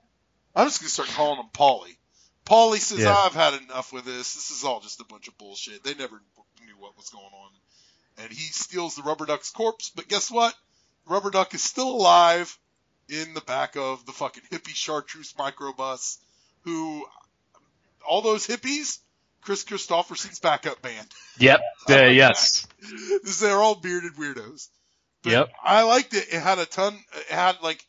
[0.55, 1.97] I'm just gonna start calling him Paulie.
[2.45, 3.15] Paulie says, Yeah.
[3.15, 4.35] "I've had enough with this.
[4.35, 5.83] This is all just a bunch of bullshit.
[5.83, 6.21] They never
[6.65, 7.51] knew what was going on."
[8.19, 10.55] And he steals the rubber duck's corpse, but guess what?
[11.07, 12.57] Rubber duck is still alive
[13.09, 16.19] in the back of the fucking hippie chartreuse microbus.
[16.63, 17.05] Who,
[18.09, 18.99] all those hippies,
[19.43, 21.07] Kris Kristofferson's backup band.
[21.39, 21.61] Yep.
[21.89, 22.67] Uh, yes.
[23.41, 24.69] They're all bearded weirdos.
[25.23, 25.49] But Yep.
[25.63, 26.27] I liked it.
[26.33, 26.99] It had a ton.
[27.15, 27.85] It had like,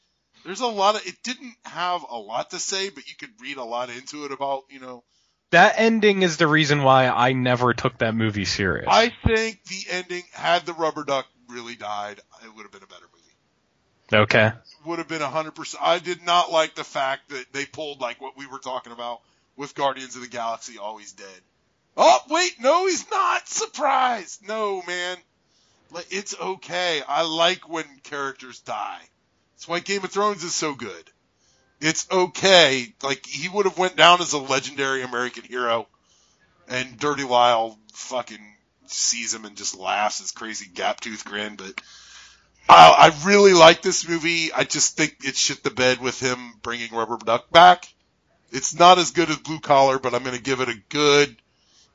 [0.45, 1.05] there's a lot of.
[1.07, 4.31] It didn't have a lot to say, but you could read a lot into it
[4.31, 5.03] about you know.
[5.49, 8.85] That ending is the reason why I never took that movie serious.
[8.87, 12.87] I think the ending had the rubber duck really died, it would have been a
[12.87, 14.23] better movie.
[14.23, 14.51] okay.
[14.85, 15.81] Would have been a hundred percent.
[15.83, 19.21] I did not like the fact that they pulled like what we were talking about
[19.57, 21.41] with Guardians of the Galaxy, always dead.
[21.97, 23.49] Oh wait, no, he's not.
[23.49, 24.39] Surprise!
[24.47, 25.17] No, man.
[26.11, 27.01] It's okay.
[27.07, 29.01] I like when characters die.
[29.55, 31.09] That's why Game of Thrones is so good.
[31.81, 32.93] It's okay.
[33.01, 35.87] Like he would have went down as a legendary American hero,
[36.67, 38.55] and Dirty Lyle fucking
[38.85, 41.55] sees him and just laughs his crazy gap tooth grin.
[41.55, 41.81] But
[42.69, 44.51] I, I really like this movie.
[44.53, 47.87] I just think it shit the bed with him bringing Rubber Duck back.
[48.51, 51.35] It's not as good as Blue Collar, but I'm going to give it a good.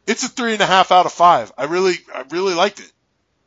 [0.07, 1.53] It's a three and a half out of five.
[1.57, 2.93] I really, I really liked it.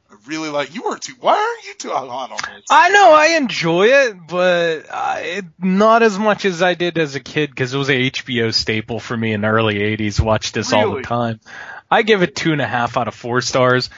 [0.09, 0.73] I really like.
[0.73, 1.15] You weren't too.
[1.19, 2.65] Why aren't you too hot on this?
[2.69, 7.15] I know I enjoy it, but uh, it, not as much as I did as
[7.15, 10.19] a kid because it was a HBO staple for me in the early '80s.
[10.19, 11.41] Watched this all the time.
[11.91, 13.89] I give it two and a half out of four stars.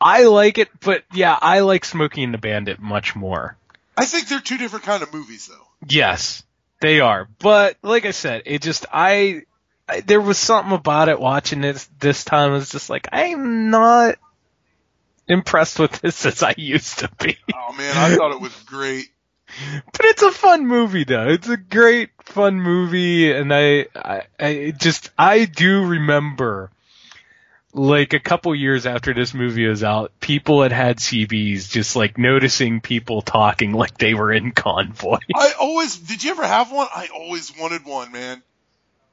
[0.00, 3.56] I like it, but yeah, I like Smokey and the Bandit much more.
[3.96, 5.66] I think they're two different kind of movies, though.
[5.88, 6.44] Yes,
[6.80, 7.28] they are.
[7.38, 9.42] But like I said, it just I,
[9.88, 12.52] I there was something about it watching this this time.
[12.52, 14.16] It was just like I'm not
[15.26, 17.36] impressed with this as I used to be.
[17.54, 19.08] Oh man, I thought it was great.
[19.92, 21.28] But it's a fun movie though.
[21.28, 26.70] It's a great fun movie and I I, I just I do remember
[27.78, 32.18] like a couple years after this movie was out, people had had CBs just like
[32.18, 35.18] noticing people talking like they were in convoy.
[35.34, 35.96] I always.
[35.96, 36.88] Did you ever have one?
[36.94, 38.42] I always wanted one, man.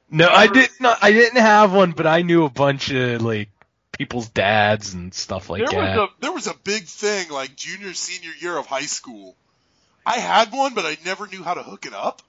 [0.10, 1.00] No, I did not.
[1.02, 3.50] I didn't have one, but I knew a bunch of like
[3.92, 5.98] people's dads and stuff like there that.
[5.98, 9.36] was a there was a big thing like junior senior year of high school.
[10.06, 12.22] I had one, but I never knew how to hook it up.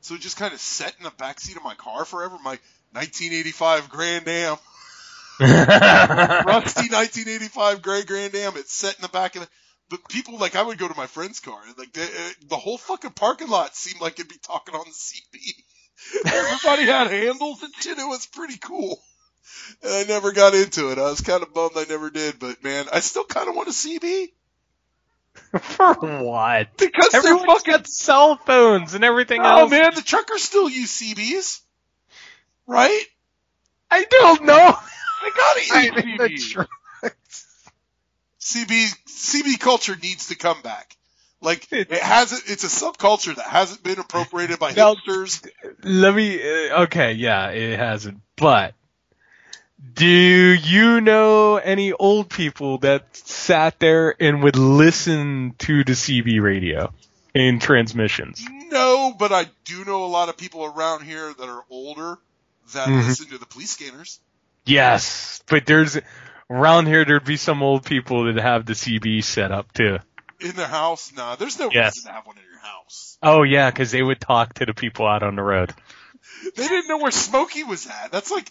[0.00, 2.36] So it just kind of sat in the back seat of my car forever.
[2.42, 2.58] My
[2.92, 4.56] 1985 Grand Am,
[5.40, 8.56] rusty 1985 gray Grand Am.
[8.56, 9.48] It's set in the back of the.
[9.90, 12.56] But people like I would go to my friend's car, and like the, uh, the
[12.56, 15.52] whole fucking parking lot seemed like it'd be talking on the CB.
[16.26, 17.98] Everybody had handles and shit.
[17.98, 19.00] It was pretty cool.
[19.82, 20.98] And I never got into it.
[20.98, 23.68] I was kind of bummed I never did, but man, I still kind of want
[23.68, 24.32] a CB.
[25.60, 26.76] For what?
[26.76, 29.52] Because Everyone's fucking got cell phones and everything else.
[29.52, 29.70] Oh else.
[29.70, 31.60] man, the truckers still use CBs,
[32.66, 33.04] right?
[33.90, 34.76] I don't know.
[35.22, 36.60] They gotta use I-
[37.02, 37.08] the.
[38.40, 40.96] CB CB culture needs to come back.
[41.40, 42.42] Like it hasn't.
[42.46, 45.46] It's a subculture that hasn't been appropriated by Now- hipsters.
[45.82, 46.40] Let me.
[46.70, 48.20] Uh, okay, yeah, it hasn't.
[48.36, 48.74] But
[49.94, 56.40] do you know any old people that sat there and would listen to the CB
[56.40, 56.92] radio
[57.34, 58.44] in transmissions?
[58.70, 62.18] No, but I do know a lot of people around here that are older
[62.74, 63.06] that Mhm.
[63.06, 64.18] listen to the police scanners.
[64.68, 65.98] Yes, but there's
[66.50, 69.98] around here there'd be some old people that have the CB set up too.
[70.40, 71.12] In their house?
[71.16, 71.96] Nah, there's no Yes.
[71.96, 73.18] reason to have one in your house.
[73.22, 75.74] Oh yeah, because they would talk to the people out on the road.
[76.56, 78.12] They didn't know where Smokey was at.
[78.12, 78.50] That's like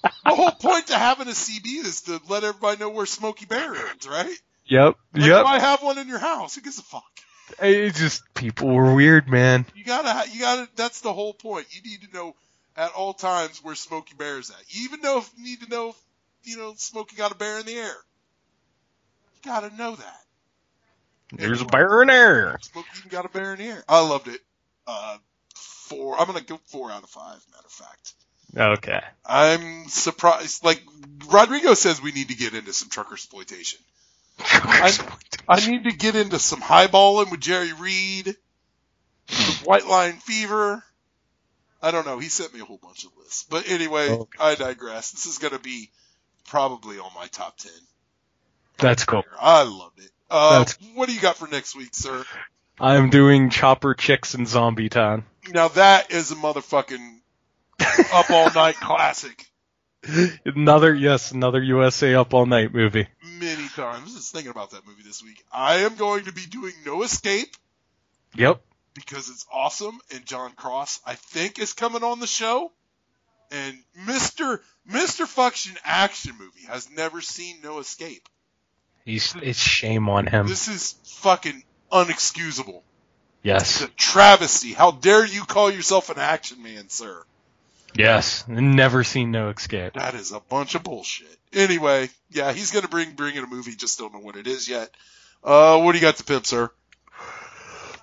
[0.00, 3.74] the whole point to having a CB is to let everybody know where Smokey Bear
[3.74, 4.34] is, right?
[4.66, 5.44] Yep, Like, yep.
[5.44, 6.54] Why have one in your house?
[6.54, 7.02] Who gives a fuck?
[7.60, 9.66] It's just people were weird, man.
[9.74, 10.68] You gotta, you gotta.
[10.76, 11.66] That's the whole point.
[11.74, 12.34] You need to know
[12.76, 14.56] at all times where Smokey Bear is at.
[14.68, 15.96] You even know if you need to know, if,
[16.44, 17.96] you know, Smokey got a bear in the air.
[19.34, 20.20] You gotta know that.
[21.32, 22.58] There's a bear in there.
[22.60, 23.84] Smokey even got a bear in the air.
[23.88, 24.40] I loved it.
[24.86, 25.18] Uh,
[25.54, 26.18] four.
[26.18, 27.40] I'm gonna go four out of five.
[27.52, 28.14] Matter of fact.
[28.56, 29.00] Okay.
[29.24, 30.64] I'm surprised.
[30.64, 30.82] Like
[31.28, 33.78] Rodrigo says, we need to get into some trucker exploitation.
[34.40, 34.92] I,
[35.48, 38.34] I need to get into some highballing with Jerry Reed,
[39.28, 40.82] some White Line Fever.
[41.82, 42.18] I don't know.
[42.18, 44.38] He sent me a whole bunch of lists, but anyway, Okay.
[44.38, 45.12] I digress.
[45.12, 45.90] This is going to be
[46.46, 47.72] probably on my top ten.
[48.78, 49.24] That's cool.
[49.38, 50.10] I loved it.
[50.30, 52.24] Uh, what do you got for next week, sir?
[52.78, 55.24] I'm doing Chopper Chicks and Zombie Town.
[55.48, 57.18] Now that is a motherfucking
[58.12, 59.46] up all night classic.
[60.46, 63.06] Another yes, another USA Up All Night movie.
[63.38, 64.00] Many times.
[64.00, 65.44] I was just thinking about that movie this week.
[65.52, 67.54] I am going to be doing No Escape
[68.34, 68.62] Yep.
[68.94, 72.72] Because it's awesome, and John Cross I think is coming on the show.
[73.52, 78.28] And Mister Mister Function Action Movie has never seen No Escape.
[79.04, 80.46] He's it's shame on him.
[80.46, 82.82] This is fucking unexcusable.
[83.42, 83.80] Yes.
[83.80, 84.72] It's a travesty.
[84.72, 87.24] How dare you call yourself an action man, sir?
[87.96, 88.46] Yes.
[88.46, 89.94] Never seen No Escape.
[89.94, 91.36] That is a bunch of bullshit.
[91.52, 93.74] Anyway, yeah, he's gonna bring bring in a movie.
[93.74, 94.90] Just don't know what it is yet.
[95.42, 96.70] Uh, what do you got to pimp, sir?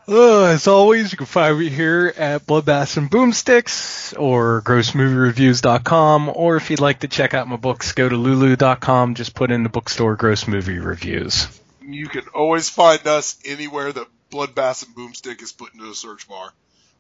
[0.10, 6.32] Uh, as always, you can find me here at Bloodbaths and Boomsticks or grossmoviereviews.com.
[6.34, 9.16] Or if you'd like to check out my books, go to lulu.com.
[9.16, 11.48] Just put in the bookstore Gross Movie Reviews.
[11.82, 16.28] You can always find us anywhere that Bloodbath and Boomstick is put into a search
[16.28, 16.52] bar.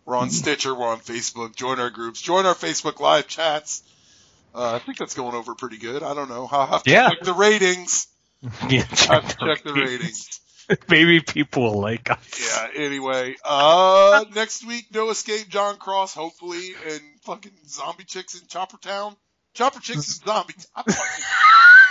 [0.05, 0.73] We're on Stitcher.
[0.75, 1.55] We're on Facebook.
[1.55, 2.21] Join our groups.
[2.21, 3.83] Join our Facebook live chats.
[4.55, 6.03] Uh, I think that's going over pretty good.
[6.03, 6.47] I don't know.
[6.51, 7.09] I'll have to Yeah.
[7.09, 8.07] check the ratings.
[8.69, 10.39] Yeah, to check the ratings.
[10.89, 12.19] Maybe people will like us.
[12.39, 13.35] Yeah, anyway.
[13.43, 19.15] Uh, next week, No Escape, John Cross, hopefully, and fucking Zombie Chicks in Chopper Town.
[19.53, 21.25] Chopper Chicks and Zombie I'm fucking,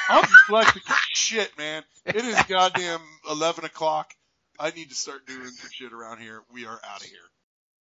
[0.08, 1.82] I'm dyslexic as shit, man.
[2.04, 4.12] It is goddamn 11 o'clock.
[4.58, 6.42] I need to start doing some shit around here.
[6.52, 7.18] We are out of here.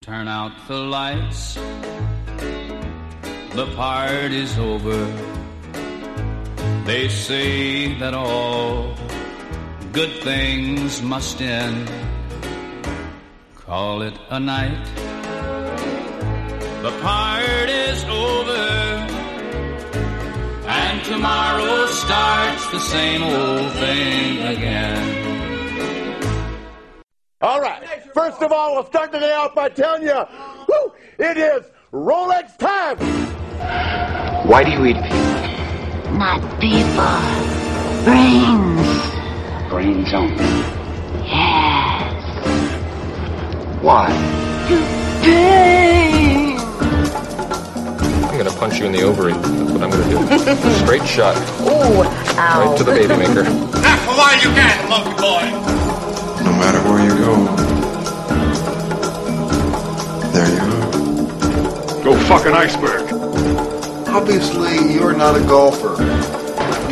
[0.03, 1.55] Turn out the lights.
[3.55, 5.05] The party's over.
[6.85, 8.95] They say that all
[9.95, 11.89] good things must end.
[13.55, 14.85] Call it a night.
[16.83, 18.65] The party's over.
[20.67, 25.25] And tomorrow starts the same old thing again.
[27.41, 28.03] All right.
[28.13, 30.25] First of all, we'll start the day off by telling you,
[30.69, 32.99] whoo, it is Rolex time.
[34.49, 36.19] Why do you eat people?
[36.19, 38.05] Not people.
[38.05, 38.64] Brains.
[39.75, 40.37] Brains only.
[41.27, 42.15] Yes.
[43.83, 44.07] Why?
[45.25, 46.63] Brains.
[48.23, 49.33] I'm gonna punch you in the ovary.
[49.33, 50.79] That's what I'm gonna do.
[50.85, 51.37] Straight shot.
[51.63, 52.05] Ooh,
[52.39, 52.69] ow.
[52.69, 53.43] Right to the baby maker.
[53.43, 55.51] Now, come on, you can, monkey boy.
[56.45, 57.35] No matter where you go,
[60.31, 60.63] there you
[61.99, 62.05] are.
[62.05, 63.13] Go fuck an iceberg.
[64.07, 66.44] Obviously, you're not a golfer.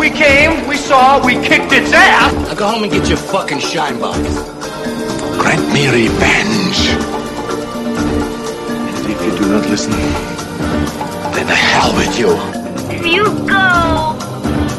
[0.03, 2.35] We came, we saw, we kicked its ass.
[2.35, 4.19] Now go home and get your fucking shine box.
[5.39, 6.91] Grant me revenge.
[8.99, 12.35] And if you do not listen, then the hell with you.
[12.91, 14.19] If you go,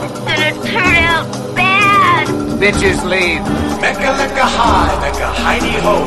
[0.03, 2.27] it's gonna turn out bad.
[2.59, 3.39] Bitches leave.
[3.79, 6.03] Mecca lecca high, mecca hiney ho.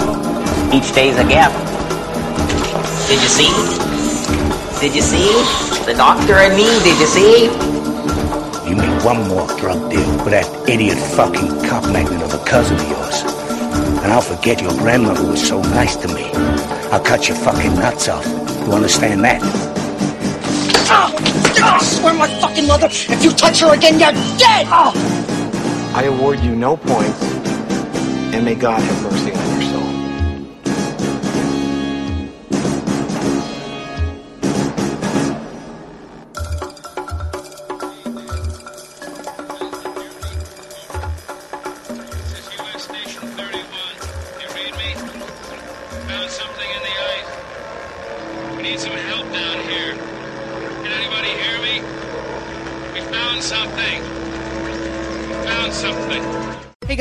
[0.77, 1.57] Each day's a gift.
[3.09, 3.53] Did you see?
[4.79, 5.33] Did you see?
[5.87, 7.66] The doctor and me, did you see?
[8.67, 12.77] You make one more drug deal with that idiot fucking cop magnet of a cousin
[12.77, 13.23] of yours.
[14.03, 16.25] And I'll forget your grandmother was so nice to me.
[16.91, 18.27] I'll cut your fucking nuts off.
[18.67, 19.41] You understand that?
[20.89, 21.15] Ah!
[21.63, 24.67] I swear my fucking mother, if you touch her again, you're dead!
[24.69, 24.93] Ah!
[25.95, 27.23] I award you no points,
[28.35, 29.66] and may God have mercy on your